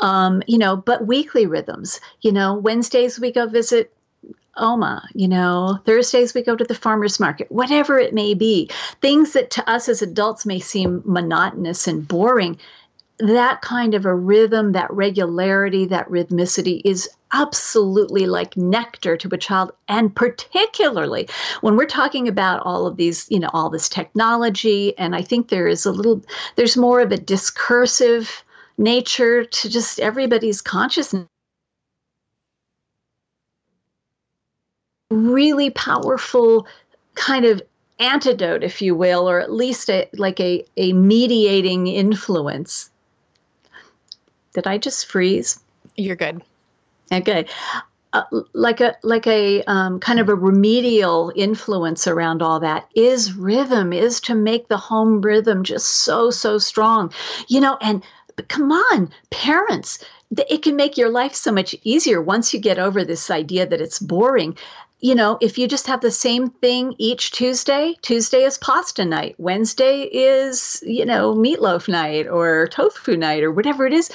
Um, 0.00 0.42
you 0.46 0.58
know, 0.58 0.76
but 0.76 1.06
weekly 1.06 1.46
rhythms. 1.46 2.00
You 2.22 2.32
know, 2.32 2.54
Wednesdays 2.54 3.20
we 3.20 3.30
go 3.30 3.46
visit 3.46 3.92
Oma, 4.58 5.06
you 5.14 5.28
know, 5.28 5.78
Thursdays 5.84 6.32
we 6.32 6.42
go 6.42 6.56
to 6.56 6.64
the 6.64 6.74
farmer's 6.74 7.20
market, 7.20 7.50
whatever 7.52 7.98
it 7.98 8.14
may 8.14 8.34
be. 8.34 8.70
Things 9.02 9.32
that 9.32 9.50
to 9.50 9.70
us 9.70 9.88
as 9.88 10.02
adults 10.02 10.46
may 10.46 10.60
seem 10.60 11.02
monotonous 11.04 11.86
and 11.86 12.06
boring. 12.06 12.58
That 13.18 13.62
kind 13.62 13.94
of 13.94 14.04
a 14.04 14.14
rhythm, 14.14 14.72
that 14.72 14.92
regularity, 14.92 15.86
that 15.86 16.08
rhythmicity 16.08 16.82
is 16.84 17.08
absolutely 17.32 18.26
like 18.26 18.56
nectar 18.56 19.16
to 19.16 19.28
a 19.32 19.38
child. 19.38 19.72
And 19.88 20.14
particularly 20.14 21.28
when 21.62 21.76
we're 21.76 21.86
talking 21.86 22.28
about 22.28 22.60
all 22.64 22.86
of 22.86 22.96
these, 22.96 23.26
you 23.30 23.40
know, 23.40 23.50
all 23.52 23.70
this 23.70 23.88
technology. 23.88 24.96
And 24.98 25.16
I 25.16 25.22
think 25.22 25.48
there 25.48 25.66
is 25.66 25.86
a 25.86 25.92
little, 25.92 26.22
there's 26.56 26.76
more 26.76 27.00
of 27.00 27.10
a 27.10 27.16
discursive 27.16 28.44
nature 28.76 29.44
to 29.44 29.68
just 29.68 29.98
everybody's 29.98 30.60
consciousness. 30.60 31.26
really 35.10 35.70
powerful 35.70 36.66
kind 37.14 37.44
of 37.44 37.62
antidote, 37.98 38.62
if 38.62 38.82
you 38.82 38.94
will, 38.94 39.28
or 39.28 39.40
at 39.40 39.52
least 39.52 39.88
a, 39.88 40.08
like 40.14 40.40
a, 40.40 40.64
a 40.76 40.92
mediating 40.92 41.86
influence. 41.86 42.90
Did 44.56 44.66
I 44.66 44.78
just 44.78 45.04
freeze? 45.04 45.60
You're 45.96 46.16
good. 46.16 46.40
Okay. 47.12 47.44
Uh, 48.14 48.22
like 48.54 48.80
a 48.80 48.96
like 49.02 49.26
a 49.26 49.62
um, 49.64 50.00
kind 50.00 50.18
of 50.18 50.30
a 50.30 50.34
remedial 50.34 51.30
influence 51.36 52.06
around 52.06 52.40
all 52.40 52.58
that 52.60 52.88
is 52.94 53.34
rhythm 53.34 53.92
is 53.92 54.18
to 54.22 54.34
make 54.34 54.68
the 54.68 54.78
home 54.78 55.20
rhythm 55.20 55.62
just 55.62 55.88
so 56.04 56.30
so 56.30 56.56
strong 56.56 57.12
you 57.48 57.60
know 57.60 57.76
and 57.82 58.02
but 58.36 58.48
come 58.48 58.72
on 58.72 59.10
parents 59.30 60.02
it 60.48 60.62
can 60.62 60.76
make 60.76 60.96
your 60.96 61.10
life 61.10 61.34
so 61.34 61.52
much 61.52 61.74
easier 61.82 62.22
once 62.22 62.54
you 62.54 62.60
get 62.60 62.78
over 62.78 63.04
this 63.04 63.30
idea 63.30 63.66
that 63.66 63.80
it's 63.82 63.98
boring 63.98 64.56
you 65.00 65.14
know, 65.14 65.36
if 65.40 65.58
you 65.58 65.68
just 65.68 65.86
have 65.86 66.00
the 66.00 66.10
same 66.10 66.48
thing 66.48 66.94
each 66.98 67.30
Tuesday, 67.30 67.94
Tuesday 68.00 68.44
is 68.44 68.58
pasta 68.58 69.04
night, 69.04 69.34
Wednesday 69.38 70.02
is, 70.02 70.82
you 70.86 71.04
know, 71.04 71.34
meatloaf 71.34 71.86
night 71.86 72.26
or 72.26 72.66
tofu 72.68 73.16
night 73.16 73.42
or 73.42 73.52
whatever 73.52 73.86
it 73.86 73.92
is, 73.92 74.10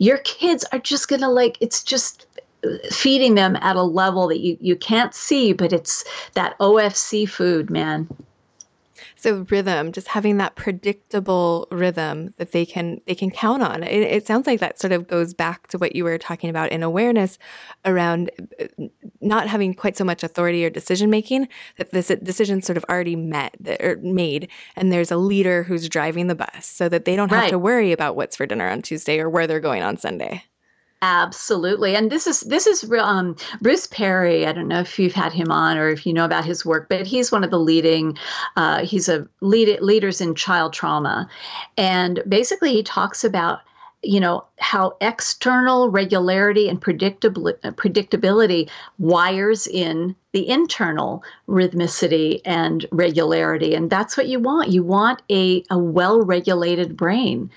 your 0.00 0.18
kids 0.18 0.64
are 0.72 0.78
just 0.78 1.08
going 1.08 1.20
to 1.20 1.28
like, 1.28 1.58
it's 1.60 1.84
just 1.84 2.26
feeding 2.90 3.34
them 3.34 3.54
at 3.56 3.76
a 3.76 3.82
level 3.82 4.28
that 4.28 4.40
you, 4.40 4.56
you 4.60 4.74
can't 4.74 5.14
see, 5.14 5.52
but 5.52 5.72
it's 5.72 6.04
that 6.34 6.58
OFC 6.58 7.28
food, 7.28 7.70
man. 7.70 8.08
So 9.20 9.44
rhythm, 9.50 9.92
just 9.92 10.08
having 10.08 10.38
that 10.38 10.56
predictable 10.56 11.68
rhythm 11.70 12.32
that 12.38 12.52
they 12.52 12.64
can 12.64 13.02
they 13.06 13.14
can 13.14 13.30
count 13.30 13.62
on. 13.62 13.82
It, 13.82 14.02
it, 14.02 14.26
sounds 14.26 14.46
like 14.46 14.60
that 14.60 14.80
sort 14.80 14.92
of 14.92 15.06
goes 15.06 15.34
back 15.34 15.66
to 15.68 15.78
what 15.78 15.94
you 15.94 16.04
were 16.04 16.16
talking 16.16 16.48
about 16.48 16.72
in 16.72 16.82
awareness 16.82 17.36
around 17.84 18.30
uh, 18.58 18.64
not 19.20 19.46
having 19.46 19.74
quite 19.74 19.98
so 19.98 20.04
much 20.04 20.22
authority 20.22 20.64
or 20.64 20.70
decision 20.70 21.10
making. 21.10 21.48
That 21.76 21.90
this 21.90 22.10
decision's 22.22 22.64
sort 22.64 22.78
of 22.78 22.84
already 22.88 23.14
met 23.14 23.56
or 23.80 23.96
made, 24.02 24.48
and 24.74 24.90
there's 24.90 25.10
a 25.10 25.18
leader 25.18 25.64
who's 25.64 25.86
driving 25.90 26.28
the 26.28 26.34
bus, 26.34 26.64
so 26.64 26.88
that 26.88 27.04
they 27.04 27.14
don't 27.14 27.28
have 27.28 27.40
Right. 27.40 27.50
to 27.50 27.58
worry 27.58 27.92
about 27.92 28.16
what's 28.16 28.36
for 28.36 28.46
dinner 28.46 28.70
on 28.70 28.80
Tuesday 28.80 29.18
or 29.18 29.28
where 29.28 29.46
they're 29.46 29.60
going 29.60 29.82
on 29.82 29.98
Sunday. 29.98 30.44
Absolutely, 31.02 31.96
and 31.96 32.10
this 32.12 32.26
is 32.26 32.40
this 32.40 32.66
is 32.66 32.90
um, 33.00 33.34
Bruce 33.62 33.86
Perry. 33.86 34.46
I 34.46 34.52
don't 34.52 34.68
know 34.68 34.80
if 34.80 34.98
you've 34.98 35.14
had 35.14 35.32
him 35.32 35.50
on 35.50 35.78
or 35.78 35.88
if 35.88 36.04
you 36.04 36.12
know 36.12 36.26
about 36.26 36.44
his 36.44 36.66
work, 36.66 36.90
but 36.90 37.06
he's 37.06 37.32
one 37.32 37.42
of 37.42 37.50
the 37.50 37.58
leading. 37.58 38.18
Uh, 38.56 38.84
he's 38.84 39.08
a 39.08 39.26
lead 39.40 39.80
leaders 39.80 40.20
in 40.20 40.34
child 40.34 40.74
trauma, 40.74 41.26
and 41.78 42.22
basically 42.28 42.74
he 42.74 42.82
talks 42.82 43.24
about 43.24 43.60
you 44.02 44.20
know 44.20 44.44
how 44.58 44.94
external 45.00 45.88
regularity 45.88 46.68
and 46.68 46.82
predictability, 46.82 47.58
predictability 47.76 48.68
wires 48.98 49.66
in 49.66 50.14
the 50.32 50.46
internal 50.50 51.24
rhythmicity 51.48 52.42
and 52.44 52.84
regularity, 52.92 53.74
and 53.74 53.88
that's 53.88 54.18
what 54.18 54.28
you 54.28 54.38
want. 54.38 54.68
You 54.68 54.82
want 54.82 55.22
a 55.30 55.64
a 55.70 55.78
well 55.78 56.20
regulated 56.20 56.94
brain. 56.94 57.50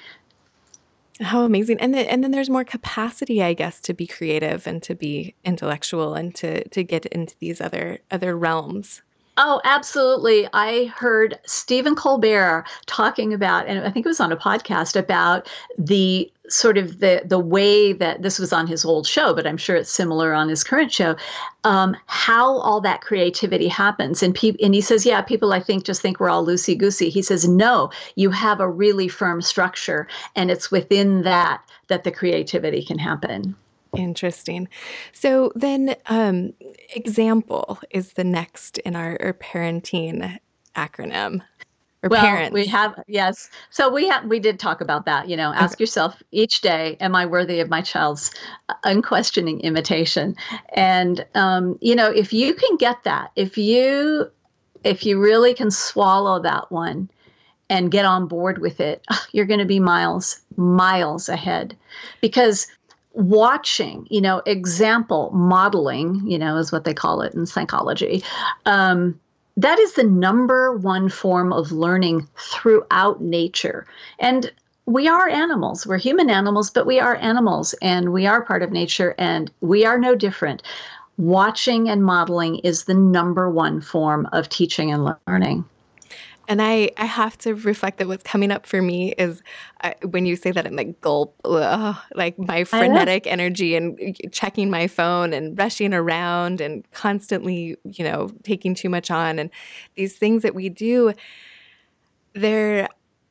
How 1.22 1.44
amazing! 1.44 1.80
And 1.80 1.94
then, 1.94 2.08
and 2.08 2.24
then 2.24 2.32
there's 2.32 2.50
more 2.50 2.64
capacity, 2.64 3.44
I 3.44 3.54
guess, 3.54 3.80
to 3.82 3.94
be 3.94 4.08
creative 4.08 4.66
and 4.66 4.82
to 4.84 4.96
be 4.96 5.36
intellectual 5.46 6.16
and 6.16 6.34
to 6.36 6.68
to 6.70 6.84
get 6.84 7.06
into 7.08 7.36
these 7.40 7.62
other 7.62 8.00
other 8.10 8.36
realms. 8.38 9.02
Oh, 9.38 9.62
absolutely. 9.64 10.48
I 10.54 10.86
heard 10.96 11.40
Stephen 11.46 11.96
Colbert 11.96 12.66
talking 12.86 13.34
about, 13.34 13.68
and 13.68 13.80
I 13.80 13.90
think 13.90 14.06
it 14.06 14.10
was 14.10 14.20
on 14.20 14.32
a 14.32 14.38
podcast 14.38 14.96
about 14.96 15.50
the 15.78 16.32
sort 16.54 16.78
of 16.78 17.00
the 17.00 17.22
the 17.26 17.40
way 17.40 17.94
that 17.94 18.22
this 18.22 18.40
was 18.40 18.54
on 18.54 18.68
his 18.68 18.86
old 18.86 19.08
show, 19.08 19.34
but 19.34 19.48
I'm 19.48 19.58
sure 19.58 19.76
it's 19.76 19.92
similar 19.92 20.34
on 20.34 20.50
his 20.50 20.64
current 20.64 20.92
show. 20.92 21.16
Um, 21.64 21.96
how 22.08 22.58
all 22.58 22.82
that 22.82 23.02
creativity 23.02 23.68
happens, 23.68 24.22
and 24.22 24.36
pe- 24.36 24.56
and 24.62 24.76
he 24.76 24.82
says, 24.82 25.06
yeah, 25.06 25.22
people 25.22 25.54
I 25.54 25.60
think 25.60 25.84
just 25.86 26.02
think 26.02 26.20
we're 26.20 26.30
all 26.30 26.46
loosey 26.46 26.78
goosey. 26.78 27.10
He 27.10 27.22
says, 27.22 27.48
no, 27.48 27.90
you 28.16 28.30
have 28.32 28.60
a 28.60 28.70
really 28.70 29.08
firm 29.08 29.42
structure, 29.42 30.08
and 30.36 30.52
it's 30.52 30.70
within 30.72 31.24
that 31.24 31.62
that 31.88 32.04
the 32.04 32.12
creativity 32.12 32.84
can 32.84 33.00
happen. 33.00 33.56
Interesting. 33.96 34.68
So 35.12 35.52
then, 35.56 35.96
um, 36.08 36.54
example 36.96 37.80
is 37.92 38.14
the 38.14 38.24
next 38.24 38.80
in 38.80 38.96
our, 38.96 39.18
our 39.22 39.34
parenting 39.34 40.40
acronym. 40.76 41.42
Or 42.04 42.10
well, 42.10 42.22
parents. 42.22 42.54
we 42.54 42.66
have 42.68 43.02
yes. 43.08 43.50
So 43.70 43.90
we 43.90 44.08
have 44.10 44.26
we 44.26 44.40
did 44.40 44.60
talk 44.60 44.82
about 44.82 45.06
that. 45.06 45.30
You 45.30 45.38
know, 45.38 45.54
ask 45.54 45.80
yourself 45.80 46.22
each 46.32 46.60
day, 46.60 46.98
am 47.00 47.16
I 47.16 47.26
worthy 47.26 47.62
of 47.62 47.70
my 47.70 47.82
child's 47.82 48.30
unquestioning 48.84 49.62
imitation? 49.62 50.36
And 50.74 51.26
um, 51.34 51.78
you 51.80 51.96
know, 51.96 52.12
if 52.12 52.34
you 52.34 52.56
can 52.56 52.76
get 52.76 53.04
that, 53.06 53.32
if 53.38 53.58
you 53.58 54.30
if 54.84 55.06
you 55.06 55.18
really 55.18 55.54
can 55.54 55.72
swallow 55.72 56.42
that 56.42 56.70
one 56.72 57.10
and 57.70 57.90
get 57.90 58.04
on 58.04 58.28
board 58.28 58.58
with 58.58 58.82
it, 58.82 59.06
you're 59.32 59.46
going 59.46 59.62
to 59.62 59.66
be 59.66 59.80
miles 59.80 60.42
miles 60.58 61.30
ahead, 61.30 61.78
because 62.20 62.68
watching, 63.14 64.08
you 64.10 64.20
know, 64.20 64.42
example 64.46 65.32
modeling, 65.32 66.22
you 66.26 66.38
know, 66.38 66.58
is 66.58 66.72
what 66.72 66.84
they 66.84 66.94
call 66.94 67.22
it 67.22 67.34
in 67.34 67.46
psychology. 67.46 68.24
Um, 68.66 69.20
that 69.58 69.80
is 69.80 69.94
the 69.94 70.04
number 70.04 70.76
one 70.78 71.10
form 71.10 71.54
of 71.54 71.72
learning 71.72 72.28
throughout 72.38 73.22
nature. 73.22 73.86
And 74.20 74.52
we 74.86 75.08
are 75.08 75.30
animals. 75.30 75.88
We're 75.88 75.98
human 75.98 76.30
animals, 76.30 76.70
but 76.70 76.86
we 76.86 77.00
are 77.00 77.16
animals 77.16 77.74
and 77.82 78.12
we 78.12 78.26
are 78.26 78.44
part 78.44 78.64
of 78.64 78.72
nature 78.72 79.16
and 79.18 79.52
we 79.62 79.86
are 79.86 79.98
no 79.98 80.16
different. 80.16 80.64
Watching 81.18 81.90
and 81.90 82.04
modeling 82.04 82.58
is 82.60 82.86
the 82.86 82.96
number 82.96 83.50
one 83.50 83.80
form 83.80 84.28
of 84.34 84.50
teaching 84.50 84.92
and 84.92 85.16
learning. 85.28 85.66
And 86.48 86.62
I, 86.62 86.92
I 86.98 87.06
have 87.06 87.38
to 87.40 87.56
reflect 87.56 88.00
that 88.00 88.08
what's 88.08 88.24
coming 88.24 88.52
up 88.52 88.66
for 88.66 88.82
me 88.82 89.14
is 89.14 89.42
uh, 89.82 89.94
when 90.10 90.26
you 90.26 90.36
say 90.36 90.52
that 90.52 90.66
I'm 90.68 90.76
like 90.76 91.00
gulp, 91.02 91.40
ugh, 91.46 91.96
like 92.16 92.38
my 92.38 92.64
frenetic 92.66 93.28
energy 93.28 93.76
and 93.76 94.18
checking 94.32 94.70
my 94.70 94.88
phone 94.88 95.32
and 95.34 95.58
rushing 95.58 95.94
around 95.94 96.60
and 96.60 96.90
constantly, 96.92 97.78
you 97.86 98.04
know, 98.04 98.30
taking 98.44 98.76
too 98.76 98.90
much 98.90 99.10
on. 99.10 99.40
And 99.40 99.50
these 99.96 100.16
things 100.18 100.42
that 100.44 100.54
we 100.54 100.70
do, 100.70 101.14
they're, 102.34 102.90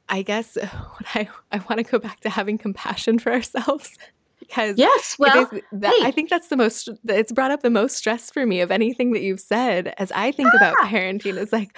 I 0.09 0.23
guess, 0.23 0.57
I, 1.15 1.29
I 1.51 1.59
want 1.69 1.79
to 1.79 1.85
go 1.85 1.99
back 1.99 2.21
to 2.21 2.31
having 2.31 2.57
compassion 2.57 3.19
for 3.19 3.33
ourselves. 3.33 3.97
because 4.53 4.77
yes, 4.77 5.17
well, 5.19 5.49
that, 5.73 5.95
hey. 5.99 6.07
I 6.07 6.11
think 6.11 6.29
that's 6.29 6.49
the 6.49 6.57
most. 6.57 6.89
It's 7.09 7.33
brought 7.33 7.51
up 7.51 7.63
the 7.63 7.71
most 7.71 7.97
stress 7.97 8.31
for 8.31 8.45
me 8.45 8.61
of 8.61 8.71
anything 8.71 9.13
that 9.13 9.23
you've 9.23 9.41
said. 9.41 9.95
As 9.99 10.13
I 10.13 10.31
think 10.31 10.51
ah. 10.53 10.57
about 10.57 10.77
parenting, 10.89 11.39
is 11.39 11.53
like 11.53 11.77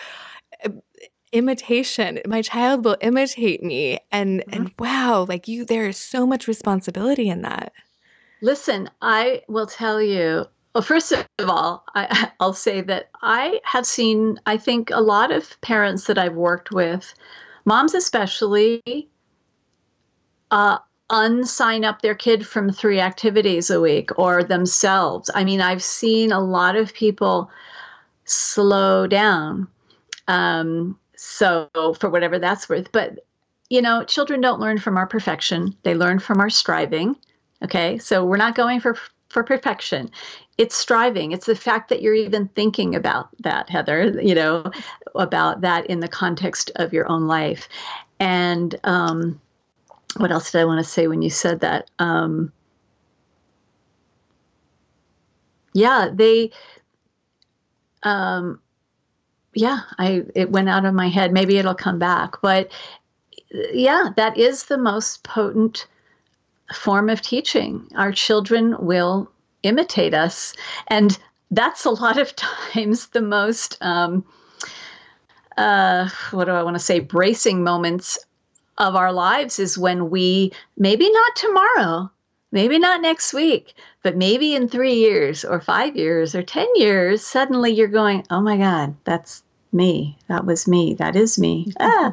uh, 0.65 0.71
imitation. 1.35 2.21
My 2.27 2.41
child 2.41 2.85
will 2.85 2.97
imitate 3.01 3.63
me, 3.63 3.99
and 4.11 4.41
mm-hmm. 4.41 4.53
and 4.53 4.73
wow, 4.79 5.27
like 5.29 5.49
you, 5.49 5.65
there 5.65 5.87
is 5.89 5.99
so 5.99 6.27
much 6.27 6.49
responsibility 6.49 7.29
in 7.29 7.43
that. 7.43 7.73
Listen, 8.41 8.89
I 9.03 9.43
will 9.49 9.67
tell 9.67 10.01
you. 10.01 10.47
Well, 10.75 10.83
first 10.83 11.13
of 11.13 11.27
all, 11.49 11.85
I, 11.95 12.31
I'll 12.41 12.55
say 12.55 12.81
that 12.83 13.11
I 13.23 13.61
have 13.65 13.87
seen. 13.87 14.39
I 14.47 14.57
think 14.57 14.91
a 14.91 15.01
lot 15.01 15.31
of 15.31 15.61
parents 15.61 16.07
that 16.07 16.19
I've 16.19 16.35
worked 16.35 16.71
with, 16.71 17.15
moms 17.65 17.95
especially, 17.95 18.83
uh, 20.51 20.79
unsign 21.11 21.85
up 21.85 22.03
their 22.03 22.15
kid 22.15 22.47
from 22.47 22.71
three 22.71 23.01
activities 23.01 23.71
a 23.71 23.81
week 23.81 24.11
or 24.19 24.43
themselves. 24.43 25.31
I 25.35 25.45
mean, 25.45 25.61
I've 25.61 25.83
seen 25.83 26.33
a 26.33 26.41
lot 26.41 26.77
of 26.77 26.95
people 26.95 27.51
slow 28.25 29.07
down. 29.07 29.69
Um, 30.29 30.99
so, 31.25 31.69
for 31.99 32.11
whatever 32.11 32.39
that's 32.39 32.69
worth. 32.69 32.93
But, 32.93 33.21
you 33.71 33.83
know, 33.83 34.05
children 34.05 34.41
don't 34.41 34.61
learn 34.61 34.79
from 34.79 34.97
our 34.97 35.07
perfection, 35.07 35.77
they 35.83 35.95
learn 35.95 36.19
from 36.19 36.41
our 36.41 36.51
striving. 36.51 37.17
Okay. 37.63 37.99
So, 37.99 38.25
we're 38.25 38.37
not 38.37 38.55
going 38.55 38.81
for 38.81 38.97
for 39.35 39.43
perfection. 39.43 40.11
It's 40.59 40.77
striving. 40.77 41.33
It's 41.33 41.47
the 41.47 41.57
fact 41.57 41.89
that 41.89 42.01
you're 42.01 42.15
even 42.15 42.47
thinking 42.49 42.95
about 42.95 43.29
that, 43.41 43.69
Heather, 43.69 44.21
you 44.23 44.35
know, 44.35 44.71
about 45.17 45.63
that 45.63 45.87
in 45.87 45.99
the 45.99 46.09
context 46.09 46.71
of 46.77 46.93
your 46.93 47.11
own 47.11 47.27
life. 47.27 47.69
And 48.21 48.79
um, 48.85 49.41
what 50.19 50.31
else 50.31 50.53
did 50.53 50.61
I 50.61 50.65
want 50.65 50.85
to 50.85 50.89
say 50.89 51.09
when 51.09 51.21
you 51.21 51.31
said 51.31 51.61
that? 51.61 51.91
Um, 51.99 52.53
yeah, 55.73 56.09
they. 56.13 56.53
Um, 58.05 58.61
yeah, 59.55 59.81
I 59.99 60.25
it 60.35 60.51
went 60.51 60.69
out 60.69 60.85
of 60.85 60.95
my 60.95 61.09
head. 61.09 61.33
Maybe 61.33 61.57
it'll 61.57 61.75
come 61.75 61.99
back, 61.99 62.41
but 62.43 62.71
yeah, 63.73 64.11
that 64.17 64.37
is 64.37 64.65
the 64.65 64.79
most 64.79 65.23
potent 65.23 65.87
form 66.73 67.09
of 67.09 67.21
teaching. 67.21 67.87
Our 67.95 68.13
children 68.13 68.77
will 68.79 69.31
imitate 69.63 70.15
us, 70.15 70.55
and 70.89 71.19
that's 71.51 71.85
a 71.85 71.91
lot 71.91 72.19
of 72.19 72.35
times 72.73 73.09
the 73.09 73.23
most. 73.23 73.79
Um, 73.81 74.25
uh, 75.57 76.09
what 76.33 76.47
do 76.47 76.51
I 76.51 76.63
want 76.63 76.75
to 76.75 76.83
say? 76.83 76.99
Bracing 76.99 77.63
moments 77.63 78.19
of 78.79 78.97
our 78.97 79.13
lives 79.13 79.61
is 79.61 79.79
when 79.79 80.11
we 80.11 80.53
maybe 80.77 81.09
not 81.09 81.37
tomorrow, 81.37 82.11
maybe 82.51 82.79
not 82.79 83.01
next 83.01 83.33
week, 83.33 83.75
but 84.03 84.17
maybe 84.17 84.55
in 84.55 84.69
three 84.69 84.95
years 84.95 85.45
or 85.45 85.61
five 85.61 85.97
years 85.97 86.35
or 86.35 86.43
10 86.43 86.67
years, 86.75 87.25
suddenly 87.25 87.71
you're 87.71 87.87
going, 87.87 88.27
oh 88.31 88.41
my 88.41 88.57
God, 88.57 88.97
that's 89.05 89.44
me. 89.75 90.17
That 90.29 90.47
was 90.47 90.67
me. 90.69 90.95
That 90.95 91.17
is 91.17 91.39
me. 91.39 91.73
ah. 91.81 92.13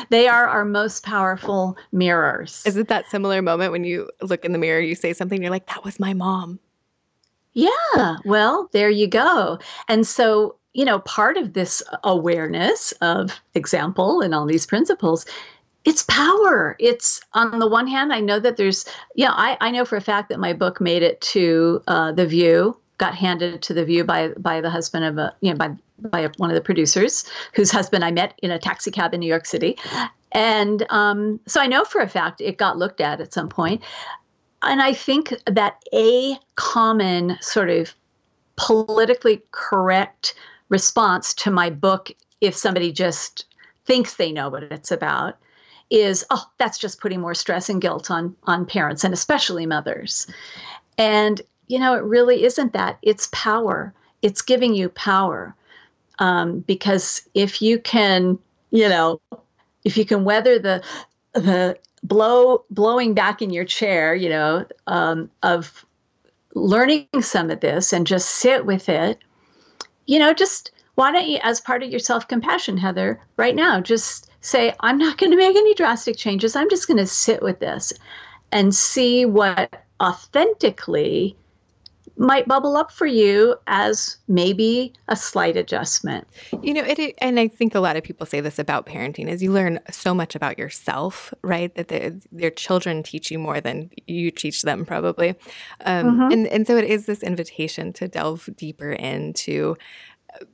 they 0.10 0.28
are 0.28 0.46
our 0.46 0.64
most 0.64 1.02
powerful 1.04 1.76
mirrors. 1.92 2.62
Is 2.66 2.76
it 2.76 2.88
that 2.88 3.08
similar 3.08 3.40
moment 3.40 3.72
when 3.72 3.84
you 3.84 4.10
look 4.20 4.44
in 4.44 4.52
the 4.52 4.58
mirror, 4.58 4.80
you 4.80 4.94
say 4.94 5.12
something, 5.12 5.40
you're 5.40 5.50
like, 5.50 5.68
that 5.68 5.84
was 5.84 6.00
my 6.00 6.12
mom? 6.12 6.58
Yeah. 7.52 8.16
Well, 8.24 8.68
there 8.72 8.90
you 8.90 9.06
go. 9.06 9.58
And 9.88 10.06
so, 10.06 10.56
you 10.72 10.84
know, 10.84 11.00
part 11.00 11.36
of 11.36 11.52
this 11.54 11.82
awareness 12.04 12.92
of 13.00 13.40
example 13.54 14.20
and 14.20 14.34
all 14.34 14.46
these 14.46 14.66
principles 14.66 15.26
it's 15.84 16.02
power. 16.04 16.76
It's 16.78 17.20
on 17.32 17.58
the 17.58 17.66
one 17.66 17.86
hand, 17.86 18.12
I 18.12 18.20
know 18.20 18.38
that 18.40 18.56
there's, 18.56 18.84
you 19.14 19.24
know, 19.24 19.32
I, 19.34 19.56
I 19.60 19.70
know 19.70 19.84
for 19.84 19.96
a 19.96 20.00
fact 20.00 20.28
that 20.28 20.38
my 20.38 20.52
book 20.52 20.80
made 20.80 21.02
it 21.02 21.20
to 21.22 21.82
uh, 21.88 22.12
The 22.12 22.26
View, 22.26 22.76
got 23.00 23.14
handed 23.14 23.62
to 23.62 23.74
The 23.74 23.84
View 23.84 24.04
by 24.04 24.28
by 24.38 24.60
the 24.60 24.70
husband 24.70 25.04
of 25.06 25.18
a, 25.18 25.34
you 25.40 25.50
know, 25.50 25.56
by 25.56 25.74
by 25.98 26.30
one 26.36 26.50
of 26.50 26.54
the 26.54 26.60
producers, 26.60 27.24
whose 27.54 27.70
husband 27.70 28.04
I 28.04 28.12
met 28.12 28.38
in 28.42 28.50
a 28.50 28.58
taxi 28.58 28.90
cab 28.90 29.14
in 29.14 29.20
New 29.20 29.26
York 29.26 29.46
City, 29.46 29.76
and 30.32 30.86
um, 30.90 31.40
so 31.46 31.60
I 31.60 31.66
know 31.66 31.82
for 31.82 32.00
a 32.00 32.08
fact 32.08 32.40
it 32.40 32.58
got 32.58 32.76
looked 32.76 33.00
at 33.00 33.20
at 33.20 33.32
some 33.32 33.48
point, 33.48 33.82
and 34.62 34.82
I 34.82 34.92
think 34.92 35.34
that 35.46 35.82
a 35.94 36.38
common 36.56 37.38
sort 37.40 37.70
of 37.70 37.94
politically 38.56 39.42
correct 39.50 40.34
response 40.68 41.32
to 41.34 41.50
my 41.50 41.70
book, 41.70 42.10
if 42.42 42.54
somebody 42.54 42.92
just 42.92 43.46
thinks 43.86 44.14
they 44.14 44.30
know 44.30 44.50
what 44.50 44.62
it's 44.62 44.92
about 44.92 45.38
is 45.88 46.24
oh 46.30 46.44
that's 46.58 46.78
just 46.78 47.00
putting 47.00 47.20
more 47.20 47.34
stress 47.34 47.68
and 47.68 47.80
guilt 47.80 48.10
on 48.10 48.36
on 48.44 48.64
parents 48.66 49.02
and 49.04 49.14
especially 49.14 49.66
mothers. 49.66 50.26
And 50.98 51.40
you 51.70 51.78
know 51.78 51.94
it 51.94 52.02
really 52.02 52.44
isn't 52.44 52.72
that 52.72 52.98
it's 53.02 53.28
power 53.32 53.94
it's 54.22 54.42
giving 54.42 54.74
you 54.74 54.88
power 54.90 55.54
um, 56.18 56.60
because 56.60 57.22
if 57.34 57.62
you 57.62 57.78
can 57.78 58.38
you 58.70 58.88
know 58.88 59.20
if 59.84 59.96
you 59.96 60.04
can 60.04 60.24
weather 60.24 60.58
the 60.58 60.82
the 61.32 61.78
blow 62.02 62.64
blowing 62.70 63.14
back 63.14 63.40
in 63.40 63.50
your 63.50 63.64
chair 63.64 64.14
you 64.14 64.28
know 64.28 64.66
um, 64.86 65.30
of 65.42 65.84
learning 66.54 67.06
some 67.20 67.50
of 67.50 67.60
this 67.60 67.92
and 67.92 68.06
just 68.06 68.28
sit 68.28 68.66
with 68.66 68.88
it 68.88 69.18
you 70.06 70.18
know 70.18 70.32
just 70.32 70.72
why 70.96 71.12
don't 71.12 71.28
you 71.28 71.38
as 71.42 71.60
part 71.60 71.82
of 71.82 71.90
your 71.90 72.00
self-compassion 72.00 72.76
heather 72.76 73.20
right 73.36 73.54
now 73.54 73.80
just 73.80 74.30
say, 74.40 74.74
I'm 74.80 74.98
not 74.98 75.18
going 75.18 75.30
to 75.30 75.36
make 75.36 75.56
any 75.56 75.74
drastic 75.74 76.16
changes. 76.16 76.56
I'm 76.56 76.70
just 76.70 76.86
going 76.86 76.98
to 76.98 77.06
sit 77.06 77.42
with 77.42 77.60
this 77.60 77.92
and 78.52 78.74
see 78.74 79.24
what 79.26 79.84
authentically 80.02 81.36
might 82.20 82.46
bubble 82.46 82.76
up 82.76 82.92
for 82.92 83.06
you 83.06 83.56
as 83.66 84.18
maybe 84.28 84.92
a 85.08 85.16
slight 85.16 85.56
adjustment. 85.56 86.28
You 86.62 86.74
know, 86.74 86.84
it, 86.84 87.14
and 87.18 87.40
I 87.40 87.48
think 87.48 87.74
a 87.74 87.80
lot 87.80 87.96
of 87.96 88.04
people 88.04 88.26
say 88.26 88.42
this 88.42 88.58
about 88.58 88.84
parenting 88.84 89.26
is 89.26 89.42
you 89.42 89.50
learn 89.50 89.80
so 89.90 90.12
much 90.12 90.34
about 90.34 90.58
yourself, 90.58 91.32
right? 91.42 91.74
That 91.76 91.88
the, 91.88 92.20
their 92.30 92.50
children 92.50 93.02
teach 93.02 93.30
you 93.30 93.38
more 93.38 93.58
than 93.62 93.90
you 94.06 94.30
teach 94.30 94.62
them, 94.62 94.84
probably. 94.84 95.30
Um, 95.86 96.06
mm-hmm. 96.06 96.32
and, 96.32 96.46
and 96.48 96.66
so 96.66 96.76
it 96.76 96.84
is 96.84 97.06
this 97.06 97.22
invitation 97.22 97.94
to 97.94 98.06
delve 98.06 98.50
deeper 98.54 98.92
into 98.92 99.76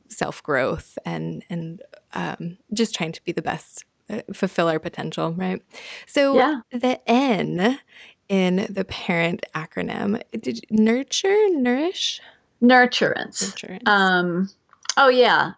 self 0.08 0.42
growth 0.44 0.96
and 1.04 1.44
and 1.50 1.82
um, 2.14 2.58
just 2.72 2.94
trying 2.94 3.12
to 3.12 3.22
be 3.24 3.32
the 3.32 3.42
best, 3.42 3.84
uh, 4.08 4.22
fulfill 4.32 4.68
our 4.68 4.78
potential, 4.78 5.32
right? 5.32 5.60
So 6.06 6.36
yeah. 6.36 6.60
the 6.70 7.00
N 7.10 7.80
in 8.28 8.66
the 8.68 8.84
parent 8.84 9.44
acronym, 9.54 10.20
did 10.40 10.58
you, 10.58 10.62
nurture, 10.70 11.48
nourish, 11.50 12.20
nurturance. 12.62 13.52
Nurturance. 13.52 13.88
Um, 13.88 14.50
oh 14.96 15.08
yeah, 15.08 15.52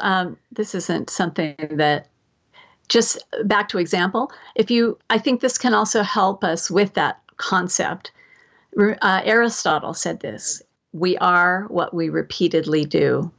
um, 0.00 0.36
this 0.52 0.74
isn't 0.74 1.10
something 1.10 1.54
that. 1.70 2.08
Just 2.90 3.24
back 3.44 3.70
to 3.70 3.78
example, 3.78 4.30
if 4.56 4.70
you, 4.70 4.98
I 5.08 5.16
think 5.16 5.40
this 5.40 5.56
can 5.56 5.72
also 5.72 6.02
help 6.02 6.44
us 6.44 6.70
with 6.70 6.92
that 6.92 7.18
concept. 7.38 8.12
Uh, 8.78 9.22
Aristotle 9.24 9.94
said 9.94 10.20
this: 10.20 10.62
"We 10.92 11.16
are 11.16 11.64
what 11.68 11.94
we 11.94 12.10
repeatedly 12.10 12.84
do." 12.84 13.32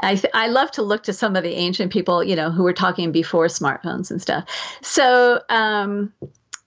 I, 0.00 0.16
th- 0.16 0.32
I 0.34 0.48
love 0.48 0.70
to 0.72 0.82
look 0.82 1.02
to 1.04 1.12
some 1.12 1.36
of 1.36 1.42
the 1.42 1.54
ancient 1.54 1.92
people, 1.92 2.22
you 2.22 2.36
know, 2.36 2.50
who 2.50 2.62
were 2.62 2.72
talking 2.72 3.12
before 3.12 3.46
smartphones 3.46 4.10
and 4.10 4.20
stuff. 4.20 4.44
So, 4.82 5.40
um, 5.48 6.12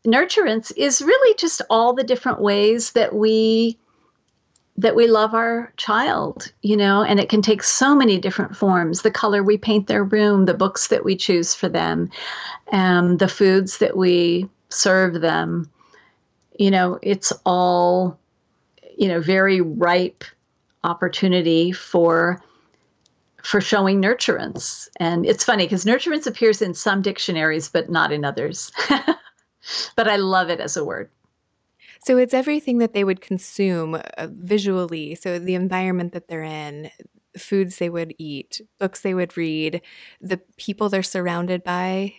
nurturance 0.06 0.72
is 0.78 1.02
really 1.02 1.36
just 1.36 1.62
all 1.70 1.94
the 1.94 2.04
different 2.04 2.42
ways 2.42 2.92
that 2.92 3.16
we 3.16 3.78
that 4.78 4.96
we 4.96 5.08
love 5.08 5.34
our 5.34 5.74
child, 5.76 6.54
you 6.62 6.78
know, 6.78 7.04
and 7.04 7.20
it 7.20 7.28
can 7.28 7.42
take 7.42 7.62
so 7.64 7.94
many 7.94 8.18
different 8.18 8.56
forms. 8.56 9.02
The 9.02 9.12
color 9.12 9.44
we 9.44 9.58
paint 9.58 9.88
their 9.88 10.06
room, 10.06 10.46
the 10.46 10.54
books 10.54 10.88
that 10.88 11.04
we 11.04 11.18
choose 11.18 11.54
for 11.54 11.68
them, 11.68 12.10
um, 12.72 13.18
the 13.18 13.28
foods 13.28 13.80
that 13.80 13.98
we 13.98 14.48
serve 14.70 15.20
them. 15.20 15.70
You 16.58 16.72
know, 16.72 16.98
it's 17.02 17.34
all, 17.46 18.18
you 18.98 19.10
know, 19.10 19.20
very 19.20 19.60
ripe 19.60 20.24
opportunity 20.86 21.74
for 21.74 22.42
for 23.44 23.60
showing 23.60 24.02
nurturance. 24.02 24.88
And 24.98 25.26
it's 25.26 25.44
funny 25.44 25.66
because 25.66 25.84
nurturance 25.84 26.28
appears 26.28 26.62
in 26.62 26.74
some 26.74 27.02
dictionaries, 27.02 27.68
but 27.68 27.90
not 27.90 28.14
in 28.14 28.24
others. 28.24 28.72
but 29.96 30.08
I 30.08 30.18
love 30.18 30.50
it 30.50 30.60
as 30.60 30.78
a 30.78 30.86
word. 30.86 31.10
So 32.06 32.18
it's 32.18 32.34
everything 32.34 32.78
that 32.78 32.94
they 32.94 33.04
would 33.04 33.22
consume 33.22 33.96
uh, 33.96 34.28
visually. 34.30 35.16
So 35.16 35.38
the 35.38 35.56
environment 35.56 36.14
that 36.14 36.28
they're 36.28 36.44
in, 36.44 36.92
foods 37.38 37.78
they 37.78 37.90
would 37.90 38.16
eat, 38.18 38.62
books 38.80 39.02
they 39.02 39.14
would 39.14 39.36
read, 39.36 39.82
the 40.22 40.40
people 40.58 40.90
they're 40.90 41.04
surrounded 41.04 41.64
by, 41.64 42.14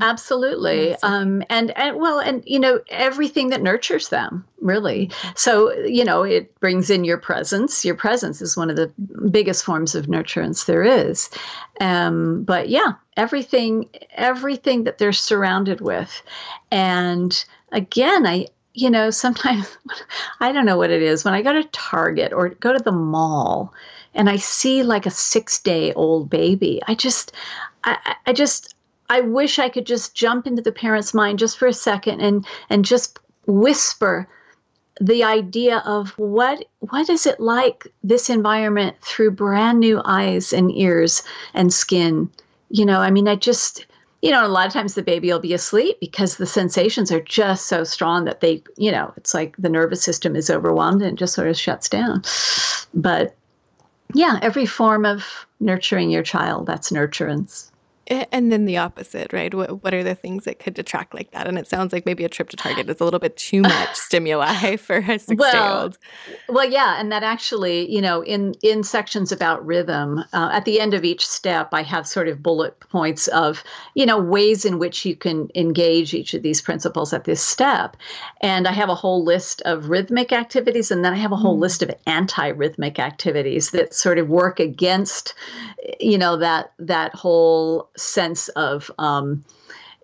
Absolutely. 0.00 0.94
Um, 1.02 1.42
and, 1.50 1.76
and 1.76 1.96
well, 1.96 2.20
and, 2.20 2.44
you 2.46 2.60
know, 2.60 2.80
everything 2.90 3.48
that 3.48 3.60
nurtures 3.60 4.08
them, 4.10 4.44
really. 4.60 5.10
So, 5.34 5.72
you 5.80 6.04
know, 6.04 6.22
it 6.22 6.58
brings 6.60 6.90
in 6.90 7.04
your 7.04 7.18
presence. 7.18 7.84
Your 7.84 7.96
presence 7.96 8.40
is 8.40 8.56
one 8.56 8.70
of 8.70 8.76
the 8.76 8.92
biggest 9.30 9.64
forms 9.64 9.96
of 9.96 10.06
nurturance 10.06 10.66
there 10.66 10.84
is. 10.84 11.28
Um, 11.80 12.44
but 12.44 12.68
yeah, 12.68 12.92
everything, 13.16 13.88
everything 14.12 14.84
that 14.84 14.98
they're 14.98 15.12
surrounded 15.12 15.80
with. 15.80 16.22
And 16.70 17.44
again, 17.72 18.26
I 18.26 18.46
you 18.74 18.88
know, 18.88 19.10
sometimes 19.10 19.76
I 20.40 20.52
don't 20.52 20.66
know 20.66 20.76
what 20.76 20.90
it 20.90 21.02
is. 21.02 21.24
When 21.24 21.34
I 21.34 21.42
go 21.42 21.52
to 21.52 21.64
Target 21.72 22.32
or 22.32 22.50
go 22.50 22.72
to 22.72 22.82
the 22.82 22.92
mall 22.92 23.74
and 24.14 24.30
I 24.30 24.36
see 24.36 24.82
like 24.82 25.06
a 25.06 25.10
six 25.10 25.60
day 25.60 25.92
old 25.94 26.30
baby, 26.30 26.80
I 26.86 26.94
just, 26.94 27.32
I, 27.84 28.16
I 28.26 28.32
just, 28.32 28.74
I 29.10 29.20
wish 29.20 29.58
I 29.58 29.68
could 29.68 29.86
just 29.86 30.14
jump 30.14 30.46
into 30.46 30.62
the 30.62 30.72
parent's 30.72 31.12
mind 31.12 31.38
just 31.38 31.58
for 31.58 31.66
a 31.66 31.72
second 31.72 32.20
and 32.20 32.46
and 32.70 32.84
just 32.84 33.18
whisper 33.46 34.28
the 35.00 35.24
idea 35.24 35.82
of 35.84 36.10
what 36.18 36.64
what 36.78 37.10
is 37.10 37.26
it 37.26 37.40
like 37.40 37.86
this 38.02 38.30
environment 38.30 38.96
through 39.02 39.32
brand 39.32 39.80
new 39.80 40.00
eyes 40.04 40.52
and 40.52 40.70
ears 40.72 41.22
and 41.54 41.72
skin 41.72 42.30
you 42.68 42.84
know 42.84 43.00
i 43.00 43.10
mean 43.10 43.26
i 43.26 43.34
just 43.34 43.86
you 44.22 44.30
know, 44.30 44.46
a 44.46 44.48
lot 44.48 44.66
of 44.66 44.72
times 44.72 44.94
the 44.94 45.02
baby 45.02 45.28
will 45.28 45.40
be 45.40 45.54
asleep 45.54 45.98
because 45.98 46.36
the 46.36 46.46
sensations 46.46 47.10
are 47.10 47.22
just 47.22 47.68
so 47.68 47.84
strong 47.84 48.24
that 48.26 48.40
they, 48.40 48.62
you 48.76 48.92
know, 48.92 49.12
it's 49.16 49.32
like 49.32 49.56
the 49.56 49.70
nervous 49.70 50.02
system 50.02 50.36
is 50.36 50.50
overwhelmed 50.50 51.00
and 51.00 51.16
just 51.16 51.34
sort 51.34 51.48
of 51.48 51.58
shuts 51.58 51.88
down. 51.88 52.22
But 52.92 53.34
yeah, 54.12 54.38
every 54.42 54.66
form 54.66 55.06
of 55.06 55.46
nurturing 55.58 56.10
your 56.10 56.22
child, 56.22 56.66
that's 56.66 56.90
nurturance. 56.90 57.69
And 58.10 58.50
then 58.50 58.64
the 58.64 58.76
opposite, 58.76 59.32
right? 59.32 59.54
What, 59.54 59.84
what 59.84 59.94
are 59.94 60.02
the 60.02 60.16
things 60.16 60.44
that 60.44 60.58
could 60.58 60.74
detract 60.74 61.14
like 61.14 61.30
that? 61.30 61.46
And 61.46 61.56
it 61.56 61.68
sounds 61.68 61.92
like 61.92 62.06
maybe 62.06 62.24
a 62.24 62.28
trip 62.28 62.48
to 62.48 62.56
Target 62.56 62.90
is 62.90 63.00
a 63.00 63.04
little 63.04 63.20
bit 63.20 63.36
too 63.36 63.62
much 63.62 63.94
stimuli 63.94 64.74
for 64.78 64.96
a 64.96 65.16
six 65.16 65.38
well, 65.38 65.52
day 65.52 65.82
old. 65.82 65.98
Well, 66.48 66.68
yeah. 66.68 66.98
And 66.98 67.12
that 67.12 67.22
actually, 67.22 67.88
you 67.88 68.02
know, 68.02 68.22
in, 68.22 68.54
in 68.64 68.82
sections 68.82 69.30
about 69.30 69.64
rhythm, 69.64 70.24
uh, 70.32 70.50
at 70.52 70.64
the 70.64 70.80
end 70.80 70.92
of 70.92 71.04
each 71.04 71.24
step, 71.24 71.68
I 71.72 71.82
have 71.82 72.04
sort 72.04 72.26
of 72.26 72.42
bullet 72.42 72.80
points 72.80 73.28
of, 73.28 73.62
you 73.94 74.04
know, 74.04 74.18
ways 74.18 74.64
in 74.64 74.80
which 74.80 75.06
you 75.06 75.14
can 75.14 75.48
engage 75.54 76.12
each 76.12 76.34
of 76.34 76.42
these 76.42 76.60
principles 76.60 77.12
at 77.12 77.24
this 77.24 77.40
step. 77.40 77.96
And 78.40 78.66
I 78.66 78.72
have 78.72 78.88
a 78.88 78.94
whole 78.96 79.22
list 79.22 79.62
of 79.66 79.88
rhythmic 79.88 80.32
activities. 80.32 80.90
And 80.90 81.04
then 81.04 81.12
I 81.12 81.18
have 81.18 81.30
a 81.30 81.36
whole 81.36 81.56
mm. 81.56 81.60
list 81.60 81.80
of 81.82 81.94
anti 82.06 82.48
rhythmic 82.48 82.98
activities 82.98 83.70
that 83.70 83.94
sort 83.94 84.18
of 84.18 84.28
work 84.28 84.58
against, 84.58 85.32
you 86.00 86.18
know, 86.18 86.36
that, 86.38 86.72
that 86.80 87.14
whole 87.14 87.88
sense 88.00 88.48
of 88.50 88.90
um, 88.98 89.44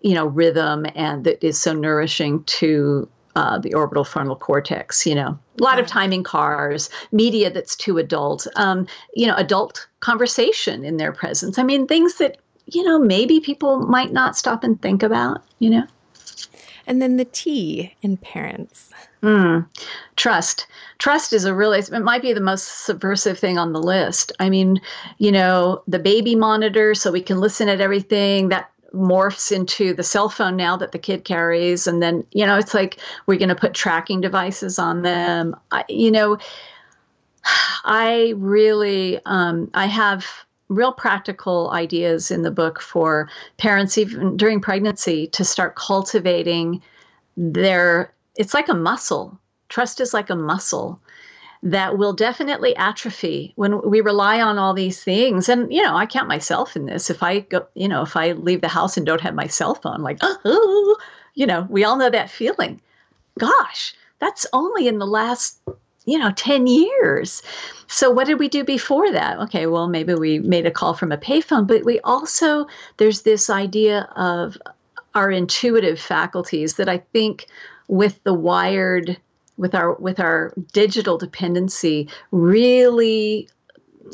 you 0.01 0.13
know 0.13 0.25
rhythm 0.25 0.85
and 0.95 1.23
that 1.23 1.43
is 1.43 1.59
so 1.59 1.73
nourishing 1.73 2.43
to 2.45 3.07
uh, 3.37 3.59
the 3.59 3.73
orbital 3.73 4.03
frontal 4.03 4.35
cortex. 4.35 5.05
You 5.05 5.15
know, 5.15 5.37
a 5.59 5.63
lot 5.63 5.79
of 5.79 5.85
time 5.85 6.11
in 6.11 6.23
cars, 6.23 6.89
media 7.11 7.51
that's 7.51 7.75
too 7.75 7.99
adult. 7.99 8.47
Um, 8.55 8.87
you 9.13 9.27
know, 9.27 9.35
adult 9.35 9.87
conversation 9.99 10.83
in 10.83 10.97
their 10.97 11.11
presence. 11.11 11.59
I 11.59 11.63
mean, 11.63 11.85
things 11.87 12.15
that 12.15 12.37
you 12.65 12.83
know 12.83 12.99
maybe 12.99 13.39
people 13.39 13.79
might 13.81 14.11
not 14.11 14.35
stop 14.35 14.63
and 14.63 14.81
think 14.81 15.03
about. 15.03 15.43
You 15.59 15.69
know. 15.69 15.83
And 16.87 17.01
then 17.01 17.17
the 17.17 17.25
T 17.25 17.95
in 18.01 18.17
parents. 18.17 18.91
Mm, 19.23 19.67
trust. 20.15 20.67
Trust 20.99 21.33
is 21.33 21.45
a 21.45 21.53
really, 21.53 21.79
it 21.79 22.03
might 22.03 22.21
be 22.21 22.33
the 22.33 22.41
most 22.41 22.85
subversive 22.85 23.39
thing 23.39 23.57
on 23.57 23.73
the 23.73 23.81
list. 23.81 24.31
I 24.39 24.49
mean, 24.49 24.79
you 25.17 25.31
know, 25.31 25.81
the 25.87 25.99
baby 25.99 26.35
monitor, 26.35 26.93
so 26.93 27.11
we 27.11 27.21
can 27.21 27.39
listen 27.39 27.67
at 27.67 27.81
everything 27.81 28.49
that 28.49 28.69
morphs 28.93 29.51
into 29.51 29.93
the 29.93 30.03
cell 30.03 30.29
phone 30.29 30.55
now 30.55 30.77
that 30.77 30.91
the 30.91 30.99
kid 30.99 31.23
carries. 31.23 31.87
And 31.87 32.01
then, 32.01 32.23
you 32.31 32.45
know, 32.45 32.57
it's 32.57 32.73
like 32.73 32.99
we're 33.25 33.37
going 33.37 33.49
to 33.49 33.55
put 33.55 33.73
tracking 33.73 34.21
devices 34.21 34.79
on 34.79 35.01
them. 35.01 35.55
I, 35.71 35.83
you 35.89 36.11
know, 36.11 36.37
I 37.85 38.33
really, 38.37 39.19
um, 39.25 39.69
I 39.73 39.87
have 39.87 40.25
real 40.69 40.91
practical 40.91 41.71
ideas 41.71 42.29
in 42.29 42.41
the 42.41 42.51
book 42.51 42.81
for 42.81 43.29
parents, 43.57 43.97
even 43.97 44.37
during 44.37 44.61
pregnancy, 44.61 45.27
to 45.27 45.43
start 45.43 45.75
cultivating 45.75 46.81
their 47.35 48.13
it's 48.37 48.53
like 48.53 48.69
a 48.69 48.73
muscle. 48.73 49.37
Trust 49.69 49.99
is 49.99 50.13
like 50.13 50.29
a 50.29 50.35
muscle 50.35 50.99
that 51.63 51.97
will 51.97 52.13
definitely 52.13 52.75
atrophy 52.75 53.51
when 53.55 53.81
we 53.81 53.99
rely 53.99 54.39
on 54.39 54.57
all 54.59 54.73
these 54.73 55.03
things. 55.03 55.49
And, 55.49 55.71
you 55.73 55.81
know, 55.81 55.95
I 55.95 56.05
count 56.05 56.27
myself 56.27 56.75
in 56.75 56.85
this. 56.85 57.09
If 57.09 57.23
I 57.23 57.39
go, 57.39 57.65
you 57.73 57.87
know, 57.87 58.03
if 58.03 58.15
I 58.15 58.33
leave 58.33 58.61
the 58.61 58.67
house 58.67 58.95
and 58.95 59.05
don't 59.05 59.21
have 59.21 59.33
my 59.33 59.47
cell 59.47 59.73
phone, 59.75 60.01
like, 60.01 60.19
oh, 60.21 60.97
you 61.33 61.47
know, 61.47 61.67
we 61.69 61.83
all 61.83 61.97
know 61.97 62.11
that 62.11 62.29
feeling. 62.29 62.79
Gosh, 63.39 63.95
that's 64.19 64.45
only 64.53 64.87
in 64.87 64.99
the 64.99 65.07
last, 65.07 65.59
you 66.05 66.17
know, 66.17 66.31
10 66.31 66.67
years. 66.67 67.41
So 67.87 68.09
what 68.11 68.27
did 68.27 68.39
we 68.39 68.49
do 68.49 68.63
before 68.63 69.11
that? 69.11 69.39
Okay, 69.39 69.65
well, 69.65 69.87
maybe 69.87 70.13
we 70.13 70.39
made 70.39 70.65
a 70.67 70.71
call 70.71 70.93
from 70.93 71.11
a 71.11 71.17
payphone, 71.17 71.67
but 71.67 71.83
we 71.85 71.99
also, 72.01 72.67
there's 72.97 73.23
this 73.23 73.49
idea 73.49 74.07
of 74.15 74.57
our 75.15 75.31
intuitive 75.31 75.99
faculties 75.99 76.75
that 76.75 76.87
I 76.87 76.99
think 76.99 77.47
with 77.87 78.23
the 78.23 78.33
wired 78.33 79.17
with 79.57 79.73
our 79.73 79.95
with 79.95 80.19
our 80.19 80.53
digital 80.71 81.17
dependency 81.17 82.07
really 82.31 83.47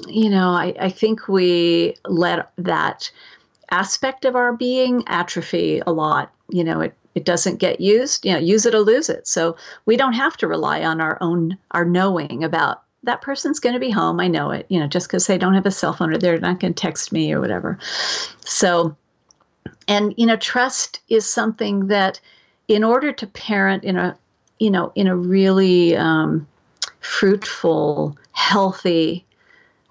you 0.07 0.30
know 0.30 0.49
I, 0.49 0.74
I 0.80 0.89
think 0.89 1.28
we 1.28 1.95
let 2.07 2.51
that 2.57 3.11
aspect 3.74 4.24
of 4.24 4.36
our 4.36 4.53
being 4.53 5.03
atrophy 5.07 5.82
a 5.86 5.91
lot. 5.91 6.32
You 6.49 6.63
know 6.63 6.82
it 6.82 6.95
it 7.15 7.26
doesn't 7.26 7.59
get 7.59 7.82
used 7.82 8.26
you 8.26 8.34
know 8.34 8.39
use 8.39 8.65
it 8.65 8.76
or 8.76 8.80
lose 8.80 9.09
it. 9.09 9.28
So 9.28 9.55
we 9.86 9.97
don't 9.97 10.13
have 10.13 10.38
to 10.38 10.47
rely 10.47 10.84
on 10.84 11.01
our 11.01 11.17
own 11.21 11.57
our 11.71 11.86
knowing 11.86 12.43
about 12.43 12.84
that 13.03 13.21
person's 13.21 13.59
going 13.59 13.74
to 13.74 13.80
be 13.82 13.89
home 13.89 14.21
i 14.21 14.30
know 14.30 14.49
it 14.49 14.65
you 14.69 14.80
know 14.80 14.88
just 14.88 15.09
because 15.09 15.28
they 15.28 15.38
don't 15.38 15.55
have 15.55 15.65
a 15.65 15.71
cell 15.71 15.91
phone 15.91 16.13
or 16.13 16.17
they're 16.17 16.39
not 16.39 16.59
going 16.59 16.74
to 16.74 16.82
text 16.82 17.11
me 17.11 17.34
or 17.34 17.41
whatever. 17.41 17.78
So 18.45 18.95
and 19.88 20.13
you 20.17 20.26
know 20.26 20.38
trust 20.38 21.01
is 21.09 21.30
something 21.30 21.88
that 21.88 22.19
in 22.74 22.84
order 22.84 23.11
to 23.11 23.28
parent 23.28 23.84
in 23.84 23.97
a 23.97 24.17
you 24.59 24.69
know 24.69 24.91
in 24.95 25.07
a 25.07 25.15
really 25.15 25.95
um, 25.95 26.47
fruitful 26.99 28.17
healthy 28.32 29.26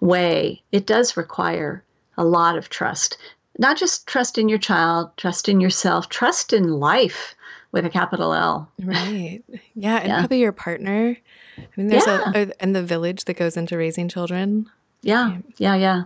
way 0.01 0.61
it 0.72 0.87
does 0.87 1.16
require 1.16 1.83
a 2.16 2.24
lot 2.24 2.57
of 2.57 2.68
trust 2.68 3.18
not 3.59 3.76
just 3.76 4.07
trust 4.07 4.39
in 4.39 4.49
your 4.49 4.59
child 4.59 5.11
trust 5.16 5.49
in 5.49 5.61
yourself 5.61 6.09
trust 6.09 6.53
in 6.53 6.80
life 6.80 7.35
with 7.72 7.87
a 7.87 7.91
capital 7.91 8.33
L. 8.33 8.70
Right. 8.83 9.43
Yeah. 9.74 9.97
And 9.97 10.09
yeah. 10.09 10.18
probably 10.18 10.41
your 10.41 10.53
partner. 10.53 11.16
I 11.59 11.66
mean, 11.76 11.89
there's 11.89 12.07
yeah. 12.07 12.33
a, 12.35 12.62
and 12.62 12.76
the 12.76 12.83
village 12.83 13.24
that 13.24 13.35
goes 13.35 13.57
into 13.57 13.76
raising 13.76 14.09
children. 14.09 14.70
Yeah. 15.03 15.39
Yeah. 15.57 15.74
Yeah. 15.74 16.03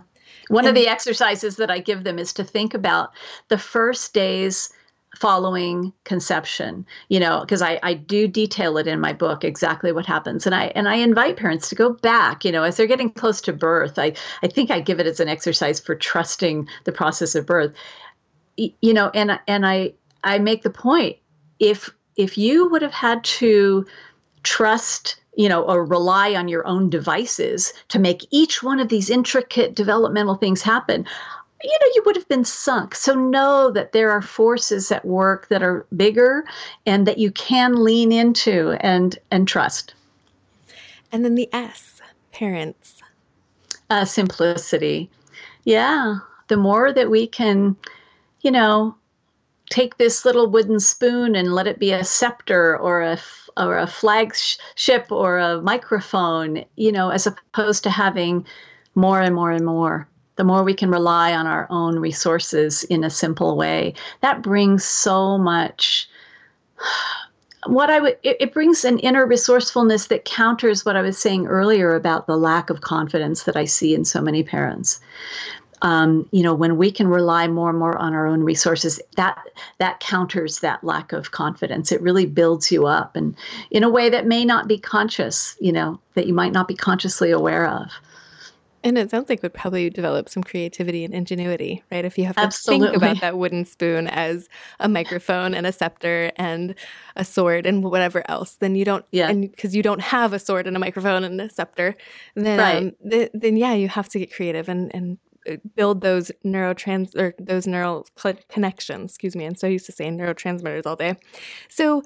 One 0.47 0.65
and, 0.65 0.69
of 0.69 0.81
the 0.81 0.89
exercises 0.89 1.57
that 1.57 1.69
I 1.69 1.79
give 1.79 2.05
them 2.05 2.17
is 2.17 2.31
to 2.33 2.43
think 2.43 2.73
about 2.73 3.11
the 3.49 3.57
first 3.57 4.13
days 4.13 4.71
following 5.17 5.91
conception 6.03 6.85
you 7.09 7.19
know 7.19 7.39
because 7.41 7.63
I, 7.63 7.79
I 7.81 7.95
do 7.95 8.27
detail 8.27 8.77
it 8.77 8.85
in 8.85 8.99
my 8.99 9.13
book 9.13 9.43
exactly 9.43 9.91
what 9.91 10.05
happens. 10.05 10.45
And 10.45 10.53
i 10.53 10.65
and 10.75 10.87
i 10.87 10.95
invite 10.95 11.37
parents 11.37 11.69
to 11.69 11.75
go 11.75 11.93
back 11.93 12.45
you 12.45 12.51
know 12.51 12.61
as 12.61 12.77
they're 12.77 12.85
getting 12.85 13.09
close 13.09 13.41
to 13.41 13.53
birth 13.53 13.97
i 13.97 14.13
i 14.43 14.47
think 14.47 14.69
i 14.69 14.79
give 14.79 14.99
it 14.99 15.07
as 15.07 15.19
an 15.19 15.27
exercise 15.27 15.79
for 15.79 15.95
trusting 15.95 16.67
the 16.83 16.91
process 16.91 17.33
of 17.33 17.47
birth. 17.47 17.73
You 18.57 18.93
know 18.93 19.09
and 19.15 19.39
and 19.47 19.65
i 19.65 19.93
i 20.23 20.37
make 20.37 20.61
the 20.61 20.69
point 20.69 21.17
if 21.59 21.89
if 22.15 22.37
you 22.37 22.69
would 22.69 22.83
have 22.83 22.93
had 22.93 23.23
to 23.23 23.85
trust 24.43 25.19
you 25.37 25.47
know, 25.47 25.61
or 25.61 25.85
rely 25.85 26.33
on 26.33 26.47
your 26.47 26.65
own 26.65 26.89
devices 26.89 27.71
to 27.89 27.99
make 27.99 28.25
each 28.31 28.63
one 28.63 28.79
of 28.79 28.89
these 28.89 29.07
intricate 29.07 29.75
developmental 29.75 30.33
things 30.33 30.63
happen 30.63 31.05
you 31.63 31.77
know, 31.81 31.91
you 31.95 32.03
would 32.05 32.15
have 32.15 32.27
been 32.27 32.45
sunk. 32.45 32.93
So 32.93 33.15
know 33.15 33.71
that 33.71 33.91
there 33.91 34.11
are 34.11 34.21
forces 34.21 34.91
at 34.91 35.05
work 35.05 35.47
that 35.49 35.63
are 35.63 35.85
bigger 35.95 36.43
and 36.85 37.07
that 37.07 37.17
you 37.17 37.31
can 37.31 37.83
lean 37.83 38.11
into 38.11 38.77
and 38.79 39.17
and 39.31 39.47
trust. 39.47 39.95
And 41.11 41.25
then 41.25 41.35
the 41.35 41.49
S, 41.53 42.01
parents. 42.31 43.01
Uh, 43.89 44.05
simplicity. 44.05 45.09
Yeah. 45.63 46.19
The 46.49 46.57
more 46.57 46.93
that 46.93 47.09
we 47.09 47.25
can, 47.25 47.75
you 48.41 48.51
know, 48.51 48.95
take 49.69 49.97
this 49.97 50.25
little 50.25 50.49
wooden 50.49 50.79
spoon 50.79 51.35
and 51.35 51.55
let 51.55 51.67
it 51.67 51.79
be 51.79 51.91
a 51.91 52.03
scepter 52.03 52.77
or 52.77 53.01
a 53.01 53.17
or 53.55 53.79
a 53.79 53.87
flagship 53.87 55.11
or 55.11 55.39
a 55.39 55.61
microphone, 55.61 56.63
you 56.75 56.91
know, 56.91 57.09
as 57.09 57.25
opposed 57.25 57.83
to 57.83 57.89
having 57.89 58.45
more 58.93 59.19
and 59.21 59.33
more 59.33 59.51
and 59.51 59.65
more 59.65 60.07
the 60.37 60.43
more 60.43 60.63
we 60.63 60.73
can 60.73 60.89
rely 60.89 61.33
on 61.33 61.45
our 61.45 61.67
own 61.69 61.99
resources 61.99 62.83
in 62.85 63.03
a 63.03 63.09
simple 63.09 63.57
way, 63.57 63.93
that 64.21 64.41
brings 64.41 64.85
so 64.85 65.37
much. 65.37 66.07
What 67.65 67.89
I 67.89 67.99
would, 67.99 68.17
it, 68.23 68.37
it 68.39 68.53
brings 68.53 68.85
an 68.85 68.99
inner 68.99 69.25
resourcefulness 69.25 70.07
that 70.07 70.23
counters 70.23 70.85
what 70.85 70.95
I 70.95 71.01
was 71.01 71.17
saying 71.17 71.47
earlier 71.47 71.95
about 71.95 72.25
the 72.25 72.37
lack 72.37 72.69
of 72.69 72.79
confidence 72.79 73.43
that 73.43 73.57
I 73.57 73.65
see 73.65 73.93
in 73.93 74.05
so 74.05 74.21
many 74.21 74.41
parents. 74.41 75.01
Um, 75.81 76.29
you 76.31 76.43
know, 76.43 76.53
when 76.53 76.77
we 76.77 76.91
can 76.91 77.07
rely 77.07 77.47
more 77.47 77.69
and 77.69 77.77
more 77.77 77.97
on 77.97 78.13
our 78.13 78.25
own 78.25 78.43
resources, 78.43 79.01
that 79.17 79.37
that 79.79 79.99
counters 79.99 80.59
that 80.59 80.83
lack 80.83 81.11
of 81.11 81.31
confidence. 81.31 81.91
It 81.91 82.01
really 82.01 82.25
builds 82.25 82.71
you 82.71 82.85
up, 82.85 83.17
and 83.17 83.35
in 83.69 83.83
a 83.83 83.89
way 83.89 84.07
that 84.09 84.27
may 84.27 84.45
not 84.45 84.67
be 84.67 84.77
conscious. 84.77 85.57
You 85.59 85.73
know, 85.73 85.99
that 86.13 86.27
you 86.27 86.33
might 86.33 86.53
not 86.53 86.69
be 86.69 86.75
consciously 86.75 87.31
aware 87.31 87.67
of. 87.67 87.91
And 88.87 88.97
it 88.97 89.11
sounds 89.11 89.27
like 89.29 89.43
would 89.43 89.53
probably 89.53 89.89
develop 89.89 90.29
some 90.29 90.43
creativity 90.43 91.03
and 91.03 91.13
ingenuity, 91.13 91.83
right? 91.91 92.05
If 92.05 92.17
you 92.17 92.25
have 92.25 92.35
to 92.37 92.41
Absolutely. 92.41 92.87
think 92.87 92.97
about 92.97 93.19
that 93.21 93.37
wooden 93.37 93.65
spoon 93.65 94.07
as 94.07 94.47
a 94.79 94.87
microphone 94.87 95.53
and 95.53 95.67
a 95.67 95.71
scepter 95.73 96.31
and 96.37 96.73
a 97.15 97.25
sword 97.25 97.65
and 97.65 97.83
whatever 97.83 98.23
else, 98.29 98.55
then 98.55 98.75
you 98.75 98.85
don't, 98.85 99.03
Yeah. 99.11 99.29
and 99.29 99.41
because 99.51 99.75
you 99.75 99.83
don't 99.83 99.99
have 100.01 100.31
a 100.31 100.39
sword 100.39 100.67
and 100.67 100.75
a 100.75 100.79
microphone 100.79 101.23
and 101.25 101.39
a 101.41 101.49
scepter, 101.49 101.95
then, 102.35 102.59
Right. 102.59 102.77
um, 102.77 103.09
th- 103.09 103.31
then 103.33 103.57
yeah, 103.57 103.73
you 103.73 103.89
have 103.89 104.07
to 104.09 104.19
get 104.19 104.33
creative 104.33 104.69
and, 104.69 104.93
and 104.95 105.17
uh, 105.49 105.57
build 105.75 106.01
those 106.01 106.31
neurotrans 106.45 107.15
or 107.15 107.33
those 107.39 107.67
neural 107.67 108.05
cl- 108.17 108.37
connections. 108.49 109.11
Excuse 109.11 109.35
me. 109.35 109.45
I'm 109.45 109.55
so 109.55 109.67
used 109.67 109.85
to 109.87 109.91
saying 109.91 110.17
neurotransmitters 110.17 110.85
all 110.85 110.95
day. 110.95 111.15
So 111.69 112.03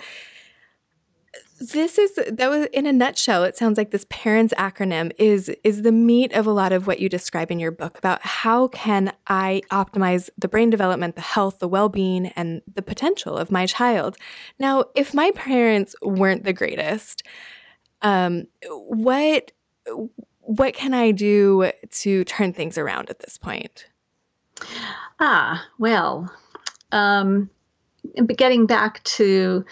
this 1.62 1.99
is 1.99 2.16
that 2.16 2.49
was 2.49 2.66
in 2.74 2.88
a 2.88 2.91
nutshell 2.91 3.43
it 3.43 3.55
sounds 3.55 3.78
like 3.78 3.91
this 3.91 4.05
parents 4.09 4.51
acronym 4.57 5.12
is 5.20 5.49
is 5.64 5.84
the 5.84 5.91
meat 5.91 6.34
of 6.34 6.47
a 6.47 6.51
lot 6.51 6.74
of 6.74 6.88
what 6.88 6.99
you 6.99 7.07
describe 7.07 7.51
in 7.51 7.59
your 7.59 7.72
book 7.72 7.99
about 7.99 8.20
how 8.24 8.68
can 8.70 9.14
i 9.28 9.62
optimize 9.72 10.30
the 10.38 10.47
brain 10.47 10.72
development 10.72 11.16
the 11.16 11.22
health 11.22 11.59
the 11.59 11.68
well-being 11.68 12.28
and 12.36 12.64
the 12.74 12.82
potential 12.82 13.38
of 13.38 13.51
my 13.51 13.66
child. 13.68 14.18
Now 14.57 14.86
if 14.95 15.14
my 15.14 15.30
parents 15.36 15.95
weren't 16.01 16.43
the 16.43 16.53
greatest 16.53 17.22
um 18.01 18.47
what 18.72 19.51
what 20.39 20.74
can 20.74 20.95
i 20.95 21.12
do 21.12 21.72
to 21.91 22.24
turn 22.24 22.53
things 22.53 22.78
around 22.78 23.12
at 23.12 23.20
this 23.20 23.38
point? 23.38 23.86
Ah, 25.20 25.64
well, 25.78 26.32
um, 26.91 27.49
but 28.24 28.38
getting 28.38 28.66
back 28.66 29.03
to 29.03 29.64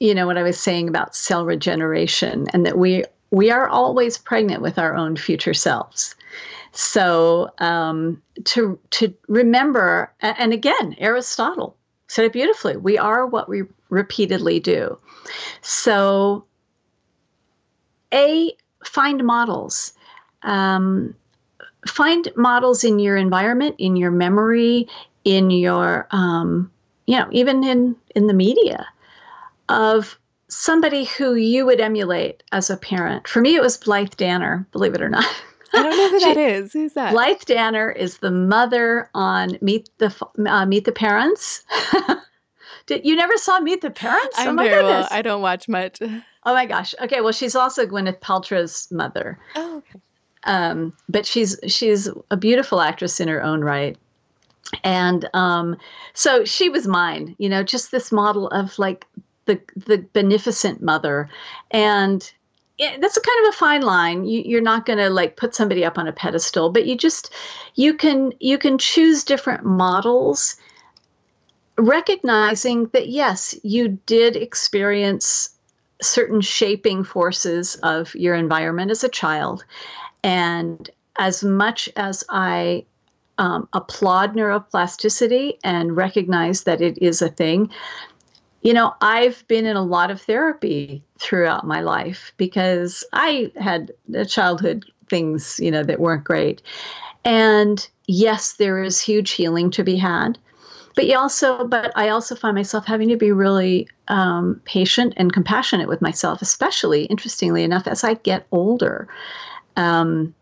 you 0.00 0.14
know 0.14 0.26
what 0.26 0.38
I 0.38 0.42
was 0.42 0.58
saying 0.58 0.88
about 0.88 1.14
cell 1.14 1.44
regeneration 1.44 2.46
and 2.52 2.66
that 2.66 2.78
we 2.78 3.04
we 3.30 3.50
are 3.50 3.68
always 3.68 4.18
pregnant 4.18 4.62
with 4.62 4.78
our 4.78 4.94
own 4.94 5.16
future 5.16 5.54
selves. 5.54 6.14
So 6.72 7.50
um, 7.58 8.22
to 8.44 8.78
to 8.90 9.14
remember, 9.28 10.12
and 10.20 10.52
again, 10.52 10.94
Aristotle 10.98 11.76
said 12.08 12.24
it 12.24 12.32
beautifully. 12.32 12.76
We 12.76 12.98
are 12.98 13.26
what 13.26 13.48
we 13.48 13.62
repeatedly 13.88 14.60
do. 14.60 14.98
So, 15.62 16.44
a 18.12 18.52
find 18.84 19.24
models. 19.24 19.92
Um, 20.42 21.14
find 21.88 22.28
models 22.36 22.84
in 22.84 22.98
your 22.98 23.16
environment, 23.16 23.74
in 23.78 23.96
your 23.96 24.10
memory, 24.10 24.86
in 25.24 25.50
your, 25.50 26.06
um, 26.10 26.70
you 27.06 27.18
know, 27.18 27.28
even 27.32 27.64
in 27.64 27.96
in 28.14 28.26
the 28.26 28.34
media, 28.34 28.86
of 29.68 30.18
somebody 30.48 31.04
who 31.04 31.34
you 31.34 31.66
would 31.66 31.80
emulate 31.80 32.42
as 32.52 32.70
a 32.70 32.76
parent. 32.76 33.26
For 33.26 33.40
me, 33.40 33.56
it 33.56 33.62
was 33.62 33.76
Blythe 33.76 34.14
Danner. 34.16 34.66
Believe 34.72 34.94
it 34.94 35.02
or 35.02 35.08
not. 35.08 35.24
i 35.72 35.82
don't 35.82 35.96
know 35.96 36.10
who 36.10 36.20
She- 36.20 36.24
that 36.26 36.36
is 36.36 36.72
who's 36.72 36.92
that 36.94 37.12
Blythe 37.12 37.42
Danner 37.42 37.90
is 37.90 38.18
the 38.18 38.30
mother 38.30 39.10
on 39.14 39.58
Meet 39.60 39.90
the 39.98 40.14
uh, 40.48 40.64
Meet 40.66 40.84
the 40.84 40.92
Parents. 40.92 41.64
Did 42.86 43.04
you 43.04 43.16
never 43.16 43.36
saw 43.36 43.58
Meet 43.58 43.80
the 43.82 43.90
Parents? 43.90 44.36
i'm 44.38 44.50
oh 44.50 44.52
my 44.52 44.68
goodness! 44.68 45.08
i 45.10 45.22
don't 45.22 45.42
watch 45.42 45.68
much 45.68 45.98
oh 46.02 46.54
my 46.54 46.66
gosh. 46.66 46.94
Okay, 47.02 47.20
well, 47.20 47.32
she's 47.32 47.56
also 47.56 47.84
Gwyneth 47.84 48.20
Paltrow's 48.20 48.88
mother. 48.92 49.38
oh 49.56 49.78
okay. 49.78 50.00
um, 50.44 50.92
but 51.08 51.26
she's 51.26 51.58
she's 51.66 52.08
a 52.30 52.36
beautiful 52.36 52.80
actress 52.80 53.18
in 53.18 53.26
her 53.26 53.42
own 53.42 53.62
right 53.62 53.98
and 54.84 55.28
um, 55.34 55.76
so 56.14 56.44
she 56.44 56.68
was 56.68 56.86
mine 56.86 57.34
you 57.38 57.48
know 57.48 57.62
just 57.64 57.90
this 57.90 58.12
model 58.12 58.48
of 58.48 58.78
like 58.78 59.04
the 59.46 59.60
the 59.76 59.98
beneficent 60.12 60.82
mother. 60.82 61.28
And 61.70 62.30
it, 62.78 63.00
that's 63.00 63.16
a 63.16 63.20
kind 63.20 63.46
of 63.46 63.54
a 63.54 63.56
fine 63.56 63.82
line. 63.82 64.24
You, 64.26 64.42
you're 64.44 64.60
not 64.60 64.84
going 64.84 64.98
to 64.98 65.08
like 65.08 65.36
put 65.36 65.54
somebody 65.54 65.84
up 65.84 65.96
on 65.98 66.06
a 66.06 66.12
pedestal 66.12 66.70
but 66.70 66.86
you 66.86 66.96
just 66.96 67.32
you 67.74 67.94
can 67.94 68.32
you 68.38 68.58
can 68.58 68.76
choose 68.76 69.24
different 69.24 69.64
models 69.64 70.56
recognizing 71.78 72.86
that 72.92 73.08
yes 73.08 73.54
you 73.62 73.98
did 74.06 74.36
experience 74.36 75.56
certain 76.02 76.40
shaping 76.40 77.04
forces 77.04 77.76
of 77.76 78.14
your 78.14 78.34
environment 78.34 78.90
as 78.90 79.04
a 79.04 79.08
child. 79.08 79.64
And 80.22 80.88
as 81.18 81.42
much 81.42 81.88
as 81.96 82.24
I 82.28 82.84
um, 83.38 83.68
applaud 83.72 84.34
neuroplasticity 84.34 85.58
and 85.64 85.96
recognize 85.96 86.64
that 86.64 86.80
it 86.80 86.98
is 87.02 87.22
a 87.22 87.28
thing, 87.28 87.70
you 88.66 88.74
know, 88.74 88.92
I've 89.00 89.46
been 89.46 89.64
in 89.64 89.76
a 89.76 89.84
lot 89.84 90.10
of 90.10 90.20
therapy 90.20 91.00
throughout 91.20 91.64
my 91.64 91.80
life 91.82 92.32
because 92.36 93.04
I 93.12 93.52
had 93.54 93.92
childhood 94.26 94.84
things, 95.08 95.60
you 95.62 95.70
know, 95.70 95.84
that 95.84 96.00
weren't 96.00 96.24
great. 96.24 96.62
And 97.24 97.88
yes, 98.08 98.54
there 98.54 98.82
is 98.82 99.00
huge 99.00 99.30
healing 99.30 99.70
to 99.70 99.84
be 99.84 99.94
had. 99.94 100.36
But 100.96 101.06
you 101.06 101.16
also, 101.16 101.64
but 101.68 101.92
I 101.94 102.08
also 102.08 102.34
find 102.34 102.56
myself 102.56 102.84
having 102.86 103.08
to 103.10 103.16
be 103.16 103.30
really 103.30 103.86
um, 104.08 104.60
patient 104.64 105.14
and 105.16 105.32
compassionate 105.32 105.88
with 105.88 106.02
myself, 106.02 106.42
especially 106.42 107.04
interestingly 107.04 107.62
enough, 107.62 107.86
as 107.86 108.02
I 108.02 108.14
get 108.14 108.48
older 108.50 109.06
um, 109.76 110.34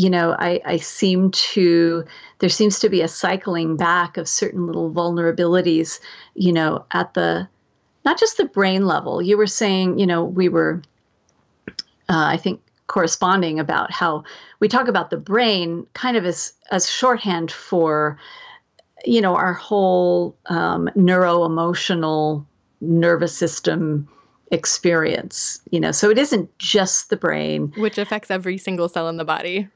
you 0.00 0.08
know, 0.08 0.34
I, 0.38 0.62
I 0.64 0.76
seem 0.78 1.30
to, 1.30 2.06
there 2.38 2.48
seems 2.48 2.78
to 2.78 2.88
be 2.88 3.02
a 3.02 3.08
cycling 3.08 3.76
back 3.76 4.16
of 4.16 4.26
certain 4.26 4.66
little 4.66 4.90
vulnerabilities, 4.90 6.00
you 6.32 6.54
know, 6.54 6.86
at 6.92 7.12
the, 7.12 7.46
not 8.06 8.18
just 8.18 8.38
the 8.38 8.46
brain 8.46 8.86
level. 8.86 9.20
You 9.20 9.36
were 9.36 9.46
saying, 9.46 9.98
you 9.98 10.06
know, 10.06 10.24
we 10.24 10.48
were, 10.48 10.80
uh, 12.08 12.24
I 12.28 12.38
think, 12.38 12.62
corresponding 12.86 13.60
about 13.60 13.92
how 13.92 14.24
we 14.58 14.68
talk 14.68 14.88
about 14.88 15.10
the 15.10 15.18
brain 15.18 15.86
kind 15.92 16.16
of 16.16 16.24
as, 16.24 16.54
as 16.70 16.90
shorthand 16.90 17.52
for, 17.52 18.18
you 19.04 19.20
know, 19.20 19.36
our 19.36 19.52
whole 19.52 20.34
um, 20.46 20.88
neuro 20.94 21.44
emotional 21.44 22.46
nervous 22.80 23.36
system 23.36 24.08
experience 24.52 25.60
you 25.70 25.78
know. 25.78 25.92
So 25.92 26.10
it 26.10 26.18
isn't 26.18 26.58
just 26.58 27.10
the 27.10 27.16
brain. 27.16 27.72
Which 27.76 27.98
affects 27.98 28.32
every 28.32 28.58
single 28.58 28.88
cell 28.88 29.08
in 29.08 29.16
the 29.16 29.24
body 29.24 29.68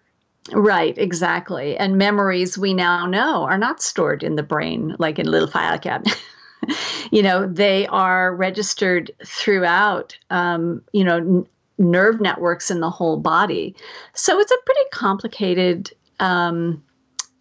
Right, 0.53 0.97
exactly. 0.99 1.77
And 1.77 1.97
memories 1.97 2.59
we 2.59 2.75
now 2.75 3.07
know 3.07 3.45
are 3.45 3.57
not 3.59 3.83
stored 3.83 4.23
in 4.23 4.37
the 4.37 4.43
brain 4.43 4.95
like 4.99 5.19
in 5.19 5.27
a 5.27 5.31
little 5.31 5.49
file 5.49 5.79
cabinet. 5.79 6.21
you 7.11 7.23
know, 7.23 7.47
they 7.47 7.87
are 7.87 8.35
registered 8.37 9.11
throughout, 9.25 10.19
um, 10.31 10.83
you 10.93 11.03
know, 11.03 11.17
n- 11.17 11.47
nerve 11.79 12.21
networks 12.21 12.71
in 12.71 12.81
the 12.81 12.91
whole 12.91 13.17
body. 13.17 13.75
So 14.13 14.39
it's 14.39 14.53
a 14.53 14.65
pretty 14.67 14.89
complicated 14.93 15.91
um, 16.21 16.83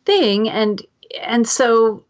thing. 0.06 0.50
And 0.50 0.82
and 1.22 1.48
so, 1.48 2.06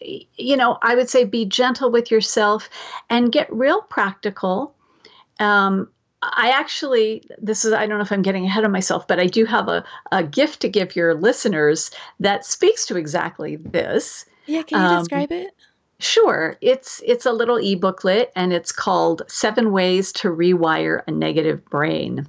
you 0.00 0.56
know, 0.56 0.78
I 0.82 0.94
would 0.94 1.10
say 1.10 1.24
be 1.24 1.44
gentle 1.44 1.90
with 1.90 2.10
yourself 2.10 2.70
and 3.10 3.32
get 3.32 3.52
real 3.52 3.82
practical. 3.82 4.74
Um, 5.40 5.88
I 6.22 6.50
actually, 6.50 7.22
this 7.38 7.64
is, 7.64 7.72
I 7.72 7.86
don't 7.86 7.96
know 7.98 8.04
if 8.04 8.12
I'm 8.12 8.22
getting 8.22 8.44
ahead 8.44 8.64
of 8.64 8.70
myself, 8.70 9.08
but 9.08 9.18
I 9.18 9.26
do 9.26 9.44
have 9.46 9.68
a, 9.68 9.84
a 10.12 10.22
gift 10.22 10.60
to 10.60 10.68
give 10.68 10.94
your 10.94 11.14
listeners 11.14 11.90
that 12.20 12.44
speaks 12.44 12.84
to 12.86 12.96
exactly 12.96 13.56
this. 13.56 14.26
yeah 14.46 14.62
can 14.62 14.80
you 14.80 14.86
Um, 14.86 14.98
describe 14.98 15.32
it 15.32 15.54
Sure, 16.00 16.56
it's 16.62 17.02
it's 17.04 17.26
a 17.26 17.32
little 17.32 17.60
e-booklet 17.60 18.32
and 18.34 18.54
it's 18.54 18.72
called 18.72 19.20
Seven 19.28 19.70
Ways 19.70 20.12
to 20.12 20.28
Rewire 20.28 21.02
a 21.06 21.10
Negative 21.10 21.62
Brain. 21.66 22.26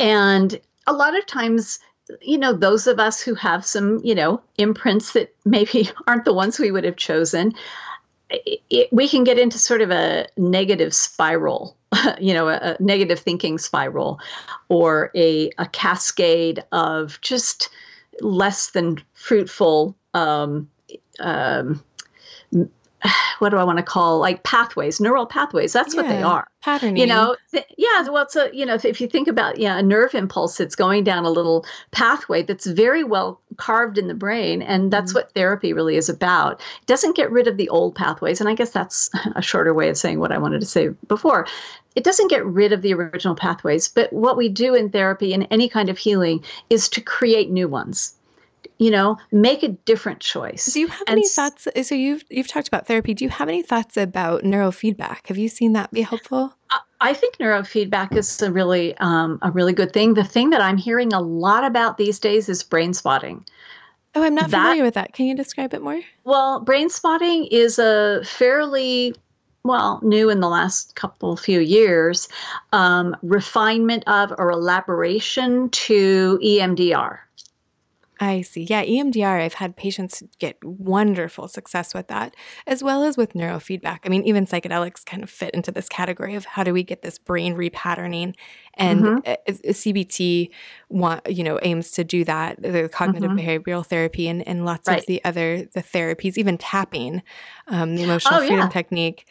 And 0.00 0.60
a 0.88 0.92
lot 0.92 1.16
of 1.16 1.24
times, 1.26 1.78
you 2.20 2.36
know, 2.36 2.52
those 2.52 2.88
of 2.88 2.98
us 2.98 3.20
who 3.20 3.34
have 3.36 3.64
some, 3.64 4.00
you 4.02 4.14
know, 4.16 4.42
imprints 4.58 5.12
that 5.12 5.32
maybe 5.44 5.88
aren't 6.08 6.24
the 6.24 6.34
ones 6.34 6.58
we 6.58 6.72
would 6.72 6.82
have 6.82 6.96
chosen, 6.96 7.52
it, 8.70 8.92
we 8.92 9.08
can 9.08 9.24
get 9.24 9.38
into 9.38 9.58
sort 9.58 9.80
of 9.80 9.90
a 9.90 10.26
negative 10.36 10.94
spiral, 10.94 11.76
you 12.20 12.34
know, 12.34 12.48
a, 12.48 12.56
a 12.56 12.76
negative 12.80 13.18
thinking 13.18 13.58
spiral, 13.58 14.18
or 14.68 15.10
a, 15.14 15.50
a 15.58 15.66
cascade 15.66 16.62
of 16.72 17.20
just 17.20 17.68
less 18.20 18.70
than 18.70 19.02
fruitful 19.14 19.96
um, 20.14 20.68
um, 21.20 21.82
what 23.38 23.50
do 23.50 23.56
I 23.56 23.64
want 23.64 23.78
to 23.78 23.82
call 23.82 24.18
like 24.18 24.42
pathways, 24.44 25.00
neural 25.00 25.26
pathways. 25.26 25.72
That's 25.72 25.94
what 25.94 26.06
they 26.08 26.22
are. 26.22 26.46
patterning 26.62 26.96
You 26.96 27.06
know, 27.06 27.36
th- 27.50 27.64
yeah. 27.76 28.08
Well, 28.08 28.22
it's 28.22 28.36
a 28.36 28.50
you 28.52 28.64
know, 28.64 28.74
if 28.82 29.00
you 29.00 29.08
think 29.08 29.28
about 29.28 29.58
yeah, 29.58 29.78
a 29.78 29.82
nerve 29.82 30.14
impulse 30.14 30.60
it's 30.60 30.76
going 30.76 31.04
down 31.04 31.24
a 31.24 31.30
little 31.30 31.66
pathway 31.90 32.42
that's 32.42 32.66
very 32.66 33.02
well 33.04 33.40
carved 33.56 33.98
in 33.98 34.06
the 34.08 34.14
brain, 34.14 34.62
and 34.62 34.92
that's 34.92 35.12
Mhm. 35.12 35.16
what 35.16 35.32
therapy 35.34 35.72
really 35.72 35.96
is 35.96 36.08
about. 36.08 36.60
It 36.80 36.86
doesn't 36.86 37.16
get 37.16 37.30
rid 37.30 37.48
of 37.48 37.56
the 37.56 37.68
old 37.68 37.94
pathways, 37.94 38.40
and 38.40 38.48
I 38.48 38.54
guess 38.54 38.70
that's 38.70 39.10
a 39.36 39.42
shorter 39.42 39.74
way 39.74 39.88
of 39.88 39.96
saying 39.96 40.20
what 40.20 40.32
I 40.32 40.38
wanted 40.38 40.60
to 40.60 40.66
say 40.66 40.88
before. 41.08 41.46
It 41.94 42.04
doesn't 42.04 42.30
get 42.30 42.46
rid 42.46 42.72
of 42.72 42.80
the 42.80 42.94
original 42.94 43.34
pathways, 43.34 43.88
but 43.88 44.10
what 44.12 44.36
we 44.38 44.48
do 44.48 44.74
in 44.74 44.88
therapy 44.88 45.34
and 45.34 45.46
any 45.50 45.68
kind 45.68 45.90
of 45.90 45.98
healing 45.98 46.42
is 46.70 46.88
to 46.90 47.00
create 47.02 47.50
new 47.50 47.68
ones. 47.68 48.14
You 48.82 48.90
know, 48.90 49.16
make 49.30 49.62
a 49.62 49.68
different 49.68 50.20
choice. 50.20 50.66
do 50.66 50.80
you 50.80 50.88
have 50.88 51.02
and 51.06 51.18
any 51.18 51.28
thoughts 51.28 51.68
so 51.82 51.94
you've 51.94 52.24
you've 52.30 52.48
talked 52.48 52.66
about 52.66 52.86
therapy 52.86 53.14
do 53.14 53.24
you 53.24 53.30
have 53.30 53.48
any 53.48 53.62
thoughts 53.62 53.96
about 53.96 54.42
neurofeedback 54.42 55.28
have 55.28 55.38
you 55.38 55.48
seen 55.48 55.72
that 55.74 55.92
be 55.92 56.02
helpful 56.02 56.54
I 57.02 57.14
think 57.14 57.38
neurofeedback 57.38 58.16
is 58.16 58.40
a 58.42 58.52
really 58.52 58.96
um, 58.98 59.40
a 59.42 59.50
really 59.50 59.72
good 59.72 59.92
thing. 59.92 60.14
The 60.14 60.22
thing 60.22 60.50
that 60.50 60.60
I'm 60.60 60.76
hearing 60.76 61.12
a 61.12 61.20
lot 61.20 61.64
about 61.64 61.98
these 61.98 62.20
days 62.20 62.48
is 62.48 62.62
brain 62.62 62.94
spotting. 62.94 63.44
Oh, 64.14 64.22
I'm 64.22 64.36
not 64.36 64.50
that, 64.50 64.62
familiar 64.62 64.84
with 64.84 64.94
that. 64.94 65.12
Can 65.12 65.26
you 65.26 65.34
describe 65.34 65.74
it 65.74 65.82
more? 65.82 66.00
Well, 66.22 66.60
brain 66.60 66.88
spotting 66.90 67.46
is 67.46 67.80
a 67.80 68.22
fairly 68.24 69.14
well, 69.64 70.00
new 70.02 70.28
in 70.28 70.40
the 70.40 70.48
last 70.48 70.96
couple 70.96 71.36
few 71.36 71.60
years, 71.60 72.28
um, 72.72 73.16
refinement 73.22 74.04
of 74.08 74.32
or 74.38 74.50
elaboration 74.50 75.70
to 75.70 76.38
EMDR. 76.42 77.18
I 78.22 78.42
see. 78.42 78.62
Yeah, 78.62 78.84
EMDR, 78.84 79.40
I've 79.40 79.54
had 79.54 79.74
patients 79.74 80.22
get 80.38 80.62
wonderful 80.62 81.48
success 81.48 81.92
with 81.92 82.06
that, 82.06 82.36
as 82.68 82.80
well 82.80 83.02
as 83.02 83.16
with 83.16 83.32
neurofeedback. 83.32 83.98
I 84.04 84.08
mean, 84.10 84.22
even 84.22 84.46
psychedelics 84.46 85.04
kind 85.04 85.24
of 85.24 85.30
fit 85.30 85.52
into 85.54 85.72
this 85.72 85.88
category 85.88 86.36
of 86.36 86.44
how 86.44 86.62
do 86.62 86.72
we 86.72 86.84
get 86.84 87.02
this 87.02 87.18
brain 87.18 87.56
repatterning, 87.56 88.36
and 88.74 89.02
mm-hmm. 89.02 89.70
CBT, 89.70 90.50
want, 90.88 91.28
you 91.28 91.42
know, 91.42 91.58
aims 91.62 91.90
to 91.92 92.04
do 92.04 92.24
that. 92.24 92.62
The 92.62 92.88
cognitive 92.88 93.32
mm-hmm. 93.32 93.40
behavioral 93.40 93.84
therapy 93.84 94.28
and, 94.28 94.46
and 94.46 94.64
lots 94.64 94.86
right. 94.86 95.00
of 95.00 95.06
the 95.06 95.22
other 95.24 95.68
the 95.72 95.82
therapies, 95.82 96.38
even 96.38 96.58
tapping, 96.58 97.24
um, 97.66 97.96
the 97.96 98.04
emotional 98.04 98.36
oh, 98.36 98.38
freedom 98.38 98.58
yeah. 98.58 98.68
technique. 98.68 99.26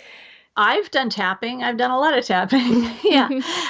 I've 0.57 0.91
done 0.91 1.10
tapping. 1.10 1.64
I've 1.64 1.78
done 1.78 1.91
a 1.91 1.98
lot 1.98 2.18
of 2.18 2.26
tapping. 2.26 2.84
yeah. 3.03 3.30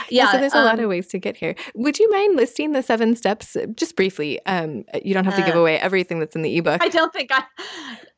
yeah. 0.10 0.32
So 0.32 0.40
there's 0.40 0.54
um, 0.54 0.64
a 0.64 0.66
lot 0.66 0.80
of 0.80 0.86
um, 0.86 0.90
ways 0.90 1.08
to 1.10 1.20
get 1.20 1.38
here. 1.38 1.56
Would 1.76 2.00
you 2.00 2.10
mind 2.10 2.36
listing 2.36 2.72
the 2.72 2.82
seven 2.82 3.16
steps 3.16 3.56
uh, 3.56 3.68
just 3.76 3.96
briefly? 3.96 4.44
Um, 4.46 4.84
you 5.04 5.14
don't 5.14 5.26
have 5.26 5.36
to 5.36 5.44
uh, 5.44 5.46
give 5.46 5.56
away 5.56 5.80
everything 5.80 6.20
that's 6.20 6.36
in 6.36 6.42
the 6.42 6.58
ebook. 6.58 6.82
I 6.84 6.90
don't 6.90 7.14
think 7.14 7.30
I, 7.32 7.44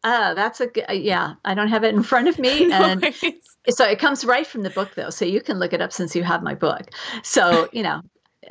uh, 0.03 0.33
that's 0.33 0.61
a 0.61 0.89
uh, 0.89 0.93
yeah, 0.93 1.33
I 1.43 1.53
don't 1.53 1.67
have 1.67 1.83
it 1.83 1.93
in 1.93 2.03
front 2.03 2.27
of 2.27 2.39
me. 2.39 2.65
no 2.67 2.83
and 2.83 3.01
worries. 3.01 3.57
so 3.69 3.85
it 3.85 3.99
comes 3.99 4.23
right 4.23 4.47
from 4.47 4.63
the 4.63 4.69
book 4.69 4.95
though. 4.95 5.09
So 5.09 5.25
you 5.25 5.41
can 5.41 5.59
look 5.59 5.73
it 5.73 5.81
up 5.81 5.91
since 5.91 6.15
you 6.15 6.23
have 6.23 6.41
my 6.41 6.55
book. 6.55 6.89
So, 7.21 7.69
you 7.73 7.83
know, 7.83 8.01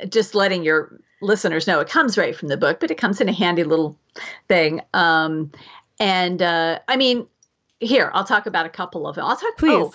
just 0.09 0.35
letting 0.35 0.63
your 0.63 0.99
listeners 1.21 1.67
know 1.67 1.79
it 1.79 1.89
comes 1.89 2.17
right 2.17 2.35
from 2.35 2.49
the 2.49 2.57
book, 2.57 2.79
but 2.79 2.91
it 2.91 2.97
comes 2.97 3.19
in 3.19 3.29
a 3.29 3.33
handy 3.33 3.63
little 3.63 3.97
thing. 4.47 4.81
Um, 4.93 5.51
and 5.99 6.41
uh, 6.41 6.79
I 6.87 6.97
mean, 6.97 7.27
here 7.83 8.11
i'll 8.13 8.23
talk 8.23 8.45
about 8.45 8.65
a 8.65 8.69
couple 8.69 9.07
of 9.07 9.15
them 9.15 9.25
i'll 9.25 9.37
talk 9.37 9.57
please. 9.57 9.85
oh, 9.85 9.93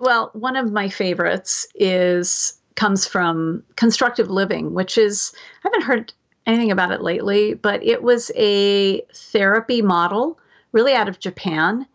well 0.00 0.30
one 0.34 0.56
of 0.56 0.72
my 0.72 0.88
favorites 0.88 1.66
is 1.74 2.58
comes 2.76 3.06
from 3.06 3.62
constructive 3.76 4.30
living 4.30 4.74
which 4.74 4.96
is 4.96 5.32
i 5.64 5.68
haven't 5.68 5.82
heard 5.82 6.12
anything 6.46 6.70
about 6.70 6.92
it 6.92 7.02
lately 7.02 7.54
but 7.54 7.82
it 7.82 8.02
was 8.02 8.30
a 8.36 9.00
therapy 9.14 9.82
model 9.82 10.38
really 10.72 10.94
out 10.94 11.08
of 11.08 11.18
japan 11.18 11.86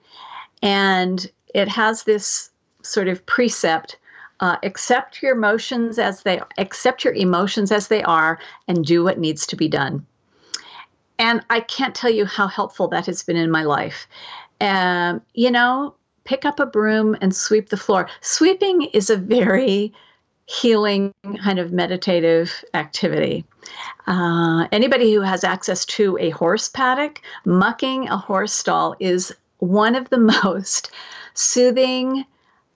and 0.61 1.31
it 1.53 1.67
has 1.67 2.03
this 2.03 2.49
sort 2.81 3.07
of 3.07 3.25
precept 3.25 3.97
uh, 4.39 4.57
accept 4.63 5.21
your 5.21 5.31
emotions 5.31 5.97
as 5.97 6.23
they 6.23 6.41
accept 6.57 7.05
your 7.05 7.13
emotions 7.13 7.71
as 7.71 7.87
they 7.87 8.03
are 8.03 8.39
and 8.67 8.83
do 8.83 9.03
what 9.03 9.17
needs 9.17 9.47
to 9.47 9.55
be 9.55 9.69
done. 9.69 10.05
And 11.19 11.45
i 11.49 11.59
can't 11.61 11.95
tell 11.95 12.09
you 12.09 12.25
how 12.25 12.47
helpful 12.47 12.87
that 12.89 13.05
has 13.05 13.23
been 13.23 13.37
in 13.37 13.51
my 13.51 13.63
life 13.63 14.07
um, 14.63 15.21
you 15.33 15.51
know, 15.51 15.93
pick 16.23 16.45
up 16.45 16.59
a 16.59 16.65
broom 16.65 17.15
and 17.21 17.35
sweep 17.35 17.69
the 17.69 17.77
floor. 17.77 18.09
Sweeping 18.21 18.83
is 18.93 19.09
a 19.09 19.17
very 19.17 19.93
healing 20.45 21.13
kind 21.41 21.59
of 21.59 21.71
meditative 21.71 22.63
activity. 22.73 23.45
Uh, 24.07 24.67
anybody 24.71 25.13
who 25.13 25.21
has 25.21 25.43
access 25.43 25.85
to 25.85 26.17
a 26.19 26.29
horse 26.31 26.67
paddock, 26.69 27.21
mucking 27.45 28.07
a 28.09 28.17
horse 28.17 28.53
stall 28.53 28.95
is 28.99 29.33
one 29.59 29.95
of 29.95 30.09
the 30.09 30.17
most 30.43 30.91
soothing, 31.33 32.25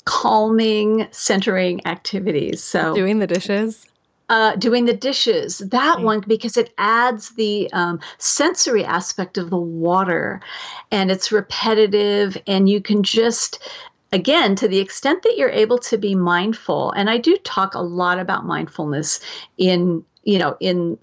calming, 0.06 1.08
centering 1.12 1.86
activities. 1.86 2.64
So 2.64 2.94
doing 2.96 3.20
the 3.20 3.28
dishes 3.28 3.86
uh, 4.30 4.56
doing 4.58 4.86
the 4.86 4.94
dishes. 4.94 5.60
That 5.60 6.02
one 6.02 6.22
because 6.28 6.58
it 6.58 6.74
adds 6.78 7.32
the 7.32 7.72
um, 7.74 8.00
sensory 8.18 8.84
aspect 8.84 9.38
of 9.38 9.50
the 9.50 9.58
water, 9.58 10.42
and 10.92 11.12
it's 11.12 11.32
repetitive, 11.32 12.38
and 12.48 12.70
you 12.70 12.82
can 12.82 13.04
just 13.04 13.60
again 14.14 14.56
to 14.56 14.68
the 14.68 14.80
extent 14.80 15.24
that 15.24 15.38
you're 15.38 15.50
able 15.50 15.78
to 15.78 15.98
be 15.98 16.16
mindful 16.16 16.92
and 16.92 17.10
i 17.10 17.18
do 17.18 17.36
talk 17.44 17.76
a 17.76 17.82
lot 17.82 18.18
about 18.20 18.46
mindfulness 18.46 19.20
in 19.58 20.04
you 20.24 20.38
know 20.38 20.56
in 20.60 20.98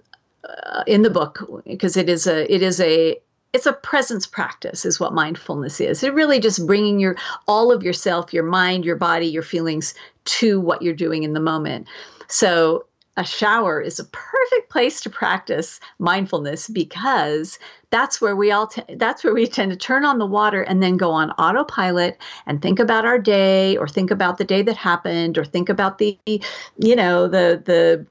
uh, 0.47 0.83
in 0.87 1.01
the 1.01 1.09
book 1.09 1.63
because 1.65 1.97
it 1.97 2.09
is 2.09 2.27
a 2.27 2.51
it 2.51 2.61
is 2.61 2.79
a 2.79 3.15
it's 3.53 3.65
a 3.65 3.73
presence 3.73 4.25
practice 4.25 4.85
is 4.85 4.99
what 4.99 5.13
mindfulness 5.13 5.79
is 5.79 6.03
it 6.03 6.13
really 6.13 6.39
just 6.39 6.65
bringing 6.65 6.99
your 6.99 7.15
all 7.47 7.71
of 7.71 7.83
yourself 7.83 8.33
your 8.33 8.43
mind 8.43 8.83
your 8.83 8.95
body 8.95 9.27
your 9.27 9.43
feelings 9.43 9.93
to 10.25 10.59
what 10.59 10.81
you're 10.81 10.93
doing 10.93 11.23
in 11.23 11.33
the 11.33 11.39
moment 11.39 11.87
so 12.27 12.85
a 13.17 13.23
shower 13.23 13.79
is 13.79 13.99
a 13.99 14.05
perfect 14.05 14.69
place 14.69 14.99
to 15.01 15.09
practice 15.09 15.79
mindfulness 15.99 16.67
because 16.67 17.57
that's 17.89 18.19
where 18.19 18.35
we 18.35 18.51
all 18.51 18.67
t- 18.67 18.83
that's 18.97 19.23
where 19.23 19.33
we 19.33 19.47
tend 19.47 19.71
to 19.71 19.77
turn 19.77 20.03
on 20.03 20.17
the 20.17 20.25
water 20.25 20.61
and 20.63 20.83
then 20.83 20.97
go 20.97 21.11
on 21.11 21.31
autopilot 21.31 22.17
and 22.45 22.61
think 22.61 22.79
about 22.79 23.05
our 23.05 23.17
day 23.17 23.77
or 23.77 23.87
think 23.87 24.11
about 24.11 24.37
the 24.37 24.43
day 24.43 24.61
that 24.61 24.75
happened 24.75 25.37
or 25.37 25.45
think 25.45 25.69
about 25.69 25.97
the 25.97 26.17
you 26.25 26.95
know 26.95 27.27
the 27.27 27.61
the 27.65 28.05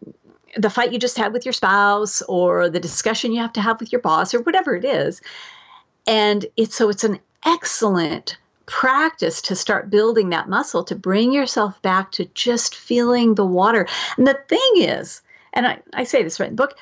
the 0.57 0.71
fight 0.71 0.93
you 0.93 0.99
just 0.99 1.19
had 1.19 1.33
with 1.33 1.45
your 1.45 1.53
spouse 1.53 2.23
or 2.23 2.69
the 2.69 2.81
discussion 2.81 3.33
you 3.33 3.41
have 3.41 3.53
to 3.53 3.61
have 3.61 3.81
with 3.81 3.93
your 3.93 4.01
boss 4.01 4.33
or 4.33 4.41
whatever 4.43 4.77
it 4.77 4.85
is. 4.85 5.21
And 6.07 6.47
it's 6.57 6.77
so 6.77 6.89
it's 6.89 7.05
an 7.05 7.19
excellent 7.45 8.39
practice 8.67 9.43
to 9.43 9.57
start 9.57 9.91
building 9.91 10.31
that 10.31 10.49
muscle 10.49 10.85
to 10.85 10.95
bring 10.95 11.33
yourself 11.33 11.81
back 11.83 12.13
to 12.13 12.25
just 12.35 12.75
feeling 12.75 13.35
the 13.35 13.45
water. 13.45 13.87
And 14.17 14.27
the 14.27 14.39
thing 14.49 14.73
is, 14.77 15.23
and 15.53 15.67
I, 15.67 15.81
I 15.93 16.05
say 16.05 16.23
this 16.23 16.41
right 16.41 16.49
in 16.49 16.57
the 16.57 16.63
book, 16.63 16.77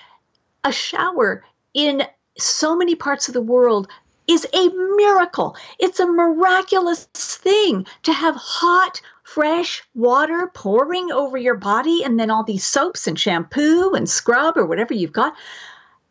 a 0.64 0.72
shower 0.72 1.44
in 1.74 2.04
so 2.38 2.76
many 2.76 2.94
parts 2.94 3.28
of 3.28 3.34
the 3.34 3.40
world 3.40 3.88
is 4.28 4.46
a 4.54 4.68
miracle. 4.96 5.56
It's 5.78 6.00
a 6.00 6.06
miraculous 6.06 7.04
thing 7.14 7.86
to 8.04 8.12
have 8.12 8.36
hot, 8.36 9.00
fresh 9.24 9.82
water 9.94 10.50
pouring 10.54 11.10
over 11.10 11.36
your 11.36 11.56
body 11.56 12.04
and 12.04 12.18
then 12.18 12.30
all 12.30 12.44
these 12.44 12.64
soaps 12.64 13.06
and 13.06 13.18
shampoo 13.18 13.92
and 13.94 14.08
scrub 14.08 14.56
or 14.56 14.66
whatever 14.66 14.94
you've 14.94 15.12
got. 15.12 15.34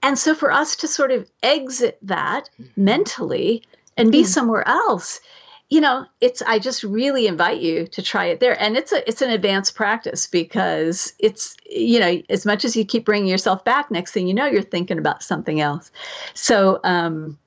And 0.03 0.17
so 0.17 0.33
for 0.33 0.51
us 0.51 0.75
to 0.77 0.87
sort 0.87 1.11
of 1.11 1.29
exit 1.43 1.97
that 2.01 2.49
mm-hmm. 2.59 2.83
mentally 2.83 3.63
and 3.97 4.11
be 4.11 4.23
mm. 4.23 4.27
somewhere 4.27 4.67
else 4.67 5.19
you 5.71 5.81
know 5.81 6.05
it's 6.19 6.43
i 6.43 6.59
just 6.59 6.83
really 6.83 7.25
invite 7.25 7.61
you 7.61 7.87
to 7.87 8.01
try 8.03 8.25
it 8.25 8.39
there. 8.39 8.61
And 8.61 8.77
it's 8.77 8.91
a 8.91 9.07
it's 9.07 9.23
an 9.23 9.31
advanced 9.31 9.73
practice 9.73 10.27
because 10.27 11.13
it's 11.17 11.57
you 11.67 11.99
know 11.99 12.21
as 12.29 12.45
much 12.45 12.63
as 12.63 12.75
you 12.75 12.85
keep 12.85 13.05
bringing 13.05 13.29
yourself 13.29 13.63
back 13.63 13.89
next 13.89 14.11
thing 14.11 14.27
you 14.27 14.33
know 14.33 14.45
you're 14.45 14.61
thinking 14.61 14.99
about 14.99 15.23
something 15.23 15.59
else. 15.61 15.89
So 16.35 16.79
um 16.83 17.39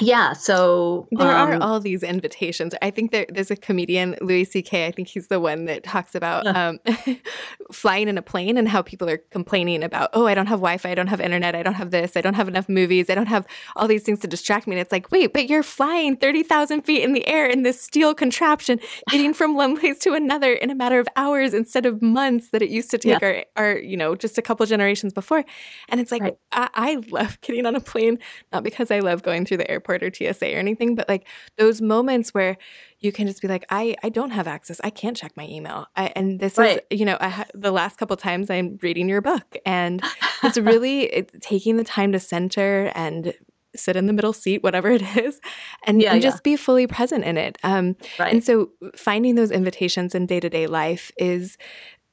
yeah 0.00 0.32
so 0.32 1.06
there 1.12 1.36
um, 1.36 1.50
are 1.50 1.62
all 1.62 1.80
these 1.80 2.02
invitations 2.02 2.74
i 2.82 2.90
think 2.90 3.10
there, 3.10 3.26
there's 3.28 3.50
a 3.50 3.56
comedian 3.56 4.16
louis 4.20 4.44
ck 4.44 4.72
i 4.74 4.90
think 4.90 5.08
he's 5.08 5.28
the 5.28 5.40
one 5.40 5.64
that 5.64 5.82
talks 5.82 6.14
about 6.14 6.46
um, 6.46 6.78
flying 7.72 8.08
in 8.08 8.16
a 8.16 8.22
plane 8.22 8.56
and 8.56 8.68
how 8.68 8.82
people 8.82 9.08
are 9.08 9.18
complaining 9.30 9.82
about 9.82 10.10
oh 10.12 10.26
i 10.26 10.34
don't 10.34 10.46
have 10.46 10.60
wi-fi 10.60 10.90
i 10.90 10.94
don't 10.94 11.08
have 11.08 11.20
internet 11.20 11.54
i 11.54 11.62
don't 11.62 11.74
have 11.74 11.90
this 11.90 12.16
i 12.16 12.20
don't 12.20 12.34
have 12.34 12.48
enough 12.48 12.68
movies 12.68 13.10
i 13.10 13.14
don't 13.14 13.26
have 13.26 13.46
all 13.76 13.86
these 13.86 14.02
things 14.02 14.18
to 14.20 14.26
distract 14.26 14.66
me 14.66 14.74
and 14.74 14.80
it's 14.80 14.92
like 14.92 15.10
wait 15.10 15.32
but 15.32 15.48
you're 15.48 15.62
flying 15.62 16.16
30000 16.16 16.82
feet 16.82 17.02
in 17.02 17.12
the 17.12 17.26
air 17.26 17.46
in 17.46 17.62
this 17.62 17.80
steel 17.80 18.14
contraption 18.14 18.78
getting 19.10 19.34
from 19.34 19.54
one 19.54 19.76
place 19.76 19.98
to 19.98 20.12
another 20.12 20.52
in 20.52 20.70
a 20.70 20.74
matter 20.74 20.98
of 20.98 21.08
hours 21.16 21.54
instead 21.54 21.86
of 21.86 22.00
months 22.00 22.50
that 22.50 22.62
it 22.62 22.70
used 22.70 22.90
to 22.90 22.98
take 22.98 23.20
yeah. 23.20 23.44
our, 23.56 23.64
our 23.64 23.78
you 23.78 23.96
know 23.96 24.14
just 24.14 24.38
a 24.38 24.42
couple 24.42 24.64
generations 24.66 25.12
before 25.12 25.44
and 25.88 26.00
it's 26.00 26.12
like 26.12 26.22
right. 26.22 26.38
I, 26.52 26.68
I 26.74 27.02
love 27.10 27.40
getting 27.40 27.66
on 27.66 27.74
a 27.74 27.80
plane 27.80 28.18
not 28.52 28.62
because 28.62 28.90
i 28.90 29.00
love 29.00 29.22
going 29.22 29.44
through 29.44 29.58
the 29.58 29.70
airport 29.70 29.87
airport 29.88 30.02
or 30.02 30.12
TSA 30.14 30.54
or 30.54 30.58
anything, 30.58 30.94
but 30.94 31.08
like 31.08 31.26
those 31.56 31.80
moments 31.80 32.34
where 32.34 32.56
you 33.00 33.12
can 33.12 33.26
just 33.26 33.40
be 33.40 33.48
like, 33.48 33.64
I, 33.70 33.96
I 34.02 34.08
don't 34.08 34.30
have 34.30 34.46
access. 34.46 34.80
I 34.82 34.90
can't 34.90 35.16
check 35.16 35.36
my 35.36 35.46
email. 35.46 35.86
I, 35.96 36.12
and 36.16 36.40
this 36.40 36.58
right. 36.58 36.80
is, 36.90 36.98
you 36.98 37.06
know, 37.06 37.16
I 37.20 37.28
ha- 37.28 37.46
the 37.54 37.70
last 37.70 37.98
couple 37.98 38.16
times 38.16 38.50
I'm 38.50 38.78
reading 38.82 39.08
your 39.08 39.20
book 39.20 39.56
and 39.64 40.02
it's 40.42 40.58
really 40.58 41.04
it, 41.04 41.42
taking 41.42 41.76
the 41.76 41.84
time 41.84 42.12
to 42.12 42.20
center 42.20 42.90
and 42.94 43.34
sit 43.76 43.96
in 43.96 44.06
the 44.06 44.12
middle 44.12 44.32
seat, 44.32 44.62
whatever 44.62 44.90
it 44.90 45.02
is, 45.16 45.40
and, 45.84 46.00
yeah, 46.00 46.12
and 46.12 46.22
just 46.22 46.38
yeah. 46.38 46.52
be 46.52 46.56
fully 46.56 46.86
present 46.86 47.24
in 47.24 47.36
it. 47.36 47.58
Um, 47.62 47.96
right. 48.18 48.32
And 48.32 48.42
so 48.42 48.70
finding 48.96 49.34
those 49.34 49.50
invitations 49.50 50.14
in 50.14 50.26
day 50.26 50.40
to 50.40 50.48
day 50.48 50.66
life 50.66 51.12
is 51.16 51.56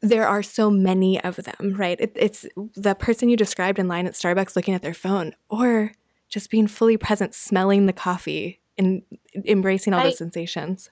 there 0.02 0.28
are 0.28 0.44
so 0.44 0.70
many 0.70 1.20
of 1.24 1.38
them, 1.38 1.74
right? 1.76 2.00
It, 2.00 2.12
it's 2.16 2.46
the 2.76 2.94
person 2.94 3.30
you 3.30 3.38
described 3.38 3.80
in 3.80 3.88
line 3.88 4.06
at 4.06 4.14
Starbucks 4.14 4.56
looking 4.56 4.76
at 4.76 4.84
their 4.84 4.94
phone, 4.94 5.34
or 5.50 5.94
just 6.36 6.50
being 6.50 6.68
fully 6.68 6.98
present, 6.98 7.34
smelling 7.34 7.86
the 7.86 7.94
coffee 7.94 8.60
and 8.78 9.02
embracing 9.46 9.94
all 9.94 10.02
right. 10.02 10.12
the 10.12 10.18
sensations. 10.18 10.90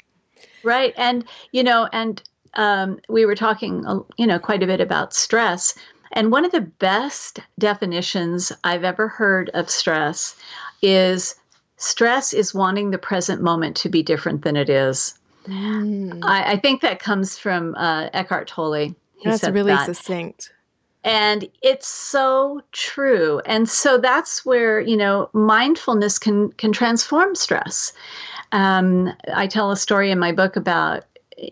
Right. 0.64 0.94
And, 0.95 1.26
you 1.52 1.64
know, 1.64 1.90
and 1.91 2.24
um, 2.53 2.98
we 3.10 3.26
were 3.26 3.36
talking, 3.36 3.86
uh, 3.86 3.99
you 4.15 4.26
know, 4.26 4.40
quite 4.40 4.64
a 4.64 4.65
bit 4.65 4.80
about 4.80 5.14
stress. 5.14 5.76
And 6.14 6.32
one 6.32 6.45
of 6.45 6.53
the 6.53 6.61
best 6.61 7.41
definitions 7.60 8.53
I've 8.64 8.86
ever 8.86 9.10
heard 9.10 9.49
of 9.53 9.70
stress 9.70 10.38
is 10.82 11.36
stress 11.76 12.32
is 12.32 12.53
wanting 12.53 12.91
the 12.91 12.98
present 12.98 13.41
moment 13.41 13.76
to 13.78 13.90
be 13.90 14.02
different 14.02 14.44
than 14.44 14.56
it 14.56 14.70
is. 14.70 15.14
Mm. 15.45 16.24
I, 16.24 16.53
I, 16.53 16.56
think 16.56 16.80
that 16.84 16.99
comes 16.99 17.38
from 17.38 17.76
uh, 17.76 18.07
Eckhart 18.14 18.48
Tolle. 18.48 18.76
He 18.76 18.95
that's 19.26 19.44
really 19.44 19.74
that. 19.74 19.88
succinct. 19.88 20.53
And 21.04 21.50
it's 21.62 21.88
so 21.88 22.62
true. 22.72 23.42
And 23.46 23.68
so 23.68 23.98
that's 23.98 24.46
where, 24.46 24.80
you 24.80 24.96
know, 24.96 25.30
mindfulness 25.34 26.18
can 26.18 26.52
can 26.54 26.72
transform 26.72 27.36
stress. 27.36 27.92
Um, 28.52 29.14
I 29.34 29.48
tell 29.48 29.72
a 29.72 29.78
story 29.78 30.12
in 30.12 30.20
my 30.20 30.32
book 30.32 30.56
about 30.56 31.04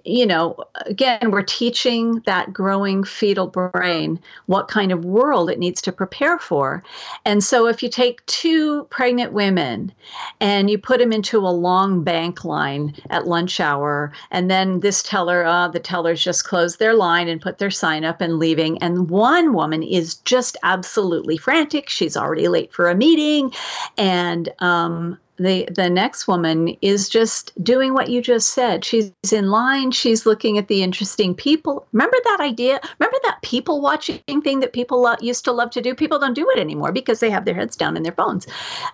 you 0.04 0.26
know, 0.26 0.56
again, 0.86 1.32
we're 1.32 1.42
teaching 1.42 2.22
that 2.26 2.54
growing 2.54 3.04
fetal 3.04 3.48
brain 3.48 4.20
what 4.46 4.68
kind 4.68 4.92
of 4.92 5.06
world 5.06 5.50
it 5.50 5.60
needs 5.60 5.82
to 5.82 5.92
prepare 5.92 6.40
for. 6.40 6.84
And 7.26 7.44
so, 7.44 7.68
if 7.68 7.82
you 7.82 7.90
take 7.90 8.26
two 8.26 8.86
pregnant 8.86 9.34
women 9.34 9.92
and 10.40 10.70
you 10.70 10.78
put 10.78 11.00
them 11.00 11.12
into 11.12 11.40
a 11.40 11.50
long 11.50 12.04
bank 12.04 12.46
line 12.46 12.96
at 13.10 13.28
lunch 13.28 13.60
hour, 13.60 14.12
and 14.32 14.50
then 14.50 14.80
this 14.82 15.04
teller, 15.04 15.44
uh, 15.46 15.68
the 15.68 15.80
tellers 15.80 16.24
just 16.24 16.46
closed 16.46 16.80
their 16.80 16.94
line 16.94 17.28
and 17.28 17.42
put 17.42 17.58
their 17.58 17.72
sign 17.72 18.04
up 18.04 18.22
and 18.22 18.40
leaving, 18.40 18.78
and 18.80 19.10
one 19.10 19.54
woman 19.54 19.84
is 19.84 20.16
just 20.16 20.58
absolutely 20.64 21.38
frantic. 21.38 21.90
She's 21.90 22.18
already 22.18 22.48
late 22.48 22.74
for 22.74 22.90
a 22.90 22.96
meeting, 22.96 23.52
and 23.98 24.50
um, 24.60 25.18
the 25.38 25.68
the 25.74 25.90
next 25.90 26.28
woman 26.28 26.76
is 26.82 27.10
just 27.10 27.52
doing 27.64 27.94
what 27.94 28.10
you 28.10 28.22
just 28.22 28.50
said. 28.50 28.86
She's 28.86 29.12
in 29.32 29.50
line. 29.50 29.92
She's 29.92 30.26
looking 30.26 30.58
at 30.58 30.68
the 30.68 30.84
interesting 30.84 31.34
people. 31.34 31.88
Remember 31.94 32.18
that 32.26 32.40
idea? 32.42 32.80
Remember 33.00 33.18
that 33.24 33.42
people 33.42 33.82
watching 33.82 34.20
thing 34.42 34.60
that 34.60 34.74
people 34.74 35.02
lo- 35.02 35.16
used 35.22 35.46
to 35.46 35.52
love 35.52 35.72
to 35.72 35.82
do? 35.82 35.96
People 35.96 36.20
don't 36.20 36.34
do 36.34 36.50
it 36.52 36.60
anymore 36.60 36.92
because 36.92 37.20
they 37.20 37.30
have 37.30 37.46
their 37.46 37.56
heads 37.56 37.76
down 37.76 37.98
in 37.98 38.04
their 38.04 38.12
phones 38.12 38.48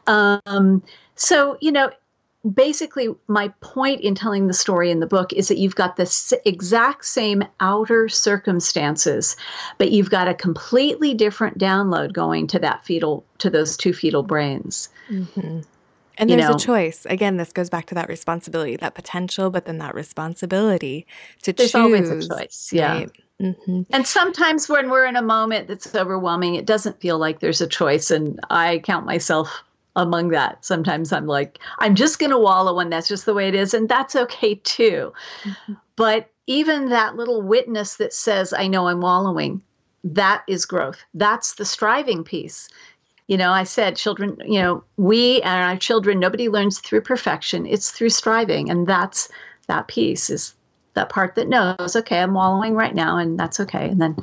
um, 0.08 0.84
so 1.16 1.58
you 1.62 1.72
know 1.72 1.90
basically 2.54 3.10
my 3.28 3.50
point 3.60 4.00
in 4.02 4.16
telling 4.16 4.48
the 4.48 4.54
story 4.54 4.90
in 4.90 5.00
the 5.00 5.08
book 5.08 5.34
is 5.34 5.50
that 5.50 5.58
you've 5.58 5.76
got 5.76 5.98
the 5.98 6.40
exact 6.46 7.04
same 7.04 7.44
outer 7.60 8.08
circumstances 8.08 9.36
but 9.78 9.92
you've 9.92 10.10
got 10.10 10.30
a 10.30 10.34
completely 10.34 11.14
different 11.14 11.58
download 11.58 12.14
going 12.14 12.48
to 12.48 12.60
that 12.60 12.86
fetal 12.86 13.26
to 13.40 13.50
those 13.50 13.76
two 13.76 13.94
fetal 13.94 14.24
brains. 14.24 14.88
Mm-hmm. 15.10 15.62
And 16.18 16.30
there's 16.30 16.42
know, 16.42 16.56
a 16.56 16.60
choice. 16.60 17.06
Again, 17.10 17.38
this 17.38 17.52
goes 17.52 17.70
back 17.70 17.86
to 17.88 17.96
that 17.96 18.10
responsibility, 18.10 18.76
that 18.78 18.96
potential, 18.96 19.50
but 19.50 19.66
then 19.66 19.78
that 19.78 19.94
responsibility 19.96 21.06
to 21.44 21.54
there's 21.54 21.72
choose. 21.72 21.74
There's 21.74 22.10
always 22.10 22.26
a 22.26 22.28
choice. 22.28 22.70
Yeah. 22.74 22.94
Right? 22.94 23.12
Mm-hmm. 23.42 23.82
And 23.92 24.08
sometimes 24.08 24.68
when 24.68 24.90
we're 24.90 25.06
in 25.06 25.16
a 25.16 25.22
moment 25.22 25.68
that's 25.68 25.94
overwhelming, 25.94 26.56
it 26.56 26.66
doesn't 26.66 27.00
feel 27.00 27.20
like 27.20 27.40
there's 27.40 27.62
a 27.62 27.68
choice. 27.68 28.10
And 28.10 28.40
I 28.50 28.80
count 28.80 29.06
myself 29.06 29.64
among 29.96 30.30
that. 30.30 30.66
Sometimes 30.66 31.14
I'm 31.14 31.28
like, 31.28 31.60
I'm 31.80 31.94
just 31.94 32.20
going 32.20 32.32
to 32.32 32.40
wallow 32.40 32.80
and 32.80 32.92
that's 32.92 33.08
just 33.08 33.26
the 33.26 33.34
way 33.34 33.48
it 33.48 33.56
is. 33.56 33.74
And 33.74 33.88
that's 33.88 34.16
okay 34.16 34.56
too. 34.56 35.14
Mm-hmm. 35.44 35.74
But 35.96 36.32
even 36.48 36.90
that 36.90 37.16
little 37.16 37.42
witness 37.42 37.98
that 37.98 38.14
says, 38.14 38.54
I 38.54 38.68
know 38.68 38.88
I'm 38.88 39.02
wallowing, 39.02 39.62
that 40.04 40.44
is 40.48 40.66
growth. 40.66 41.04
That's 41.14 41.56
the 41.56 41.66
striving 41.66 42.24
piece 42.24 42.70
you 43.28 43.38
know, 43.38 43.52
I 43.52 43.64
said, 43.64 43.96
children, 43.96 44.38
you 44.46 44.62
know, 44.62 44.84
we 44.96 45.42
and 45.42 45.64
our 45.64 45.78
children, 45.78 46.20
nobody 46.20 46.48
learns 46.50 46.80
through 46.80 47.02
perfection. 47.02 47.66
It's 47.66 47.92
through 47.92 48.10
striving. 48.10 48.70
And 48.70 48.88
that's 48.88 49.30
that 49.68 49.88
piece 49.88 50.30
is 50.30 50.54
that 50.94 51.10
part 51.10 51.36
that 51.36 51.48
knows, 51.48 51.96
okay, 51.96 52.20
I'm 52.20 52.34
wallowing 52.34 52.74
right 52.74 52.96
now, 52.96 53.18
and 53.18 53.38
that's 53.38 53.60
okay. 53.60 53.90
And 53.90 54.02
then 54.02 54.16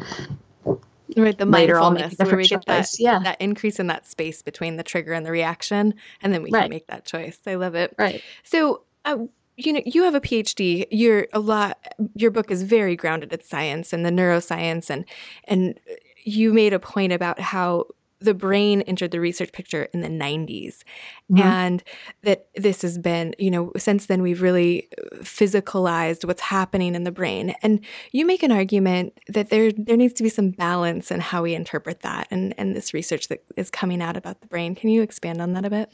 right, 1.17 1.37
the 1.37 1.45
later 1.45 1.79
I'll 1.79 1.91
make 1.91 2.19
a 2.19 2.25
where 2.25 2.37
we 2.37 2.49
get 2.49 2.65
that, 2.67 2.89
yeah. 2.99 3.21
that 3.21 3.41
increase 3.41 3.79
in 3.79 3.87
that 3.89 4.07
space 4.07 4.43
between 4.43 4.77
the 4.77 4.83
trigger 4.83 5.13
and 5.13 5.25
the 5.25 5.31
reaction, 5.31 5.95
and 6.23 6.33
then 6.33 6.43
we 6.43 6.51
right. 6.51 6.63
can 6.63 6.71
make 6.71 6.87
that 6.89 7.05
choice. 7.05 7.39
I 7.47 7.55
love 7.55 7.75
it. 7.75 7.95
Right. 7.99 8.23
So, 8.43 8.83
uh, 9.05 9.19
you 9.57 9.73
know 9.73 9.81
you 9.87 10.03
have 10.03 10.17
a 10.17 10.21
phd 10.21 10.85
you're 10.91 11.29
a 11.33 11.39
lot 11.39 11.79
your 12.17 12.33
book 12.33 12.51
is 12.51 12.65
very 12.65 12.97
grounded 12.97 13.33
in 13.33 13.41
science 13.41 13.93
and 13.93 14.05
the 14.05 14.11
neuroscience 14.11 14.91
and 14.91 15.05
and 15.45 15.79
you 16.25 16.53
made 16.53 16.73
a 16.73 16.81
point 16.81 17.13
about 17.13 17.39
how 17.39 17.87
the 18.25 18.35
brain 18.35 18.83
entered 18.83 19.11
the 19.11 19.21
research 19.21 19.53
picture 19.53 19.85
in 19.93 20.01
the 20.01 20.09
90s 20.09 20.83
mm-hmm. 21.31 21.41
and 21.41 21.85
that 22.23 22.47
this 22.57 22.83
has 22.83 22.99
been 22.99 23.35
you 23.39 23.51
know 23.51 23.73
since 23.77 24.07
then 24.07 24.23
we've 24.23 24.43
really 24.43 24.89
physicalized 25.17 26.25
what's 26.25 26.41
happening 26.41 26.95
in 26.95 27.05
the 27.05 27.13
brain. 27.13 27.55
And 27.63 27.85
you 28.13 28.27
make 28.27 28.43
an 28.43 28.53
argument 28.53 29.19
that 29.29 29.51
there 29.51 29.73
there 29.73 29.97
needs 29.97 30.15
to 30.15 30.23
be 30.23 30.29
some 30.29 30.51
balance 30.51 31.11
in 31.11 31.21
how 31.21 31.43
we 31.43 31.55
interpret 31.55 32.01
that 32.01 32.29
and 32.31 32.55
and 32.59 32.75
this 32.75 32.95
research 32.95 33.29
that 33.29 33.45
is 33.57 33.71
coming 33.71 34.03
out 34.03 34.17
about 34.17 34.41
the 34.41 34.47
brain. 34.47 34.75
Can 34.75 34.91
you 34.91 35.03
expand 35.03 35.41
on 35.41 35.53
that 35.55 35.65
a 35.65 35.71
bit? 35.71 35.91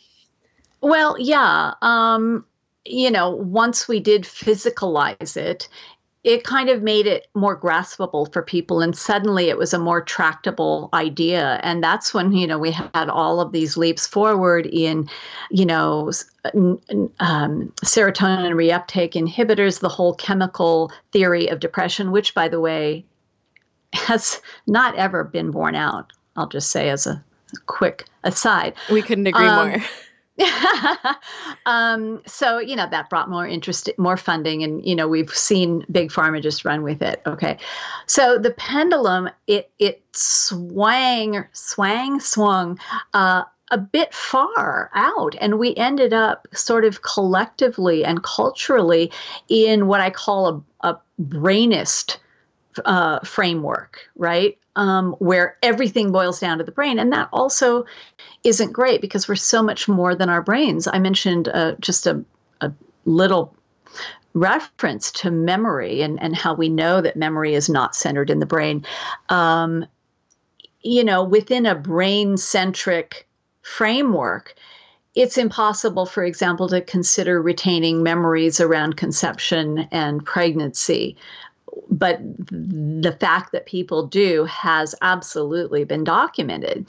Well 0.80 1.16
yeah 1.18 1.74
um 1.82 2.44
you 2.86 3.10
know, 3.10 3.30
once 3.30 3.86
we 3.86 4.00
did 4.00 4.22
physicalize 4.22 5.36
it, 5.36 5.68
it 6.22 6.44
kind 6.44 6.68
of 6.68 6.82
made 6.82 7.06
it 7.06 7.28
more 7.34 7.58
graspable 7.58 8.30
for 8.30 8.42
people 8.42 8.82
and 8.82 8.96
suddenly 8.96 9.48
it 9.48 9.56
was 9.56 9.72
a 9.72 9.78
more 9.78 10.02
tractable 10.02 10.90
idea. 10.92 11.58
And 11.62 11.82
that's 11.82 12.12
when 12.12 12.32
you 12.32 12.46
know 12.46 12.58
we 12.58 12.72
had 12.72 13.08
all 13.08 13.40
of 13.40 13.52
these 13.52 13.76
leaps 13.76 14.06
forward 14.06 14.66
in 14.66 15.08
you 15.50 15.64
know 15.64 16.10
um, 17.20 17.72
serotonin 17.84 18.52
reuptake 18.52 19.12
inhibitors 19.12 19.80
the 19.80 19.88
whole 19.88 20.14
chemical 20.14 20.92
theory 21.12 21.48
of 21.48 21.60
depression 21.60 22.12
which 22.12 22.34
by 22.34 22.48
the 22.48 22.60
way 22.60 23.04
has 23.92 24.40
not 24.66 24.94
ever 24.96 25.24
been 25.24 25.50
borne 25.50 25.74
out. 25.74 26.12
I'll 26.36 26.48
just 26.48 26.70
say 26.70 26.90
as 26.90 27.06
a 27.06 27.22
quick 27.66 28.04
aside. 28.24 28.74
We 28.90 29.02
couldn't 29.02 29.26
agree 29.26 29.46
um, 29.46 29.70
more 29.70 29.82
um, 31.66 32.22
so 32.26 32.58
you 32.58 32.76
know 32.76 32.88
that 32.90 33.10
brought 33.10 33.28
more 33.28 33.46
interest, 33.46 33.90
more 33.98 34.16
funding, 34.16 34.62
and 34.62 34.84
you 34.84 34.94
know 34.94 35.08
we've 35.08 35.30
seen 35.30 35.84
big 35.90 36.10
pharma 36.10 36.42
just 36.42 36.64
run 36.64 36.82
with 36.82 37.02
it. 37.02 37.22
Okay, 37.26 37.58
so 38.06 38.38
the 38.38 38.50
pendulum 38.52 39.28
it 39.46 39.70
it 39.78 40.02
swang, 40.12 41.44
swang, 41.52 42.20
swung. 42.20 42.78
Uh, 43.14 43.44
a 43.70 43.78
bit 43.78 44.12
far 44.12 44.90
out. 44.94 45.36
And 45.40 45.58
we 45.58 45.74
ended 45.76 46.12
up 46.12 46.48
sort 46.52 46.84
of 46.84 47.02
collectively 47.02 48.04
and 48.04 48.22
culturally 48.22 49.12
in 49.48 49.86
what 49.86 50.00
I 50.00 50.10
call 50.10 50.64
a, 50.82 50.88
a 50.88 50.98
brainist 51.22 52.18
uh, 52.84 53.20
framework, 53.20 54.08
right? 54.16 54.58
Um, 54.76 55.12
where 55.18 55.56
everything 55.62 56.12
boils 56.12 56.40
down 56.40 56.58
to 56.58 56.64
the 56.64 56.72
brain. 56.72 56.98
And 56.98 57.12
that 57.12 57.28
also 57.32 57.84
isn't 58.44 58.72
great 58.72 59.00
because 59.00 59.28
we're 59.28 59.34
so 59.34 59.62
much 59.62 59.88
more 59.88 60.14
than 60.14 60.28
our 60.28 60.42
brains. 60.42 60.86
I 60.86 60.98
mentioned 60.98 61.48
uh, 61.48 61.74
just 61.80 62.06
a, 62.06 62.24
a 62.60 62.72
little 63.04 63.54
reference 64.34 65.10
to 65.10 65.30
memory 65.30 66.02
and, 66.02 66.20
and 66.22 66.36
how 66.36 66.54
we 66.54 66.68
know 66.68 67.00
that 67.00 67.16
memory 67.16 67.54
is 67.54 67.68
not 67.68 67.94
centered 67.94 68.30
in 68.30 68.38
the 68.38 68.46
brain. 68.46 68.84
Um, 69.28 69.86
you 70.82 71.04
know, 71.04 71.22
within 71.22 71.66
a 71.66 71.74
brain 71.74 72.36
centric 72.36 73.28
framework, 73.62 74.54
it's 75.14 75.36
impossible, 75.36 76.06
for 76.06 76.24
example, 76.24 76.68
to 76.68 76.80
consider 76.80 77.42
retaining 77.42 78.02
memories 78.02 78.60
around 78.60 78.96
conception 78.96 79.88
and 79.90 80.24
pregnancy. 80.24 81.16
But 81.90 82.20
the 82.50 83.16
fact 83.18 83.52
that 83.52 83.66
people 83.66 84.06
do 84.06 84.44
has 84.44 84.94
absolutely 85.02 85.84
been 85.84 86.04
documented 86.04 86.86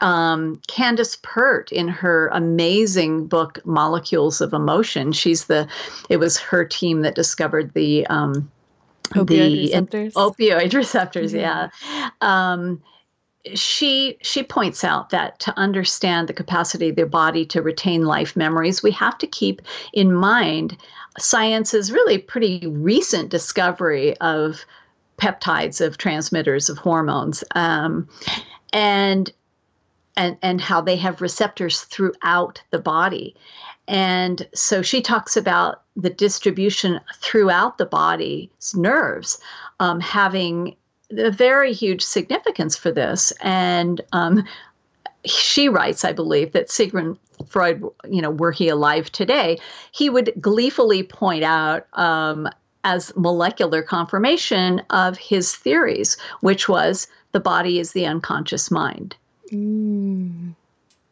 um, 0.00 0.60
Candace 0.68 1.16
Pert 1.22 1.72
in 1.72 1.88
her 1.88 2.28
amazing 2.28 3.26
book 3.26 3.60
Molecules 3.64 4.40
of 4.40 4.52
Emotion. 4.52 5.12
She's 5.12 5.46
the 5.46 5.68
it 6.08 6.18
was 6.18 6.38
her 6.38 6.64
team 6.64 7.02
that 7.02 7.14
discovered 7.14 7.72
the 7.74 8.06
um, 8.08 8.50
opioid 9.10 9.26
the 9.26 9.62
receptors. 9.62 10.14
opioid 10.14 10.74
receptors. 10.74 11.32
Yeah. 11.32 11.68
yeah. 11.82 12.10
Um, 12.20 12.82
she 13.54 14.18
she 14.22 14.42
points 14.42 14.82
out 14.82 15.10
that 15.10 15.38
to 15.40 15.56
understand 15.56 16.28
the 16.28 16.32
capacity 16.32 16.88
of 16.88 16.96
the 16.96 17.06
body 17.06 17.46
to 17.46 17.62
retain 17.62 18.02
life 18.04 18.36
memories, 18.36 18.82
we 18.82 18.90
have 18.90 19.16
to 19.18 19.26
keep 19.26 19.62
in 19.92 20.12
mind 20.12 20.76
science's 21.18 21.92
really 21.92 22.18
pretty 22.18 22.66
recent 22.66 23.30
discovery 23.30 24.16
of 24.18 24.64
peptides 25.18 25.80
of 25.80 25.96
transmitters 25.96 26.68
of 26.68 26.78
hormones. 26.78 27.42
Um, 27.54 28.08
and 28.72 29.32
and, 30.16 30.36
and 30.42 30.60
how 30.60 30.80
they 30.80 30.96
have 30.96 31.20
receptors 31.20 31.82
throughout 31.82 32.62
the 32.70 32.78
body. 32.78 33.34
And 33.88 34.46
so 34.54 34.82
she 34.82 35.00
talks 35.00 35.36
about 35.36 35.82
the 35.94 36.10
distribution 36.10 37.00
throughout 37.16 37.78
the 37.78 37.86
body's 37.86 38.74
nerves 38.74 39.38
um, 39.80 40.00
having 40.00 40.76
a 41.16 41.30
very 41.30 41.72
huge 41.72 42.02
significance 42.02 42.76
for 42.76 42.90
this. 42.90 43.32
And 43.40 44.00
um, 44.12 44.44
she 45.24 45.68
writes, 45.68 46.04
I 46.04 46.12
believe, 46.12 46.52
that 46.52 46.70
Sigmund 46.70 47.18
Freud, 47.46 47.82
you 48.08 48.22
know, 48.22 48.30
were 48.30 48.52
he 48.52 48.68
alive 48.68 49.12
today, 49.12 49.58
he 49.92 50.10
would 50.10 50.32
gleefully 50.40 51.02
point 51.02 51.44
out 51.44 51.86
um, 51.92 52.48
as 52.84 53.12
molecular 53.16 53.82
confirmation 53.82 54.80
of 54.90 55.18
his 55.18 55.54
theories, 55.54 56.16
which 56.40 56.68
was 56.68 57.06
the 57.32 57.40
body 57.40 57.78
is 57.78 57.92
the 57.92 58.06
unconscious 58.06 58.70
mind. 58.70 59.16
Mm. 59.52 60.54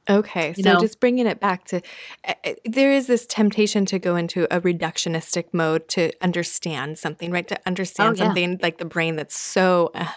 Okay, 0.08 0.52
so 0.52 0.74
know? 0.74 0.80
just 0.80 1.00
bringing 1.00 1.26
it 1.26 1.40
back 1.40 1.64
to 1.66 1.80
uh, 2.28 2.34
there 2.66 2.92
is 2.92 3.06
this 3.06 3.26
temptation 3.26 3.86
to 3.86 3.98
go 3.98 4.16
into 4.16 4.44
a 4.54 4.60
reductionistic 4.60 5.46
mode 5.52 5.88
to 5.88 6.12
understand 6.20 6.98
something, 6.98 7.30
right? 7.30 7.48
To 7.48 7.58
understand 7.64 8.16
oh, 8.16 8.18
yeah. 8.18 8.26
something 8.26 8.60
like 8.62 8.76
the 8.76 8.84
brain 8.84 9.16
that's 9.16 9.36
so 9.36 9.92
uh, 9.94 10.08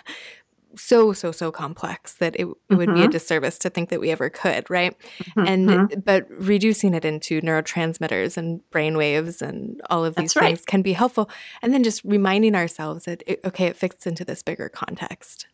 so 0.75 1.13
so 1.13 1.31
so 1.31 1.51
complex 1.51 2.15
that 2.15 2.35
it, 2.35 2.41
it 2.41 2.47
mm-hmm. 2.47 2.77
would 2.77 2.93
be 2.93 3.01
a 3.01 3.03
mm-hmm. 3.03 3.11
disservice 3.11 3.57
to 3.59 3.69
think 3.69 3.89
that 3.89 3.99
we 3.99 4.11
ever 4.11 4.29
could 4.29 4.69
right 4.69 4.95
mm-hmm. 5.19 5.47
and 5.47 5.69
mm-hmm. 5.69 5.99
but 6.01 6.27
reducing 6.29 6.93
it 6.93 7.05
into 7.05 7.41
neurotransmitters 7.41 8.37
and 8.37 8.67
brain 8.69 8.97
waves 8.97 9.41
and 9.41 9.81
all 9.89 10.05
of 10.05 10.15
these 10.15 10.33
That's 10.33 10.45
things 10.45 10.59
right. 10.59 10.65
can 10.67 10.81
be 10.81 10.93
helpful 10.93 11.29
and 11.61 11.73
then 11.73 11.83
just 11.83 12.03
reminding 12.03 12.55
ourselves 12.55 13.05
that 13.05 13.23
it, 13.25 13.39
okay 13.45 13.65
it 13.65 13.75
fits 13.75 14.05
into 14.05 14.23
this 14.23 14.43
bigger 14.43 14.69
context 14.69 15.47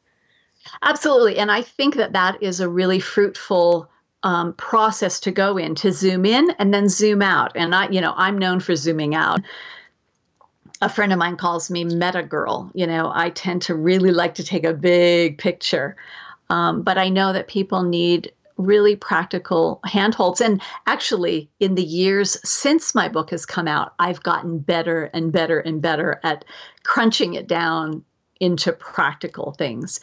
absolutely 0.82 1.38
and 1.38 1.52
i 1.52 1.62
think 1.62 1.96
that 1.96 2.14
that 2.14 2.42
is 2.42 2.60
a 2.60 2.70
really 2.70 3.00
fruitful 3.00 3.90
um, 4.24 4.54
process 4.54 5.20
to 5.20 5.32
go 5.32 5.58
in 5.58 5.76
to 5.76 5.92
zoom 5.92 6.26
in 6.26 6.50
and 6.60 6.74
then 6.74 6.88
zoom 6.88 7.22
out 7.22 7.52
and 7.56 7.76
i 7.76 7.90
you 7.90 8.00
know 8.00 8.14
i'm 8.16 8.38
known 8.38 8.60
for 8.60 8.76
zooming 8.76 9.16
out 9.16 9.42
a 10.84 10.90
friend 10.90 11.14
of 11.14 11.20
mine 11.20 11.38
calls 11.38 11.72
me 11.72 11.86
meta 11.86 12.22
girl. 12.22 12.70
You 12.74 12.86
know, 12.86 13.10
I 13.16 13.30
tend 13.30 13.62
to 13.64 13.76
really 13.76 14.12
like 14.12 14.36
to 14.36 14.44
take 14.44 14.66
a 14.66 14.74
big 14.74 15.38
picture. 15.38 15.96
Um, 16.50 16.82
but 16.82 16.98
I 16.98 17.08
know 17.08 17.32
that 17.32 17.48
people 17.48 17.84
need 17.84 18.32
really 18.58 18.96
practical 18.96 19.80
handholds. 19.86 20.42
And 20.42 20.62
actually, 20.86 21.50
in 21.60 21.76
the 21.76 21.84
years 21.84 22.38
since 22.48 22.94
my 22.94 23.08
book 23.08 23.32
has 23.32 23.46
come 23.46 23.68
out, 23.68 23.94
I've 23.98 24.22
gotten 24.24 24.60
better 24.60 25.06
and 25.14 25.32
better 25.32 25.60
and 25.60 25.82
better 25.82 26.20
at 26.24 26.44
crunching 26.84 27.34
it 27.34 27.48
down 27.48 28.04
into 28.40 28.74
practical 28.74 29.54
things. 29.54 30.02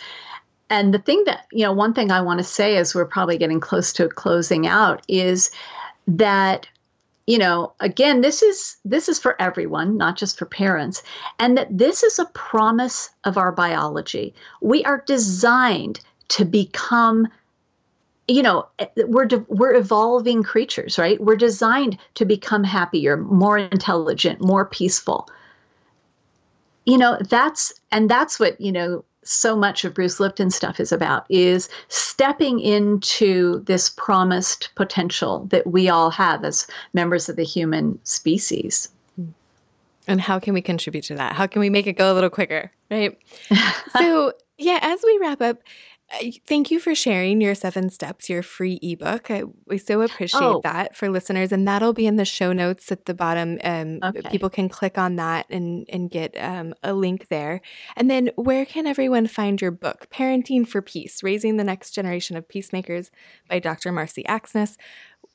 And 0.71 0.95
the 0.95 1.01
thing 1.01 1.25
that, 1.27 1.47
you 1.51 1.65
know, 1.65 1.73
one 1.73 1.93
thing 1.93 2.13
I 2.13 2.21
want 2.21 2.39
to 2.39 2.45
say 2.45 2.77
as 2.77 2.95
we're 2.95 3.05
probably 3.05 3.37
getting 3.37 3.61
close 3.61 3.93
to 3.95 4.09
closing 4.09 4.69
out 4.69 5.03
is 5.09 5.51
that 6.07 6.67
you 7.27 7.39
know 7.39 7.73
again 7.79 8.23
this 8.23 8.43
is 8.43 8.77
this 8.85 9.09
is 9.09 9.19
for 9.19 9.41
everyone 9.41 9.97
not 9.97 10.17
just 10.17 10.37
for 10.37 10.47
parents 10.47 11.03
and 11.39 11.57
that 11.57 11.69
this 11.71 12.03
is 12.03 12.19
a 12.19 12.25
promise 12.27 13.11
of 13.25 13.37
our 13.37 13.53
biology. 13.53 14.35
We 14.61 14.85
are 14.85 15.05
designed 15.07 16.01
to 16.29 16.45
become 16.45 17.29
you 18.27 18.43
know 18.43 18.67
eh, 18.79 18.87
we're 18.97 19.29
we're 19.49 19.75
evolving 19.75 20.43
creatures 20.43 20.99
right? 20.99 21.21
We're 21.21 21.37
designed 21.37 21.99
to 22.15 22.25
become 22.25 22.65
happier 22.65 23.17
more 23.17 23.59
intelligent 23.59 24.41
more 24.41 24.65
peaceful. 24.65 25.29
You 26.87 26.99
know 26.99 27.19
that's 27.29 27.73
and 27.93 28.09
that's 28.09 28.41
what 28.41 28.61
you 28.61 28.73
know 28.73 29.05
so 29.23 29.55
much 29.55 29.85
of 29.85 29.95
Bruce 29.95 30.19
Lipton 30.19 30.51
stuff 30.51 30.81
is 30.81 30.93
about 30.93 31.27
is 31.29 31.69
stepping 31.89 32.61
into 32.61 33.61
this 33.65 33.91
promised 33.91 34.71
potential 34.75 35.47
that 35.51 35.67
we 35.67 35.89
all 35.89 36.11
have 36.11 36.45
as 36.45 36.67
members 36.95 37.29
of 37.29 37.37
the 37.37 37.45
human 37.45 37.99
species. 38.05 38.89
And 40.09 40.21
how 40.21 40.39
can 40.39 40.55
we 40.55 40.63
contribute 40.63 41.05
to 41.05 41.15
that? 41.17 41.35
How 41.35 41.47
can 41.47 41.61
we 41.61 41.71
make 41.71 41.87
it 41.87 41.93
go 41.93 42.13
a 42.13 42.15
little 42.15 42.31
quicker, 42.31 42.73
right? 42.91 43.17
so, 43.93 44.33
yeah, 44.59 44.79
as 44.83 45.01
we 45.05 45.19
wrap 45.21 45.41
up, 45.41 45.59
Thank 46.47 46.73
you 46.73 46.81
for 46.81 46.95
sharing 46.95 47.41
your 47.41 47.55
seven 47.55 47.89
steps, 47.89 48.29
your 48.29 48.43
free 48.43 48.81
ebook. 48.83 49.31
I, 49.31 49.45
we 49.67 49.79
so 49.79 50.03
appreciate 50.03 50.43
oh. 50.43 50.61
that 50.65 50.97
for 50.97 51.09
listeners, 51.09 51.53
and 51.53 51.69
that'll 51.69 51.93
be 51.93 52.07
in 52.07 52.17
the 52.17 52.25
show 52.25 52.53
notes 52.53 52.91
at 52.91 53.05
the 53.05 53.15
bottom. 53.15 53.59
Um, 53.63 54.01
okay. 54.03 54.29
People 54.29 54.51
can 54.51 54.69
click 54.69 54.99
on 54.99 55.17
that 55.17 55.47
and 55.51 55.87
and 55.89 56.11
get 56.11 56.35
um, 56.37 56.75
a 56.83 56.95
link 56.95 57.29
there. 57.29 57.61
And 57.97 58.11
then, 58.11 58.31
where 58.35 58.67
can 58.67 58.89
everyone 58.89 59.29
find 59.29 59.61
your 59.61 59.71
book, 59.71 60.09
"Parenting 60.11 60.67
for 60.67 60.83
Peace: 60.83 61.23
Raising 61.23 61.59
the 61.59 61.65
Next 61.65 61.93
Generation 61.93 62.37
of 62.37 62.49
Peacemakers" 62.49 63.13
by 63.49 63.61
Dr. 63.61 63.93
Marcy 63.93 64.25
Axness? 64.25 64.77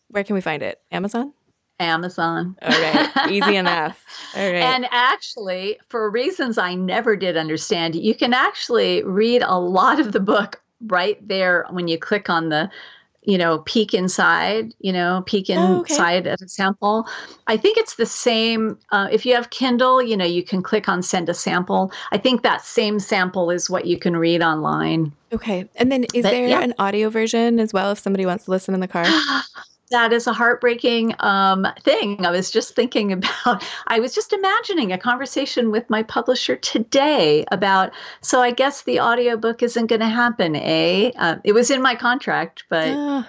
Where 0.09 0.25
can 0.25 0.35
we 0.35 0.41
find 0.41 0.61
it? 0.61 0.81
Amazon. 0.91 1.33
Amazon. 1.79 2.55
All 2.61 2.69
right. 2.69 3.31
Easy 3.31 3.55
enough. 3.55 4.03
All 4.35 4.43
right. 4.43 4.55
And 4.55 4.87
actually, 4.91 5.79
for 5.89 6.09
reasons 6.09 6.57
I 6.57 6.75
never 6.75 7.15
did 7.15 7.37
understand, 7.37 7.95
you 7.95 8.15
can 8.15 8.33
actually 8.33 9.03
read 9.03 9.41
a 9.41 9.59
lot 9.59 9.99
of 9.99 10.11
the 10.11 10.19
book 10.19 10.61
right 10.87 11.25
there 11.27 11.65
when 11.69 11.87
you 11.87 11.97
click 11.97 12.29
on 12.29 12.49
the 12.49 12.69
you 13.27 13.39
know 13.39 13.59
peek 13.59 13.93
inside 13.93 14.73
you 14.79 14.93
know 14.93 15.23
peek 15.25 15.49
inside 15.49 16.27
oh, 16.27 16.31
okay. 16.31 16.43
a 16.45 16.47
sample. 16.47 17.07
I 17.47 17.57
think 17.57 17.77
it's 17.77 17.95
the 17.95 18.05
same 18.05 18.77
uh, 18.91 19.07
if 19.11 19.25
you 19.25 19.33
have 19.35 19.49
kindle 19.49 20.01
you 20.01 20.15
know 20.15 20.25
you 20.25 20.43
can 20.43 20.61
click 20.61 20.87
on 20.87 21.01
send 21.01 21.27
a 21.29 21.33
sample. 21.33 21.91
I 22.11 22.17
think 22.17 22.43
that 22.43 22.63
same 22.63 22.99
sample 22.99 23.49
is 23.49 23.69
what 23.69 23.85
you 23.85 23.97
can 23.97 24.15
read 24.15 24.41
online. 24.41 25.11
Okay. 25.33 25.67
And 25.75 25.91
then 25.91 26.05
is 26.13 26.23
but, 26.23 26.31
there 26.31 26.47
yeah. 26.47 26.61
an 26.61 26.73
audio 26.77 27.09
version 27.09 27.59
as 27.59 27.73
well 27.73 27.91
if 27.91 27.99
somebody 27.99 28.25
wants 28.25 28.45
to 28.45 28.51
listen 28.51 28.73
in 28.73 28.79
the 28.79 28.87
car 28.87 29.05
that 29.91 30.11
is 30.11 30.27
a 30.27 30.33
heartbreaking 30.33 31.15
um, 31.19 31.67
thing. 31.81 32.25
I 32.25 32.31
was 32.31 32.51
just 32.51 32.75
thinking 32.75 33.11
about, 33.45 33.63
I 33.87 33.99
was 33.99 34.13
just 34.15 34.33
imagining 34.33 34.91
a 34.91 34.97
conversation 34.97 35.71
with 35.71 35.89
my 35.89 36.03
publisher 36.03 36.55
today 36.55 37.45
about, 37.51 37.91
so 38.21 38.41
I 38.41 38.51
guess 38.51 38.83
the 38.83 38.99
audiobook 38.99 39.61
isn't 39.63 39.87
going 39.87 40.01
to 40.01 40.07
happen, 40.07 40.55
eh? 40.55 41.11
Uh, 41.17 41.37
it 41.43 41.53
was 41.53 41.71
in 41.71 41.81
my 41.81 41.95
contract, 41.95 42.63
but. 42.69 42.89
Uh, 42.89 43.23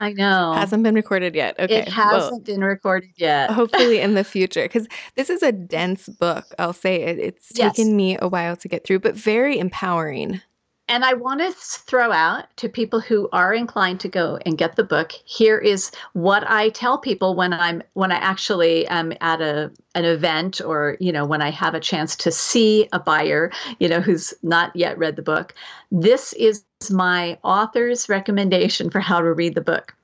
I 0.00 0.12
know. 0.12 0.52
Hasn't 0.52 0.82
been 0.82 0.96
recorded 0.96 1.34
yet. 1.34 1.58
Okay. 1.58 1.78
It 1.78 1.88
hasn't 1.88 2.32
well, 2.32 2.40
been 2.40 2.62
recorded 2.62 3.10
yet. 3.16 3.50
hopefully 3.50 4.00
in 4.00 4.14
the 4.14 4.24
future. 4.24 4.64
Because 4.64 4.88
this 5.14 5.30
is 5.30 5.42
a 5.42 5.52
dense 5.52 6.08
book. 6.08 6.44
I'll 6.58 6.72
say 6.72 7.02
it, 7.02 7.18
it's 7.18 7.52
yes. 7.54 7.76
taken 7.76 7.96
me 7.96 8.18
a 8.20 8.28
while 8.28 8.56
to 8.56 8.68
get 8.68 8.84
through, 8.84 8.98
but 8.98 9.14
very 9.14 9.58
empowering. 9.58 10.42
And 10.86 11.02
I 11.02 11.14
want 11.14 11.40
to 11.40 11.50
throw 11.52 12.12
out 12.12 12.54
to 12.58 12.68
people 12.68 13.00
who 13.00 13.28
are 13.32 13.54
inclined 13.54 14.00
to 14.00 14.08
go 14.08 14.38
and 14.44 14.58
get 14.58 14.76
the 14.76 14.84
book. 14.84 15.12
Here 15.24 15.58
is 15.58 15.90
what 16.12 16.48
I 16.48 16.68
tell 16.68 16.98
people 16.98 17.34
when 17.34 17.54
I'm 17.54 17.82
when 17.94 18.12
I 18.12 18.16
actually 18.16 18.86
am 18.88 19.14
at 19.22 19.40
a 19.40 19.72
an 19.94 20.04
event 20.04 20.60
or 20.60 20.98
you 21.00 21.10
know 21.10 21.24
when 21.24 21.40
I 21.40 21.50
have 21.50 21.74
a 21.74 21.80
chance 21.80 22.14
to 22.16 22.30
see 22.30 22.86
a 22.92 23.00
buyer, 23.00 23.50
you 23.78 23.88
know, 23.88 24.00
who's 24.00 24.34
not 24.42 24.76
yet 24.76 24.98
read 24.98 25.16
the 25.16 25.22
book. 25.22 25.54
This 25.90 26.34
is 26.34 26.64
my 26.90 27.38
author's 27.42 28.10
recommendation 28.10 28.90
for 28.90 29.00
how 29.00 29.20
to 29.20 29.32
read 29.32 29.54
the 29.54 29.62
book. 29.62 29.94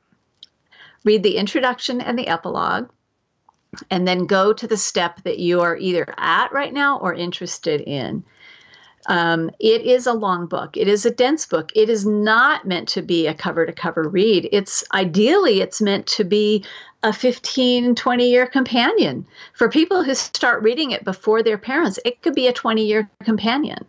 Read 1.05 1.23
the 1.23 1.37
introduction 1.37 2.01
and 2.01 2.19
the 2.19 2.29
epilogue 2.29 2.89
and 3.91 4.09
then 4.09 4.27
go 4.27 4.53
to 4.53 4.67
the 4.67 4.77
step 4.77 5.23
that 5.23 5.39
you 5.39 5.61
are 5.61 5.77
either 5.77 6.07
at 6.17 6.53
right 6.53 6.73
now 6.73 6.99
or 6.99 7.15
interested 7.15 7.81
in. 7.83 8.25
Um, 9.07 9.51
it 9.59 9.83
is 9.83 10.07
a 10.07 10.13
long 10.13 10.47
book. 10.47 10.77
It 10.77 10.87
is 10.87 11.07
a 11.07 11.11
dense 11.11 11.47
book. 11.47 11.73
It 11.75 11.89
is 11.89 12.05
not 12.07 12.67
meant 12.67 12.89
to 12.89 13.03
be 13.03 13.27
a 13.27 13.35
cover 13.35 13.65
to 13.65 13.73
cover 13.73 14.09
read. 14.09 14.49
It's 14.53 14.85
ideally 14.93 15.61
it's 15.61 15.81
meant 15.81 16.07
to 16.09 16.25
be 16.25 16.65
a 17.03 17.13
15, 17.13 17.95
20 17.95 18.31
year 18.31 18.47
companion. 18.47 19.27
For 19.55 19.69
people 19.69 20.05
who 20.05 20.15
start 20.15 20.63
reading 20.63 20.91
it 20.91 21.05
before 21.05 21.43
their 21.43 21.59
parents, 21.59 21.99
it 22.05 22.21
could 22.23 22.35
be 22.35 22.47
a 22.47 22.53
20 22.53 22.85
year 22.85 23.11
companion. 23.25 23.87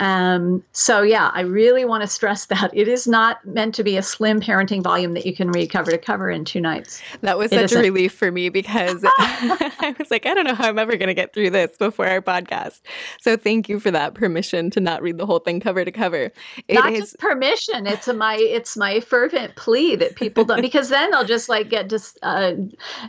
Um, 0.00 0.64
so 0.72 1.02
yeah, 1.02 1.30
I 1.34 1.42
really 1.42 1.84
want 1.84 2.02
to 2.02 2.06
stress 2.06 2.46
that 2.54 2.70
it 2.72 2.88
is 2.88 3.06
not 3.06 3.44
meant 3.44 3.74
to 3.76 3.84
be 3.84 3.96
a 3.96 4.02
slim 4.02 4.40
parenting 4.40 4.82
volume 4.82 5.14
that 5.14 5.26
you 5.26 5.34
can 5.34 5.50
read 5.50 5.70
cover 5.70 5.90
to 5.90 5.98
cover 5.98 6.30
in 6.30 6.44
two 6.44 6.60
nights. 6.60 7.02
That 7.20 7.38
was 7.38 7.52
it 7.52 7.70
such 7.70 7.78
a 7.78 7.82
relief 7.82 8.12
for 8.12 8.30
me 8.30 8.48
because 8.48 9.02
I 9.04 9.94
was 9.98 10.10
like, 10.10 10.26
I 10.26 10.34
don't 10.34 10.44
know 10.44 10.54
how 10.54 10.68
I'm 10.68 10.78
ever 10.78 10.96
going 10.96 11.08
to 11.08 11.14
get 11.14 11.32
through 11.32 11.50
this 11.50 11.76
before 11.76 12.06
our 12.06 12.20
podcast. 12.20 12.80
So 13.20 13.36
thank 13.36 13.68
you 13.68 13.80
for 13.80 13.90
that 13.90 14.14
permission 14.14 14.70
to 14.70 14.80
not 14.80 15.02
read 15.02 15.18
the 15.18 15.26
whole 15.26 15.38
thing 15.38 15.60
cover 15.60 15.84
to 15.84 15.92
cover. 15.92 16.32
It 16.68 16.74
not 16.74 16.92
is, 16.92 17.00
just 17.00 17.18
permission; 17.18 17.86
it's 17.86 18.08
a, 18.08 18.14
my 18.14 18.36
it's 18.36 18.76
my 18.76 19.00
fervent 19.00 19.56
plea 19.56 19.96
that 19.96 20.16
people 20.16 20.44
don't 20.44 20.60
because 20.60 20.88
then 20.88 21.10
they'll 21.10 21.24
just 21.24 21.48
like 21.48 21.68
get 21.68 21.88
just 21.88 22.18
uh, 22.22 22.52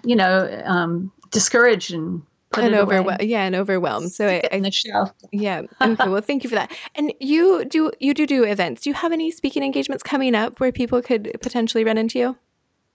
you 0.03 0.16
know 0.16 0.62
um, 0.66 1.12
discouraged 1.32 1.94
and 1.94 2.22
and 2.57 2.76
overwhelmed 2.76 3.22
yeah 3.22 3.44
and 3.44 3.56
overwhelmed 3.56 4.11
so 4.11 4.27
I, 4.27 4.41
I, 4.52 4.72
yeah. 5.32 5.61
Okay 5.82 6.10
well 6.10 6.22
thank 6.22 6.44
you 6.44 6.49
for 6.49 6.56
that. 6.56 6.72
And 6.95 7.14
you 7.19 7.65
do 7.65 7.91
you 7.99 8.14
do 8.14 8.26
do 8.26 8.44
events. 8.44 8.82
Do 8.82 8.90
you 8.90 8.94
have 8.94 9.11
any 9.11 9.32
speaking 9.32 9.64
engagements 9.64 10.03
coming 10.03 10.36
up 10.36 10.60
where 10.60 10.72
people 10.72 11.02
could 11.02 11.36
potentially 11.41 11.84
run 11.84 11.98
into 11.98 12.19
you? 12.19 12.38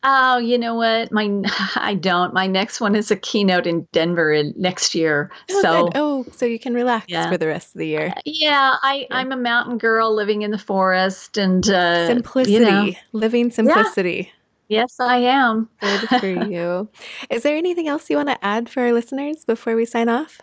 Oh 0.03 0.39
you 0.39 0.59
know 0.59 0.75
what? 0.75 1.13
My 1.13 1.31
i 1.77 1.95
don't. 1.95 2.33
My 2.33 2.47
next 2.47 2.81
one 2.81 2.95
is 2.95 3.11
a 3.11 3.17
keynote 3.17 3.67
in 3.67 3.87
denver 3.93 4.33
in 4.33 4.55
next 4.57 4.95
year. 4.95 5.31
Oh, 5.51 5.63
so 5.63 5.85
good. 5.85 5.93
oh 5.97 6.27
so 6.33 6.47
you 6.47 6.59
can 6.59 6.75
relax 6.75 7.07
yeah. 7.09 7.31
for 7.31 7.37
the 7.37 7.47
rest 7.47 7.75
of 7.75 7.79
the 7.79 7.87
year. 7.87 8.13
Uh, 8.17 8.21
yeah 8.25 8.77
i 8.83 9.07
yeah. 9.11 9.17
i'm 9.17 9.33
a 9.33 9.37
mountain 9.37 9.79
girl 9.79 10.15
living 10.15 10.43
in 10.43 10.51
the 10.51 10.59
forest 10.59 11.39
and 11.39 11.69
uh, 11.69 12.07
simplicity. 12.07 12.55
you 12.55 12.61
know, 12.61 12.93
living 13.13 13.51
simplicity. 13.51 14.29
yeah. 14.29 14.40
Yes, 14.71 15.01
I 15.01 15.17
am. 15.17 15.69
Good 15.81 16.09
for 16.21 16.29
you. 16.47 16.89
Is 17.29 17.43
there 17.43 17.57
anything 17.57 17.89
else 17.89 18.09
you 18.09 18.17
want 18.17 18.29
to 18.29 18.45
add 18.45 18.69
for 18.69 18.83
our 18.83 18.93
listeners 18.93 19.45
before 19.45 19.75
we 19.75 19.85
sign 19.85 20.09
off? 20.09 20.41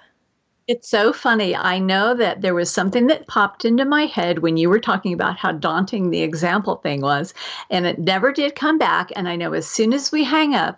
It's 0.67 0.89
so 0.89 1.13
funny. 1.13 1.55
I 1.55 1.79
know 1.79 2.13
that 2.13 2.41
there 2.41 2.53
was 2.53 2.69
something 2.69 3.07
that 3.07 3.27
popped 3.27 3.63
into 3.63 3.85
my 3.85 4.05
head 4.05 4.39
when 4.39 4.57
you 4.57 4.69
were 4.69 4.81
talking 4.81 5.13
about 5.13 5.37
how 5.37 5.53
daunting 5.53 6.09
the 6.09 6.23
example 6.23 6.75
thing 6.75 6.99
was, 6.99 7.33
and 7.69 7.85
it 7.85 7.99
never 7.99 8.33
did 8.33 8.55
come 8.55 8.77
back. 8.77 9.13
And 9.15 9.29
I 9.29 9.37
know 9.37 9.53
as 9.53 9.65
soon 9.65 9.93
as 9.93 10.11
we 10.11 10.25
hang 10.25 10.55
up, 10.55 10.77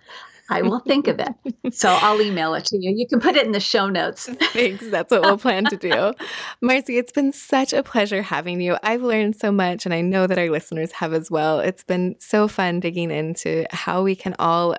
I 0.50 0.62
will 0.64 0.80
think 0.80 1.08
of 1.08 1.20
it. 1.20 1.74
So 1.74 1.90
I'll 1.90 2.22
email 2.22 2.54
it 2.56 2.66
to 2.66 2.78
you. 2.78 2.94
You 2.96 3.08
can 3.08 3.20
put 3.20 3.36
it 3.36 3.46
in 3.46 3.52
the 3.52 3.60
show 3.60 3.88
notes. 3.88 4.28
Thanks. 4.54 4.90
That's 4.90 5.12
what 5.12 5.22
we'll 5.22 5.38
plan 5.38 5.66
to 5.66 5.78
do. 5.78 6.14
Marcy, 6.62 6.98
it's 6.98 7.12
been 7.12 7.32
such 7.32 7.74
a 7.74 7.84
pleasure 7.84 8.22
having 8.22 8.60
you. 8.60 8.78
I've 8.82 9.02
learned 9.02 9.36
so 9.36 9.52
much, 9.52 9.86
and 9.86 9.94
I 9.94 10.02
know 10.02 10.28
that 10.28 10.38
our 10.38 10.50
listeners 10.50 10.92
have 10.94 11.14
as 11.14 11.30
well. 11.30 11.60
It's 11.60 11.84
been 11.84 12.16
so 12.20 12.48
fun 12.48 12.80
digging 12.80 13.12
into 13.12 13.66
how 13.72 14.04
we 14.04 14.16
can 14.16 14.36
all, 14.40 14.76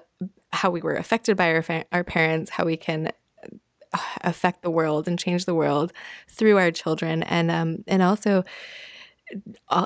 how 0.52 0.70
we 0.70 0.80
were 0.80 0.96
affected 0.96 1.36
by 1.36 1.52
our, 1.52 1.62
fa- 1.62 1.86
our 1.92 2.04
parents, 2.04 2.50
how 2.50 2.64
we 2.64 2.76
can 2.76 3.12
uh, 3.92 3.98
affect 4.22 4.62
the 4.62 4.70
world 4.70 5.06
and 5.06 5.18
change 5.18 5.44
the 5.44 5.54
world 5.54 5.92
through 6.28 6.58
our 6.58 6.70
children, 6.70 7.22
and 7.22 7.50
um, 7.50 7.84
and 7.86 8.02
also 8.02 8.44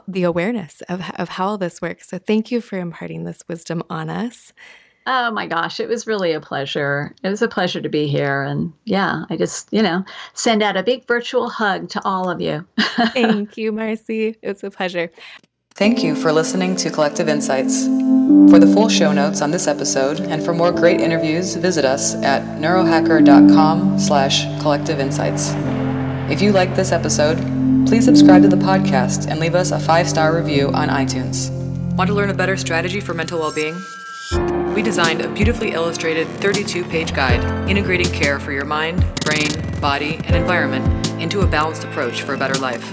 the 0.08 0.22
awareness 0.22 0.80
of, 0.88 1.02
of 1.16 1.28
how 1.30 1.48
all 1.48 1.58
this 1.58 1.82
works. 1.82 2.08
So 2.08 2.18
thank 2.18 2.50
you 2.50 2.60
for 2.60 2.78
imparting 2.78 3.24
this 3.24 3.42
wisdom 3.48 3.82
on 3.90 4.08
us. 4.08 4.52
Oh 5.06 5.30
my 5.30 5.46
gosh, 5.46 5.80
it 5.80 5.88
was 5.88 6.06
really 6.06 6.32
a 6.32 6.40
pleasure. 6.40 7.14
It 7.22 7.28
was 7.28 7.42
a 7.42 7.48
pleasure 7.48 7.80
to 7.80 7.88
be 7.88 8.06
here. 8.06 8.42
And 8.42 8.72
yeah, 8.84 9.24
I 9.28 9.36
just, 9.36 9.68
you 9.70 9.82
know, 9.82 10.04
send 10.32 10.62
out 10.62 10.78
a 10.78 10.82
big 10.82 11.06
virtual 11.06 11.50
hug 11.50 11.90
to 11.90 12.00
all 12.04 12.30
of 12.30 12.40
you. 12.40 12.66
Thank 12.78 13.58
you, 13.58 13.70
Marcy. 13.70 14.36
It 14.40 14.48
was 14.48 14.64
a 14.64 14.70
pleasure. 14.70 15.10
Thank 15.74 16.02
you 16.02 16.14
for 16.14 16.32
listening 16.32 16.76
to 16.76 16.90
Collective 16.90 17.28
Insights. 17.28 17.84
For 17.84 18.58
the 18.58 18.70
full 18.72 18.88
show 18.88 19.12
notes 19.12 19.42
on 19.42 19.50
this 19.50 19.66
episode 19.66 20.20
and 20.20 20.42
for 20.42 20.54
more 20.54 20.70
great 20.70 21.00
interviews, 21.00 21.56
visit 21.56 21.84
us 21.84 22.14
at 22.22 22.42
neurohacker.com 22.60 23.98
slash 23.98 24.44
collective 24.62 25.00
insights. 25.00 25.52
If 26.32 26.40
you 26.40 26.52
liked 26.52 26.76
this 26.76 26.92
episode, 26.92 27.38
please 27.86 28.04
subscribe 28.04 28.42
to 28.42 28.48
the 28.48 28.56
podcast 28.56 29.28
and 29.28 29.40
leave 29.40 29.54
us 29.54 29.72
a 29.72 29.80
five-star 29.80 30.34
review 30.34 30.68
on 30.68 30.88
iTunes. 30.88 31.50
Want 31.96 32.08
to 32.08 32.14
learn 32.14 32.30
a 32.30 32.34
better 32.34 32.56
strategy 32.56 33.00
for 33.00 33.12
mental 33.12 33.40
well-being? 33.40 34.63
We 34.74 34.82
designed 34.82 35.20
a 35.20 35.28
beautifully 35.28 35.70
illustrated 35.70 36.26
32-page 36.26 37.14
guide 37.14 37.70
integrating 37.70 38.10
care 38.10 38.40
for 38.40 38.50
your 38.50 38.64
mind, 38.64 39.04
brain, 39.20 39.48
body, 39.80 40.16
and 40.24 40.34
environment 40.34 41.08
into 41.20 41.42
a 41.42 41.46
balanced 41.46 41.84
approach 41.84 42.22
for 42.22 42.34
a 42.34 42.38
better 42.38 42.58
life. 42.58 42.84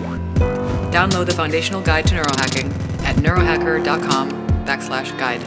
Download 0.91 1.25
the 1.25 1.33
foundational 1.33 1.81
guide 1.81 2.05
to 2.07 2.15
neurohacking 2.15 2.71
at 3.03 3.15
neurohacker.com 3.15 4.29
backslash 4.63 5.17
guide. 5.17 5.41